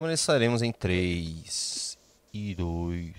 Começaremos 0.00 0.62
em 0.62 0.70
3 0.70 1.98
e 2.32 2.54
2. 2.54 3.16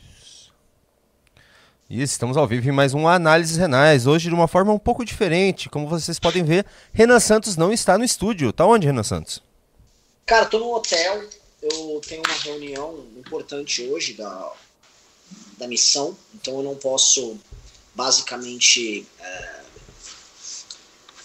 E 1.89 2.01
estamos 2.01 2.37
ao 2.37 2.47
vivo 2.47 2.69
em 2.69 2.71
mais 2.71 2.93
um 2.93 3.05
Análises 3.05 3.57
Renais. 3.57 4.07
Hoje 4.07 4.29
de 4.29 4.33
uma 4.33 4.47
forma 4.47 4.71
um 4.71 4.79
pouco 4.79 5.03
diferente. 5.03 5.67
Como 5.67 5.89
vocês 5.89 6.17
podem 6.17 6.41
ver, 6.41 6.65
Renan 6.93 7.19
Santos 7.19 7.57
não 7.57 7.73
está 7.73 7.97
no 7.97 8.05
estúdio. 8.05 8.53
Tá 8.53 8.65
onde, 8.65 8.87
Renan 8.87 9.03
Santos? 9.03 9.43
Cara, 10.25 10.45
tô 10.45 10.57
no 10.57 10.73
hotel. 10.73 11.21
Eu 11.61 11.99
tenho 12.07 12.21
uma 12.25 12.35
reunião 12.35 13.05
importante 13.17 13.85
hoje 13.85 14.13
da, 14.13 14.53
da 15.57 15.67
missão. 15.67 16.17
Então 16.33 16.59
eu 16.59 16.63
não 16.63 16.75
posso, 16.75 17.37
basicamente, 17.93 19.05
é, 19.19 19.59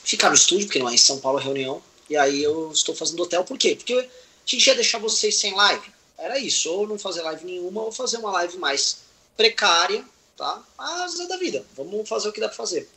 ficar 0.02 0.30
no 0.30 0.34
estúdio, 0.34 0.66
porque 0.66 0.80
não 0.80 0.88
é 0.88 0.94
em 0.94 0.98
São 0.98 1.20
Paulo 1.20 1.38
a 1.38 1.42
reunião. 1.42 1.80
E 2.10 2.16
aí 2.16 2.42
eu 2.42 2.72
estou 2.72 2.92
fazendo 2.92 3.22
hotel. 3.22 3.44
Por 3.44 3.56
quê? 3.56 3.76
Porque 3.76 4.10
a 4.46 4.50
gente 4.50 4.66
ia 4.66 4.74
deixar 4.74 4.98
vocês 4.98 5.38
sem 5.38 5.54
live. 5.54 5.92
Era 6.18 6.38
isso, 6.38 6.70
ou 6.70 6.86
não 6.86 6.98
fazer 6.98 7.22
live 7.22 7.44
nenhuma, 7.44 7.82
ou 7.82 7.92
fazer 7.92 8.18
uma 8.18 8.30
live 8.32 8.58
mais 8.58 8.98
precária, 9.36 10.04
tá? 10.36 10.62
Mas 10.76 11.18
é 11.18 11.26
da 11.26 11.36
vida. 11.36 11.64
Vamos 11.76 12.08
fazer 12.08 12.28
o 12.28 12.32
que 12.32 12.40
dá 12.40 12.48
pra 12.48 12.56
fazer. 12.56 12.88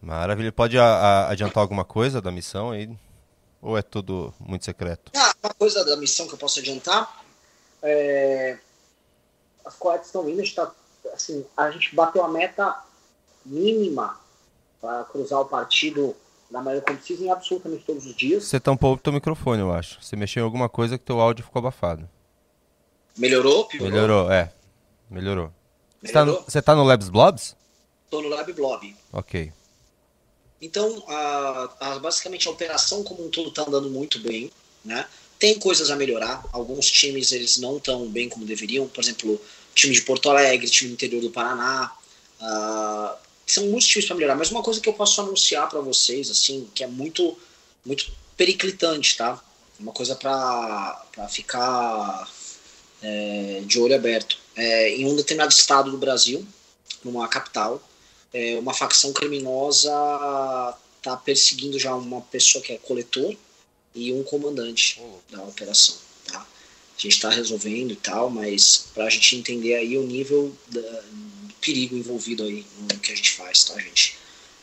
Maravilha. 0.00 0.52
Pode 0.52 0.78
a, 0.78 0.84
a, 0.84 1.30
adiantar 1.30 1.60
alguma 1.60 1.84
coisa 1.84 2.20
da 2.20 2.30
missão 2.30 2.70
aí? 2.70 2.90
Ou 3.62 3.76
é 3.76 3.82
tudo 3.82 4.34
muito 4.40 4.64
secreto? 4.64 5.12
Ah, 5.16 5.34
uma 5.42 5.54
coisa 5.54 5.84
da 5.84 5.96
missão 5.96 6.26
que 6.26 6.34
eu 6.34 6.38
posso 6.38 6.60
adiantar 6.60 7.24
é... 7.82 8.58
As 9.64 9.74
coletas 9.74 10.06
estão 10.06 10.28
indo, 10.28 10.40
a 10.40 10.44
gente, 10.44 10.54
tá, 10.54 10.72
assim, 11.12 11.44
a 11.56 11.70
gente 11.70 11.94
bateu 11.94 12.24
a 12.24 12.28
meta 12.28 12.84
mínima 13.44 14.18
para 14.80 15.04
cruzar 15.04 15.40
o 15.40 15.44
partido 15.44 16.14
na 16.50 16.62
maneira 16.62 16.84
como 16.84 16.98
precisa 16.98 17.24
em 17.24 17.30
absolutamente 17.30 17.84
todos 17.84 18.06
os 18.06 18.14
dias. 18.14 18.44
Você 18.44 18.60
tampou 18.60 18.94
o 18.94 18.98
teu 18.98 19.12
microfone, 19.12 19.60
eu 19.60 19.72
acho. 19.72 19.98
Você 20.00 20.16
mexeu 20.16 20.42
em 20.42 20.44
alguma 20.44 20.68
coisa 20.68 20.98
que 20.98 21.04
teu 21.04 21.20
áudio 21.20 21.44
ficou 21.44 21.60
abafado. 21.60 22.08
Melhorou? 23.16 23.64
Piorou? 23.66 23.90
Melhorou, 23.90 24.32
é. 24.32 24.52
Melhorou. 25.10 25.52
Você 26.02 26.12
tá, 26.12 26.24
no, 26.24 26.44
tá 26.44 26.74
no 26.74 26.84
Labs 26.84 27.08
Blobs? 27.08 27.56
Tô 28.10 28.22
no 28.22 28.28
Lab 28.28 28.52
Blob. 28.52 28.96
Ok. 29.12 29.52
Então, 30.60 31.02
a, 31.08 31.70
a, 31.80 31.98
basicamente 31.98 32.48
a 32.48 32.50
operação 32.50 33.02
como 33.02 33.26
um 33.26 33.30
todo 33.30 33.48
está 33.48 33.62
andando 33.62 33.90
muito 33.90 34.18
bem, 34.20 34.50
né? 34.84 35.06
Tem 35.38 35.58
coisas 35.58 35.90
a 35.90 35.96
melhorar. 35.96 36.44
Alguns 36.52 36.90
times 36.90 37.32
eles 37.32 37.58
não 37.58 37.76
estão 37.76 38.06
bem 38.08 38.28
como 38.28 38.46
deveriam. 38.46 38.88
Por 38.88 39.02
exemplo, 39.02 39.40
time 39.74 39.94
de 39.94 40.02
Porto 40.02 40.30
Alegre, 40.30 40.68
time 40.68 40.90
do 40.90 40.94
interior 40.94 41.20
do 41.20 41.30
Paraná. 41.30 41.92
Uh, 42.40 43.25
são 43.46 43.66
muitos 43.66 43.86
times 43.86 44.06
para 44.06 44.16
melhorar. 44.16 44.34
Mas 44.34 44.50
uma 44.50 44.62
coisa 44.62 44.80
que 44.80 44.88
eu 44.88 44.92
posso 44.92 45.20
anunciar 45.20 45.68
para 45.68 45.80
vocês, 45.80 46.30
assim, 46.30 46.68
que 46.74 46.82
é 46.82 46.86
muito, 46.86 47.38
muito 47.84 48.12
periclitante, 48.36 49.16
tá? 49.16 49.40
Uma 49.78 49.92
coisa 49.92 50.16
para 50.16 51.28
ficar 51.28 52.28
é, 53.02 53.62
de 53.64 53.78
olho 53.78 53.94
aberto. 53.94 54.38
É, 54.56 54.90
em 54.90 55.06
um 55.06 55.14
determinado 55.14 55.52
estado 55.52 55.90
do 55.90 55.98
Brasil, 55.98 56.46
numa 57.04 57.28
capital, 57.28 57.80
é, 58.32 58.58
uma 58.58 58.74
facção 58.74 59.12
criminosa 59.12 59.92
está 60.98 61.16
perseguindo 61.16 61.78
já 61.78 61.94
uma 61.94 62.20
pessoa 62.20 62.62
que 62.62 62.72
é 62.72 62.78
coletor 62.78 63.36
e 63.94 64.12
um 64.12 64.24
comandante 64.24 65.00
da 65.30 65.42
operação. 65.42 65.96
Tá? 66.26 66.40
A 66.40 67.00
gente 67.00 67.14
está 67.14 67.30
resolvendo 67.30 67.92
e 67.92 67.96
tal, 67.96 68.28
mas 68.28 68.88
para 68.92 69.04
a 69.04 69.10
gente 69.10 69.36
entender 69.36 69.74
aí 69.74 69.96
o 69.96 70.06
nível 70.06 70.54
da, 70.68 71.04
perigo 71.66 71.96
envolvido 71.96 72.44
aí 72.44 72.64
no 72.78 73.00
que 73.00 73.12
a 73.12 73.16
gente 73.16 73.32
faz, 73.32 73.64
tá, 73.64 73.78
gente? 73.80 74.16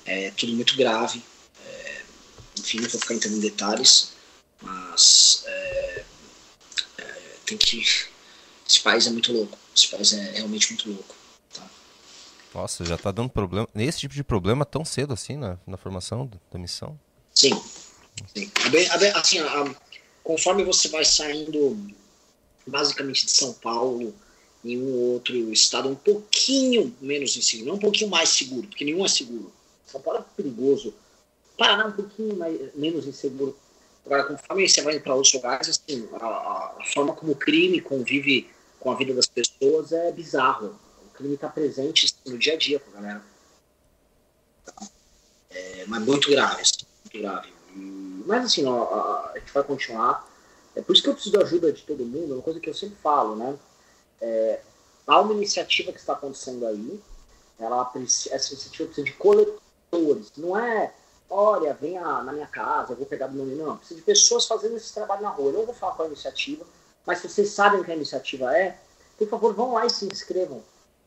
É 0.06 0.32
tudo 0.32 0.54
muito 0.54 0.78
grave. 0.78 1.22
É, 1.66 2.02
enfim, 2.59 2.80
não 2.80 2.90
vou 2.90 3.00
ficar 3.00 3.16
entrando 3.16 3.36
em 3.36 3.42
detalhes, 3.42 4.14
mas 4.62 5.44
é, 5.46 6.06
é, 6.98 7.04
tem 7.46 7.58
que 7.58 7.84
esse 8.68 8.80
país 8.80 9.06
é 9.06 9.09
muito 9.09 9.34
louco. 9.34 9.58
Esse 9.76 9.90
país 9.90 10.14
é 10.14 10.31
realmente 10.31 10.70
muito 10.70 10.90
louco. 10.90 11.14
Tá? 11.54 11.70
Nossa, 12.56 12.86
já 12.86 12.98
tá 12.98 13.12
dando 13.12 13.30
problema. 13.30 13.68
Esse 13.76 14.00
tipo 14.00 14.16
de 14.16 14.24
problema 14.24 14.66
tão 14.66 14.86
cedo 14.86 15.14
assim 15.14 15.35
na, 15.35 15.58
na 15.68 15.75
formação 15.75 16.30
da 16.50 16.58
missão? 16.58 16.97
Sim. 17.34 17.62
Sim. 18.34 18.50
Assim, 19.16 19.40
a, 19.40 19.75
conforme 20.24 20.64
você 20.64 20.88
vai 20.88 21.03
saindo 21.03 21.78
basicamente 22.66 23.25
de 23.25 23.31
São 23.31 23.52
Paulo 23.53 24.16
em 24.63 24.81
um 24.81 25.13
outro 25.13 25.35
estado 25.51 25.90
um 25.90 25.96
pouquinho 25.96 26.96
menos 27.01 27.35
inseguro, 27.35 27.69
não 27.69 27.75
um 27.75 27.79
pouquinho 27.79 28.09
mais 28.09 28.29
seguro, 28.29 28.68
porque 28.68 28.85
nenhum 28.85 29.06
é 29.06 29.09
seguro. 29.09 29.51
São 29.85 30.01
Paulo 30.01 30.19
é 30.19 30.25
perigoso. 30.35 30.94
Paraná 31.57 31.84
é 31.84 31.88
um 31.88 31.91
pouquinho 31.91 32.35
mais, 32.35 32.59
menos 32.73 33.06
inseguro. 33.06 33.56
Agora, 34.06 34.23
conforme 34.23 34.68
você 34.68 34.81
vai 34.81 35.00
para 35.00 35.16
outros 35.16 35.34
lugares, 35.34 35.69
assim, 35.69 36.07
a, 36.13 36.25
a, 36.25 36.85
forma 36.94 37.13
como 37.13 37.34
o 37.34 37.35
crime 37.35 37.79
convive 37.79 38.50
com 38.79 38.91
a 38.91 38.96
vida 38.96 39.13
das 39.13 39.28
pessoas 39.28 39.91
é 39.91 40.12
bizarro. 40.12 40.78
O 41.06 41.16
crime 41.16 41.35
está 41.35 41.47
presente 41.47 42.06
assim, 42.06 42.34
no 42.34 42.38
dia 42.38 42.53
a 42.53 42.57
dia 42.57 42.79
com 42.79 42.90
a 42.91 43.02
galera. 43.02 43.23
É, 45.52 45.85
mas 45.88 46.03
muito 46.03 46.29
grave, 46.29 46.62
assim, 46.62 46.85
muito 47.06 47.19
grave. 47.19 47.53
Mas 48.25 48.46
assim, 48.46 48.66
ó, 48.66 48.84
a, 48.84 49.31
a, 49.31 49.40
gente 49.40 49.53
vai 49.53 49.63
continuar. 49.63 50.28
É 50.75 50.81
por 50.81 50.94
isso 50.94 51.03
que 51.03 51.09
eu 51.09 51.13
preciso 51.13 51.38
da 51.38 51.44
ajuda 51.44 51.72
de 51.72 51.84
todo 51.84 52.06
mundo, 52.06 52.34
é 52.34 52.35
uma 52.35 52.41
coisa 52.41 52.59
que 52.59 52.69
eu 52.69 52.73
sempre 52.73 52.97
falo, 53.02 53.35
né? 53.35 53.57
É, 54.25 54.61
há 55.06 55.19
uma 55.19 55.34
iniciativa 55.34 55.91
que 55.91 56.00
está 56.00 56.13
acontecendo 56.13 56.66
aí, 56.66 57.01
ela, 57.59 57.91
essa 57.95 58.53
iniciativa 58.53 58.85
precisa 58.85 59.06
de 59.06 59.13
coletores, 59.13 60.31
não 60.38 60.57
é 60.57 60.94
olha, 61.34 61.73
venha 61.73 62.01
na 62.22 62.31
minha 62.31 62.47
casa, 62.47 62.94
eu 62.94 62.97
vou 62.97 63.06
pegar 63.06 63.28
do 63.28 63.34
meu 63.34 63.45
Não, 63.45 63.78
precisa 63.78 64.00
de 64.00 64.06
pessoas 64.06 64.45
fazendo 64.45 64.78
esse 64.78 64.94
trabalho 64.94 65.23
na 65.23 65.29
rua. 65.29 65.50
Eu 65.50 65.59
não 65.59 65.66
vou 65.66 65.73
falar 65.73 65.94
qual 65.94 66.06
é 66.06 66.09
a 66.09 66.11
iniciativa, 66.13 66.63
mas 67.06 67.19
se 67.19 67.28
vocês 67.28 67.50
sabem 67.50 67.84
que 67.84 67.91
a 67.91 67.95
iniciativa 67.95 68.56
é, 68.56 68.78
por 69.17 69.28
favor, 69.28 69.53
vão 69.53 69.73
lá 69.73 69.85
e 69.85 69.89
se 69.89 70.06
inscrevam. 70.06 70.61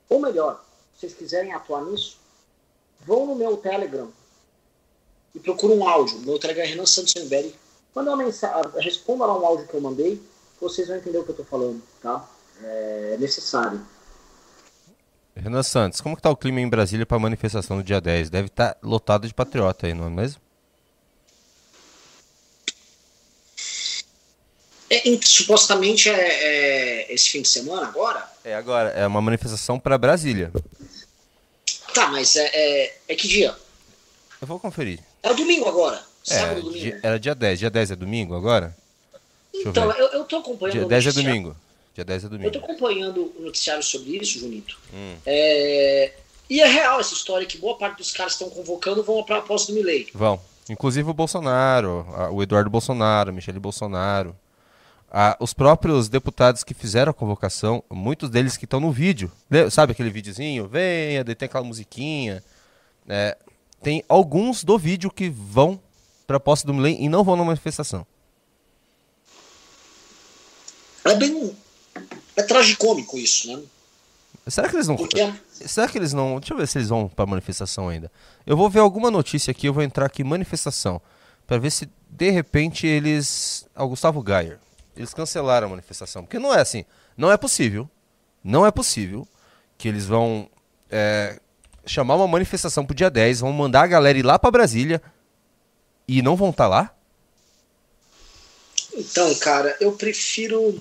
Ou 0.08 0.20
melhor, 0.20 0.64
se 0.94 1.00
vocês 1.00 1.14
quiserem 1.14 1.52
atuar 1.52 1.84
nisso, 1.84 2.18
vão 3.00 3.26
no 3.26 3.34
meu 3.34 3.56
Telegram 3.56 4.10
e 5.34 5.40
procurem 5.40 5.78
um 5.78 5.88
áudio. 5.88 6.18
Meu 6.20 6.38
Telegram 6.38 6.64
é 6.64 6.66
Renan 6.66 6.86
Santos 6.86 7.12
Senberg. 7.12 7.54
Manda 7.94 8.14
responda 8.78 9.26
lá 9.26 9.38
um 9.38 9.46
áudio 9.46 9.66
que 9.66 9.74
eu 9.74 9.80
mandei, 9.80 10.20
vocês 10.60 10.88
vão 10.88 10.96
entender 10.96 11.18
o 11.18 11.24
que 11.24 11.30
eu 11.30 11.34
estou 11.34 11.46
falando, 11.46 11.82
tá? 12.02 12.28
É 12.62 13.16
necessário. 13.18 13.80
Renan 15.36 15.62
Santos, 15.62 16.00
como 16.00 16.16
que 16.16 16.22
tá 16.22 16.30
o 16.30 16.36
clima 16.36 16.60
em 16.60 16.68
Brasília 16.68 17.04
para 17.04 17.18
a 17.18 17.20
manifestação 17.20 17.76
do 17.76 17.82
dia 17.82 18.00
10? 18.00 18.30
Deve 18.30 18.46
estar 18.46 18.74
tá 18.74 18.78
lotado 18.82 19.28
de 19.28 19.34
patriota 19.34 19.86
aí, 19.86 19.92
não 19.92 20.06
é 20.06 20.10
mesmo? 20.10 20.40
É, 24.88 25.02
supostamente 25.22 26.08
é, 26.08 26.14
é, 26.14 27.14
esse 27.14 27.28
fim 27.28 27.42
de 27.42 27.48
semana 27.48 27.86
agora? 27.86 28.24
É 28.44 28.54
agora, 28.54 28.90
é 28.90 29.06
uma 29.06 29.20
manifestação 29.20 29.78
para 29.78 29.98
Brasília. 29.98 30.52
Tá, 31.92 32.08
mas 32.08 32.36
é, 32.36 32.50
é, 32.52 32.98
é, 33.08 33.14
que 33.14 33.26
dia? 33.26 33.54
Eu 34.40 34.46
vou 34.46 34.60
conferir. 34.60 35.00
Era 35.22 35.34
domingo 35.34 35.68
agora. 35.68 36.02
É, 36.28 36.34
sábado, 36.34 36.62
domingo. 36.62 36.78
Dia, 36.78 37.00
era 37.02 37.18
dia 37.18 37.34
10. 37.34 37.58
Dia 37.58 37.70
10 37.70 37.90
é 37.90 37.96
domingo 37.96 38.34
agora? 38.34 38.76
então, 39.52 39.90
eu, 39.92 40.08
eu, 40.08 40.24
tô 40.24 40.36
acompanhando. 40.36 40.78
Dia 40.78 40.86
10 40.86 41.06
é 41.06 41.12
domingo. 41.12 41.56
Dia 41.96 42.04
10 42.04 42.24
é 42.24 42.28
domingo. 42.28 42.48
Eu 42.48 42.52
tô 42.52 42.58
acompanhando 42.58 43.32
o 43.38 43.42
noticiário 43.42 43.82
sobre 43.82 44.18
isso, 44.18 44.38
Junito. 44.38 44.78
Hum. 44.92 45.16
É, 45.24 46.12
e 46.50 46.60
é 46.60 46.66
real 46.66 47.00
essa 47.00 47.14
história 47.14 47.46
que 47.46 47.56
boa 47.56 47.78
parte 47.78 47.96
dos 47.96 48.12
caras 48.12 48.34
que 48.34 48.44
estão 48.44 48.54
convocando 48.54 49.02
vão 49.02 49.24
para 49.24 49.38
a 49.38 49.40
posse 49.40 49.68
do 49.68 49.72
Milei. 49.72 50.06
Vão. 50.12 50.38
Inclusive 50.68 51.08
o 51.08 51.14
Bolsonaro, 51.14 52.06
o 52.32 52.42
Eduardo 52.42 52.68
Bolsonaro, 52.68 53.32
Michele 53.32 53.58
Bolsonaro. 53.58 54.36
Ah, 55.10 55.38
os 55.40 55.54
próprios 55.54 56.10
deputados 56.10 56.62
que 56.62 56.74
fizeram 56.74 57.12
a 57.12 57.14
convocação, 57.14 57.82
muitos 57.90 58.28
deles 58.28 58.58
que 58.58 58.66
estão 58.66 58.78
no 58.78 58.92
vídeo, 58.92 59.32
sabe 59.70 59.92
aquele 59.92 60.10
videozinho? 60.10 60.68
Venha, 60.68 61.24
tem 61.24 61.46
aquela 61.46 61.64
musiquinha. 61.64 62.44
É, 63.08 63.38
tem 63.80 64.04
alguns 64.06 64.64
do 64.64 64.76
vídeo 64.76 65.10
que 65.10 65.30
vão 65.30 65.80
para 66.26 66.36
a 66.36 66.40
posse 66.40 66.66
do 66.66 66.74
Milley 66.74 66.98
e 67.00 67.08
não 67.08 67.24
vão 67.24 67.36
na 67.36 67.44
manifestação. 67.44 68.06
É 71.02 71.14
bem. 71.14 71.56
É 72.36 72.42
tragicômico 72.42 73.18
isso, 73.18 73.56
né? 73.56 73.62
Será 74.48 74.68
que 74.68 74.76
eles 74.76 74.86
não. 74.86 74.96
Porque... 74.96 75.32
Será 75.50 75.88
que 75.88 75.98
eles 75.98 76.12
não. 76.12 76.38
Deixa 76.38 76.54
eu 76.54 76.58
ver 76.58 76.68
se 76.68 76.78
eles 76.78 76.88
vão 76.88 77.08
para 77.08 77.26
manifestação 77.26 77.88
ainda. 77.88 78.12
Eu 78.46 78.56
vou 78.56 78.70
ver 78.70 78.78
alguma 78.80 79.10
notícia 79.10 79.50
aqui, 79.50 79.66
eu 79.66 79.72
vou 79.72 79.82
entrar 79.82 80.06
aqui 80.06 80.22
manifestação. 80.22 81.00
para 81.46 81.58
ver 81.58 81.70
se 81.70 81.88
de 82.08 82.30
repente 82.30 82.86
eles. 82.86 83.66
Ao 83.74 83.88
Gustavo 83.88 84.22
Gayer 84.22 84.58
eles 84.96 85.12
cancelaram 85.12 85.66
a 85.66 85.70
manifestação. 85.70 86.24
Porque 86.24 86.38
não 86.38 86.54
é 86.54 86.60
assim. 86.60 86.84
Não 87.16 87.30
é 87.30 87.36
possível. 87.36 87.88
Não 88.42 88.64
é 88.64 88.70
possível 88.70 89.28
que 89.76 89.88
eles 89.88 90.06
vão 90.06 90.48
é, 90.90 91.38
chamar 91.84 92.16
uma 92.16 92.26
manifestação 92.26 92.86
pro 92.86 92.94
dia 92.94 93.10
10, 93.10 93.40
vão 93.40 93.52
mandar 93.52 93.82
a 93.82 93.86
galera 93.86 94.16
ir 94.16 94.24
lá 94.24 94.38
para 94.38 94.50
Brasília 94.50 95.02
e 96.08 96.22
não 96.22 96.36
vão 96.36 96.50
estar 96.50 96.64
tá 96.64 96.68
lá? 96.68 96.94
Então, 98.94 99.34
cara, 99.36 99.76
eu 99.80 99.92
prefiro. 99.92 100.80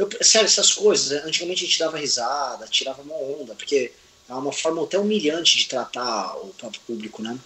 Eu, 0.00 0.08
sério, 0.22 0.46
essas 0.46 0.72
coisas, 0.72 1.10
né, 1.10 1.22
antigamente 1.26 1.62
a 1.62 1.66
gente 1.66 1.78
dava 1.78 1.98
risada, 1.98 2.66
tirava 2.66 3.02
uma 3.02 3.16
onda, 3.16 3.54
porque 3.54 3.92
é 4.26 4.32
uma 4.32 4.50
forma 4.50 4.82
até 4.82 4.98
humilhante 4.98 5.58
de 5.58 5.68
tratar 5.68 6.36
o 6.38 6.54
próprio 6.54 6.80
público, 6.86 7.22
né? 7.22 7.38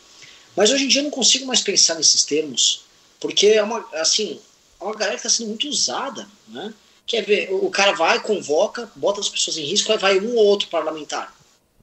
Mas 0.55 0.71
hoje 0.71 0.85
em 0.85 0.89
dia 0.89 1.01
eu 1.01 1.05
não 1.05 1.11
consigo 1.11 1.47
mais 1.47 1.61
pensar 1.61 1.97
nesses 1.97 2.25
termos, 2.25 2.85
porque 3.19 3.49
é 3.49 3.61
uma, 3.61 3.85
assim, 3.95 4.41
uma 4.81 4.93
galera 4.95 5.19
que 5.19 5.27
está 5.27 5.31
sendo 5.31 5.49
muito 5.49 5.67
usada, 5.69 6.29
né? 6.47 6.73
Quer 7.05 7.23
ver, 7.23 7.53
o 7.53 7.69
cara 7.71 7.91
vai, 7.91 8.21
convoca, 8.21 8.89
bota 8.95 9.19
as 9.19 9.29
pessoas 9.29 9.57
em 9.57 9.65
risco, 9.65 9.91
aí 9.91 9.99
vai 9.99 10.21
um 10.21 10.37
ou 10.37 10.47
outro 10.47 10.69
parlamentar. 10.69 11.37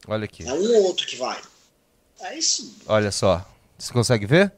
Olha 0.07 0.23
aqui. 0.23 0.47
É 0.47 0.53
um 0.53 0.77
ou 0.77 0.83
outro 0.85 1.05
que 1.05 1.17
vai. 1.17 1.41
É 2.21 2.39
isso. 2.39 2.77
Olha 2.85 3.11
só. 3.11 3.45
Você 3.77 3.91
consegue 3.91 4.25
ver? 4.25 4.53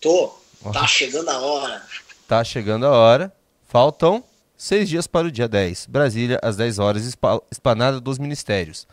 Tô. 0.00 0.36
Tá 0.72 0.84
chegando 0.84 1.28
a 1.30 1.38
hora. 1.38 1.86
Tá 2.26 2.42
chegando 2.42 2.86
a 2.86 2.90
hora. 2.90 3.32
Faltam 3.68 4.24
seis 4.58 4.88
dias 4.88 5.06
para 5.06 5.28
o 5.28 5.30
dia 5.30 5.48
10. 5.48 5.86
Brasília, 5.86 6.38
às 6.42 6.56
10 6.56 6.80
horas, 6.80 7.16
esplanada 7.50 8.00
dos 8.00 8.18
ministérios. 8.18 8.86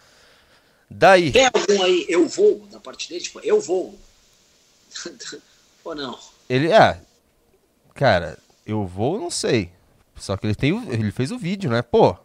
Daí. 0.89 1.31
Tem 1.31 1.47
algum 1.47 1.83
aí, 1.83 2.05
eu 2.07 2.27
vou, 2.27 2.67
da 2.71 2.79
parte 2.79 3.09
dele? 3.09 3.21
Tipo, 3.21 3.39
eu 3.43 3.59
vou. 3.59 3.97
Ou 5.83 5.95
não? 5.95 6.17
Ele, 6.47 6.71
ah, 6.71 6.99
cara, 7.95 8.37
eu 8.65 8.85
vou, 8.85 9.19
não 9.19 9.31
sei. 9.31 9.71
Só 10.15 10.37
que 10.37 10.45
ele, 10.45 10.55
tem, 10.55 10.71
ele 10.91 11.11
fez 11.11 11.31
o 11.31 11.37
vídeo, 11.37 11.69
né? 11.69 11.81
Pô, 11.81 12.15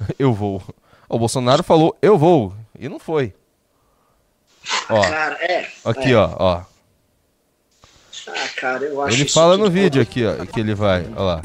eu 0.18 0.32
vou. 0.32 0.62
O 1.08 1.18
Bolsonaro 1.18 1.62
falou, 1.62 1.96
eu 2.02 2.18
vou. 2.18 2.54
E 2.78 2.88
não 2.88 2.98
foi. 2.98 3.34
Ó, 4.90 5.00
cara, 5.00 5.34
é. 5.44 5.72
Aqui, 5.84 6.12
é. 6.12 6.16
ó, 6.16 6.36
ó. 6.38 6.75
Ah, 8.26 8.48
cara, 8.56 8.84
eu 8.84 9.00
acho 9.02 9.16
Ele 9.16 9.28
fala 9.28 9.56
no 9.56 9.70
vídeo 9.70 10.02
aqui, 10.02 10.24
ó, 10.24 10.44
que 10.46 10.60
ele 10.60 10.74
vai. 10.74 11.06
Ó 11.16 11.22
lá. 11.22 11.42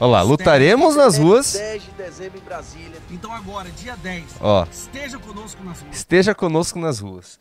Olha 0.00 0.10
lá, 0.10 0.22
lutaremos 0.22 0.94
nas 0.94 1.18
ruas. 1.18 1.54
10 1.54 1.82
de 1.82 1.90
dezembro 1.92 2.38
em 2.38 2.42
Brasília. 2.42 3.02
Então 3.10 3.32
agora, 3.32 3.68
dia 3.70 3.96
10. 3.96 4.24
Ó. 4.40 4.66
Esteja 4.70 5.18
conosco 5.18 5.64
nas 5.64 5.80
ruas. 5.80 5.96
Esteja 5.96 6.34
conosco 6.34 6.78
nas 6.78 6.98
ruas. 7.00 7.38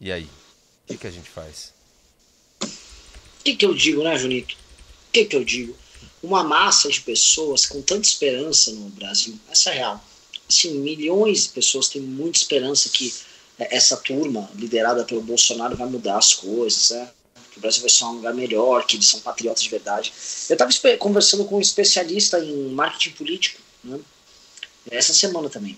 E 0.00 0.10
aí? 0.10 0.24
O 0.24 0.88
que, 0.88 0.96
que 0.96 1.06
a 1.06 1.10
gente 1.10 1.30
faz? 1.30 1.72
O 2.62 3.44
que, 3.44 3.54
que 3.54 3.64
eu 3.64 3.74
digo, 3.74 4.02
né, 4.02 4.16
Junito? 4.16 4.54
O 4.54 5.12
que, 5.12 5.24
que 5.24 5.36
eu 5.36 5.44
digo? 5.44 5.76
Uma 6.20 6.42
massa 6.42 6.88
de 6.88 7.00
pessoas 7.00 7.66
com 7.66 7.80
tanta 7.82 8.06
esperança 8.06 8.72
no 8.72 8.88
Brasil. 8.90 9.38
Essa 9.50 9.70
é 9.70 9.74
real. 9.74 10.04
Assim, 10.48 10.78
milhões 10.80 11.44
de 11.44 11.48
pessoas 11.50 11.88
têm 11.88 12.02
muita 12.02 12.38
esperança 12.38 12.88
que 12.88 13.12
essa 13.70 13.96
turma, 13.96 14.50
liderada 14.54 15.04
pelo 15.04 15.20
Bolsonaro, 15.20 15.76
vai 15.76 15.88
mudar 15.88 16.18
as 16.18 16.34
coisas, 16.34 16.90
né? 16.90 17.10
que 17.50 17.58
o 17.58 17.60
Brasil 17.60 17.82
vai 17.82 17.90
ser 17.90 18.04
um 18.04 18.12
lugar 18.12 18.32
melhor, 18.32 18.86
que 18.86 18.96
eles 18.96 19.06
são 19.06 19.20
patriotas 19.20 19.62
de 19.62 19.68
verdade. 19.68 20.12
Eu 20.48 20.54
estava 20.54 20.96
conversando 20.96 21.44
com 21.44 21.56
um 21.56 21.60
especialista 21.60 22.38
em 22.38 22.68
marketing 22.70 23.14
político, 23.14 23.60
né? 23.84 24.00
essa 24.90 25.12
semana 25.12 25.50
também. 25.50 25.76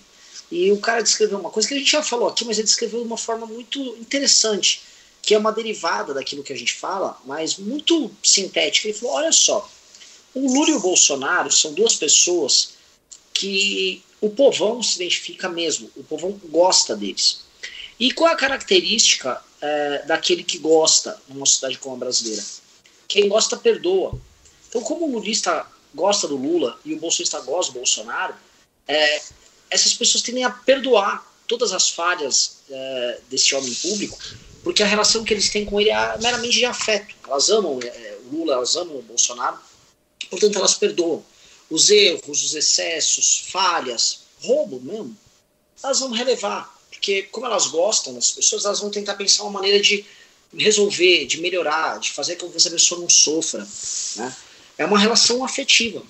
E 0.49 0.71
o 0.71 0.79
cara 0.79 1.01
descreveu 1.01 1.37
uma 1.37 1.49
coisa 1.49 1.67
que 1.67 1.73
a 1.73 1.77
gente 1.77 1.91
já 1.91 2.01
falou 2.01 2.29
aqui, 2.29 2.45
mas 2.45 2.57
ele 2.57 2.67
descreveu 2.67 3.01
de 3.01 3.07
uma 3.07 3.17
forma 3.17 3.45
muito 3.45 3.79
interessante, 3.99 4.81
que 5.21 5.33
é 5.33 5.37
uma 5.37 5.51
derivada 5.51 6.13
daquilo 6.13 6.43
que 6.43 6.53
a 6.53 6.57
gente 6.57 6.73
fala, 6.73 7.19
mas 7.25 7.57
muito 7.57 8.11
sintética. 8.23 8.87
Ele 8.87 8.97
falou: 8.97 9.15
olha 9.15 9.31
só, 9.31 9.69
o 10.33 10.53
Lula 10.53 10.69
e 10.69 10.73
o 10.75 10.79
Bolsonaro 10.79 11.51
são 11.51 11.73
duas 11.73 11.95
pessoas 11.95 12.75
que 13.33 14.01
o 14.21 14.29
povão 14.29 14.81
se 14.81 14.95
identifica 14.95 15.49
mesmo, 15.49 15.89
o 15.95 16.03
povão 16.03 16.39
gosta 16.49 16.95
deles. 16.95 17.41
E 17.99 18.11
qual 18.11 18.31
a 18.31 18.35
característica 18.35 19.41
é, 19.61 20.03
daquele 20.05 20.43
que 20.43 20.57
gosta 20.57 21.19
numa 21.27 21.45
sociedade 21.45 21.77
como 21.77 21.95
a 21.95 21.99
brasileira? 21.99 22.43
Quem 23.07 23.29
gosta 23.29 23.55
perdoa. 23.55 24.19
Então, 24.67 24.81
como 24.81 25.07
o 25.07 25.11
lulista 25.11 25.65
gosta 25.93 26.27
do 26.27 26.35
Lula 26.35 26.77
e 26.83 26.93
o 26.93 26.99
bolsonarista 26.99 27.39
gosta 27.41 27.71
do 27.71 27.79
Bolsonaro, 27.79 28.35
é, 28.87 29.21
essas 29.69 29.93
pessoas 29.93 30.21
tendem 30.21 30.43
a 30.43 30.49
perdoar 30.49 31.25
todas 31.47 31.71
as 31.71 31.89
falhas 31.89 32.57
é, 32.69 33.19
desse 33.29 33.55
homem 33.55 33.73
público, 33.73 34.17
porque 34.63 34.83
a 34.83 34.85
relação 34.85 35.23
que 35.23 35.33
eles 35.33 35.49
têm 35.49 35.65
com 35.65 35.79
ele 35.79 35.91
é 35.91 36.17
meramente 36.17 36.57
de 36.57 36.65
afeto. 36.65 37.15
Elas 37.25 37.49
amam 37.49 37.79
é, 37.81 38.17
o 38.25 38.35
Lula, 38.35 38.55
elas 38.55 38.75
amam 38.75 38.97
o 38.97 39.01
Bolsonaro, 39.01 39.57
portanto, 40.29 40.57
elas 40.57 40.73
perdoam. 40.73 41.23
Os 41.69 41.89
erros, 41.89 42.43
os 42.43 42.53
excessos, 42.53 43.45
falhas, 43.49 44.19
roubo 44.43 44.79
mesmo, 44.79 45.17
elas 45.83 45.99
vão 45.99 46.11
relevar 46.11 46.74
porque 46.95 47.23
como 47.23 47.45
elas 47.45 47.67
gostam 47.67 48.13
das 48.13 48.31
pessoas, 48.31 48.65
elas 48.65 48.79
vão 48.79 48.89
tentar 48.89 49.15
pensar 49.15 49.43
uma 49.43 49.51
maneira 49.51 49.79
de 49.79 50.05
resolver, 50.57 51.25
de 51.25 51.39
melhorar, 51.39 51.99
de 51.99 52.11
fazer 52.11 52.37
com 52.37 52.49
que 52.49 52.57
essa 52.57 52.69
pessoa 52.69 53.01
não 53.01 53.09
sofra. 53.09 53.67
Né? 54.15 54.35
É 54.77 54.85
uma 54.85 54.97
relação 54.97 55.43
afetiva. 55.43 56.01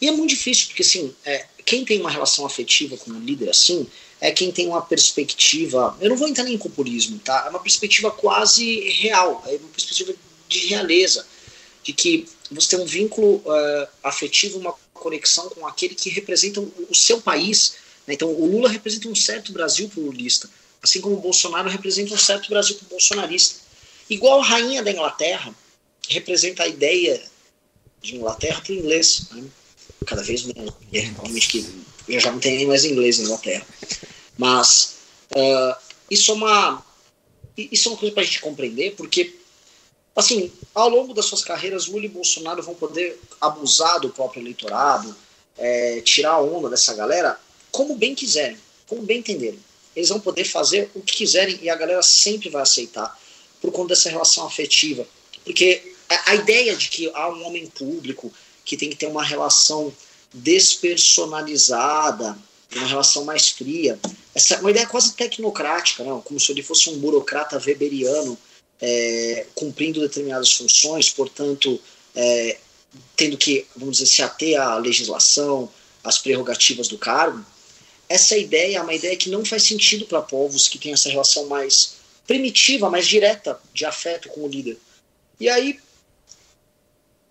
E 0.00 0.08
é 0.08 0.10
muito 0.10 0.30
difícil, 0.30 0.66
porque 0.66 0.82
assim, 0.82 1.14
é, 1.24 1.46
quem 1.64 1.84
tem 1.84 2.00
uma 2.00 2.10
relação 2.10 2.44
afetiva 2.44 2.96
com 2.96 3.10
um 3.10 3.20
líder 3.20 3.48
assim, 3.48 3.86
é 4.20 4.30
quem 4.30 4.50
tem 4.50 4.66
uma 4.66 4.82
perspectiva. 4.82 5.96
Eu 6.00 6.10
não 6.10 6.16
vou 6.16 6.28
entrar 6.28 6.44
nem 6.44 6.54
em 6.54 6.58
populismo, 6.58 7.18
tá? 7.18 7.44
É 7.46 7.50
uma 7.50 7.60
perspectiva 7.60 8.10
quase 8.10 8.80
real, 8.88 9.42
é 9.46 9.56
uma 9.56 9.68
perspectiva 9.68 10.14
de 10.48 10.66
realeza, 10.66 11.26
de 11.82 11.92
que 11.92 12.26
você 12.50 12.76
tem 12.76 12.80
um 12.80 12.86
vínculo 12.86 13.36
uh, 13.36 13.88
afetivo, 14.02 14.58
uma 14.58 14.74
conexão 14.92 15.48
com 15.50 15.66
aquele 15.66 15.94
que 15.94 16.10
representa 16.10 16.60
o 16.60 16.94
seu 16.94 17.20
país? 17.20 17.76
Então, 18.06 18.28
o 18.28 18.46
Lula 18.46 18.68
representa 18.68 19.08
um 19.08 19.14
certo 19.14 19.52
Brasil 19.52 19.88
para 19.88 20.00
o 20.00 20.06
lulista, 20.06 20.48
assim 20.82 21.00
como 21.00 21.16
o 21.16 21.20
Bolsonaro 21.20 21.68
representa 21.68 22.14
um 22.14 22.18
certo 22.18 22.48
Brasil 22.48 22.76
para 22.76 22.86
o 22.86 22.90
bolsonarista. 22.90 23.60
Igual 24.08 24.40
a 24.40 24.44
rainha 24.44 24.82
da 24.82 24.90
Inglaterra 24.90 25.54
representa 26.08 26.64
a 26.64 26.68
ideia 26.68 27.22
de 28.02 28.16
Inglaterra 28.16 28.60
para 28.60 28.72
o 28.72 28.76
inglês, 28.76 29.28
né? 29.32 29.44
cada 30.06 30.22
vez 30.22 30.42
menos. 30.44 30.74
É, 30.92 31.00
realmente 31.00 31.48
que 31.48 31.84
já 32.20 32.30
não 32.30 32.38
tem 32.38 32.56
nem 32.56 32.66
mais 32.66 32.84
inglês 32.84 33.18
na 33.18 33.24
Inglaterra. 33.24 33.66
Mas 34.36 34.96
uh, 35.34 35.76
isso 36.10 36.30
é 36.30 36.34
uma 36.34 36.84
isso 37.56 37.88
é 37.88 37.92
uma 37.92 37.98
coisa 37.98 38.12
para 38.12 38.22
a 38.24 38.26
gente 38.26 38.40
compreender, 38.40 38.94
porque 38.96 39.38
assim, 40.14 40.52
ao 40.74 40.88
longo 40.88 41.14
das 41.14 41.24
suas 41.24 41.42
carreiras, 41.42 41.86
Lula 41.86 42.04
e 42.04 42.08
Bolsonaro 42.08 42.62
vão 42.62 42.74
poder 42.74 43.18
abusar 43.40 44.00
do 44.00 44.10
próprio 44.10 44.42
eleitorado, 44.42 45.14
é, 45.56 46.00
tirar 46.00 46.32
a 46.32 46.40
onda 46.40 46.68
dessa 46.68 46.94
galera 46.94 47.38
como 47.74 47.96
bem 47.96 48.14
quiserem, 48.14 48.56
como 48.86 49.02
bem 49.02 49.18
entenderem. 49.18 49.58
Eles 49.96 50.08
vão 50.08 50.20
poder 50.20 50.44
fazer 50.44 50.88
o 50.94 51.00
que 51.00 51.16
quiserem 51.16 51.58
e 51.60 51.68
a 51.68 51.74
galera 51.74 52.04
sempre 52.04 52.48
vai 52.48 52.62
aceitar 52.62 53.20
por 53.60 53.72
conta 53.72 53.88
dessa 53.88 54.08
relação 54.08 54.46
afetiva. 54.46 55.04
Porque 55.44 55.92
a, 56.08 56.36
ideia 56.36 56.76
de 56.76 56.88
que 56.88 57.10
há 57.12 57.28
um 57.28 57.44
homem 57.44 57.66
público 57.66 58.32
que 58.64 58.76
tem 58.76 58.90
que 58.90 58.94
ter 58.94 59.06
uma 59.06 59.24
relação 59.24 59.92
despersonalizada, 60.32 62.38
uma 62.76 62.86
relação 62.86 63.24
mais 63.24 63.48
fria, 63.48 63.98
essa 64.32 64.54
é 64.54 64.60
uma 64.60 64.70
ideia 64.70 64.86
quase 64.86 65.12
tecnocrática, 65.14 66.04
né? 66.04 66.22
como 66.24 66.38
se 66.38 66.52
ele 66.52 66.62
fosse 66.62 66.88
um 66.90 66.98
burocrata 66.98 67.60
weberiano 67.64 68.38
é, 68.80 69.46
cumprindo 69.52 70.00
determinadas 70.00 70.52
funções, 70.52 71.10
portanto, 71.10 71.80
é, 72.14 72.56
tendo 73.16 73.36
que, 73.36 73.66
vamos 73.76 73.98
dizer, 73.98 74.06
se 74.06 74.22
ater 74.22 74.60
à 74.60 74.76
legislação, 74.76 75.68
às 76.04 76.18
prerrogativas 76.18 76.86
do 76.86 76.98
cargo 76.98 77.44
essa 78.08 78.36
ideia 78.36 78.78
é 78.78 78.82
uma 78.82 78.94
ideia 78.94 79.16
que 79.16 79.30
não 79.30 79.44
faz 79.44 79.62
sentido 79.62 80.06
para 80.06 80.22
povos 80.22 80.68
que 80.68 80.78
têm 80.78 80.92
essa 80.92 81.08
relação 81.08 81.46
mais 81.46 81.96
primitiva, 82.26 82.90
mais 82.90 83.06
direta 83.06 83.58
de 83.72 83.84
afeto 83.84 84.28
com 84.28 84.44
o 84.44 84.48
líder. 84.48 84.78
E 85.38 85.48
aí, 85.48 85.78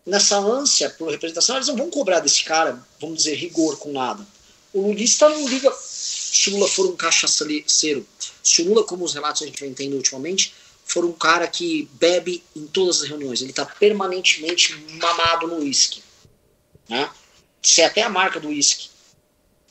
nessa 0.06 0.38
ânsia 0.38 0.89
por 0.89 1.10
representação, 1.10 1.56
eles 1.56 1.68
não 1.68 1.77
vão 1.77 1.89
cobrar 1.89 2.20
desse 2.20 2.44
cara, 2.44 2.82
vamos 3.00 3.18
dizer, 3.18 3.36
rigor 3.36 3.77
com 3.77 3.92
nada. 3.92 4.25
O 4.74 4.82
lulista 4.82 5.30
não 5.30 5.48
liga 5.48 5.72
se 5.80 6.50
Lula 6.50 6.68
for 6.68 6.88
um 6.88 6.96
cachaceiro. 6.96 8.06
Se 8.44 8.63
Lula, 8.63 8.84
como 8.84 9.06
os 9.06 9.13
relatos 9.13 9.44
a 9.44 9.46
gente 9.46 9.60
vem 9.60 9.74
tendo 9.74 9.96
ultimamente, 9.96 10.53
for 10.84 11.06
um 11.06 11.13
cara 11.13 11.48
que 11.48 11.88
bebe 11.94 12.44
em 12.56 12.65
todas 12.68 13.01
as 13.01 13.08
reuniões, 13.08 13.42
ele 13.42 13.51
está 13.51 13.65
permanentemente 13.65 14.75
mamado 15.00 15.48
no 15.48 15.60
uísque. 15.60 16.03
Né? 16.89 17.10
É 17.77 17.86
até 17.86 18.01
a 18.01 18.10
marca 18.10 18.39
do 18.39 18.50
uísque. 18.50 18.89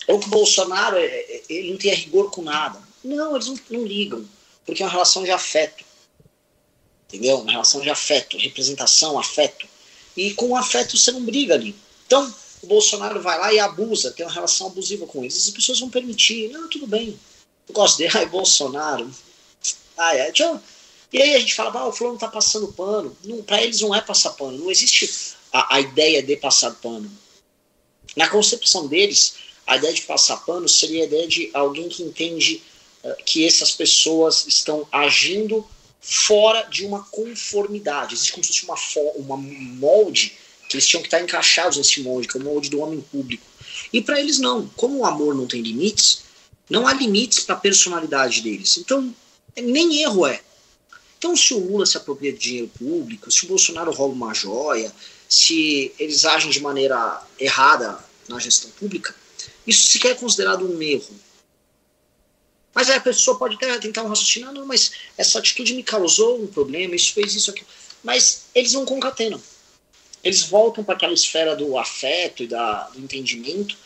Ou 0.08 0.18
que 0.18 0.26
o 0.26 0.30
Bolsonaro 0.30 0.96
é, 0.96 1.04
é, 1.04 1.42
ele 1.48 1.70
não 1.72 1.78
tenha 1.78 1.94
rigor 1.94 2.30
com 2.30 2.42
nada. 2.42 2.80
Não, 3.04 3.34
eles 3.34 3.48
não, 3.48 3.58
não 3.70 3.84
ligam, 3.84 4.24
porque 4.64 4.82
é 4.82 4.86
uma 4.86 4.92
relação 4.92 5.24
de 5.24 5.30
afeto. 5.30 5.84
Entendeu? 7.08 7.40
Uma 7.40 7.52
relação 7.52 7.80
de 7.80 7.90
afeto, 7.90 8.38
representação, 8.38 9.18
afeto. 9.18 9.66
E 10.16 10.32
com 10.34 10.50
o 10.50 10.56
afeto 10.56 10.96
você 10.96 11.10
não 11.10 11.24
briga 11.24 11.54
ali. 11.54 11.74
Então, 12.06 12.34
o 12.62 12.66
Bolsonaro 12.66 13.20
vai 13.20 13.38
lá 13.38 13.52
e 13.52 13.58
abusa, 13.58 14.12
tem 14.12 14.24
uma 14.24 14.32
relação 14.32 14.68
abusiva 14.68 15.06
com 15.06 15.22
eles. 15.22 15.36
As 15.36 15.50
pessoas 15.50 15.80
vão 15.80 15.90
permitir. 15.90 16.48
Não, 16.50 16.68
tudo 16.68 16.86
bem. 16.86 17.18
Eu 17.68 17.74
gosto 17.74 17.98
dele. 17.98 18.12
Ai, 18.16 18.26
Bolsonaro. 18.26 19.10
Ai, 19.96 20.20
ai. 20.20 20.32
E 21.12 21.20
aí 21.20 21.34
a 21.34 21.38
gente 21.38 21.54
fala, 21.54 21.78
ah, 21.78 21.88
o 21.88 21.92
fulano 21.92 22.18
tá 22.18 22.28
passando 22.28 22.72
pano. 22.72 23.16
Para 23.46 23.62
eles 23.62 23.80
não 23.80 23.94
é 23.94 24.00
passar 24.00 24.30
pano. 24.30 24.58
Não 24.58 24.70
existe 24.70 25.34
a, 25.52 25.76
a 25.76 25.80
ideia 25.80 26.22
de 26.22 26.36
passar 26.36 26.70
pano. 26.76 27.10
Na 28.16 28.28
concepção 28.28 28.86
deles, 28.86 29.34
a 29.66 29.76
ideia 29.76 29.92
de 29.92 30.02
passar 30.02 30.38
pano 30.38 30.68
seria 30.68 31.02
a 31.02 31.06
ideia 31.06 31.28
de 31.28 31.50
alguém 31.54 31.88
que 31.88 32.02
entende 32.02 32.62
uh, 33.04 33.14
que 33.24 33.46
essas 33.46 33.72
pessoas 33.72 34.46
estão 34.46 34.86
agindo 34.90 35.64
fora 36.00 36.62
de 36.62 36.84
uma 36.84 37.04
conformidade. 37.04 38.14
Existe 38.14 38.32
como 38.32 38.44
se 38.44 38.60
fosse 38.60 38.98
uma, 38.98 39.34
uma 39.34 39.36
molde 39.36 40.36
que 40.68 40.76
eles 40.76 40.86
tinham 40.86 41.02
que 41.02 41.06
estar 41.06 41.20
encaixados 41.20 41.76
nesse 41.76 42.00
molde, 42.00 42.26
que 42.26 42.36
é 42.36 42.40
o 42.40 42.44
molde 42.44 42.70
do 42.70 42.80
homem 42.80 43.00
público. 43.00 43.44
E 43.92 44.00
para 44.00 44.18
eles 44.18 44.38
não. 44.38 44.66
Como 44.68 44.98
o 44.98 45.06
amor 45.06 45.34
não 45.34 45.46
tem 45.46 45.60
limites, 45.60 46.22
não 46.68 46.86
há 46.86 46.92
limites 46.92 47.40
para 47.40 47.54
a 47.54 47.58
personalidade 47.58 48.40
deles. 48.40 48.78
Então, 48.78 49.14
nem 49.56 50.02
erro 50.02 50.26
é. 50.26 50.40
Então, 51.18 51.36
se 51.36 51.54
o 51.54 51.58
Lula 51.58 51.86
se 51.86 51.96
apropria 51.96 52.32
de 52.32 52.38
dinheiro 52.38 52.70
público, 52.76 53.30
se 53.30 53.44
o 53.44 53.48
Bolsonaro 53.48 53.92
rouba 53.92 54.14
uma 54.14 54.34
joia, 54.34 54.92
se 55.28 55.92
eles 55.98 56.24
agem 56.24 56.50
de 56.50 56.60
maneira 56.60 57.22
errada 57.38 57.98
na 58.28 58.38
gestão 58.38 58.70
pública, 58.70 59.14
isso 59.66 59.86
sequer 59.88 60.12
é 60.12 60.14
considerado 60.14 60.64
um 60.64 60.82
erro. 60.82 61.14
Mas 62.74 62.88
a 62.88 62.98
pessoa 63.00 63.38
pode 63.38 63.56
até 63.56 63.78
tentar 63.78 64.02
um 64.02 64.08
raciocínio, 64.08 64.48
ah, 64.48 64.52
não, 64.52 64.66
mas 64.66 64.92
essa 65.16 65.38
atitude 65.38 65.74
me 65.74 65.82
causou 65.82 66.42
um 66.42 66.46
problema, 66.46 66.94
isso 66.94 67.12
fez 67.12 67.34
isso 67.34 67.50
aqui. 67.50 67.64
Mas 68.02 68.44
eles 68.54 68.72
não 68.72 68.86
concatenam. 68.86 69.40
Eles 70.24 70.44
voltam 70.44 70.82
para 70.82 70.94
aquela 70.94 71.12
esfera 71.12 71.54
do 71.54 71.76
afeto 71.76 72.42
e 72.42 72.46
da, 72.46 72.84
do 72.88 73.00
entendimento, 73.00 73.76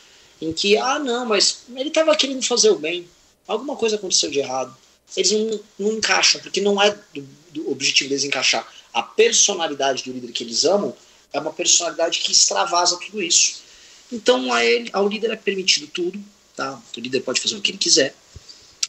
em 0.41 0.53
que, 0.53 0.77
ah, 0.77 0.99
não, 0.99 1.27
mas 1.27 1.63
ele 1.75 1.89
estava 1.89 2.15
querendo 2.15 2.43
fazer 2.43 2.71
o 2.71 2.79
bem, 2.79 3.09
alguma 3.49 3.75
coisa 3.75 3.97
aconteceu 3.97 4.31
de 4.31 4.39
errado 4.39 4.77
eles 5.15 5.31
não, 5.31 5.61
não 5.79 5.93
encaixam, 5.93 6.41
porque 6.41 6.61
não 6.61 6.81
é 6.83 6.91
do, 7.15 7.29
do 7.51 7.71
objetivo 7.71 8.09
deles 8.09 8.25
encaixar. 8.25 8.67
A 8.93 9.03
personalidade 9.03 10.03
do 10.03 10.13
líder 10.13 10.33
que 10.33 10.43
eles 10.43 10.65
amam 10.65 10.97
é 11.33 11.39
uma 11.39 11.53
personalidade 11.53 12.21
que 12.21 12.33
extravasa 12.33 12.99
tudo 12.99 13.23
isso. 13.23 13.63
Então 14.11 14.53
a 14.53 14.65
ele, 14.65 14.91
ao 14.93 15.09
líder 15.09 15.31
é 15.31 15.37
permitido 15.37 15.87
tudo, 15.89 16.23
tá? 16.55 16.81
O 16.97 17.01
líder 17.01 17.21
pode 17.21 17.41
fazer 17.41 17.57
o 17.57 17.61
que 17.61 17.73
ele 17.73 17.79
quiser. 17.79 18.15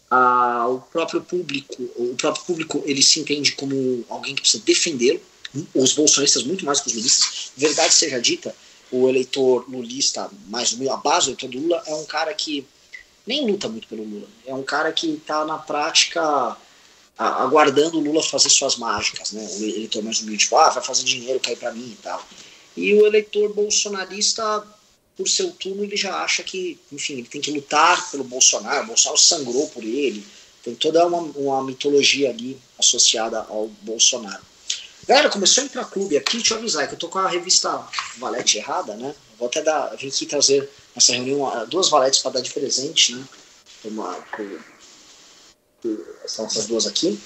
Ah, 0.10 0.68
o 0.70 0.80
próprio 0.80 1.22
público, 1.22 1.84
o 1.96 2.16
próprio 2.16 2.46
público, 2.46 2.84
ele 2.86 3.02
se 3.02 3.20
entende 3.20 3.54
como 3.54 4.06
alguém 4.10 4.36
que 4.36 4.42
precisa 4.42 4.64
defendê-lo. 4.64 5.20
Os 5.74 5.94
bolsonaristas 5.94 6.44
muito 6.44 6.66
mais 6.66 6.80
que 6.80 6.88
os 6.88 6.94
lulistas. 6.94 7.52
Verdade 7.58 7.94
seja 7.94 8.20
dita, 8.22 8.56
o 8.92 9.10
eleitor 9.10 9.66
lulista, 9.70 10.30
mais 10.48 10.74
a 10.74 10.98
base 10.98 11.28
do 11.28 11.30
eleitor 11.32 11.50
do 11.50 11.60
Lula 11.60 11.84
é 11.86 11.96
um 11.96 12.06
cara 12.06 12.34
que 12.34 12.66
nem 13.26 13.46
luta 13.46 13.68
muito 13.68 13.88
pelo 13.88 14.04
Lula. 14.04 14.28
É 14.46 14.54
um 14.54 14.64
cara 14.64 14.92
que 14.92 15.10
está 15.12 15.44
na 15.46 15.58
prática 15.58 16.58
aguardando 17.18 17.98
o 17.98 18.02
Lula 18.02 18.22
fazer 18.24 18.50
suas 18.50 18.78
mágicas, 18.78 19.32
né? 19.32 19.46
O 19.60 19.64
eleitor 19.64 20.04
mais 20.04 20.20
humilde, 20.20 20.44
tipo, 20.44 20.56
ah, 20.56 20.70
vai 20.70 20.84
fazer 20.84 21.04
dinheiro 21.04 21.40
cair 21.40 21.58
para 21.58 21.74
mim 21.74 21.92
e 21.92 22.02
tal. 22.02 22.26
E 22.76 22.94
o 22.94 23.06
eleitor 23.06 23.54
bolsonarista, 23.54 24.66
por 25.18 25.28
seu 25.28 25.52
turno, 25.52 25.84
ele 25.84 25.98
já 25.98 26.16
acha 26.24 26.44
que, 26.44 26.80
enfim, 26.92 27.14
ele 27.14 27.28
tem 27.28 27.42
que 27.42 27.52
lutar 27.52 28.10
pelo 28.12 28.24
Bolsonaro, 28.24 28.84
o 28.84 28.88
Bolsonaro 28.88 29.20
sangrou 29.20 29.68
por 29.70 29.84
ele, 29.84 30.24
tem 30.64 30.76
toda 30.76 31.06
uma, 31.08 31.18
uma 31.18 31.64
mitologia 31.64 32.30
ali 32.30 32.58
associada 32.78 33.40
ao 33.50 33.68
Bolsonaro. 33.82 34.44
Galera, 35.08 35.30
começou 35.30 35.64
a 35.64 35.66
entrar 35.66 35.86
clube 35.86 36.18
aqui, 36.18 36.38
deixa 36.38 36.54
eu 36.54 36.58
avisar 36.58 36.88
que 36.88 36.94
eu 36.94 37.00
tô 37.00 37.08
com 37.08 37.18
a 37.18 37.28
revista 37.28 37.88
Valete 38.18 38.58
errada, 38.58 38.96
né? 38.96 39.16
Vou 39.40 39.48
até 39.48 39.62
dar, 39.62 39.96
vim 39.96 40.10
aqui 40.10 40.26
trazer 40.26 40.70
nessa 40.94 41.14
reunião 41.14 41.50
duas 41.68 41.90
valetes 41.90 42.20
para 42.20 42.32
dar 42.32 42.42
de 42.42 42.52
presente, 42.52 43.16
né? 43.16 43.24
Uma, 43.86 44.14
por, 44.36 44.62
por, 45.82 46.16
são 46.26 46.46
essas 46.46 46.68
duas 46.68 46.86
aqui. 46.86 47.18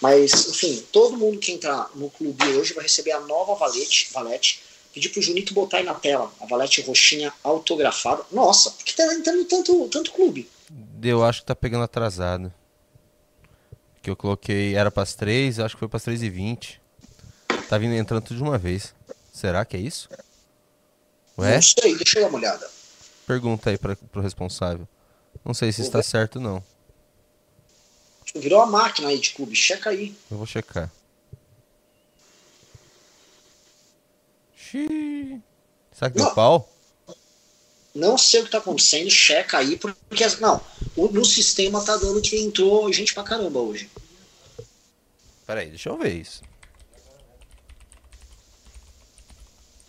Mas, 0.00 0.48
enfim, 0.48 0.84
todo 0.90 1.16
mundo 1.16 1.38
que 1.38 1.52
entrar 1.52 1.90
no 1.94 2.10
clube 2.10 2.44
hoje 2.56 2.74
vai 2.74 2.84
receber 2.84 3.12
a 3.12 3.20
nova 3.20 3.54
valete. 3.54 4.08
valete. 4.12 4.60
Pedi 4.92 5.08
pro 5.08 5.22
Junito 5.22 5.54
botar 5.54 5.78
aí 5.78 5.84
na 5.84 5.94
tela 5.94 6.32
a 6.40 6.46
valete 6.46 6.80
roxinha 6.82 7.32
autografada. 7.44 8.24
Nossa, 8.32 8.70
por 8.70 8.84
que 8.84 8.94
tá 8.94 9.04
entrando 9.14 9.44
tanto, 9.44 9.88
tanto 9.88 10.12
clube? 10.12 10.50
Eu 11.02 11.24
acho 11.24 11.40
que 11.40 11.46
tá 11.46 11.54
pegando 11.54 11.84
atrasado. 11.84 12.52
Que 14.02 14.10
eu 14.10 14.16
coloquei, 14.16 14.74
era 14.74 14.90
pras 14.90 15.14
três, 15.14 15.58
acho 15.58 15.76
que 15.76 15.80
foi 15.80 15.88
pras 15.88 16.02
três 16.02 16.22
e 16.22 16.30
vinte. 16.30 16.80
Tá 17.68 17.76
vindo 17.78 17.94
entrando 17.94 18.22
tudo 18.22 18.38
de 18.38 18.42
uma 18.42 18.58
vez. 18.58 18.94
Será 19.32 19.64
que 19.64 19.76
é 19.76 19.80
isso? 19.80 20.08
Ué? 21.36 21.54
Não 21.54 21.62
sei, 21.62 21.96
deixa 21.96 22.18
eu 22.18 22.22
dar 22.22 22.28
uma 22.28 22.38
olhada. 22.38 22.70
Pergunta 23.26 23.70
aí 23.70 23.78
pra, 23.78 23.94
pro 23.94 24.22
responsável. 24.22 24.88
Não 25.44 25.52
sei 25.54 25.70
se 25.70 25.82
está 25.82 26.02
certo 26.02 26.40
não. 26.40 26.64
Virou 28.34 28.60
a 28.60 28.66
máquina 28.66 29.08
aí 29.08 29.18
de 29.18 29.30
clube, 29.30 29.54
checa 29.54 29.90
aí. 29.90 30.16
Eu 30.30 30.36
vou 30.36 30.46
checar. 30.46 30.90
Xiii. 34.70 35.42
Será 35.92 36.10
que 36.10 36.16
deu 36.16 36.30
pau? 36.34 36.68
Não 37.94 38.18
sei 38.18 38.42
o 38.42 38.44
que 38.44 38.50
tá 38.50 38.58
acontecendo, 38.58 39.10
checa 39.10 39.58
aí, 39.58 39.76
porque 39.76 40.24
não, 40.40 40.60
no 40.96 41.24
sistema 41.24 41.82
tá 41.84 41.96
dando 41.96 42.20
que 42.20 42.38
entrou 42.38 42.92
gente 42.92 43.14
pra 43.14 43.24
caramba 43.24 43.58
hoje. 43.58 43.90
Peraí, 45.46 45.70
deixa 45.70 45.88
eu 45.88 45.96
ver 45.96 46.14
isso. 46.14 46.42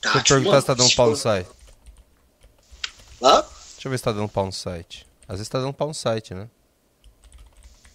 Tá, 0.01 0.13
Deixa 0.13 0.33
eu 0.33 0.37
perguntar 0.37 0.61
se 0.61 0.67
tá 0.67 0.73
dando 0.73 0.95
pau 0.95 1.09
no 1.09 1.15
site. 1.17 1.49
Hã? 3.21 3.45
Deixa 3.73 3.87
eu 3.87 3.91
ver 3.91 3.97
se 3.97 4.03
tá 4.03 4.11
dando 4.13 4.29
pau 4.29 4.45
no 4.45 4.53
site. 4.53 5.05
Às 5.27 5.37
vezes 5.37 5.49
tá 5.49 5.59
dando 5.59 5.73
pau 5.73 5.89
no 5.89 5.93
site, 5.93 6.33
né? 6.33 6.49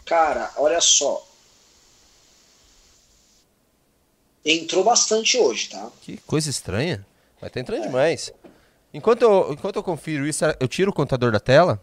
Cara, 0.04 0.52
olha 0.56 0.80
só. 0.82 1.26
Entrou 4.44 4.84
bastante 4.84 5.38
hoje, 5.38 5.70
tá? 5.70 5.90
Que 6.02 6.18
coisa 6.18 6.50
estranha. 6.50 7.04
Vai 7.40 7.50
tá 7.50 7.60
entrando 7.60 7.84
é. 7.84 7.86
demais. 7.86 8.32
Enquanto 8.92 9.22
eu, 9.22 9.52
enquanto 9.52 9.76
eu 9.76 9.82
confiro 9.82 10.26
isso, 10.26 10.44
eu 10.60 10.68
tiro 10.68 10.90
o 10.90 10.94
contador 10.94 11.32
da 11.32 11.40
tela, 11.40 11.82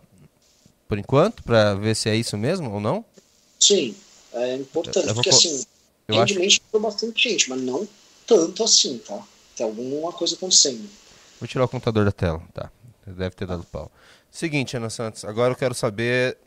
por 0.87 0.97
enquanto, 0.97 1.43
pra 1.43 1.73
ver 1.73 1.95
se 1.95 2.09
é 2.09 2.15
isso 2.15 2.37
mesmo 2.37 2.71
ou 2.71 2.79
não? 2.79 3.03
Sim, 3.59 3.95
é 4.33 4.55
importante, 4.55 5.07
eu, 5.07 5.15
porque 5.15 5.29
assim, 5.29 5.65
eu 6.07 6.21
acho... 6.21 6.41
entrou 6.41 6.81
bastante 6.81 7.29
gente, 7.29 7.49
mas 7.49 7.61
não 7.61 7.87
tanto 8.25 8.63
assim, 8.63 8.97
tá? 8.99 9.21
Tem 9.55 9.65
alguma 9.65 10.11
coisa 10.13 10.35
acontecendo. 10.35 10.87
Vou 11.39 11.47
tirar 11.47 11.65
o 11.65 11.67
contador 11.67 12.05
da 12.05 12.11
tela, 12.11 12.41
tá. 12.53 12.71
Deve 13.05 13.35
ter 13.35 13.45
dado 13.45 13.63
pau. 13.65 13.91
Seguinte, 14.29 14.77
Ana 14.77 14.89
Santos, 14.89 15.25
agora 15.25 15.51
eu 15.51 15.57
quero 15.57 15.73
saber 15.73 16.37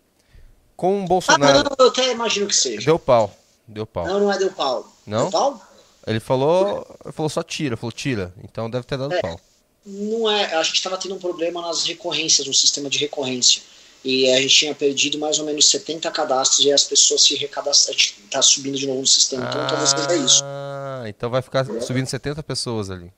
com 0.77 1.05
o 1.05 1.07
Bolsonaro. 1.07 1.59
Ah, 1.59 1.63
não, 1.65 1.77
eu 1.79 1.91
até 1.91 2.11
imagino 2.11 2.47
que 2.47 2.57
seja. 2.57 2.87
Deu 2.87 2.99
pau. 2.99 3.37
Deu 3.69 3.87
pau. 3.87 4.07
Não, 4.07 4.21
não 4.21 4.33
é 4.33 4.39
deu 4.39 4.51
pau. 4.51 4.91
Não? 5.07 5.23
Deu 5.23 5.31
pau? 5.31 5.74
Ele 6.07 6.21
falou, 6.21 6.87
ele 7.05 7.13
falou 7.13 7.31
só 7.31 7.43
tira, 7.43 7.77
falou 7.77 7.93
tira. 7.93 8.33
Então 8.43 8.69
deve 8.69 8.85
ter 8.87 8.99
dado 8.99 9.15
é, 9.15 9.21
pau. 9.21 9.41
Não 9.87 10.31
é, 10.31 10.55
a 10.55 10.63
gente 10.63 10.77
estava 10.77 10.97
tendo 10.97 11.15
um 11.15 11.19
problema 11.19 11.63
nas 11.63 11.85
recorrências, 11.85 12.47
no 12.47 12.55
sistema 12.55 12.89
de 12.89 12.99
recorrência. 12.99 13.63
E 14.05 14.31
a 14.31 14.41
gente 14.41 14.55
tinha 14.55 14.75
perdido 14.75 15.19
mais 15.19 15.39
ou 15.39 15.47
menos 15.47 15.67
70 15.71 16.11
cadastros 16.11 16.67
e 16.67 16.71
as 16.71 16.85
pessoas 16.85 17.23
se 17.23 17.35
recadastram. 17.37 17.97
Tá 18.31 18.43
subindo 18.43 18.77
de 18.77 18.87
novo 18.87 19.01
no 19.01 19.07
sistema. 19.07 19.47
Então 19.49 19.63
ah, 19.63 19.67
talvez 19.67 19.91
seja 19.91 20.17
isso. 20.17 20.43
Ah, 20.45 21.05
então 21.07 21.31
vai 21.31 21.41
ficar 21.41 21.65
subindo 21.81 22.07
70 22.07 22.43
pessoas 22.43 22.91
ali. 22.91 23.11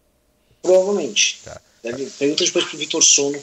Provavelmente. 0.63 1.41
Tá. 1.45 1.61
Deve, 1.83 2.07
pergunta 2.11 2.45
depois 2.45 2.65
pro 2.65 2.79
Vitor 2.79 3.03
Sono 3.03 3.41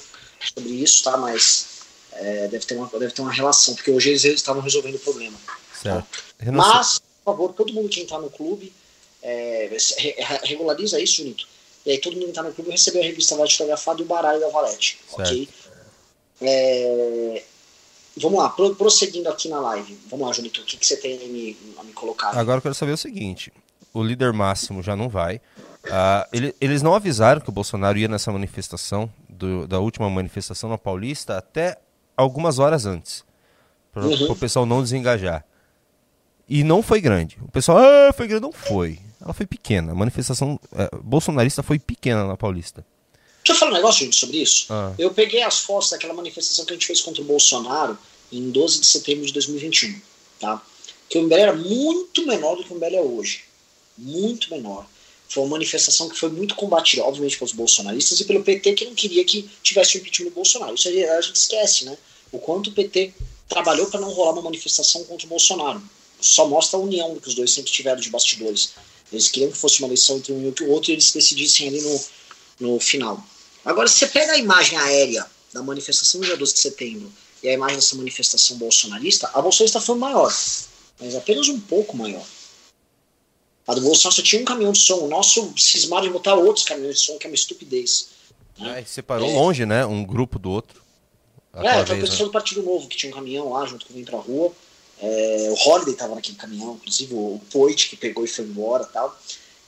sobre 0.54 0.70
isso, 0.70 1.04
tá? 1.04 1.18
Mas 1.18 1.68
é, 2.14 2.48
deve, 2.48 2.66
ter 2.66 2.76
uma, 2.76 2.88
deve 2.88 3.12
ter 3.12 3.22
uma 3.22 3.32
relação, 3.32 3.76
porque 3.76 3.92
hoje 3.92 4.10
eles 4.10 4.24
estavam 4.24 4.62
resolvendo 4.62 4.96
o 4.96 5.00
problema. 5.00 5.38
Certo. 5.82 6.24
Tá? 6.38 6.52
Mas, 6.52 7.00
por 7.00 7.34
favor, 7.34 7.54
todo 7.54 7.74
mundo 7.74 7.90
que 7.90 8.02
entrar 8.02 8.20
no 8.20 8.30
clube, 8.30 8.74
é, 9.24 9.70
regulariza 10.44 11.00
isso, 11.00 11.18
Junito. 11.18 11.48
E 11.86 11.92
aí 11.92 11.98
todo 11.98 12.14
mundo 12.14 12.26
que 12.26 12.30
entrar 12.30 12.44
no 12.44 12.54
clube 12.54 12.72
recebeu 12.72 13.02
a 13.02 13.06
revista 13.06 13.36
Valete 13.36 13.58
Fotografada 13.58 14.02
e 14.02 14.04
o 14.04 14.08
baralho 14.08 14.40
da 14.40 14.50
Valete. 14.50 15.00
Certo. 15.08 15.22
Ok? 15.22 15.50
É, 16.42 17.44
vamos 18.18 18.40
lá, 18.40 18.50
prosseguindo 18.50 19.30
aqui 19.30 19.50
na 19.50 19.60
live. 19.60 19.98
Vamos 20.10 20.28
lá, 20.28 20.34
Junito, 20.34 20.62
o 20.62 20.66
que, 20.66 20.78
que 20.78 20.86
você 20.86 20.98
tem 20.98 21.16
a 21.16 21.28
me, 21.28 21.58
a 21.78 21.84
me 21.84 21.94
colocar? 21.94 22.38
Agora 22.38 22.58
eu 22.58 22.62
quero 22.62 22.76
saber 22.76 22.92
o 22.92 22.98
seguinte: 22.98 23.52
o 23.94 24.04
líder 24.04 24.34
máximo 24.34 24.82
já 24.82 24.96
não 24.96 25.10
vai. 25.10 25.38
Uh, 25.86 26.26
ele, 26.32 26.56
eles 26.62 26.82
não 26.82 26.96
avisaram 26.96 27.42
que 27.42 27.50
o 27.50 27.52
Bolsonaro 27.52 27.98
ia 27.98 28.08
nessa 28.08 28.32
manifestação, 28.32 29.12
do, 29.28 29.68
da 29.68 29.80
última 29.80 30.10
manifestação 30.10 30.70
na 30.70 30.78
Paulista, 30.78 31.38
até 31.38 31.78
algumas 32.16 32.60
horas 32.60 32.86
antes. 32.86 33.26
Para 33.92 34.06
uhum. 34.06 34.32
o 34.32 34.36
pessoal 34.36 34.66
não 34.66 34.82
desengajar. 34.82 35.46
E 36.48 36.64
não 36.64 36.82
foi 36.82 37.02
grande. 37.02 37.38
O 37.42 37.52
pessoal, 37.52 37.78
ah, 37.80 38.14
foi 38.14 38.28
grande. 38.28 38.44
Não 38.44 38.52
foi. 38.52 39.00
Ela 39.24 39.34
foi 39.34 39.46
pequena. 39.46 39.92
A 39.92 39.96
manifestação 39.96 40.60
uh, 40.72 41.02
bolsonarista 41.02 41.64
foi 41.64 41.80
pequena 41.80 42.26
na 42.26 42.36
Paulista. 42.36 42.86
Deixa 43.44 43.54
eu 43.54 43.56
falar 43.56 43.72
um 43.72 43.76
negócio, 43.76 44.06
gente, 44.06 44.16
sobre 44.16 44.38
isso. 44.38 44.68
Ah. 44.70 44.94
Eu 44.98 45.14
peguei 45.14 45.42
as 45.42 45.60
fotos 45.60 45.90
daquela 45.90 46.14
manifestação 46.14 46.66
que 46.66 46.72
a 46.72 46.76
gente 46.76 46.86
fez 46.86 47.02
contra 47.02 47.22
o 47.22 47.26
Bolsonaro 47.26 47.98
em 48.32 48.52
12 48.52 48.80
de 48.80 48.86
setembro 48.86 49.26
de 49.26 49.34
2021. 49.34 50.00
Tá? 50.40 50.62
Que 51.10 51.18
o 51.18 51.24
MBL 51.24 51.36
era 51.36 51.56
muito 51.56 52.26
menor 52.26 52.56
do 52.56 52.64
que 52.64 52.74
o 52.74 52.76
MBL 52.76 52.96
é 52.96 53.02
hoje. 53.02 53.44
Muito 53.98 54.50
menor. 54.50 54.86
Foi 55.28 55.44
uma 55.44 55.52
manifestação 55.52 56.10
que 56.10 56.18
foi 56.18 56.30
muito 56.30 56.56
combatida, 56.56 57.04
obviamente, 57.04 57.38
pelos 57.38 57.54
bolsonaristas 57.54 58.20
e 58.20 58.26
pelo 58.26 58.44
PT, 58.44 58.74
que 58.74 58.86
não 58.86 58.94
queria 58.94 59.24
que 59.26 59.50
tivesse 59.62 59.98
o 59.98 60.00
impeachment 60.00 60.30
do 60.30 60.36
Bolsonaro. 60.36 60.76
Isso 60.76 60.88
a 60.88 61.22
gente 61.22 61.36
esquece, 61.36 61.86
né? 61.86 61.98
O 62.32 62.40
quanto 62.40 62.70
o 62.70 62.74
PT 62.74 63.14
trabalhou 63.48 63.88
para 63.88 64.00
não 64.00 64.12
rolar 64.12 64.34
uma 64.34 64.44
manifestação 64.44 65.04
contra 65.06 65.26
o 65.26 65.30
Bolsonaro. 65.30 65.82
Só 66.20 66.48
mostra 66.48 66.80
a 66.80 66.82
união 66.82 67.16
que 67.20 67.28
os 67.28 67.36
dois 67.36 67.52
sempre 67.52 67.72
tiveram 67.72 68.00
de 68.00 68.10
bastidores. 68.10 68.74
Eles 69.14 69.30
queriam 69.30 69.52
que 69.52 69.58
fosse 69.58 69.80
uma 69.80 69.88
eleição 69.88 70.18
entre 70.18 70.34
um 70.34 70.42
e 70.42 70.64
o 70.64 70.70
outro 70.70 70.90
e 70.90 70.94
eles 70.94 71.12
decidissem 71.12 71.68
ali 71.68 71.82
no, 71.82 72.02
no 72.60 72.80
final. 72.80 73.24
Agora, 73.64 73.88
se 73.88 74.00
você 74.00 74.08
pega 74.08 74.34
a 74.34 74.38
imagem 74.38 74.78
aérea 74.78 75.26
da 75.54 75.62
manifestação 75.62 76.20
do 76.20 76.26
dia 76.26 76.36
12 76.36 76.54
de 76.54 76.60
setembro 76.60 77.12
e 77.44 77.48
a 77.48 77.54
imagem 77.54 77.76
dessa 77.76 77.96
manifestação 77.96 78.58
bolsonarista, 78.58 79.30
a 79.34 79.42
bolsonarista 79.42 79.80
foi 79.80 79.98
maior, 79.98 80.34
mas 81.00 81.16
apenas 81.16 81.48
um 81.48 81.60
pouco 81.60 81.96
maior. 81.96 82.26
A 83.68 83.74
do 83.76 83.82
Bolsonaro 83.82 84.16
só 84.16 84.22
tinha 84.22 84.42
um 84.42 84.46
caminhão 84.46 84.74
de 84.74 84.80
som. 84.80 84.96
O 84.96 85.08
nosso 85.08 85.54
cismaram 85.58 86.04
de 86.04 86.10
botar 86.10 86.36
outros 86.36 86.66
caminhões 86.66 87.00
de 87.00 87.06
som, 87.06 87.18
que 87.18 87.26
é 87.26 87.30
uma 87.30 87.36
estupidez. 87.36 88.10
Né? 88.60 88.82
É, 88.82 88.86
separou 88.86 89.30
é. 89.30 89.34
longe, 89.34 89.66
né? 89.66 89.86
Um 89.86 90.04
grupo 90.04 90.38
do 90.38 90.52
outro. 90.52 90.82
É, 91.54 91.82
então 91.82 91.96
a 91.96 92.00
pessoa 92.00 92.28
do 92.28 92.32
Partido 92.32 92.64
Novo, 92.64 92.88
que 92.88 92.98
tinha 92.98 93.12
um 93.12 93.16
caminhão 93.16 93.54
lá 93.54 93.66
junto 93.66 93.86
com 93.86 94.04
pra 94.04 94.18
rua. 94.18 94.52
É, 95.06 95.50
o 95.52 95.70
Holiday 95.70 95.94
estava 95.94 96.16
naquele 96.16 96.38
caminhão, 96.38 96.76
inclusive 96.76 97.14
o 97.14 97.42
Poit 97.52 97.90
que 97.90 97.98
pegou 97.98 98.24
e 98.24 98.28
foi 98.28 98.46
embora 98.46 98.86
tal. 98.86 99.14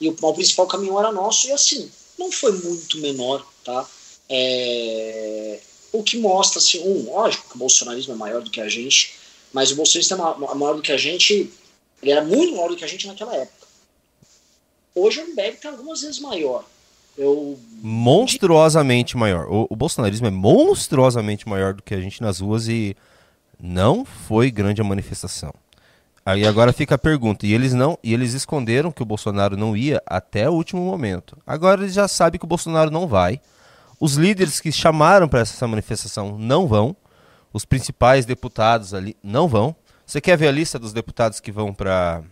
E 0.00 0.08
o, 0.08 0.16
o 0.18 0.34
principal 0.34 0.66
caminhão 0.66 0.98
era 0.98 1.12
nosso, 1.12 1.46
e 1.46 1.52
assim, 1.52 1.90
não 2.18 2.32
foi 2.32 2.52
muito 2.52 2.96
menor, 2.98 3.46
tá? 3.62 3.86
É, 4.30 5.60
o 5.92 6.02
que 6.02 6.16
mostra, 6.16 6.58
assim, 6.58 6.80
um, 6.80 7.12
lógico 7.12 7.50
que 7.50 7.56
o 7.56 7.58
bolsonarismo 7.58 8.14
é 8.14 8.16
maior 8.16 8.40
do 8.40 8.50
que 8.50 8.62
a 8.62 8.68
gente, 8.68 9.14
mas 9.52 9.70
o 9.70 9.76
bolsonarismo 9.76 10.16
é 10.50 10.54
maior 10.54 10.74
do 10.74 10.82
que 10.82 10.92
a 10.92 10.96
gente, 10.96 11.52
ele 12.02 12.12
era 12.12 12.24
muito 12.24 12.54
maior 12.54 12.70
do 12.70 12.76
que 12.76 12.84
a 12.84 12.88
gente 12.88 13.06
naquela 13.06 13.36
época. 13.36 13.66
Hoje 14.94 15.20
o 15.20 15.28
MBL 15.28 15.42
está 15.42 15.68
algumas 15.68 16.00
vezes 16.00 16.18
maior. 16.18 16.64
Eu... 17.16 17.58
Monstruosamente 17.82 19.18
maior. 19.18 19.46
O, 19.50 19.66
o, 19.68 19.76
bolsonarismo 19.76 20.26
é 20.26 20.30
monstruosamente 20.30 21.46
maior 21.46 21.74
do 21.74 21.82
que 21.82 21.94
a 21.94 22.00
gente 22.00 22.22
nas 22.22 22.40
ruas 22.40 22.68
e 22.68 22.96
não 23.60 24.04
foi 24.04 24.50
grande 24.50 24.80
a 24.80 24.84
manifestação. 24.84 25.52
Aí 26.24 26.44
agora 26.44 26.72
fica 26.72 26.96
a 26.96 26.98
pergunta, 26.98 27.46
e 27.46 27.54
eles 27.54 27.72
não, 27.72 27.96
e 28.02 28.12
eles 28.12 28.32
esconderam 28.32 28.90
que 28.90 29.00
o 29.00 29.06
Bolsonaro 29.06 29.56
não 29.56 29.76
ia 29.76 30.02
até 30.04 30.50
o 30.50 30.54
último 30.54 30.82
momento. 30.82 31.38
Agora 31.46 31.82
eles 31.82 31.94
já 31.94 32.08
sabem 32.08 32.36
que 32.36 32.44
o 32.44 32.48
Bolsonaro 32.48 32.90
não 32.90 33.06
vai. 33.06 33.40
Os 34.00 34.14
líderes 34.14 34.60
que 34.60 34.72
chamaram 34.72 35.28
para 35.28 35.40
essa 35.40 35.68
manifestação 35.68 36.36
não 36.36 36.66
vão. 36.66 36.96
Os 37.52 37.64
principais 37.64 38.26
deputados 38.26 38.92
ali 38.92 39.16
não 39.22 39.46
vão. 39.46 39.74
Você 40.04 40.20
quer 40.20 40.36
ver 40.36 40.48
a 40.48 40.52
lista 40.52 40.78
dos 40.78 40.92
deputados 40.92 41.38
que 41.38 41.52
vão 41.52 41.72
para 41.72 42.22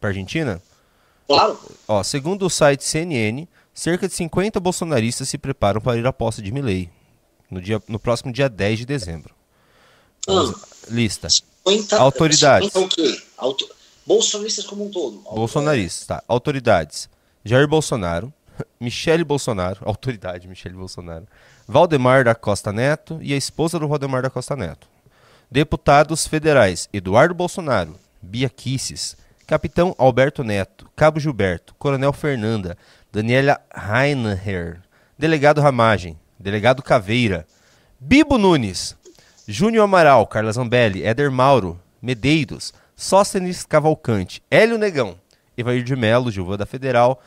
a 0.00 0.06
Argentina? 0.06 0.60
Claro. 1.26 1.58
Ó, 1.86 2.02
segundo 2.02 2.46
o 2.46 2.50
site 2.50 2.84
CNN, 2.84 3.46
cerca 3.74 4.08
de 4.08 4.14
50 4.14 4.58
bolsonaristas 4.60 5.28
se 5.28 5.36
preparam 5.36 5.80
para 5.80 5.98
ir 5.98 6.06
à 6.06 6.12
posse 6.12 6.40
de 6.40 6.50
Milley 6.50 6.90
no, 7.50 7.60
dia, 7.60 7.82
no 7.86 7.98
próximo 7.98 8.32
dia 8.32 8.48
10 8.48 8.80
de 8.80 8.86
dezembro. 8.86 9.35
Lista. 10.88 11.28
50, 11.28 11.96
Autoridades. 11.96 12.72
50 12.72 12.86
o 12.86 12.88
quê? 12.88 13.22
Auto... 13.36 13.76
Bolsonaristas 14.06 14.64
como 14.64 14.86
um 14.86 14.90
todo. 14.90 15.18
Bolsonaristas, 15.34 16.06
tá. 16.06 16.22
Autoridades. 16.28 17.08
Jair 17.44 17.66
Bolsonaro, 17.66 18.32
Michele 18.80 19.24
Bolsonaro, 19.24 19.80
autoridade 19.86 20.48
Michele 20.48 20.74
Bolsonaro, 20.74 21.26
Valdemar 21.66 22.24
da 22.24 22.34
Costa 22.34 22.72
Neto 22.72 23.18
e 23.20 23.32
a 23.32 23.36
esposa 23.36 23.78
do 23.78 23.88
Valdemar 23.88 24.22
da 24.22 24.30
Costa 24.30 24.54
Neto. 24.54 24.86
Deputados 25.50 26.26
federais 26.26 26.88
Eduardo 26.92 27.34
Bolsonaro, 27.34 27.96
Bia 28.20 28.48
Kisses, 28.48 29.16
Capitão 29.46 29.94
Alberto 29.96 30.42
Neto, 30.42 30.88
Cabo 30.96 31.20
Gilberto, 31.20 31.74
Coronel 31.78 32.12
Fernanda, 32.12 32.76
Daniela 33.12 33.60
Heinher, 33.72 34.80
Delegado 35.16 35.60
Ramagem, 35.60 36.18
Delegado 36.38 36.82
Caveira, 36.82 37.46
Bibo 37.98 38.38
Nunes, 38.38 38.95
Júnior 39.48 39.84
Amaral, 39.84 40.26
Carla 40.26 40.50
Zambelli, 40.50 41.04
Éder 41.04 41.30
Mauro, 41.30 41.80
Medeiros, 42.02 42.74
Sóstenes 42.96 43.64
Cavalcante, 43.64 44.42
Hélio 44.50 44.76
Negão, 44.76 45.14
Evair 45.56 45.84
de 45.84 45.94
Melo, 45.94 46.32
Gilva 46.32 46.56
da 46.56 46.66
Federal, 46.66 47.22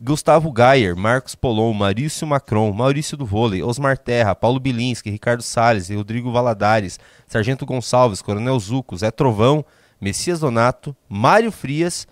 Gustavo 0.00 0.52
Gayer, 0.52 0.96
Marcos 0.96 1.34
Polon, 1.34 1.72
Maurício 1.72 2.24
Macron, 2.28 2.72
Maurício 2.72 3.16
do 3.16 3.26
Vôlei, 3.26 3.60
Osmar 3.60 3.98
Terra, 3.98 4.36
Paulo 4.36 4.60
Bilinski, 4.60 5.10
Ricardo 5.10 5.42
Salles, 5.42 5.90
Rodrigo 5.90 6.30
Valadares, 6.30 7.00
Sargento 7.26 7.66
Gonçalves, 7.66 8.22
Coronel 8.22 8.58
Zuco, 8.60 8.96
Zé 8.96 9.10
Trovão, 9.10 9.64
Messias 10.00 10.38
Donato, 10.38 10.96
Mário 11.08 11.50
Frias, 11.50 12.06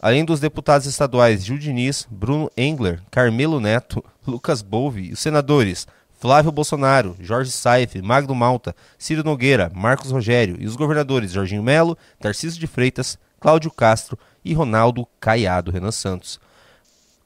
além 0.00 0.24
dos 0.24 0.40
deputados 0.40 0.86
estaduais 0.86 1.44
Gil 1.44 1.58
Diniz, 1.58 2.08
Bruno 2.10 2.50
Engler, 2.56 3.02
Carmelo 3.10 3.60
Neto, 3.60 4.02
Lucas 4.26 4.62
Bolvi 4.62 5.10
e 5.10 5.12
os 5.12 5.18
senadores 5.18 5.86
Flávio 6.18 6.50
Bolsonaro, 6.50 7.16
Jorge 7.20 7.50
Saif, 7.50 8.00
Magno 8.00 8.34
Malta, 8.34 8.74
Ciro 8.98 9.22
Nogueira, 9.22 9.70
Marcos 9.74 10.10
Rogério 10.10 10.56
e 10.58 10.66
os 10.66 10.74
governadores 10.74 11.32
Jorginho 11.32 11.62
Melo, 11.62 11.96
Tarcísio 12.18 12.58
de 12.58 12.66
Freitas, 12.66 13.18
Cláudio 13.38 13.70
Castro 13.70 14.18
e 14.44 14.54
Ronaldo 14.54 15.06
Caiado 15.20 15.70
Renan 15.70 15.92
Santos. 15.92 16.40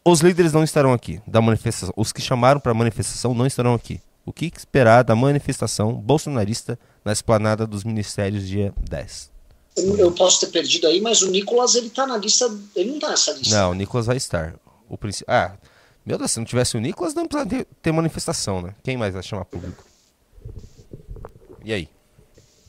Os 0.04 0.20
líderes 0.20 0.52
não 0.52 0.64
estarão 0.64 0.92
aqui 0.92 1.20
da 1.26 1.40
manifestação. 1.40 1.92
Os 1.96 2.12
que 2.12 2.20
chamaram 2.20 2.58
para 2.58 2.72
a 2.72 2.74
manifestação 2.74 3.34
não 3.34 3.46
estarão 3.46 3.74
aqui. 3.74 4.00
O 4.24 4.32
que 4.32 4.50
esperar 4.56 5.04
da 5.04 5.14
manifestação 5.14 5.94
bolsonarista 5.94 6.78
na 7.04 7.12
esplanada 7.12 7.66
dos 7.66 7.84
ministérios 7.84 8.46
dia 8.46 8.72
10? 8.88 9.30
Eu 9.76 10.12
posso 10.12 10.40
ter 10.40 10.48
perdido 10.48 10.86
aí, 10.86 11.00
mas 11.00 11.22
o 11.22 11.30
Nicolas 11.30 11.74
ele 11.74 11.90
tá 11.90 12.06
na 12.06 12.16
lista. 12.16 12.50
Ele 12.74 12.92
não 12.92 12.98
tá 12.98 13.10
nessa 13.10 13.32
lista. 13.32 13.54
Não, 13.54 13.70
o 13.70 13.74
Nicolas 13.74 14.06
vai 14.06 14.16
estar. 14.16 14.54
O 14.88 14.98
princi... 14.98 15.24
Ah, 15.28 15.52
meu 16.04 16.18
Deus, 16.18 16.30
se 16.30 16.38
não 16.38 16.44
tivesse 16.44 16.76
o 16.76 16.80
Nicolas, 16.80 17.14
não 17.14 17.26
precisaria 17.26 17.66
ter 17.82 17.92
manifestação, 17.92 18.62
né? 18.62 18.74
Quem 18.82 18.96
mais 18.96 19.14
vai 19.14 19.22
chamar 19.22 19.44
público? 19.44 19.84
E 21.64 21.72
aí? 21.72 21.88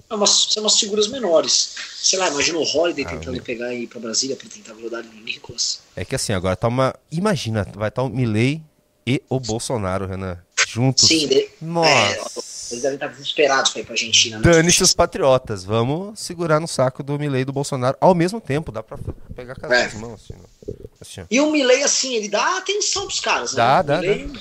É 0.10 0.13
umas, 0.13 0.48
são 0.50 0.63
umas 0.63 0.78
figuras 0.78 1.08
menores. 1.08 1.76
Sei 1.96 2.20
lá, 2.20 2.28
imagina 2.28 2.58
o 2.58 2.63
Holiday 2.63 3.06
ah, 3.06 3.10
tentando 3.10 3.41
pegar 3.41 3.74
e 3.74 3.84
ir 3.84 3.88
pra 3.88 4.00
Brasília 4.00 4.36
pra 4.36 4.50
tentar 4.50 4.74
grudar 4.74 5.04
no 5.04 5.13
Nicolas. 5.22 5.80
É 5.96 6.04
que 6.04 6.13
assim, 6.13 6.34
agora 6.34 6.56
tá 6.56 6.67
uma. 6.67 6.94
Imagina, 7.10 7.63
vai 7.74 7.88
estar 7.88 8.02
tá 8.02 8.04
o 8.04 8.10
Milley 8.10 8.62
e 9.08 9.22
o 9.30 9.39
Bolsonaro, 9.39 10.06
Renan. 10.06 10.38
Juntos. 10.71 11.05
Sim, 11.05 11.27
de... 11.27 11.49
Nossa. 11.62 11.89
É, 11.89 12.71
eles 12.71 12.81
devem 12.81 12.93
estar 12.93 13.07
desesperados 13.07 13.71
pra 13.71 13.81
ir 13.81 13.84
pra 13.84 13.93
Argentina. 13.93 14.38
Né? 14.38 14.43
Dane-se 14.43 14.81
os 14.81 14.93
patriotas. 14.93 15.65
Vamos 15.65 16.17
segurar 16.17 16.62
no 16.62 16.67
saco 16.67 17.03
do 17.03 17.19
Milley 17.19 17.41
e 17.41 17.45
do 17.45 17.51
Bolsonaro 17.51 17.97
ao 17.99 18.15
mesmo 18.15 18.39
tempo. 18.39 18.71
Dá 18.71 18.81
pra 18.81 18.97
pegar 19.36 19.57
as 19.62 19.93
é. 19.93 19.97
mãos, 19.97 20.21
assim, 20.23 20.34
né? 20.34 20.75
assim. 21.01 21.25
E 21.29 21.41
o 21.41 21.51
Milley, 21.51 21.84
assim, 21.84 22.15
ele 22.15 22.29
dá 22.29 22.57
atenção 22.57 23.05
pros 23.05 23.19
caras, 23.19 23.53
dá, 23.53 23.77
né? 23.77 23.84
Dá, 23.84 23.99
Milley... 23.99 24.27
dá. 24.27 24.39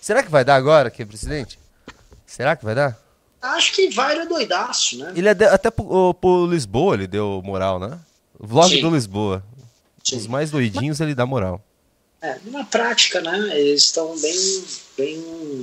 Será 0.00 0.22
que 0.22 0.30
vai 0.30 0.46
dar 0.46 0.54
agora, 0.54 0.90
que 0.90 1.02
é 1.02 1.04
presidente? 1.04 1.58
Será 2.26 2.56
que 2.56 2.64
vai 2.64 2.74
dar? 2.74 2.98
Acho 3.42 3.74
que 3.74 3.90
vai, 3.90 4.12
ele 4.12 4.22
é 4.22 4.26
doidaço, 4.26 4.96
né? 4.96 5.12
Ele 5.14 5.28
é 5.28 5.34
de... 5.34 5.44
até 5.44 5.70
pro, 5.70 6.14
pro, 6.14 6.46
Lisboa 6.46 6.94
ele 6.94 7.06
deu 7.06 7.42
moral, 7.44 7.78
né? 7.78 7.98
Vlog 8.40 8.74
Sim. 8.74 8.80
do 8.80 8.94
Lisboa. 8.94 9.44
Sim. 10.02 10.16
Os 10.16 10.26
mais 10.26 10.50
doidinhos 10.50 11.00
ele 11.00 11.14
dá 11.14 11.26
moral. 11.26 11.62
É, 12.20 12.38
na 12.44 12.64
prática, 12.64 13.20
né? 13.20 13.58
Eles 13.58 13.84
estão 13.84 14.18
bem, 14.18 14.64
bem 14.96 15.62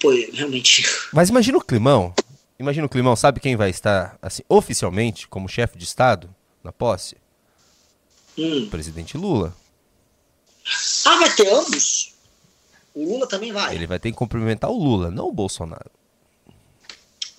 pô, 0.00 0.10
realmente. 0.32 0.84
Mas 1.12 1.28
imagina 1.28 1.58
o 1.58 1.64
climão. 1.64 2.14
Imagina 2.58 2.86
o 2.86 2.90
climão, 2.90 3.16
sabe 3.16 3.40
quem 3.40 3.56
vai 3.56 3.70
estar, 3.70 4.16
assim, 4.22 4.42
oficialmente, 4.48 5.26
como 5.26 5.48
chefe 5.48 5.76
de 5.76 5.84
Estado, 5.84 6.34
na 6.62 6.72
posse? 6.72 7.16
Hum. 8.38 8.64
O 8.64 8.70
presidente 8.70 9.16
Lula. 9.16 9.54
Ah, 11.04 11.18
vai 11.18 11.34
ter 11.34 11.48
ambos? 11.48 12.14
O 12.94 13.04
Lula 13.04 13.26
também 13.26 13.52
vai. 13.52 13.74
Ele 13.74 13.86
vai 13.86 13.98
ter 13.98 14.10
que 14.10 14.16
cumprimentar 14.16 14.70
o 14.70 14.78
Lula, 14.78 15.10
não 15.10 15.28
o 15.28 15.32
Bolsonaro. 15.32 15.90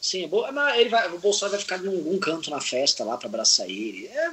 Sim, 0.02 0.30
é 0.30 0.82
ele 0.82 0.90
vai, 0.90 1.12
o 1.12 1.18
Bolsonaro 1.18 1.54
vai 1.54 1.62
ficar 1.62 1.84
em 1.84 1.88
algum 1.88 2.20
canto 2.20 2.52
na 2.52 2.62
festa 2.62 3.04
lá 3.04 3.18
para 3.18 3.28
abraçar 3.28 3.68
ele. 3.68 4.06
É, 4.08 4.32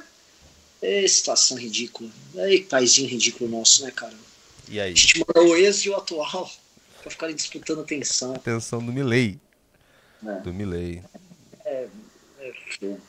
é 0.83 1.07
situação 1.07 1.57
ridícula. 1.57 2.09
É 2.35 2.59
paizinho 2.59 3.07
ridículo 3.07 3.49
nosso, 3.49 3.83
né, 3.85 3.91
cara? 3.91 4.13
E 4.67 4.79
aí? 4.79 4.91
A 4.91 4.95
gente 4.95 5.23
mandou 5.25 5.51
o 5.51 5.55
ex 5.55 5.77
e 5.85 5.89
o 5.89 5.95
atual 5.95 6.51
pra 7.01 7.09
ficarem 7.09 7.35
disputando 7.35 7.81
atenção. 7.81 8.35
Atenção 8.35 8.85
do 8.85 8.91
Milley. 8.91 9.39
É. 10.25 10.39
Do 10.41 10.53
Milley. 10.53 11.01
É, 11.65 11.87
é, 12.39 12.51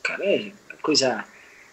cara, 0.01 0.25
é 0.25 0.51
coisa 0.81 1.25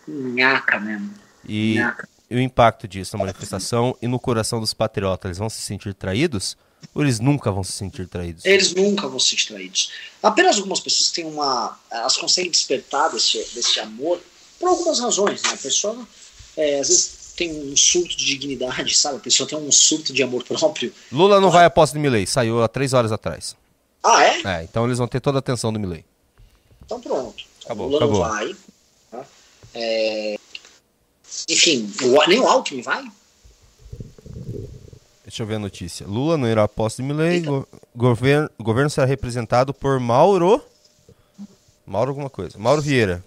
nhaca 0.08 0.80
mesmo. 0.80 1.14
E, 1.46 1.74
nhaca. 1.76 2.08
e 2.28 2.34
o 2.34 2.40
impacto 2.40 2.88
disso 2.88 3.16
na 3.16 3.24
manifestação 3.24 3.96
e 4.02 4.08
no 4.08 4.18
coração 4.18 4.60
dos 4.60 4.74
patriotas, 4.74 5.28
eles 5.28 5.38
vão 5.38 5.48
se 5.48 5.62
sentir 5.62 5.94
traídos? 5.94 6.56
Ou 6.92 7.02
eles 7.02 7.20
nunca 7.20 7.52
vão 7.52 7.62
se 7.62 7.72
sentir 7.72 8.08
traídos? 8.08 8.44
Eles 8.44 8.74
nunca 8.74 9.06
vão 9.06 9.20
se 9.20 9.28
sentir 9.28 9.48
traídos. 9.48 9.92
Apenas 10.20 10.56
algumas 10.56 10.80
pessoas 10.80 11.12
têm 11.12 11.24
uma. 11.24 11.78
Elas 11.88 12.16
conseguem 12.16 12.50
despertar 12.50 13.08
desse, 13.10 13.38
desse 13.54 13.78
amor 13.78 14.20
por 14.62 14.68
algumas 14.68 15.00
razões. 15.00 15.42
Né? 15.42 15.50
A 15.52 15.56
pessoa, 15.56 16.08
é, 16.56 16.78
às 16.78 16.86
vezes, 16.86 17.34
tem 17.36 17.50
um 17.50 17.76
surto 17.76 18.16
de 18.16 18.24
dignidade, 18.24 18.96
sabe? 18.96 19.16
A 19.16 19.20
pessoa 19.20 19.48
tem 19.48 19.58
um 19.58 19.72
surto 19.72 20.12
de 20.12 20.22
amor 20.22 20.44
próprio. 20.44 20.94
Lula 21.10 21.40
não 21.40 21.50
vai 21.50 21.64
à 21.64 21.70
posse 21.70 21.92
de 21.94 21.98
Milley, 21.98 22.28
saiu 22.28 22.62
há 22.62 22.68
três 22.68 22.92
horas 22.92 23.10
atrás. 23.10 23.56
Ah, 24.04 24.22
é? 24.24 24.42
É, 24.44 24.62
então 24.62 24.84
eles 24.84 24.98
vão 24.98 25.08
ter 25.08 25.20
toda 25.20 25.38
a 25.38 25.40
atenção 25.40 25.72
do 25.72 25.80
Milley. 25.80 26.04
Então 26.84 27.00
pronto. 27.00 27.44
Acabou, 27.64 27.86
Lula 27.88 27.98
acabou. 27.98 28.20
não 28.20 28.28
vai. 28.28 28.56
Tá? 29.10 29.24
É... 29.74 30.36
Enfim, 31.48 31.92
nem 32.28 32.38
o 32.38 32.46
Alckmin 32.46 32.82
vai? 32.82 33.04
Deixa 35.24 35.42
eu 35.42 35.46
ver 35.46 35.56
a 35.56 35.58
notícia. 35.58 36.06
Lula 36.06 36.36
não 36.36 36.46
irá 36.46 36.64
à 36.64 36.68
posse 36.68 36.98
de 36.98 37.02
Milley. 37.02 37.40
Go 37.40 37.66
governo, 37.96 38.48
governo 38.60 38.90
será 38.90 39.06
representado 39.06 39.74
por 39.74 39.98
Mauro. 39.98 40.62
Mauro 41.84 42.10
alguma 42.10 42.30
coisa. 42.30 42.56
Mauro 42.58 42.80
Vieira. 42.80 43.24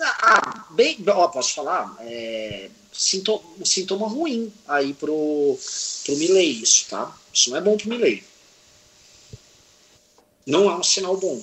Ah, 0.00 0.66
bem, 0.70 0.98
ó, 1.08 1.28
posso 1.28 1.54
falar? 1.54 1.96
É, 2.00 2.68
sintoma, 2.92 3.42
um 3.60 3.64
sintoma 3.64 4.08
ruim 4.08 4.52
aí 4.68 4.92
pro, 4.94 5.58
pro 6.04 6.16
Milley, 6.16 6.62
isso, 6.62 6.86
tá? 6.88 7.16
Isso 7.32 7.50
não 7.50 7.56
é 7.56 7.60
bom 7.60 7.76
pro 7.76 7.88
Milley. 7.88 8.22
Não 10.46 10.70
é 10.70 10.76
um 10.76 10.82
sinal 10.82 11.16
bom. 11.16 11.42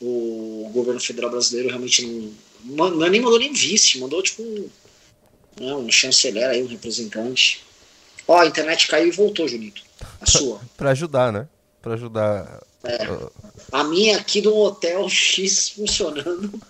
O 0.00 0.70
governo 0.72 1.00
federal 1.00 1.30
brasileiro 1.30 1.68
realmente 1.68 2.02
não, 2.62 2.90
não 2.90 3.08
nem 3.08 3.20
mandou 3.20 3.38
nem 3.38 3.52
vice, 3.52 3.98
mandou 3.98 4.22
tipo 4.22 4.42
um, 4.42 4.68
né, 5.58 5.74
um 5.74 5.90
chanceler 5.90 6.48
aí, 6.48 6.62
um 6.62 6.68
representante. 6.68 7.64
Ó, 8.28 8.38
a 8.38 8.46
internet 8.46 8.88
caiu 8.88 9.08
e 9.08 9.12
voltou, 9.12 9.48
Junito. 9.48 9.82
A 10.20 10.26
sua. 10.26 10.60
pra 10.76 10.90
ajudar, 10.90 11.32
né? 11.32 11.48
Pra 11.80 11.94
ajudar. 11.94 12.62
É. 12.84 13.06
A 13.72 13.84
minha 13.84 14.18
aqui 14.18 14.40
do 14.40 14.54
hotel 14.54 15.08
X 15.08 15.70
funcionando. 15.70 16.60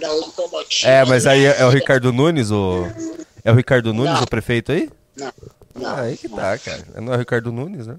Dá 0.00 0.10
outro 0.12 0.32
comotinho. 0.32 0.90
É, 0.90 1.04
mas 1.04 1.26
aí 1.26 1.44
é, 1.44 1.60
é 1.60 1.66
o 1.66 1.70
Ricardo 1.70 2.12
Nunes, 2.12 2.50
o. 2.50 2.86
É 3.44 3.52
o 3.52 3.54
Ricardo 3.54 3.92
Nunes, 3.92 4.14
Não. 4.14 4.22
o 4.22 4.26
prefeito 4.26 4.72
aí? 4.72 4.90
Não, 5.16 5.32
não. 5.74 5.88
Ah, 5.88 6.00
aí 6.00 6.16
que 6.16 6.28
tá, 6.28 6.56
cara. 6.58 6.84
Não 7.00 7.12
é 7.12 7.16
o 7.16 7.18
Ricardo 7.18 7.52
Nunes, 7.52 7.86
né? 7.86 7.96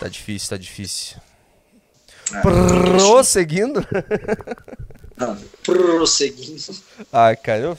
Tá 0.00 0.08
difícil, 0.08 0.48
tá 0.50 0.56
difícil. 0.56 1.18
É, 2.34 2.40
Prosseguindo. 2.40 3.86
Não, 5.16 5.36
prosseguindo. 5.62 6.74
Ah, 7.12 7.36
cara, 7.36 7.60
eu, 7.60 7.78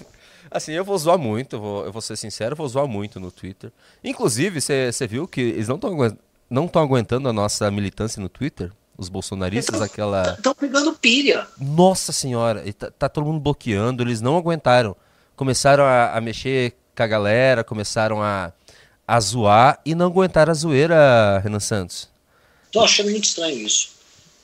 assim, 0.51 0.73
eu 0.73 0.85
vou 0.85 0.95
zoar 0.95 1.17
muito, 1.17 1.55
eu 1.55 1.59
vou, 1.59 1.85
eu 1.85 1.91
vou 1.91 2.01
ser 2.01 2.15
sincero, 2.15 2.53
eu 2.53 2.57
vou 2.57 2.67
zoar 2.67 2.85
muito 2.85 3.19
no 3.19 3.31
Twitter. 3.31 3.71
Inclusive, 4.03 4.61
você 4.61 5.07
viu 5.07 5.27
que 5.27 5.41
eles 5.41 5.67
não 5.67 5.75
estão 5.77 6.17
não 6.47 6.67
tão 6.67 6.83
aguentando 6.83 7.27
a 7.27 7.33
nossa 7.33 7.71
militância 7.71 8.21
no 8.21 8.29
Twitter? 8.29 8.71
Os 9.01 9.09
bolsonaristas, 9.09 9.81
aquela. 9.81 10.35
Estão 10.37 10.53
pegando 10.53 10.93
pilha. 10.93 11.47
Nossa 11.59 12.11
senhora, 12.11 12.61
e 12.67 12.71
tá, 12.71 12.91
tá 12.91 13.09
todo 13.09 13.25
mundo 13.25 13.39
bloqueando, 13.39 14.03
eles 14.03 14.21
não 14.21 14.37
aguentaram. 14.37 14.95
Começaram 15.35 15.83
a, 15.83 16.15
a 16.15 16.21
mexer 16.21 16.75
com 16.95 17.01
a 17.01 17.07
galera, 17.07 17.63
começaram 17.63 18.21
a, 18.21 18.53
a 19.07 19.19
zoar 19.19 19.79
e 19.83 19.95
não 19.95 20.05
aguentaram 20.05 20.51
a 20.51 20.53
zoeira, 20.53 21.39
Renan 21.39 21.59
Santos. 21.59 22.07
Tô 22.71 22.79
achando 22.81 23.09
muito 23.09 23.23
estranho 23.23 23.57
isso. 23.57 23.93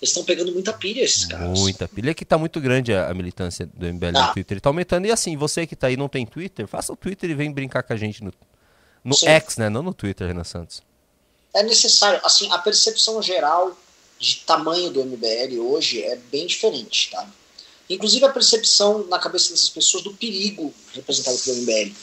Eles 0.02 0.10
estão 0.10 0.24
pegando 0.24 0.52
muita 0.52 0.74
pilha, 0.74 1.04
esses 1.04 1.26
caras. 1.26 1.60
Muita 1.60 1.88
pilha 1.88 2.16
que 2.16 2.26
tá 2.26 2.36
muito 2.36 2.60
grande 2.60 2.92
a, 2.96 3.12
a 3.12 3.14
militância 3.14 3.70
do 3.72 3.86
MBL 3.86 4.08
no 4.08 4.14
Tá. 4.14 4.34
Twitter. 4.34 4.56
Ele 4.56 4.62
tá 4.62 4.70
aumentando. 4.72 5.06
E 5.06 5.12
assim, 5.12 5.38
você 5.38 5.68
que 5.68 5.76
tá 5.76 5.86
aí 5.86 5.94
e 5.94 5.98
não 5.98 6.10
tem 6.10 6.26
Twitter, 6.26 6.66
faça 6.68 6.92
o 6.92 6.96
Twitter 6.96 7.30
e 7.30 7.36
vem 7.36 7.52
brincar 7.52 7.84
com 7.84 7.94
a 7.94 7.96
gente 7.96 8.24
no, 8.24 8.34
no 9.04 9.14
Sim. 9.14 9.28
X, 9.28 9.58
né? 9.58 9.70
Não 9.70 9.84
no 9.84 9.94
Twitter, 9.94 10.28
Renan 10.28 10.44
Santos. 10.44 10.82
É 11.54 11.62
necessário, 11.62 12.20
assim, 12.24 12.52
a 12.52 12.58
percepção 12.58 13.22
geral 13.22 13.78
de 14.20 14.38
tamanho 14.38 14.90
do 14.90 15.04
MBL 15.04 15.60
hoje 15.60 16.02
é 16.02 16.16
bem 16.16 16.48
diferente, 16.48 17.10
tá? 17.12 17.30
Inclusive 17.90 18.26
a 18.26 18.30
percepção 18.30 19.06
na 19.08 19.18
cabeça 19.18 19.52
dessas 19.52 19.70
pessoas 19.70 20.04
do 20.04 20.14
perigo 20.14 20.74
representado 20.94 21.38
pelo 21.40 21.58
MBL. 21.58 21.94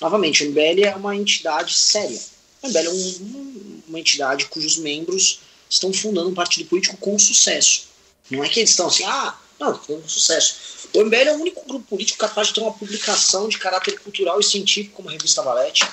Novamente, 0.00 0.42
o 0.42 0.46
MBL 0.46 0.84
é 0.84 0.96
uma 0.96 1.14
entidade 1.14 1.74
séria. 1.74 2.18
O 2.62 2.66
MBL 2.68 2.86
é 2.86 2.90
um- 2.90 2.94
um- 2.94 3.82
uma 3.88 4.00
entidade 4.00 4.46
cujos 4.46 4.76
membros 4.78 5.40
estão 5.68 5.92
fundando 5.92 6.30
um 6.30 6.34
partido 6.34 6.68
político 6.68 6.96
com 6.96 7.18
sucesso. 7.18 7.88
Não 8.30 8.42
é 8.42 8.48
que 8.48 8.60
eles 8.60 8.70
estão 8.70 8.86
assim, 8.86 9.04
ah, 9.04 9.38
não, 9.60 9.76
com 9.76 10.00
sucesso. 10.08 10.88
O 10.94 11.00
MBL 11.00 11.28
é 11.28 11.32
o 11.32 11.40
único 11.40 11.66
grupo 11.66 11.84
político 11.88 12.18
capaz 12.18 12.48
de 12.48 12.54
ter 12.54 12.60
uma 12.60 12.72
publicação 12.72 13.48
de 13.48 13.58
caráter 13.58 13.98
cultural 14.00 14.40
e 14.40 14.44
científico 14.44 14.96
como 14.96 15.08
a 15.10 15.12
revista 15.12 15.42
Valete, 15.42 15.86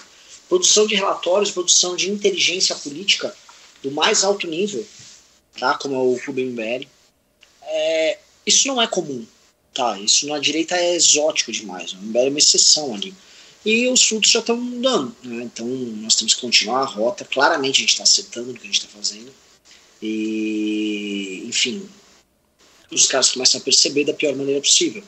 produção 0.47 0.87
de 0.87 0.95
relatórios, 0.95 1.51
produção 1.51 1.95
de 1.95 2.09
inteligência 2.09 2.75
política 2.75 3.35
do 3.83 3.91
mais 3.91 4.23
alto 4.23 4.47
nível, 4.47 4.85
tá? 5.59 5.75
como 5.75 5.95
é 5.95 5.97
o 5.97 6.19
Clube 6.19 6.45
MBL. 6.45 6.87
É, 7.63 8.19
isso 8.45 8.67
não 8.67 8.81
é 8.81 8.87
comum, 8.87 9.25
tá? 9.73 9.97
Isso 9.99 10.27
na 10.27 10.39
direita 10.39 10.75
é 10.75 10.95
exótico 10.95 11.51
demais. 11.51 11.93
O 11.93 11.97
MBL 11.97 12.19
é 12.19 12.29
uma 12.29 12.39
exceção 12.39 12.93
ali. 12.93 13.13
E 13.63 13.87
os 13.87 14.03
frutos 14.03 14.31
já 14.31 14.39
estão 14.39 14.57
dando, 14.81 15.15
né? 15.23 15.43
Então 15.43 15.67
nós 15.67 16.15
temos 16.15 16.33
que 16.33 16.41
continuar 16.41 16.81
a 16.81 16.85
rota. 16.85 17.25
Claramente 17.25 17.77
a 17.77 17.81
gente 17.81 17.91
está 17.91 18.03
acertando 18.03 18.47
no 18.47 18.59
que 18.59 18.63
a 18.63 18.65
gente 18.65 18.79
está 18.79 18.89
fazendo. 18.89 19.31
E, 20.01 21.43
enfim, 21.45 21.87
os 22.89 23.05
caras 23.05 23.29
começam 23.29 23.61
a 23.61 23.63
perceber 23.63 24.03
da 24.05 24.13
pior 24.13 24.35
maneira 24.35 24.59
possível, 24.59 25.03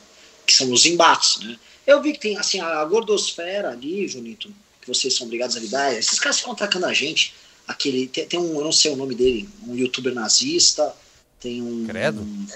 que 0.46 0.54
são 0.54 0.70
os 0.70 0.86
embates, 0.86 1.40
né? 1.40 1.58
Eu 1.86 2.00
vi 2.00 2.12
que 2.12 2.20
tem, 2.20 2.36
assim, 2.38 2.60
a 2.60 2.82
gordosfera 2.84 3.70
ali, 3.70 4.06
Junito, 4.08 4.54
que 4.80 4.88
vocês 4.88 5.14
são 5.14 5.26
obrigados 5.26 5.56
a 5.56 5.60
lidar, 5.60 5.92
esses 5.92 6.18
caras 6.18 6.38
ficam 6.38 6.52
atacando 6.52 6.86
a 6.86 6.94
gente. 6.94 7.34
Aquele, 7.66 8.06
tem, 8.08 8.26
tem 8.26 8.38
um, 8.40 8.56
eu 8.58 8.64
não 8.64 8.72
sei 8.72 8.92
o 8.92 8.96
nome 8.96 9.14
dele, 9.14 9.48
um 9.66 9.74
youtuber 9.74 10.12
nazista, 10.14 10.94
tem 11.40 11.62
um... 11.62 11.86
Credo. 11.86 12.20
um- 12.22 12.46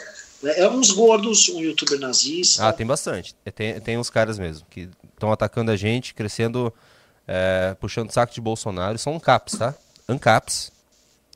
é 0.44 0.68
uns 0.68 0.90
gordos, 0.92 1.48
um 1.48 1.60
youtuber 1.60 1.98
nazista. 1.98 2.68
Ah, 2.68 2.72
tem 2.72 2.86
bastante. 2.86 3.34
É, 3.44 3.50
Tem, 3.50 3.80
tem 3.80 3.98
uns 3.98 4.08
caras 4.08 4.38
mesmo 4.38 4.64
que 4.70 4.88
estão 5.12 5.32
atacando 5.32 5.70
a 5.72 5.76
gente, 5.76 6.14
crescendo, 6.14 6.72
é, 7.26 7.74
puxando 7.80 8.12
saco 8.12 8.32
de 8.32 8.40
Bolsonaro. 8.40 8.96
São 8.98 9.14
ANCAPs, 9.16 9.58
tá? 9.58 9.74
ANCAPs. 10.08 10.70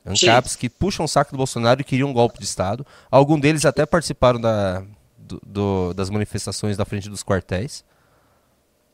ANCAPs 0.06 0.54
que 0.54 0.68
puxam 0.68 1.04
o 1.04 1.08
saco 1.08 1.32
do 1.32 1.36
Bolsonaro 1.36 1.80
e 1.80 1.84
queriam 1.84 2.10
um 2.10 2.12
golpe 2.12 2.38
de 2.38 2.44
Estado. 2.44 2.86
Alguns 3.10 3.40
deles 3.40 3.64
até 3.64 3.84
participaram 3.84 4.40
da, 4.40 4.84
do- 5.18 5.42
do- 5.44 5.94
das 5.94 6.08
manifestações 6.08 6.76
da 6.76 6.84
frente 6.84 7.08
dos 7.08 7.24
quartéis. 7.24 7.84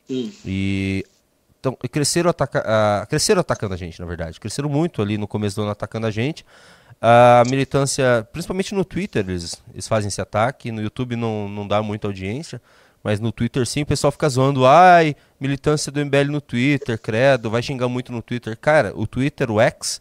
Hum. 0.09 0.33
E 0.47 1.05
então, 1.61 1.77
cresceram, 1.90 2.31
ataca 2.31 2.62
ah, 2.64 3.07
cresceram 3.07 3.40
atacando 3.40 3.75
a 3.75 3.77
gente, 3.77 3.99
na 4.01 4.07
verdade. 4.07 4.38
Cresceram 4.38 4.68
muito 4.68 5.03
ali 5.03 5.18
no 5.18 5.27
começo 5.27 5.57
do 5.57 5.62
ano 5.62 5.71
atacando 5.73 6.07
a 6.07 6.11
gente. 6.11 6.44
A 7.01 7.42
militância, 7.49 8.27
principalmente 8.33 8.75
no 8.75 8.85
Twitter, 8.85 9.25
eles, 9.29 9.61
eles 9.73 9.87
fazem 9.88 10.09
esse 10.09 10.21
ataque. 10.21 10.71
No 10.73 10.81
YouTube 10.83 11.16
não, 11.16 11.49
não 11.49 11.66
dá 11.66 11.83
muita 11.83 12.07
audiência. 12.07 12.61
Mas 13.03 13.21
no 13.21 13.31
Twitter 13.31 13.64
sim, 13.66 13.83
o 13.83 13.87
pessoal 13.87 14.11
fica 14.11 14.29
zoando. 14.29 14.66
Ai, 14.66 15.14
militância 15.40 15.90
do 15.92 16.05
MBL 16.05 16.31
no 16.31 16.40
Twitter, 16.40 16.99
credo, 16.99 17.49
vai 17.51 17.62
xingar 17.62 17.88
muito 17.88 18.12
no 18.12 18.21
Twitter. 18.21 18.57
Cara, 18.61 18.92
o 18.94 19.07
Twitter, 19.07 19.51
o 19.51 19.61
X, 19.61 20.01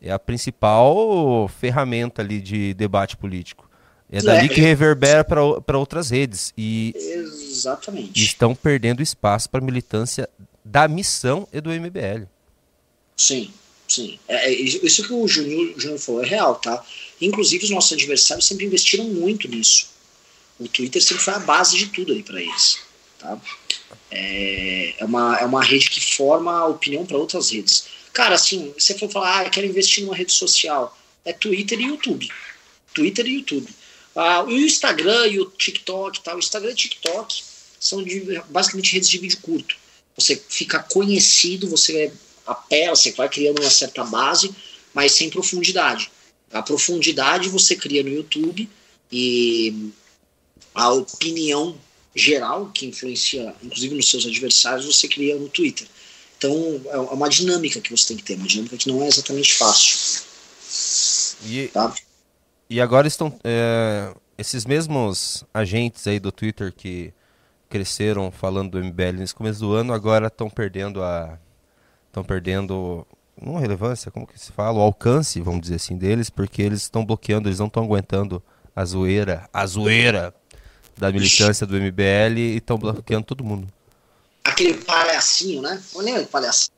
é 0.00 0.10
a 0.10 0.18
principal 0.18 1.48
ferramenta 1.48 2.22
ali 2.22 2.40
de 2.40 2.72
debate 2.74 3.16
político. 3.16 3.68
É 4.10 4.22
dali 4.22 4.46
É. 4.46 4.48
que 4.48 4.60
reverbera 4.62 5.22
para 5.22 5.78
outras 5.78 6.08
redes. 6.08 6.54
E 6.56 6.94
Exatamente. 6.96 8.24
estão 8.24 8.54
perdendo 8.54 9.02
espaço 9.02 9.50
para 9.50 9.60
militância 9.60 10.28
da 10.70 10.86
missão 10.86 11.48
e 11.52 11.60
do 11.60 11.70
MBL. 11.70 12.26
Sim, 13.16 13.52
sim. 13.88 14.18
É, 14.28 14.50
é, 14.50 14.52
isso 14.52 15.02
que 15.06 15.12
o 15.12 15.26
Júnior 15.26 15.74
Júnior 15.78 15.98
falou 15.98 16.22
é 16.22 16.26
real, 16.26 16.56
tá? 16.56 16.84
Inclusive, 17.20 17.64
os 17.64 17.70
nossos 17.70 17.92
adversários 17.94 18.46
sempre 18.46 18.66
investiram 18.66 19.04
muito 19.04 19.48
nisso. 19.48 19.88
O 20.60 20.68
Twitter 20.68 21.02
sempre 21.02 21.22
foi 21.22 21.34
a 21.34 21.38
base 21.38 21.76
de 21.76 21.86
tudo 21.88 22.12
ali 22.12 22.22
para 22.22 22.40
eles, 22.40 22.78
tá? 23.18 23.40
É, 24.10 24.94
é, 24.98 25.04
uma, 25.04 25.38
é 25.38 25.44
uma 25.46 25.64
rede 25.64 25.88
que 25.88 26.14
forma 26.16 26.66
opinião 26.66 27.06
para 27.06 27.16
outras 27.16 27.50
redes. 27.50 27.86
Cara, 28.12 28.34
assim, 28.34 28.72
você 28.76 28.96
for 28.98 29.10
falar, 29.10 29.40
ah, 29.40 29.50
quero 29.50 29.66
investir 29.66 30.04
numa 30.04 30.16
rede 30.16 30.32
social. 30.32 30.96
É 31.24 31.32
Twitter 31.32 31.80
e 31.80 31.84
YouTube. 31.84 32.28
Twitter 32.92 33.26
e 33.26 33.36
YouTube. 33.36 33.68
Ah, 34.14 34.44
e 34.48 34.52
o 34.52 34.58
Instagram 34.58 35.28
e 35.28 35.40
o 35.40 35.46
TikTok 35.46 36.20
tal. 36.20 36.36
O 36.36 36.38
Instagram 36.38 36.70
e 36.70 36.72
o 36.72 36.76
TikTok 36.76 37.42
são 37.80 38.02
de- 38.02 38.42
basicamente 38.50 38.92
redes 38.92 39.08
de 39.08 39.18
vídeo 39.18 39.38
curto. 39.40 39.76
Você 40.18 40.36
fica 40.48 40.80
conhecido, 40.80 41.68
você 41.68 42.12
apela, 42.46 42.96
você 42.96 43.12
vai 43.12 43.28
criando 43.28 43.60
uma 43.60 43.70
certa 43.70 44.04
base, 44.04 44.54
mas 44.92 45.12
sem 45.12 45.30
profundidade. 45.30 46.10
A 46.52 46.62
profundidade 46.62 47.48
você 47.48 47.76
cria 47.76 48.02
no 48.02 48.08
YouTube 48.08 48.68
e 49.12 49.90
a 50.74 50.90
opinião 50.92 51.76
geral, 52.14 52.70
que 52.72 52.86
influencia 52.86 53.54
inclusive 53.62 53.94
nos 53.94 54.10
seus 54.10 54.26
adversários, 54.26 54.86
você 54.86 55.06
cria 55.06 55.36
no 55.36 55.48
Twitter. 55.48 55.86
Então 56.36 56.80
é 56.86 56.98
uma 56.98 57.28
dinâmica 57.28 57.80
que 57.80 57.90
você 57.90 58.08
tem 58.08 58.16
que 58.16 58.22
ter, 58.22 58.34
uma 58.34 58.46
dinâmica 58.46 58.76
que 58.76 58.88
não 58.88 59.02
é 59.02 59.08
exatamente 59.08 59.54
fácil. 59.54 60.22
E, 61.44 61.68
Tá? 61.68 61.94
e 62.68 62.80
agora 62.80 63.06
estão. 63.06 63.38
é, 63.44 64.12
esses 64.36 64.64
mesmos 64.64 65.44
agentes 65.52 66.06
aí 66.06 66.20
do 66.20 66.30
Twitter 66.30 66.72
que 66.72 67.12
cresceram 67.68 68.30
falando 68.30 68.72
do 68.72 68.84
MBL 68.84 69.18
nesse 69.18 69.34
começo 69.34 69.60
do 69.60 69.72
ano, 69.74 69.92
agora 69.92 70.26
estão 70.28 70.48
perdendo 70.48 71.02
a. 71.02 71.38
Estão 72.06 72.24
perdendo. 72.24 73.06
Não 73.40 73.56
relevância, 73.56 74.10
como 74.10 74.26
que 74.26 74.38
se 74.38 74.50
fala? 74.50 74.78
O 74.78 74.82
alcance, 74.82 75.40
vamos 75.40 75.60
dizer 75.60 75.76
assim, 75.76 75.96
deles, 75.96 76.28
porque 76.28 76.60
eles 76.60 76.82
estão 76.82 77.04
bloqueando, 77.04 77.48
eles 77.48 77.60
não 77.60 77.68
estão 77.68 77.84
aguentando 77.84 78.42
a 78.74 78.84
zoeira, 78.84 79.48
a 79.52 79.64
zoeira 79.64 80.34
da 80.96 81.12
militância 81.12 81.64
do 81.64 81.76
MBL 81.76 82.36
e 82.36 82.56
estão 82.56 82.76
bloqueando 82.76 83.24
todo 83.26 83.44
mundo. 83.44 83.68
Aquele 84.42 84.74
palhacinho, 84.74 85.62
né? 85.62 85.80
Lembra 85.94 86.22
de 86.24 86.28
palhacinho? 86.28 86.72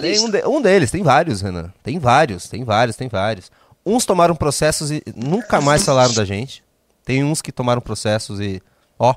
Tem 0.00 0.20
um, 0.20 0.30
de- 0.30 0.46
um 0.46 0.62
deles, 0.62 0.90
tem 0.92 1.02
vários, 1.02 1.40
Renan. 1.40 1.72
Tem 1.82 1.98
vários, 1.98 2.48
tem 2.48 2.62
vários, 2.64 2.96
tem 2.96 3.08
vários. 3.08 3.50
Uns 3.84 4.06
tomaram 4.06 4.36
processos 4.36 4.92
e 4.92 5.02
nunca 5.16 5.60
mais 5.60 5.84
falaram 5.84 6.14
da 6.14 6.24
gente. 6.24 6.62
Tem 7.04 7.24
uns 7.24 7.42
que 7.42 7.50
tomaram 7.50 7.80
processos 7.82 8.38
e. 8.40 8.62
Ó. 8.98 9.14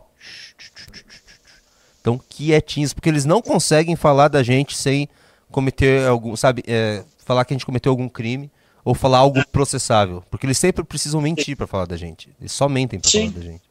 Estão 2.07 2.17
quietinhos, 2.29 2.93
porque 2.93 3.09
eles 3.09 3.25
não 3.25 3.41
conseguem 3.41 3.97
falar 3.97 4.29
da 4.29 4.41
gente 4.41 4.77
sem 4.77 5.09
cometer 5.51 6.07
algum. 6.07 6.37
Sabe? 6.37 6.63
é, 6.65 7.03
falar 7.25 7.43
que 7.43 7.53
a 7.53 7.55
gente 7.55 7.65
cometeu 7.65 7.91
algum 7.91 8.07
crime 8.07 8.49
ou 8.85 8.93
falar 8.95 9.17
algo 9.17 9.45
processável. 9.51 10.23
Porque 10.31 10.45
eles 10.45 10.57
sempre 10.57 10.85
precisam 10.85 11.19
mentir 11.19 11.57
pra 11.57 11.67
falar 11.67 11.85
da 11.85 11.97
gente. 11.97 12.29
Eles 12.39 12.53
só 12.53 12.69
mentem 12.69 12.97
pra 12.97 13.11
Sim. 13.11 13.29
falar 13.29 13.43
da 13.43 13.51
gente. 13.51 13.63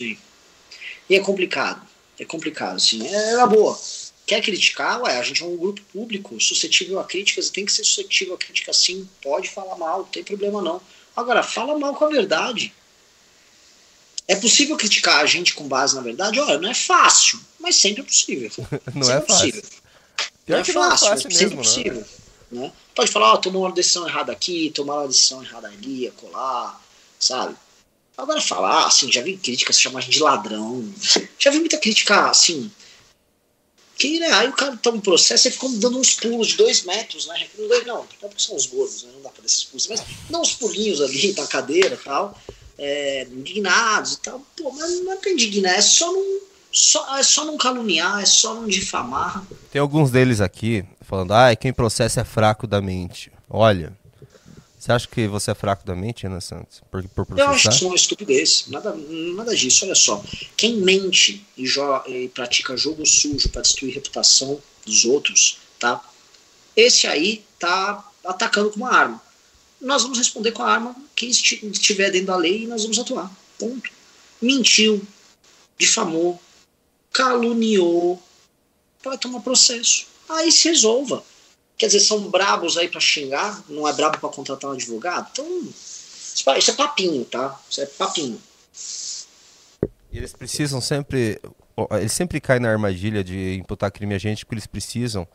Sim. 0.00 0.18
E 1.08 1.14
é 1.14 1.20
complicado. 1.20 1.86
É 2.18 2.24
complicado, 2.24 2.76
assim. 2.76 3.06
É, 3.06 3.36
na 3.36 3.46
boa. 3.46 3.78
Quer 4.26 4.42
criticar? 4.42 5.00
Ué, 5.02 5.16
a 5.16 5.22
gente 5.22 5.44
é 5.44 5.46
um 5.46 5.56
grupo 5.56 5.80
público, 5.92 6.40
suscetível 6.40 6.98
a 6.98 7.04
críticas, 7.04 7.46
e 7.46 7.52
tem 7.52 7.64
que 7.64 7.70
ser 7.70 7.84
suscetível 7.84 8.34
a 8.34 8.38
crítica 8.38 8.72
sim. 8.72 9.08
Pode 9.22 9.48
falar 9.48 9.76
mal, 9.76 9.98
não 9.98 10.04
tem 10.06 10.24
problema 10.24 10.60
não. 10.60 10.80
Agora, 11.14 11.44
fala 11.44 11.78
mal 11.78 11.94
com 11.94 12.04
a 12.04 12.08
verdade. 12.08 12.72
É 14.28 14.36
possível 14.36 14.76
criticar 14.76 15.20
a 15.20 15.26
gente 15.26 15.54
com 15.54 15.66
base 15.66 15.94
na 15.94 16.00
verdade? 16.00 16.38
Olha, 16.40 16.58
não 16.58 16.70
é 16.70 16.74
fácil, 16.74 17.40
mas 17.58 17.76
sempre 17.76 18.02
é 18.02 18.04
possível. 18.04 18.50
Não 18.94 19.02
Sempre 19.02 19.22
é 19.24 19.26
fácil. 19.26 19.26
possível. 19.26 19.62
Pior 20.44 20.56
não 20.56 20.60
é 20.62 20.64
que 20.64 20.72
não 20.72 20.84
é 20.84 20.90
fácil, 20.90 21.08
fácil 21.08 21.28
mas 21.28 21.36
sempre 21.36 21.56
mesmo, 21.56 21.56
né? 21.56 21.62
possível. 21.62 22.04
Né? 22.50 22.72
Pode 22.94 23.10
falar, 23.10 23.32
ó, 23.32 23.36
tomou 23.36 23.62
uma 23.62 23.72
decisão 23.72 24.06
errada 24.08 24.32
aqui, 24.32 24.70
tomou 24.74 24.96
uma 24.96 25.08
decisão 25.08 25.42
errada 25.42 25.68
ali, 25.68 26.08
acolá, 26.08 26.80
sabe? 27.18 27.56
Agora 28.16 28.40
falar, 28.40 28.86
assim, 28.86 29.10
já 29.10 29.22
vi 29.22 29.36
críticas 29.36 29.80
chamar 29.80 30.02
de 30.02 30.20
ladrão. 30.20 30.92
Já 31.38 31.50
vi 31.50 31.58
muita 31.60 31.78
crítica, 31.78 32.28
assim. 32.28 32.70
Que, 33.96 34.18
né, 34.18 34.32
aí 34.32 34.48
o 34.48 34.52
cara 34.52 34.76
toma 34.76 34.98
um 34.98 35.00
processo 35.00 35.48
e 35.48 35.50
fica 35.50 35.68
dando 35.68 35.98
uns 35.98 36.14
pulos 36.14 36.48
de 36.48 36.56
dois 36.56 36.82
metros, 36.82 37.26
né? 37.26 37.46
Não, 37.86 37.96
não 37.96 38.06
porque 38.06 38.42
são 38.42 38.56
os 38.56 38.66
gordos, 38.66 39.04
né? 39.04 39.10
Não 39.14 39.22
dá 39.22 39.30
pra 39.30 39.40
dar 39.40 39.46
esses 39.46 39.64
pulos. 39.64 39.86
Mas 39.86 40.02
dá 40.28 40.40
uns 40.40 40.54
pulinhos 40.54 41.00
ali 41.00 41.32
na 41.34 41.46
cadeira 41.46 41.94
e 41.94 42.04
tal. 42.04 42.38
É, 42.84 43.28
indignados 43.30 44.14
e 44.14 44.18
tal. 44.20 44.44
Pô, 44.56 44.72
mas 44.72 45.00
não 45.04 45.12
é 45.12 45.16
pra 45.16 45.30
indignar, 45.30 45.74
é 45.74 45.80
só 45.80 46.10
não. 46.12 46.40
Só, 46.74 47.18
é 47.18 47.22
só 47.22 47.44
não 47.44 47.58
caluniar, 47.58 48.22
é 48.22 48.24
só 48.24 48.54
não 48.54 48.66
difamar. 48.66 49.44
Tem 49.70 49.78
alguns 49.78 50.10
deles 50.10 50.40
aqui 50.40 50.82
falando, 51.02 51.32
ah, 51.32 51.54
quem 51.54 51.70
processa 51.70 52.22
é 52.22 52.24
fraco 52.24 52.66
da 52.66 52.80
mente. 52.80 53.30
Olha, 53.48 53.92
você 54.82 54.90
acha 54.90 55.06
que 55.06 55.28
você 55.28 55.52
é 55.52 55.54
fraco 55.54 55.86
da 55.86 55.94
mente, 55.94 56.26
Ana 56.26 56.40
Santos? 56.40 56.82
Por, 56.90 57.06
por 57.10 57.38
Eu 57.38 57.50
acho 57.50 57.68
que 57.68 57.74
isso 57.76 57.84
é 57.84 57.86
uma 57.86 57.94
estupidez. 57.94 58.64
Nada, 58.66 58.92
nada 58.92 59.54
disso. 59.54 59.84
Olha 59.84 59.94
só. 59.94 60.24
Quem 60.56 60.78
mente 60.78 61.46
e, 61.56 61.66
e 62.08 62.28
pratica 62.28 62.76
jogo 62.76 63.06
sujo 63.06 63.48
para 63.50 63.62
destruir 63.62 63.92
a 63.92 63.94
reputação 63.94 64.60
dos 64.84 65.04
outros, 65.04 65.58
tá? 65.78 66.04
Esse 66.74 67.06
aí 67.06 67.44
tá 67.60 68.04
atacando 68.24 68.70
com 68.70 68.78
uma 68.78 68.92
arma. 68.92 69.22
Nós 69.82 70.02
vamos 70.02 70.16
responder 70.16 70.52
com 70.52 70.62
a 70.62 70.72
arma 70.72 70.96
que 71.14 71.26
estiver 71.26 72.10
dentro 72.10 72.28
da 72.28 72.36
lei 72.36 72.62
e 72.62 72.66
nós 72.66 72.82
vamos 72.82 72.98
atuar. 72.98 73.30
Ponto. 73.58 73.90
Mentiu, 74.40 75.02
difamou, 75.76 76.40
caluniou, 77.12 78.22
vai 79.02 79.18
tomar 79.18 79.40
processo. 79.40 80.06
Aí 80.28 80.50
se 80.50 80.68
resolva. 80.68 81.24
Quer 81.76 81.86
dizer, 81.86 82.00
são 82.00 82.30
brabos 82.30 82.78
aí 82.78 82.88
para 82.88 83.00
xingar, 83.00 83.62
não 83.68 83.88
é 83.88 83.92
brabo 83.92 84.18
para 84.18 84.28
contratar 84.28 84.70
um 84.70 84.74
advogado? 84.74 85.28
Então, 85.32 85.68
isso 86.56 86.70
é 86.70 86.74
papinho, 86.74 87.24
tá? 87.24 87.60
Isso 87.68 87.80
é 87.80 87.86
papinho. 87.86 88.40
Eles 90.12 90.32
precisam 90.32 90.80
sempre. 90.80 91.40
Eles 91.98 92.12
sempre 92.12 92.40
caem 92.40 92.60
na 92.60 92.70
armadilha 92.70 93.24
de 93.24 93.54
imputar 93.54 93.90
crime 93.90 94.14
a 94.14 94.18
gente 94.18 94.44
porque 94.44 94.54
eles 94.54 94.66
precisam, 94.66 95.26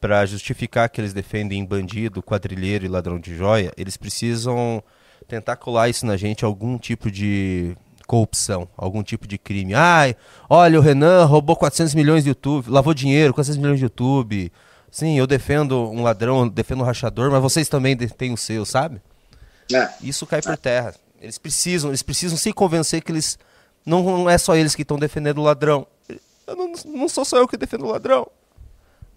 para 0.00 0.24
justificar 0.26 0.88
que 0.88 1.00
eles 1.00 1.12
defendem 1.12 1.64
bandido, 1.64 2.22
quadrilheiro 2.22 2.84
e 2.84 2.88
ladrão 2.88 3.18
de 3.18 3.36
joia, 3.36 3.72
eles 3.76 3.96
precisam 3.96 4.82
tentar 5.26 5.56
colar 5.56 5.88
isso 5.88 6.06
na 6.06 6.16
gente 6.16 6.44
algum 6.44 6.78
tipo 6.78 7.10
de 7.10 7.76
corrupção, 8.06 8.68
algum 8.76 9.02
tipo 9.02 9.26
de 9.26 9.36
crime. 9.36 9.74
Ai, 9.74 10.16
olha, 10.48 10.78
o 10.78 10.82
Renan 10.82 11.24
roubou 11.24 11.56
400 11.56 11.94
milhões 11.94 12.24
de 12.24 12.30
YouTube, 12.30 12.70
lavou 12.70 12.94
dinheiro, 12.94 13.34
400 13.34 13.60
milhões 13.60 13.78
de 13.78 13.84
YouTube, 13.84 14.50
Sim, 14.90 15.18
eu 15.18 15.26
defendo 15.26 15.90
um 15.90 16.02
ladrão, 16.02 16.48
defendo 16.48 16.80
um 16.80 16.84
rachador, 16.84 17.30
mas 17.30 17.42
vocês 17.42 17.68
também 17.68 17.96
têm 17.96 18.32
o 18.32 18.36
seu, 18.36 18.64
sabe? 18.64 19.00
É. 19.72 19.88
Isso 20.02 20.26
cai 20.26 20.40
por 20.40 20.56
terra. 20.56 20.94
Eles 21.20 21.36
precisam, 21.36 21.90
eles 21.90 22.02
precisam 22.02 22.38
se 22.38 22.52
convencer 22.52 23.02
que 23.02 23.12
eles 23.12 23.38
não, 23.84 24.02
não 24.02 24.30
é 24.30 24.38
só 24.38 24.56
eles 24.56 24.74
que 24.74 24.82
estão 24.82 24.98
defendendo 24.98 25.38
o 25.38 25.42
ladrão. 25.42 25.86
Eu 26.46 26.56
não, 26.56 26.72
não 26.86 27.08
sou 27.08 27.24
só 27.24 27.36
eu 27.36 27.46
que 27.46 27.56
defendo 27.56 27.84
o 27.84 27.90
ladrão. 27.90 28.26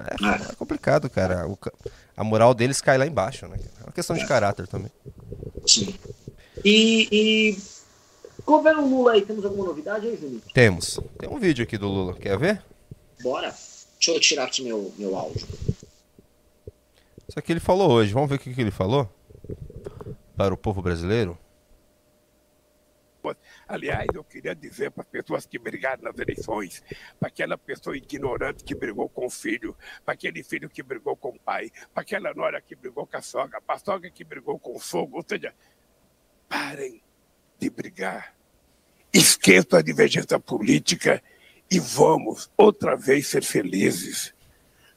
É, 0.07 0.51
é. 0.51 0.55
complicado, 0.55 1.09
cara. 1.09 1.47
O, 1.47 1.57
a 2.15 2.23
moral 2.23 2.53
deles 2.53 2.81
cai 2.81 2.97
lá 2.97 3.05
embaixo, 3.05 3.47
né? 3.47 3.57
É 3.79 3.83
uma 3.83 3.91
questão 3.91 4.15
de 4.15 4.25
caráter 4.27 4.67
também. 4.67 4.91
Sim. 5.67 5.95
E, 6.63 7.07
e 7.11 7.57
governo 8.45 8.87
Lula 8.87 9.13
aí, 9.13 9.21
temos 9.21 9.45
alguma 9.45 9.65
novidade 9.65 10.07
aí, 10.07 10.17
Juninho? 10.17 10.41
Temos. 10.53 10.99
Tem 11.17 11.29
um 11.29 11.39
vídeo 11.39 11.63
aqui 11.63 11.77
do 11.77 11.87
Lula. 11.87 12.13
Quer 12.13 12.37
ver? 12.37 12.61
Bora. 13.21 13.53
Deixa 13.97 14.11
eu 14.11 14.19
tirar 14.19 14.45
aqui 14.45 14.63
meu, 14.63 14.91
meu 14.97 15.15
áudio. 15.15 15.47
Isso 17.27 17.37
aqui 17.37 17.53
ele 17.53 17.59
falou 17.59 17.91
hoje. 17.91 18.13
Vamos 18.13 18.29
ver 18.29 18.35
o 18.35 18.39
que, 18.39 18.53
que 18.53 18.61
ele 18.61 18.71
falou 18.71 19.07
para 20.35 20.53
o 20.53 20.57
povo 20.57 20.81
brasileiro. 20.81 21.37
Aliás, 23.67 24.07
eu 24.13 24.23
queria 24.23 24.55
dizer 24.55 24.91
para 24.91 25.03
as 25.03 25.09
pessoas 25.09 25.45
que 25.45 25.59
brigaram 25.59 26.03
nas 26.03 26.17
eleições, 26.17 26.83
para 27.19 27.29
aquela 27.29 27.57
pessoa 27.57 27.95
ignorante 27.95 28.63
que 28.63 28.75
brigou 28.75 29.07
com 29.09 29.25
o 29.25 29.29
filho, 29.29 29.75
para 30.03 30.13
aquele 30.13 30.43
filho 30.43 30.69
que 30.69 30.83
brigou 30.83 31.15
com 31.15 31.29
o 31.29 31.39
pai, 31.39 31.71
para 31.93 32.01
aquela 32.01 32.33
nora 32.33 32.61
que 32.61 32.75
brigou 32.75 33.05
com 33.05 33.17
a 33.17 33.21
sogra, 33.21 33.61
para 33.61 33.75
a 33.75 33.79
sogra 33.79 34.09
que 34.09 34.23
brigou 34.23 34.59
com 34.59 34.75
o 34.75 34.79
sogro, 34.79 35.17
ou 35.17 35.25
seja, 35.27 35.53
parem 36.47 37.01
de 37.59 37.69
brigar. 37.69 38.35
Esqueçam 39.13 39.77
a 39.77 39.81
divergência 39.81 40.39
política 40.39 41.21
e 41.69 41.79
vamos 41.79 42.49
outra 42.57 42.95
vez 42.95 43.27
ser 43.27 43.43
felizes. 43.43 44.33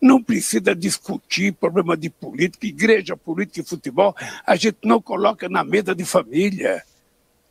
Não 0.00 0.22
precisa 0.22 0.74
discutir 0.74 1.52
problema 1.52 1.96
de 1.96 2.10
política, 2.10 2.66
igreja, 2.66 3.16
política 3.16 3.60
e 3.60 3.64
futebol. 3.64 4.14
A 4.46 4.54
gente 4.56 4.78
não 4.84 5.00
coloca 5.00 5.48
na 5.48 5.64
mesa 5.64 5.94
de 5.94 6.04
família. 6.04 6.82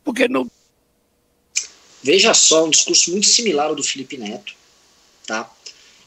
Porque 0.04 0.28
não. 0.28 0.48
Veja 2.04 2.34
só, 2.34 2.66
um 2.66 2.70
discurso 2.70 3.10
muito 3.12 3.26
similar 3.26 3.68
ao 3.68 3.74
do 3.74 3.82
Felipe 3.82 4.18
Neto, 4.18 4.52
tá? 5.26 5.50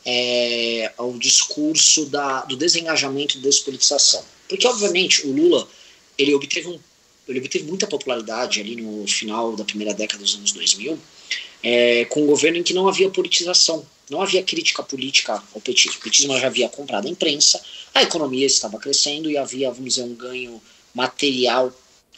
É, 0.05 0.93
ao 0.95 1.17
discurso 1.17 2.05
da, 2.05 2.41
do 2.41 2.55
desengajamento 2.55 3.35
e 3.35 3.41
despolitização. 3.41 4.23
Porque, 4.47 4.67
obviamente, 4.67 5.25
o 5.25 5.31
Lula 5.31 5.67
ele 6.15 6.35
obteve, 6.35 6.67
um, 6.67 6.79
ele 7.27 7.39
obteve 7.39 7.65
muita 7.65 7.87
popularidade 7.87 8.61
ali 8.61 8.75
no 8.75 9.07
final 9.07 9.55
da 9.55 9.65
primeira 9.65 9.91
década 9.91 10.21
dos 10.23 10.35
anos 10.35 10.51
2000, 10.51 10.99
é, 11.63 12.05
com 12.05 12.21
um 12.21 12.27
governo 12.27 12.59
em 12.59 12.63
que 12.63 12.75
não 12.75 12.87
havia 12.87 13.09
politização, 13.09 13.83
não 14.07 14.21
havia 14.21 14.43
crítica 14.43 14.83
política 14.83 15.41
ao 15.55 15.59
petismo. 15.59 15.97
O 15.97 16.03
petismo 16.03 16.39
já 16.39 16.45
havia 16.45 16.69
comprado 16.69 17.07
a 17.07 17.09
imprensa, 17.09 17.59
a 17.91 18.03
economia 18.03 18.45
estava 18.45 18.77
crescendo 18.77 19.31
e 19.31 19.35
havia, 19.35 19.71
vamos 19.71 19.95
dizer, 19.95 20.03
um 20.03 20.13
ganho 20.13 20.61
material 20.93 21.73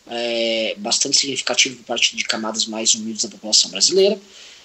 é, 0.10 0.76
bastante 0.78 1.18
significativo 1.18 1.78
por 1.78 1.86
parte 1.86 2.16
de 2.16 2.24
camadas 2.24 2.66
mais 2.66 2.96
humildes 2.96 3.24
da 3.24 3.30
população 3.30 3.70
brasileira. 3.70 4.20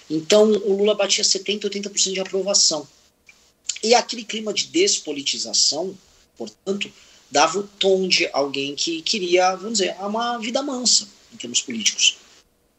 Então, 0.09 0.51
o 0.51 0.75
Lula 0.75 0.95
batia 0.95 1.23
70%, 1.23 1.61
80% 1.61 2.13
de 2.13 2.19
aprovação. 2.19 2.87
E 3.83 3.93
aquele 3.93 4.23
clima 4.23 4.53
de 4.53 4.67
despolitização, 4.67 5.95
portanto, 6.37 6.91
dava 7.29 7.59
o 7.59 7.63
tom 7.63 8.07
de 8.07 8.27
alguém 8.33 8.75
que 8.75 9.01
queria, 9.01 9.55
vamos 9.55 9.79
dizer, 9.79 9.95
uma 9.99 10.37
vida 10.37 10.61
mansa 10.61 11.07
em 11.33 11.37
termos 11.37 11.61
políticos. 11.61 12.17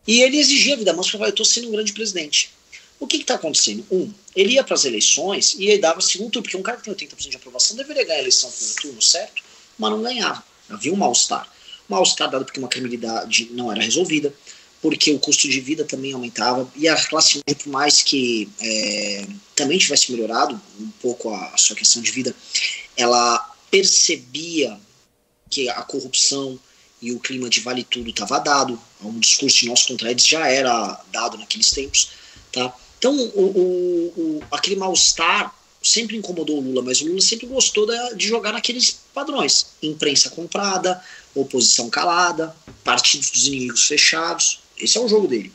E 0.06 0.22
ele 0.22 0.38
exigia 0.38 0.74
a 0.74 0.78
vida 0.78 0.92
mansa 0.92 1.10
falar, 1.10 1.26
eu 1.26 1.30
estou 1.30 1.46
sendo 1.46 1.68
um 1.68 1.72
grande 1.72 1.92
presidente. 1.92 2.50
O 2.98 3.06
que 3.06 3.18
está 3.18 3.34
acontecendo? 3.34 3.84
Um, 3.90 4.10
ele 4.34 4.54
ia 4.54 4.64
para 4.64 4.74
as 4.74 4.84
eleições 4.84 5.54
e 5.54 5.66
ele 5.66 5.78
dava 5.78 6.00
segundo 6.00 6.30
turno, 6.30 6.42
porque 6.44 6.56
um 6.56 6.62
cara 6.62 6.78
que 6.78 6.84
tem 6.84 7.08
80% 7.08 7.28
de 7.28 7.36
aprovação 7.36 7.76
deveria 7.76 8.04
ganhar 8.04 8.18
a 8.18 8.20
eleição 8.20 8.50
no 8.50 8.74
turno, 8.76 9.02
certo? 9.02 9.42
Mas 9.78 9.90
não 9.90 10.02
ganhava. 10.02 10.42
Havia 10.70 10.92
um 10.92 10.96
mal-estar. 10.96 11.52
Mal-estar 11.88 12.30
dado 12.30 12.44
porque 12.44 12.58
uma 12.58 12.68
criminalidade 12.68 13.48
não 13.52 13.70
era 13.70 13.82
resolvida, 13.82 14.32
porque 14.82 15.12
o 15.12 15.18
custo 15.18 15.48
de 15.48 15.60
vida 15.60 15.84
também 15.84 16.12
aumentava, 16.12 16.70
e 16.76 16.86
a 16.88 16.96
classe 17.06 17.36
média, 17.38 17.62
por 17.62 17.70
mais 17.70 18.02
que 18.02 18.48
é, 18.60 19.26
também 19.54 19.78
tivesse 19.78 20.12
melhorado 20.12 20.60
um 20.78 20.90
pouco 21.02 21.30
a, 21.30 21.54
a 21.54 21.56
sua 21.56 21.74
questão 21.74 22.02
de 22.02 22.10
vida, 22.10 22.34
ela 22.96 23.38
percebia 23.70 24.78
que 25.50 25.68
a 25.68 25.82
corrupção, 25.82 26.58
e 27.00 27.12
o 27.12 27.20
clima 27.20 27.48
de 27.48 27.60
vale 27.60 27.84
tudo 27.84 28.10
estava 28.10 28.38
dado, 28.38 28.80
um 29.02 29.18
discurso 29.18 29.60
de 29.60 29.66
nós 29.66 29.84
contra 29.84 30.10
eles 30.10 30.26
já 30.26 30.48
era 30.48 31.00
dado 31.12 31.36
naqueles 31.36 31.70
tempos, 31.70 32.10
tá? 32.52 32.74
Então, 32.98 33.14
o, 33.14 33.40
o, 33.40 34.12
o 34.16 34.42
aquele 34.50 34.76
mal-estar 34.76 35.54
sempre 35.82 36.16
incomodou 36.16 36.58
o 36.58 36.60
Lula, 36.60 36.82
mas 36.82 37.00
o 37.00 37.06
Lula 37.06 37.20
sempre 37.20 37.46
gostou 37.46 37.86
da, 37.86 38.12
de 38.12 38.26
jogar 38.26 38.52
naqueles 38.52 38.98
padrões: 39.14 39.66
imprensa 39.82 40.30
comprada, 40.30 41.02
oposição 41.40 41.88
calada, 41.88 42.54
partidos 42.82 43.30
dos 43.30 43.46
inimigos 43.46 43.86
fechados. 43.86 44.60
Esse 44.78 44.98
é 44.98 45.00
o 45.00 45.08
jogo 45.08 45.28
dele. 45.28 45.52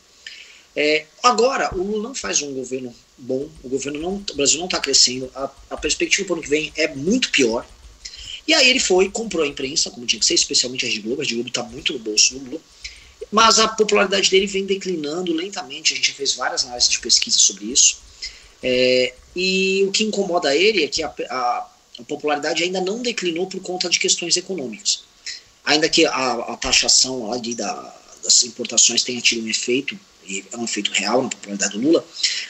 É, 0.76 1.06
agora, 1.22 1.74
o 1.76 1.84
Lula 1.84 2.04
não 2.04 2.16
faz 2.16 2.42
um 2.42 2.54
governo 2.54 2.96
bom, 3.18 3.50
o 3.62 3.70
governo 3.70 4.00
não, 4.00 4.16
o 4.16 4.36
Brasil 4.36 4.58
não 4.58 4.66
está 4.66 4.80
crescendo, 4.80 5.30
a, 5.36 5.50
a 5.70 5.78
perspectiva 5.78 6.26
para 6.26 6.34
o 6.34 6.36
ano 6.38 6.44
que 6.44 6.50
vem 6.50 6.72
é 6.76 6.88
muito 6.96 7.30
pior. 7.30 7.66
E 8.48 8.54
aí 8.54 8.70
ele 8.70 8.80
foi, 8.80 9.10
comprou 9.10 9.44
a 9.44 9.48
imprensa, 9.48 9.92
como 9.92 10.06
tinha 10.06 10.20
que 10.20 10.26
ser, 10.26 10.34
especialmente 10.34 10.86
a 10.86 10.90
Rede 10.90 11.02
Globo. 11.02 11.22
A 11.22 11.24
Rede 11.24 11.36
Globo 11.36 11.50
está 11.50 11.64
muito 11.64 11.94
no 11.94 12.00
bolso 12.00 12.34
do 12.34 12.46
Lula. 12.46 12.62
Mas 13.32 13.60
a 13.60 13.68
popularidade 13.68 14.30
dele 14.30 14.48
vem 14.48 14.66
declinando 14.66 15.32
lentamente. 15.32 15.94
A 15.94 15.96
gente 15.96 16.12
fez 16.12 16.34
várias 16.36 16.66
análises 16.66 16.90
de 16.90 17.00
pesquisa 17.00 17.38
sobre 17.38 17.66
isso. 17.66 18.00
É, 18.64 19.14
e 19.36 19.84
o 19.88 19.92
que 19.92 20.04
incomoda 20.04 20.56
ele 20.56 20.84
é 20.84 20.88
que 20.88 21.04
a, 21.04 21.14
a, 21.30 21.68
a, 22.00 22.04
popularidade 22.04 22.64
ainda 22.64 22.82
não 22.82 23.02
declinou 23.02 23.48
por 23.48 23.62
conta 23.62 23.90
de 23.90 24.00
questões 24.00 24.36
econômicas. 24.36 25.04
Ainda 25.66 25.88
que 25.90 26.06
a, 26.06 26.34
a 26.34 26.58
taxação 26.58 27.32
ali 27.32 27.56
da, 27.56 27.74
das 28.24 28.44
importações 28.44 29.04
tenha 29.04 29.22
tido 29.22 29.46
um 29.46 29.50
efeito, 29.50 29.98
e 30.26 30.44
é 30.52 30.58
um 30.58 30.64
efeito 30.64 30.92
real 30.92 31.24
na 31.24 31.30
popularidade 31.30 31.74
do 31.74 31.80
Lula, 31.80 32.06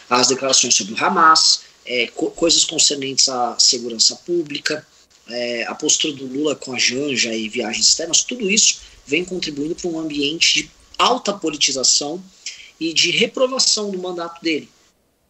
as 0.09 0.27
declarações 0.27 0.75
sobre 0.75 0.93
o 0.93 1.03
Hamas, 1.03 1.61
é, 1.85 2.07
co 2.07 2.31
coisas 2.31 2.65
concernentes 2.65 3.27
à 3.29 3.57
segurança 3.59 4.15
pública, 4.17 4.85
é, 5.27 5.65
a 5.65 5.75
postura 5.75 6.13
do 6.13 6.25
Lula 6.25 6.55
com 6.55 6.73
a 6.73 6.79
Janja 6.79 7.33
e 7.33 7.47
viagens 7.49 7.87
externas, 7.87 8.23
tudo 8.23 8.49
isso 8.49 8.79
vem 9.05 9.25
contribuindo 9.25 9.75
para 9.75 9.89
um 9.89 9.99
ambiente 9.99 10.63
de 10.63 10.71
alta 10.97 11.33
politização 11.33 12.23
e 12.79 12.93
de 12.93 13.11
reprovação 13.11 13.91
do 13.91 13.97
mandato 13.97 14.41
dele. 14.41 14.69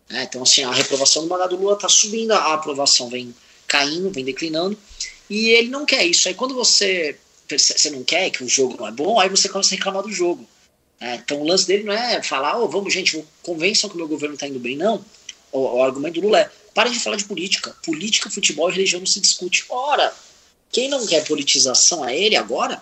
É, 0.10 0.24
então, 0.24 0.44
assim, 0.44 0.64
a 0.64 0.72
reprovação 0.72 1.24
do 1.24 1.30
mandato 1.30 1.56
do 1.56 1.62
Lula 1.62 1.76
está 1.76 1.88
subindo, 1.88 2.32
a 2.32 2.54
aprovação 2.54 3.10
vem 3.10 3.34
caindo, 3.66 4.12
vem 4.12 4.26
declinando, 4.26 4.78
e 5.30 5.50
ele 5.50 5.70
não 5.70 5.86
quer 5.86 6.06
isso. 6.06 6.28
Aí 6.28 6.34
quando 6.34 6.54
você, 6.54 7.18
você 7.58 7.90
não 7.90 8.04
quer, 8.04 8.30
que 8.30 8.44
o 8.44 8.50
jogo 8.50 8.78
não 8.78 8.88
é 8.88 8.92
bom, 8.92 9.20
aí 9.20 9.30
você 9.30 9.50
começa 9.50 9.74
a 9.74 9.78
reclamar 9.78 10.04
do 10.04 10.12
jogo. 10.12 10.48
É, 11.00 11.16
então 11.16 11.42
o 11.42 11.48
lance 11.48 11.66
dele 11.66 11.84
não 11.84 11.94
é 11.94 12.22
falar, 12.22 12.60
oh, 12.60 12.68
vamos, 12.68 12.94
gente, 12.94 13.24
convençam 13.42 13.90
que 13.90 13.96
o 13.96 13.98
meu 13.98 14.08
governo 14.08 14.36
está 14.36 14.48
indo 14.48 14.60
bem, 14.60 14.78
não. 14.78 15.04
O, 15.52 15.60
o, 15.60 15.84
argumento 15.84 16.22
do 16.22 16.28
Lula 16.28 16.42
é: 16.42 16.52
parem 16.74 16.94
de 16.94 17.00
falar 17.00 17.16
de 17.16 17.26
política. 17.26 17.76
Política, 17.84 18.30
futebol 18.30 18.70
e 18.70 18.74
religião 18.74 19.00
não 19.00 19.08
se 19.08 19.20
discute. 19.20 19.66
Ora, 19.68 20.14
quem 20.72 20.88
não 20.90 21.06
quer 21.06 21.26
politização 21.26 22.04
a 22.04 22.14
ele 22.14 22.36
agora, 22.36 22.82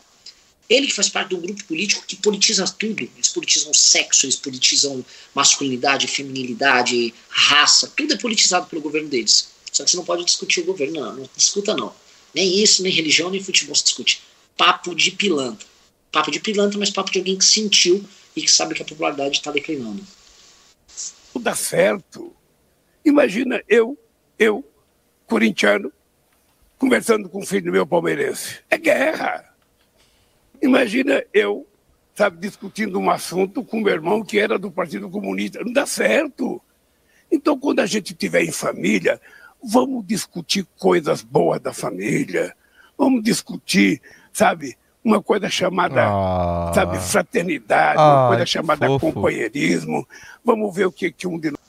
ele 0.69 0.87
que 0.87 0.93
faz 0.93 1.09
parte 1.09 1.29
de 1.29 1.35
um 1.35 1.41
grupo 1.41 1.63
político 1.63 2.03
que 2.05 2.15
politiza 2.15 2.65
tudo. 2.77 3.09
Eles 3.15 3.29
politizam 3.29 3.73
sexo, 3.73 4.25
eles 4.25 4.35
politizam 4.35 5.03
masculinidade, 5.33 6.07
feminilidade, 6.07 7.13
raça, 7.29 7.91
tudo 7.95 8.13
é 8.13 8.17
politizado 8.17 8.67
pelo 8.67 8.81
governo 8.81 9.09
deles. 9.09 9.49
Só 9.71 9.83
que 9.83 9.91
você 9.91 9.97
não 9.97 10.05
pode 10.05 10.25
discutir 10.25 10.59
o 10.59 10.65
governo, 10.65 10.99
não, 10.99 11.15
não 11.15 11.29
discuta 11.35 11.75
não. 11.75 11.93
Nem 12.35 12.61
isso, 12.61 12.83
nem 12.83 12.91
religião, 12.91 13.31
nem 13.31 13.41
futebol 13.41 13.73
se 13.73 13.83
discute. 13.83 14.21
Papo 14.59 14.93
de 14.93 15.11
pilantra. 15.11 15.65
Papo 16.11 16.29
de 16.29 16.39
pilantra, 16.41 16.77
mas 16.77 16.89
papo 16.89 17.09
de 17.09 17.19
alguém 17.19 17.37
que 17.37 17.45
sentiu 17.45 18.03
e 18.35 18.41
que 18.41 18.51
sabe 18.51 18.75
que 18.75 18.81
a 18.81 18.85
popularidade 18.85 19.37
está 19.37 19.51
declinando. 19.51 20.03
Não 21.33 21.41
dá 21.41 21.55
certo. 21.55 22.35
Imagina 23.05 23.63
eu, 23.69 23.97
eu, 24.37 24.69
corintiano, 25.25 25.93
conversando 26.77 27.29
com 27.29 27.39
o 27.39 27.45
filho 27.45 27.71
meu 27.71 27.87
palmeirense. 27.87 28.59
É 28.69 28.77
guerra. 28.77 29.45
Imagina 30.61 31.23
eu, 31.33 31.65
sabe, 32.13 32.37
discutindo 32.45 32.99
um 32.99 33.09
assunto 33.09 33.63
com 33.63 33.79
meu 33.79 33.93
irmão 33.93 34.25
que 34.25 34.37
era 34.37 34.59
do 34.59 34.69
Partido 34.69 35.09
Comunista. 35.09 35.63
Não 35.63 35.71
dá 35.71 35.85
certo. 35.85 36.61
Então, 37.31 37.57
quando 37.57 37.79
a 37.79 37.85
gente 37.85 38.11
estiver 38.11 38.43
em 38.43 38.51
família, 38.51 39.21
vamos 39.63 40.05
discutir 40.05 40.67
coisas 40.77 41.21
boas 41.21 41.61
da 41.61 41.71
família. 41.71 42.53
Vamos 42.97 43.23
discutir, 43.23 44.01
sabe, 44.33 44.77
uma 45.03 45.21
coisa 45.21 45.49
chamada, 45.49 46.03
ah, 46.03 46.71
ah. 46.75 46.99
fraternidade, 46.99 47.99
ah, 47.99 48.21
uma 48.21 48.27
coisa 48.29 48.45
chamada 48.45 48.85
fofo. 48.87 49.11
companheirismo. 49.11 50.07
Vamos 50.43 50.75
ver 50.75 50.85
o 50.85 50.91
que, 50.91 51.11
que 51.11 51.27
um 51.27 51.39
de 51.39 51.51
nós. 51.51 51.59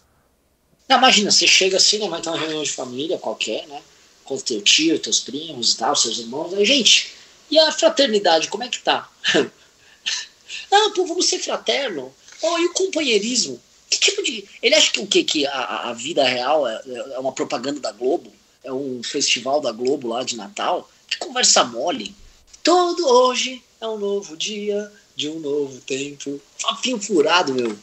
Imagina, 0.89 1.31
você 1.31 1.47
chega 1.47 1.77
assim, 1.77 1.99
né, 1.99 2.09
vai 2.09 2.21
ter 2.21 2.29
uma 2.29 2.39
reunião 2.39 2.63
de 2.63 2.73
família 2.73 3.19
qualquer, 3.19 3.67
né? 3.69 3.81
Com 4.25 4.37
teu 4.39 4.61
tio, 4.61 4.99
teus 4.99 5.21
primos 5.21 5.73
e 5.73 5.79
tal, 5.79 5.95
seus 5.95 6.19
irmãos. 6.19 6.53
Aí, 6.55 6.65
gente, 6.65 7.15
e 7.51 7.59
a 7.59 7.71
fraternidade, 7.73 8.49
como 8.49 8.65
é 8.65 8.69
que 8.69 8.81
tá? 8.81 9.09
ah, 9.35 10.91
pô, 10.95 11.07
vamos 11.07 11.27
ser 11.27 11.39
fraterno. 11.39 12.13
Oh, 12.43 12.59
e 12.59 12.67
o 12.67 12.73
companheirismo? 12.73 13.61
Que 13.89 13.99
tipo 13.99 14.23
de. 14.23 14.45
Ele 14.63 14.75
acha 14.75 14.93
que 14.93 15.01
o 15.01 15.07
quê? 15.07 15.25
Que 15.25 15.47
a, 15.47 15.91
a 15.91 15.93
vida 15.93 16.25
real 16.25 16.67
é, 16.67 16.81
é 17.15 17.19
uma 17.19 17.33
propaganda 17.33 17.81
da 17.81 17.93
Globo? 17.93 18.33
É 18.63 18.73
um 18.73 19.03
festival 19.03 19.61
da 19.61 19.73
Globo 19.73 20.09
lá 20.09 20.23
de 20.23 20.37
Natal? 20.37 20.89
Que 21.09 21.19
conversa 21.19 21.65
mole. 21.65 22.15
Todo 22.63 23.07
hoje 23.07 23.63
é 23.81 23.87
um 23.87 23.99
novo 23.99 24.37
dia 24.37 24.91
de 25.17 25.29
um 25.29 25.39
novo 25.41 25.81
tempo. 25.81 26.41
Papinho 26.63 27.01
furado, 27.01 27.55
meu. 27.55 27.77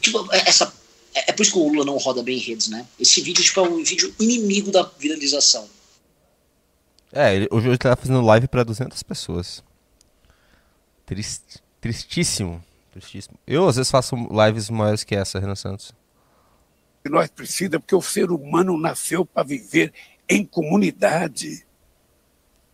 Tipo, 0.00 0.32
é, 0.32 0.48
essa, 0.48 0.72
é, 1.14 1.30
é 1.30 1.32
por 1.32 1.42
isso 1.42 1.52
que 1.52 1.58
o 1.58 1.68
Lula 1.68 1.84
não 1.84 1.96
roda 1.96 2.22
bem 2.22 2.36
em 2.36 2.40
redes, 2.40 2.68
né? 2.68 2.86
Esse 2.98 3.20
vídeo 3.20 3.42
tipo, 3.42 3.60
é 3.60 3.62
um 3.62 3.82
vídeo 3.82 4.14
inimigo 4.18 4.70
da 4.70 4.82
viralização. 4.98 5.68
É, 7.12 7.34
ele, 7.34 7.48
hoje 7.50 7.68
ele 7.68 7.78
tá 7.78 7.96
fazendo 7.96 8.20
live 8.20 8.46
para 8.46 8.62
200 8.62 9.02
pessoas. 9.02 9.62
Trist, 11.04 11.42
tristíssimo. 11.80 12.64
Tristíssimo. 12.92 13.38
Eu, 13.46 13.68
às 13.68 13.76
vezes, 13.76 13.90
faço 13.90 14.14
lives 14.16 14.70
maiores 14.70 15.04
que 15.04 15.14
essa, 15.14 15.38
Renan 15.38 15.56
Santos. 15.56 15.92
Nós 17.08 17.28
precisamos, 17.30 17.78
porque 17.78 17.94
o 17.94 18.02
ser 18.02 18.30
humano 18.30 18.78
nasceu 18.78 19.24
para 19.24 19.42
viver 19.42 19.92
em 20.28 20.44
comunidade. 20.44 21.66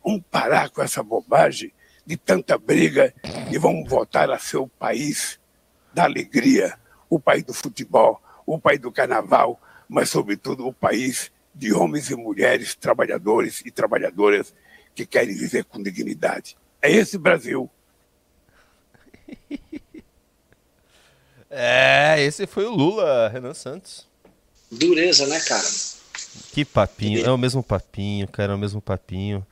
Vamos 0.07 0.23
parar 0.31 0.71
com 0.71 0.81
essa 0.81 1.03
bobagem 1.03 1.73
de 2.07 2.17
tanta 2.17 2.57
briga 2.57 3.13
e 3.51 3.59
vamos 3.59 3.91
voltar 3.91 4.31
a 4.31 4.39
ser 4.39 4.59
o 4.59 4.69
país 4.69 5.41
da 5.93 6.05
alegria, 6.05 6.79
o 7.11 7.19
país 7.19 7.43
do 7.43 7.53
futebol, 7.53 8.23
o 8.47 8.57
país 8.57 8.79
do 8.79 8.93
carnaval, 8.93 9.61
mas, 9.89 10.09
sobretudo, 10.09 10.65
o 10.65 10.73
país 10.73 11.33
de 11.53 11.73
homens 11.73 12.09
e 12.09 12.15
mulheres, 12.15 12.77
trabalhadores 12.77 13.63
e 13.67 13.71
trabalhadoras 13.73 14.55
que 14.95 15.05
querem 15.05 15.35
viver 15.35 15.65
com 15.65 15.83
dignidade. 15.83 16.57
É 16.81 16.89
esse 16.89 17.19
Brasil. 17.19 17.69
É, 21.51 22.23
esse 22.23 22.47
foi 22.47 22.65
o 22.65 22.71
Lula, 22.71 23.29
Renan 23.29 23.55
Santos. 23.55 24.07
Dureza, 24.71 25.27
né, 25.27 25.41
cara? 25.41 25.67
Que 26.53 26.65
papinho, 26.65 27.27
é 27.27 27.31
o 27.31 27.39
mesmo 27.39 27.63
papinho, 27.63 28.29
cara, 28.29 28.53
é 28.53 28.55
o 28.55 28.59
mesmo 28.59 28.81
papinho. 28.81 29.45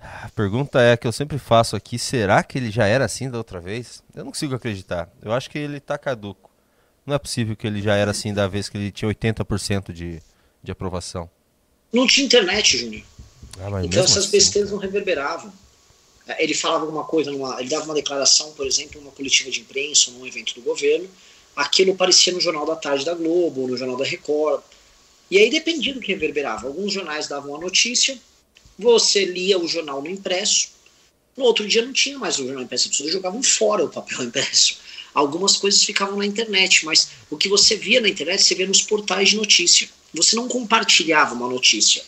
A 0.00 0.30
pergunta 0.34 0.80
é 0.80 0.96
que 0.96 1.06
eu 1.06 1.12
sempre 1.12 1.38
faço 1.38 1.76
aqui, 1.76 1.98
será 1.98 2.42
que 2.42 2.56
ele 2.56 2.70
já 2.70 2.86
era 2.86 3.04
assim 3.04 3.30
da 3.30 3.36
outra 3.36 3.60
vez? 3.60 4.02
Eu 4.14 4.24
não 4.24 4.32
consigo 4.32 4.54
acreditar. 4.54 5.10
Eu 5.22 5.32
acho 5.32 5.50
que 5.50 5.58
ele 5.58 5.78
tá 5.78 5.98
caduco. 5.98 6.50
Não 7.04 7.14
é 7.14 7.18
possível 7.18 7.54
que 7.54 7.66
ele 7.66 7.82
já 7.82 7.94
era 7.94 8.10
assim 8.10 8.32
da 8.32 8.46
vez 8.46 8.68
que 8.68 8.78
ele 8.78 8.90
tinha 8.90 9.10
80% 9.10 9.92
de, 9.92 10.22
de 10.62 10.72
aprovação? 10.72 11.28
Não 11.92 12.06
tinha 12.06 12.24
internet, 12.24 12.78
Júnior. 12.78 13.02
Ah, 13.58 13.84
então 13.84 14.02
essas 14.02 14.24
assim, 14.24 14.30
besteiras 14.30 14.70
não 14.70 14.78
reverberavam. 14.78 15.52
É, 16.26 16.42
ele 16.42 16.54
falava 16.54 16.84
alguma 16.84 17.04
coisa, 17.04 17.30
numa, 17.30 17.60
ele 17.60 17.68
dava 17.68 17.84
uma 17.84 17.94
declaração, 17.94 18.52
por 18.52 18.66
exemplo, 18.66 19.00
numa 19.00 19.12
coletiva 19.12 19.50
de 19.50 19.60
imprensa, 19.60 20.10
num 20.12 20.26
evento 20.26 20.54
do 20.54 20.62
governo, 20.62 21.08
aquilo 21.56 21.92
aparecia 21.92 22.32
no 22.32 22.40
Jornal 22.40 22.64
da 22.64 22.76
Tarde 22.76 23.04
da 23.04 23.14
Globo, 23.14 23.66
no 23.66 23.76
Jornal 23.76 23.96
da 23.96 24.04
Record. 24.04 24.62
E 25.30 25.38
aí 25.38 25.50
dependia 25.50 25.92
do 25.92 26.00
que 26.00 26.12
reverberava. 26.12 26.66
Alguns 26.66 26.92
jornais 26.92 27.28
davam 27.28 27.54
a 27.54 27.58
notícia, 27.58 28.18
você 28.80 29.24
lia 29.24 29.58
o 29.58 29.68
jornal 29.68 30.02
no 30.02 30.08
impresso, 30.08 30.70
no 31.36 31.44
outro 31.44 31.66
dia 31.66 31.84
não 31.84 31.92
tinha 31.92 32.18
mais 32.18 32.38
o 32.38 32.44
jornal 32.44 32.64
impresso, 32.64 32.88
as 32.88 32.90
pessoas 32.90 33.12
jogavam 33.12 33.42
fora 33.42 33.84
o 33.84 33.88
papel 33.88 34.22
impresso. 34.24 34.78
Algumas 35.12 35.56
coisas 35.56 35.82
ficavam 35.82 36.16
na 36.16 36.26
internet, 36.26 36.84
mas 36.84 37.10
o 37.28 37.36
que 37.36 37.48
você 37.48 37.76
via 37.76 38.00
na 38.00 38.08
internet, 38.08 38.42
você 38.42 38.54
via 38.54 38.66
nos 38.66 38.82
portais 38.82 39.30
de 39.30 39.36
notícia 39.36 39.88
você 40.12 40.36
não 40.36 40.48
compartilhava 40.48 41.34
uma 41.34 41.48
notícia. 41.48 42.02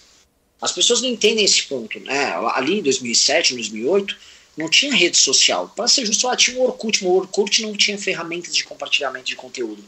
As 0.61 0.73
pessoas 0.73 1.01
não 1.01 1.09
entendem 1.09 1.45
esse 1.45 1.65
ponto. 1.65 1.99
Né? 2.01 2.35
Ali 2.55 2.79
em 2.79 2.83
2007, 2.83 3.55
2008, 3.55 4.17
não 4.57 4.69
tinha 4.69 4.95
rede 4.95 5.17
social. 5.17 5.73
Para 5.75 5.89
ser 5.89 6.05
justo, 6.05 6.27
lá 6.27 6.37
tinha 6.37 6.59
o 6.59 6.65
Orkut, 6.65 7.03
mas 7.03 7.13
o 7.13 7.17
Orkut 7.17 7.63
não 7.63 7.77
tinha 7.77 7.99
ferramentas 7.99 8.55
de 8.55 8.65
compartilhamento 8.65 9.27
de 9.27 9.37
conteúdo. 9.37 9.83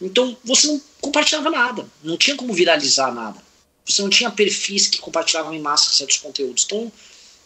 Então 0.00 0.36
você 0.42 0.66
não 0.66 0.80
compartilhava 1.00 1.50
nada, 1.50 1.86
não 2.02 2.16
tinha 2.16 2.36
como 2.36 2.54
viralizar 2.54 3.12
nada. 3.12 3.42
Você 3.84 4.02
não 4.02 4.10
tinha 4.10 4.30
perfis 4.30 4.86
que 4.86 4.98
compartilhavam 4.98 5.52
em 5.52 5.60
massa 5.60 5.90
certos 5.92 6.18
conteúdos. 6.18 6.64
Então, 6.64 6.92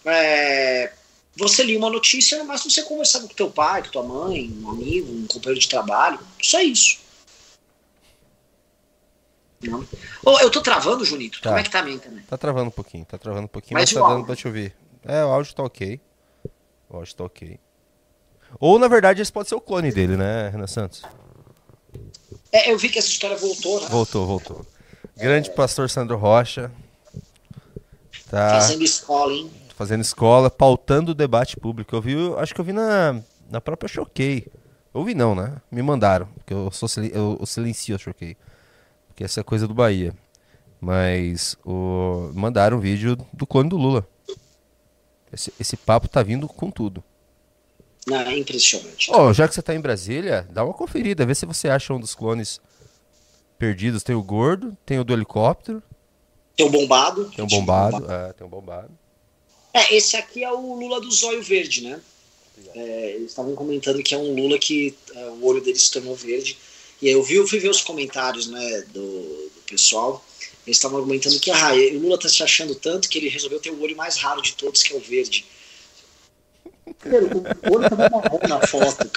é, 0.05 0.93
você 1.37 1.63
lia 1.63 1.79
uma 1.79 1.91
notícia, 1.91 2.39
no 2.39 2.45
máximo 2.45 2.71
você 2.71 2.83
conversava 2.83 3.27
com 3.27 3.35
teu 3.35 3.51
pai, 3.51 3.83
com 3.83 3.91
tua 3.91 4.03
mãe, 4.03 4.51
um 4.63 4.71
amigo, 4.71 5.13
um 5.13 5.27
companheiro 5.27 5.61
de 5.61 5.69
trabalho, 5.69 6.19
só 6.43 6.61
isso. 6.61 6.99
Não. 9.63 9.87
Oh, 10.25 10.39
eu 10.41 10.51
tô 10.51 10.61
travando, 10.61 11.05
Junito. 11.05 11.41
Tá. 11.41 11.49
Como 11.49 11.61
é 11.61 11.63
que 11.63 11.71
tá 11.71 11.81
a 11.81 11.83
minha 11.83 11.97
internet? 11.97 12.27
Tá 12.27 12.37
travando 12.37 12.69
um 12.69 12.73
pouquinho, 12.73 13.05
tá 13.05 13.17
travando 13.17 13.45
um 13.45 13.49
pouquinho, 13.49 13.75
mas, 13.75 13.93
mas 13.93 14.03
tá 14.03 14.09
dando 14.09 14.27
pra 14.27 14.37
te 14.37 14.47
ouvir. 14.47 14.75
É, 15.03 15.25
o 15.25 15.29
áudio 15.29 15.55
tá 15.55 15.63
ok. 15.63 16.01
O 16.89 16.97
áudio 16.97 17.15
tá 17.15 17.25
ok. 17.25 17.59
Ou, 18.61 18.79
na 18.79 18.89
verdade, 18.89 19.23
esse 19.23 19.33
pode 19.33 19.49
ser 19.49 19.55
o 19.55 19.61
clone 19.61 19.91
dele, 19.91 20.17
né, 20.17 20.51
Renan 20.51 20.67
Santos? 20.67 21.03
É, 22.53 22.71
eu 22.71 22.79
vi 22.79 22.89
que 22.89 22.99
essa 22.99 23.09
história 23.09 23.37
voltou, 23.37 23.81
né? 23.81 23.89
Voltou, 23.89 24.27
voltou. 24.27 24.67
Grande 25.17 25.51
pastor 25.51 25.89
Sandro 25.89 26.17
Rocha. 26.17 26.71
Tá 28.31 28.61
fazendo 28.61 28.83
escola, 28.83 29.33
hein? 29.33 29.51
Fazendo 29.77 30.01
escola, 30.01 30.51
pautando 30.51 31.13
o 31.13 31.15
debate 31.15 31.57
público. 31.57 31.95
Eu 31.95 32.01
vi, 32.01 32.15
acho 32.39 32.55
que 32.55 32.61
eu 32.61 32.65
vi 32.65 32.73
na, 32.73 33.21
na 33.51 33.61
própria 33.61 33.89
Choquei. 33.89 34.47
Eu 34.93 35.05
vi 35.05 35.15
não, 35.15 35.35
né? 35.35 35.57
Me 35.71 35.83
mandaram, 35.83 36.27
porque 36.35 36.55
eu, 36.55 36.71
sou, 36.71 36.89
eu, 37.13 37.37
eu 37.41 37.47
silencio 37.47 37.95
a 37.95 37.99
Choquei 37.99 38.37
que 39.15 39.25
essa 39.25 39.41
é 39.41 39.43
coisa 39.43 39.67
do 39.67 39.75
Bahia. 39.75 40.15
Mas 40.81 41.57
o... 41.65 42.31
mandaram 42.35 42.77
um 42.77 42.81
vídeo 42.81 43.17
do 43.33 43.47
clone 43.47 43.69
do 43.69 43.77
Lula. 43.77 44.07
Esse, 45.33 45.53
esse 45.59 45.77
papo 45.77 46.09
tá 46.09 46.23
vindo 46.23 46.47
com 46.47 46.71
tudo. 46.71 47.03
Não, 48.07 48.21
é 48.21 48.37
impressionante. 48.37 49.11
Oh, 49.13 49.33
já 49.33 49.49
que 49.49 49.55
você 49.55 49.63
tá 49.63 49.75
em 49.75 49.81
Brasília, 49.81 50.47
dá 50.51 50.63
uma 50.63 50.75
conferida, 50.75 51.25
vê 51.25 51.35
se 51.35 51.47
você 51.47 51.69
acha 51.69 51.95
um 51.95 52.01
dos 52.01 52.15
clones 52.15 52.61
perdidos. 53.59 54.03
Tem 54.03 54.15
o 54.15 54.23
gordo, 54.23 54.77
tem 54.85 54.99
o 54.99 55.05
do 55.05 55.13
helicóptero. 55.13 55.83
Tem 56.57 56.67
o 56.67 56.71
bombado. 56.71 57.31
Tem 57.35 57.45
o 57.45 57.49
bombado, 57.49 58.11
é, 58.11 58.33
tem 58.33 58.47
o 58.47 58.51
bombado. 58.51 58.91
É, 59.73 59.95
esse 59.95 60.17
aqui 60.17 60.45
é 60.45 60.53
o 60.53 60.75
Lula 60.75 61.01
do 61.01 61.11
zóio 61.11 61.43
verde, 61.43 61.83
né? 61.83 62.01
É, 62.75 63.13
eles 63.17 63.31
estavam 63.31 63.55
comentando 63.55 64.03
que 64.03 64.15
é 64.15 64.19
um 64.19 64.35
Lula 64.35 64.59
que 64.59 64.95
é, 65.15 65.25
o 65.31 65.45
olho 65.45 65.61
dele 65.61 65.79
se 65.79 65.91
tornou 65.91 66.15
verde. 66.15 66.57
E 67.03 67.09
aí 67.09 67.13
eu, 67.13 67.23
vi, 67.23 67.35
eu 67.35 67.47
fui 67.47 67.59
ver 67.59 67.71
os 67.71 67.83
comentários 67.83 68.47
né, 68.47 68.85
do, 68.93 69.01
do 69.01 69.63
pessoal. 69.67 70.25
Eles 70.65 70.77
estavam 70.79 70.99
argumentando 70.99 71.39
que 71.41 71.51
ah, 71.51 71.73
o 71.73 71.99
Lula 71.99 72.15
está 72.15 72.29
se 72.29 72.43
achando 72.43 72.75
tanto 72.75 73.09
que 73.09 73.19
ele 73.19 73.29
resolveu 73.29 73.61
ter 73.61 73.71
o 73.71 73.83
olho 73.83 73.97
mais 73.97 74.17
raro 74.17 74.41
de 74.41 74.53
todos, 74.53 74.83
que 74.83 74.93
é 74.93 74.97
o 74.97 75.01
verde. 75.01 75.45
O 77.05 77.75
olho 77.75 77.91
tava 77.91 78.09
marrom 78.09 78.41
na 78.49 78.67
foto. 78.67 79.11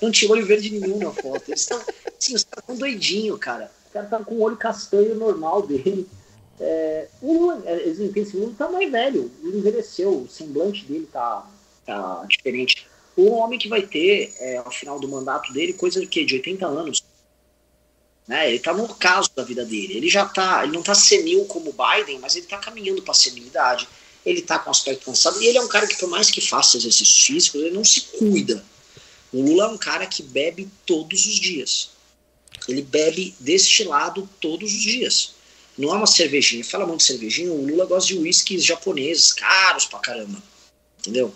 Não 0.00 0.10
tinha 0.10 0.30
olho 0.30 0.46
verde 0.46 0.70
nenhum 0.70 0.98
na 0.98 1.10
foto. 1.10 1.42
Eles 1.48 1.60
estão 1.60 1.80
assim, 2.18 2.34
os 2.34 2.44
caras 2.44 2.78
doidinho, 2.78 3.38
cara. 3.38 3.70
O 3.88 3.92
cara 3.92 4.06
tá 4.06 4.18
com 4.18 4.34
o 4.34 4.42
olho 4.42 4.56
castanho 4.56 5.14
normal 5.14 5.66
dele. 5.66 6.08
É, 6.60 7.08
o 7.20 7.52
é, 7.64 7.82
eles 7.82 8.28
assim, 8.28 8.38
o 8.38 8.40
Lula 8.40 8.54
tá 8.56 8.68
mais 8.68 8.90
velho, 8.90 9.30
ele 9.42 9.58
envelheceu, 9.58 10.22
o 10.22 10.28
semblante 10.28 10.84
dele 10.84 11.08
tá, 11.12 11.48
tá 11.84 12.24
diferente. 12.28 12.86
o 13.16 13.30
homem 13.32 13.58
que 13.58 13.68
vai 13.68 13.82
ter, 13.82 14.32
é, 14.38 14.58
ao 14.58 14.70
final 14.70 15.00
do 15.00 15.08
mandato 15.08 15.52
dele, 15.52 15.72
coisa 15.72 16.00
de, 16.00 16.06
quê? 16.06 16.24
de 16.24 16.34
80 16.36 16.66
anos. 16.66 17.04
Né? 18.26 18.48
Ele 18.48 18.56
está 18.56 18.72
no 18.72 18.88
caso 18.94 19.30
da 19.34 19.42
vida 19.42 19.64
dele. 19.64 19.96
Ele 19.96 20.08
já 20.08 20.24
tá, 20.26 20.62
ele 20.62 20.72
não 20.72 20.80
está 20.80 20.94
senil 20.94 21.44
como 21.46 21.72
Biden, 21.72 22.18
mas 22.20 22.34
ele 22.34 22.44
está 22.46 22.58
caminhando 22.58 23.02
para 23.02 23.12
a 23.12 23.16
senilidade. 23.16 23.88
Ele 24.24 24.40
está 24.40 24.58
com 24.58 24.70
aspecto 24.70 25.04
cansado. 25.04 25.40
E 25.42 25.46
ele 25.46 25.58
é 25.58 25.60
um 25.60 25.68
cara 25.68 25.86
que, 25.86 25.96
por 25.96 26.08
mais 26.08 26.30
que 26.30 26.40
faça 26.40 26.76
exercícios 26.76 27.22
físicos, 27.22 27.60
ele 27.60 27.74
não 27.74 27.84
se 27.84 28.00
cuida. 28.02 28.64
O 29.32 29.42
Lula 29.42 29.64
é 29.64 29.68
um 29.68 29.78
cara 29.78 30.06
que 30.06 30.22
bebe 30.22 30.68
todos 30.86 31.26
os 31.26 31.40
dias. 31.40 31.90
Ele 32.68 32.82
bebe 32.82 33.34
destilado 33.40 34.28
todos 34.40 34.72
os 34.72 34.80
dias. 34.80 35.34
Não 35.76 35.92
é 35.92 35.96
uma 35.96 36.06
cervejinha. 36.06 36.64
Fala 36.64 36.86
muito 36.86 37.00
de 37.00 37.06
cervejinha. 37.06 37.52
O 37.52 37.66
Lula 37.66 37.84
gosta 37.84 38.08
de 38.08 38.18
uísques 38.18 38.64
japoneses, 38.64 39.32
caros 39.32 39.86
pra 39.86 39.98
caramba. 39.98 40.42
Entendeu? 41.00 41.34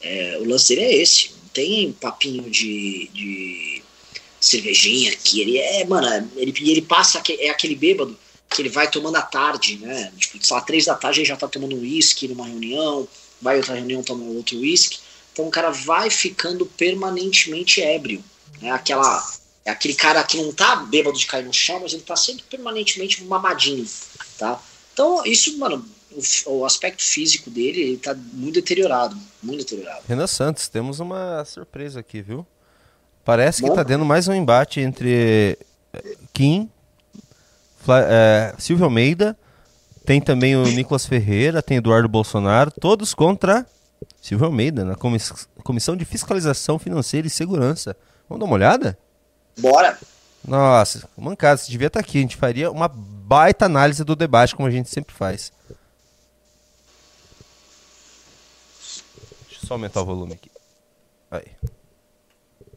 É, 0.00 0.38
o 0.38 0.44
lance 0.44 0.74
dele 0.74 0.86
é 0.86 0.96
esse. 0.96 1.30
Não 1.30 1.48
tem 1.50 1.92
papinho 1.92 2.50
de, 2.50 3.08
de 3.14 3.82
cervejinha 4.40 5.12
aqui. 5.12 5.40
Ele 5.40 5.58
é, 5.58 5.84
mano, 5.84 6.30
ele, 6.36 6.52
ele 6.70 6.82
passa, 6.82 7.22
é 7.38 7.48
aquele 7.48 7.74
bêbado 7.74 8.18
que 8.48 8.62
ele 8.62 8.68
vai 8.68 8.88
tomando 8.90 9.16
à 9.16 9.22
tarde, 9.22 9.78
né? 9.78 10.12
Tipo, 10.16 10.44
sei 10.44 10.56
lá, 10.56 10.62
três 10.62 10.84
da 10.84 10.94
tarde 10.94 11.20
ele 11.20 11.28
já 11.28 11.36
tá 11.36 11.48
tomando 11.48 11.74
um 11.74 11.80
uísque 11.80 12.28
numa 12.28 12.46
reunião, 12.46 13.06
vai 13.40 13.56
outra 13.56 13.74
reunião 13.74 14.02
tomar 14.02 14.24
outro 14.26 14.58
uísque. 14.58 14.98
Então 15.32 15.46
o 15.46 15.50
cara 15.50 15.70
vai 15.70 16.08
ficando 16.08 16.64
permanentemente 16.64 17.82
ébrio. 17.82 18.24
Né? 18.60 18.70
Aquela, 18.70 19.22
é 19.64 19.70
aquele 19.70 19.94
cara 19.94 20.22
que 20.24 20.36
não 20.38 20.52
tá 20.52 20.76
bêbado 20.76 21.18
de 21.18 21.26
cair 21.26 21.44
no 21.44 21.52
chão, 21.52 21.80
mas 21.80 21.92
ele 21.92 22.02
tá 22.02 22.16
sempre 22.16 22.44
permanentemente 22.48 23.22
mamadinho, 23.24 23.86
tá? 24.38 24.60
Então, 24.92 25.26
isso, 25.26 25.58
mano, 25.58 25.84
o, 26.46 26.58
o 26.58 26.64
aspecto 26.64 27.02
físico 27.02 27.50
dele, 27.50 27.80
ele 27.80 27.96
tá 27.98 28.14
muito 28.14 28.54
deteriorado, 28.54 29.16
muito 29.42 29.58
deteriorado. 29.58 30.02
Renan 30.08 30.26
Santos, 30.26 30.68
temos 30.68 31.00
uma 31.00 31.44
surpresa 31.44 32.00
aqui, 32.00 32.22
viu? 32.22 32.46
Parece 33.24 33.60
Bom. 33.60 33.68
que 33.68 33.74
tá 33.74 33.82
dando 33.82 34.04
mais 34.04 34.28
um 34.28 34.32
embate 34.32 34.80
entre 34.80 35.58
Kim, 36.32 36.70
é, 37.92 38.54
Silvio 38.58 38.84
Almeida, 38.84 39.36
tem 40.04 40.20
também 40.20 40.56
o 40.56 40.64
Nicolas 40.64 41.06
Ferreira, 41.06 41.62
tem 41.62 41.78
Eduardo 41.78 42.08
Bolsonaro, 42.08 42.70
todos 42.70 43.12
contra 43.12 43.66
Silvio 44.20 44.46
Almeida, 44.46 44.84
na 44.84 44.94
Comissão 45.62 45.96
de 45.96 46.04
Fiscalização 46.04 46.78
Financeira 46.78 47.26
e 47.26 47.30
Segurança. 47.30 47.96
Vamos 48.28 48.40
dar 48.40 48.46
uma 48.46 48.54
olhada? 48.54 48.98
Bora! 49.58 49.98
Nossa, 50.46 51.08
mancada, 51.16 51.56
você 51.56 51.70
devia 51.70 51.88
estar 51.88 52.00
aqui. 52.00 52.18
A 52.18 52.20
gente 52.20 52.36
faria 52.36 52.70
uma 52.70 52.86
baita 52.88 53.66
análise 53.66 54.04
do 54.04 54.14
debate, 54.14 54.54
como 54.54 54.68
a 54.68 54.70
gente 54.70 54.88
sempre 54.88 55.12
faz. 55.14 55.52
Deixa 59.48 59.62
eu 59.62 59.66
só 59.66 59.74
aumentar 59.74 60.02
o 60.02 60.04
volume 60.04 60.34
aqui. 60.34 60.50
Aí. 61.30 61.46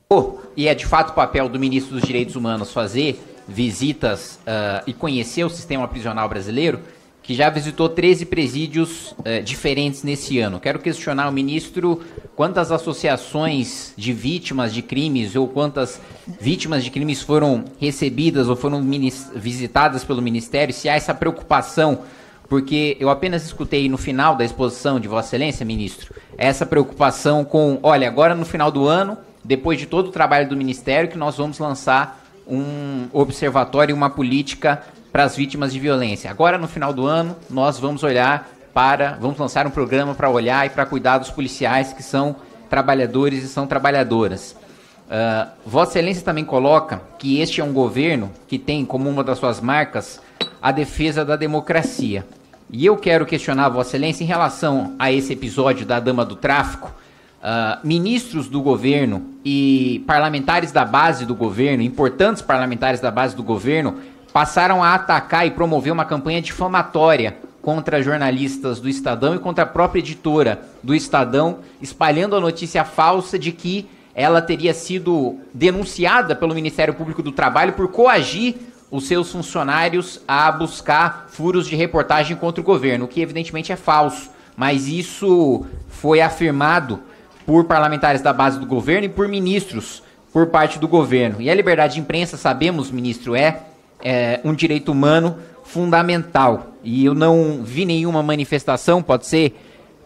Oh, 0.09 0.39
e 0.57 0.67
é 0.67 0.73
de 0.73 0.87
fato 0.87 1.11
o 1.11 1.13
papel 1.13 1.47
do 1.47 1.59
ministro 1.59 1.93
dos 1.93 2.03
Direitos 2.03 2.35
Humanos 2.35 2.73
fazer 2.73 3.23
visitas 3.49 4.39
uh, 4.41 4.83
e 4.85 4.93
conhecer 4.93 5.43
o 5.43 5.49
sistema 5.49 5.87
prisional 5.87 6.29
brasileiro, 6.29 6.79
que 7.21 7.33
já 7.33 7.49
visitou 7.49 7.89
13 7.89 8.25
presídios 8.25 9.11
uh, 9.11 9.43
diferentes 9.43 10.03
nesse 10.03 10.39
ano. 10.39 10.59
Quero 10.59 10.79
questionar 10.79 11.27
o 11.27 11.31
ministro 11.31 12.01
quantas 12.35 12.71
associações 12.71 13.93
de 13.97 14.13
vítimas 14.13 14.73
de 14.73 14.81
crimes 14.81 15.35
ou 15.35 15.47
quantas 15.47 15.99
vítimas 16.39 16.83
de 16.83 16.91
crimes 16.91 17.21
foram 17.21 17.65
recebidas 17.79 18.47
ou 18.47 18.55
foram 18.55 18.81
visitadas 19.35 20.03
pelo 20.03 20.21
ministério, 20.21 20.73
se 20.73 20.87
há 20.87 20.95
essa 20.95 21.13
preocupação 21.13 22.03
porque 22.47 22.97
eu 22.99 23.11
apenas 23.11 23.45
escutei 23.45 23.87
no 23.87 23.97
final 23.97 24.35
da 24.35 24.43
exposição 24.43 24.99
de 24.99 25.07
Vossa 25.07 25.27
Excelência, 25.27 25.63
ministro, 25.63 26.15
essa 26.35 26.65
preocupação 26.65 27.45
com, 27.45 27.77
olha, 27.83 28.07
agora 28.07 28.33
no 28.33 28.43
final 28.43 28.71
do 28.71 28.87
ano 28.87 29.15
depois 29.43 29.79
de 29.79 29.85
todo 29.85 30.07
o 30.07 30.11
trabalho 30.11 30.49
do 30.49 30.55
Ministério, 30.55 31.09
que 31.09 31.17
nós 31.17 31.37
vamos 31.37 31.59
lançar 31.59 32.28
um 32.49 33.07
observatório 33.13 33.93
e 33.93 33.95
uma 33.95 34.09
política 34.09 34.81
para 35.11 35.23
as 35.23 35.35
vítimas 35.35 35.73
de 35.73 35.79
violência. 35.79 36.29
Agora, 36.29 36.57
no 36.57 36.67
final 36.67 36.93
do 36.93 37.05
ano, 37.05 37.35
nós 37.49 37.79
vamos 37.79 38.03
olhar 38.03 38.49
para. 38.73 39.17
Vamos 39.19 39.37
lançar 39.37 39.65
um 39.67 39.71
programa 39.71 40.13
para 40.15 40.29
olhar 40.29 40.65
e 40.65 40.69
para 40.69 40.85
cuidar 40.85 41.17
dos 41.17 41.29
policiais 41.29 41.93
que 41.93 42.03
são 42.03 42.35
trabalhadores 42.69 43.43
e 43.43 43.47
são 43.47 43.65
trabalhadoras. 43.65 44.55
Uh, 45.09 45.49
Vossa 45.65 45.97
Excelência 45.97 46.23
também 46.23 46.45
coloca 46.45 47.01
que 47.17 47.39
este 47.39 47.61
é 47.61 47.63
um 47.63 47.73
governo 47.73 48.31
que 48.47 48.59
tem 48.59 48.85
como 48.85 49.09
uma 49.09 49.23
das 49.23 49.39
suas 49.39 49.59
marcas 49.59 50.21
a 50.61 50.71
defesa 50.71 51.25
da 51.25 51.35
democracia. 51.35 52.25
E 52.71 52.85
eu 52.85 52.95
quero 52.95 53.25
questionar 53.25 53.69
Vossa 53.69 53.89
Excelência 53.89 54.23
em 54.23 54.27
relação 54.27 54.93
a 54.99 55.11
esse 55.11 55.33
episódio 55.33 55.85
da 55.85 55.99
Dama 55.99 56.23
do 56.23 56.35
Tráfico, 56.35 56.93
Uh, 57.39 57.87
ministros 57.87 58.49
do 58.49 58.61
governo 58.61 59.25
e 59.45 60.03
parlamentares 60.05 60.73
da 60.73 60.83
base 60.83 61.25
do 61.25 61.33
governo, 61.33 61.81
importantes 61.81 62.41
parlamentares 62.41 62.99
da 62.99 63.09
base 63.09 63.33
do 63.33 63.41
governo, 63.41 63.95
passaram 64.33 64.83
a 64.83 64.93
atacar 64.93 65.47
e 65.47 65.51
promover 65.51 65.93
uma 65.93 66.03
campanha 66.03 66.41
difamatória 66.41 67.37
contra 67.61 68.03
jornalistas 68.03 68.81
do 68.81 68.89
Estadão 68.89 69.35
e 69.35 69.39
contra 69.39 69.63
a 69.63 69.67
própria 69.67 69.99
editora 69.99 70.61
do 70.83 70.93
Estadão, 70.93 71.59
espalhando 71.81 72.35
a 72.35 72.41
notícia 72.41 72.83
falsa 72.83 73.39
de 73.39 73.53
que 73.53 73.87
ela 74.13 74.41
teria 74.41 74.73
sido 74.73 75.37
denunciada 75.53 76.35
pelo 76.35 76.53
Ministério 76.53 76.93
Público 76.93 77.23
do 77.23 77.31
Trabalho 77.31 77.73
por 77.73 77.87
coagir 77.89 78.55
os 78.91 79.07
seus 79.07 79.31
funcionários 79.31 80.19
a 80.27 80.51
buscar 80.51 81.27
furos 81.29 81.67
de 81.67 81.75
reportagem 81.75 82.35
contra 82.35 82.59
o 82.59 82.65
governo, 82.65 83.05
o 83.05 83.07
que 83.07 83.21
evidentemente 83.21 83.71
é 83.71 83.75
falso, 83.75 84.29
mas 84.57 84.87
isso 84.87 85.65
foi 85.87 86.21
afirmado 86.21 86.99
por 87.49 87.63
parlamentares 87.63 88.21
da 88.21 88.31
base 88.31 88.59
do 88.59 88.65
governo 88.67 89.05
e 89.05 89.09
por 89.09 89.27
ministros 89.27 90.03
por 90.31 90.45
parte 90.49 90.77
do 90.77 90.87
governo. 90.87 91.41
E 91.41 91.49
a 91.49 91.55
liberdade 91.55 91.95
de 91.95 91.99
imprensa, 91.99 92.37
sabemos, 92.37 92.91
ministro, 92.91 93.35
é, 93.35 93.63
é 94.03 94.39
um 94.43 94.53
direito 94.53 94.91
humano 94.91 95.35
fundamental. 95.63 96.67
E 96.83 97.03
eu 97.03 97.15
não 97.15 97.61
vi 97.63 97.85
nenhuma 97.85 98.21
manifestação, 98.21 99.01
pode 99.01 99.25
ser 99.25 99.59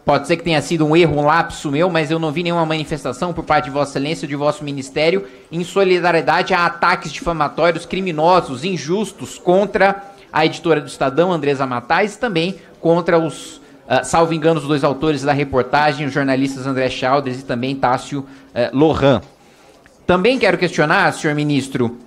Pode 0.06 0.26
ser 0.26 0.36
que 0.36 0.42
tenha 0.42 0.60
sido 0.60 0.86
um 0.86 0.94
erro, 0.94 1.18
um 1.18 1.24
lapso 1.24 1.70
meu, 1.70 1.88
mas 1.88 2.10
eu 2.10 2.18
não 2.18 2.30
vi 2.30 2.42
nenhuma 2.42 2.66
manifestação 2.66 3.32
por 3.32 3.42
parte 3.42 3.66
de 3.66 3.70
Vossa 3.70 3.92
Excelência 3.92 4.26
ou 4.26 4.28
de 4.28 4.36
vosso 4.36 4.62
ministério 4.62 5.26
em 5.50 5.64
solidariedade 5.64 6.52
a 6.52 6.66
ataques 6.66 7.10
difamatórios, 7.10 7.86
criminosos, 7.86 8.64
injustos 8.64 9.38
contra 9.38 10.02
a 10.30 10.44
editora 10.44 10.78
do 10.78 10.88
Estadão, 10.88 11.32
Andresa 11.32 11.66
Matais, 11.66 12.14
e 12.14 12.18
também 12.18 12.56
contra 12.80 13.18
os 13.18 13.62
Uh, 13.86 14.02
salvo 14.02 14.32
engano, 14.32 14.60
os 14.60 14.66
dois 14.66 14.82
autores 14.82 15.22
da 15.22 15.32
reportagem, 15.32 16.06
os 16.06 16.12
jornalistas 16.12 16.66
André 16.66 16.88
Chalders 16.88 17.40
e 17.40 17.44
também 17.44 17.76
Tássio 17.76 18.20
uh, 18.20 18.76
Lohan. 18.76 19.20
Também 20.06 20.38
quero 20.38 20.56
questionar, 20.56 21.12
senhor 21.12 21.34
ministro, 21.34 21.98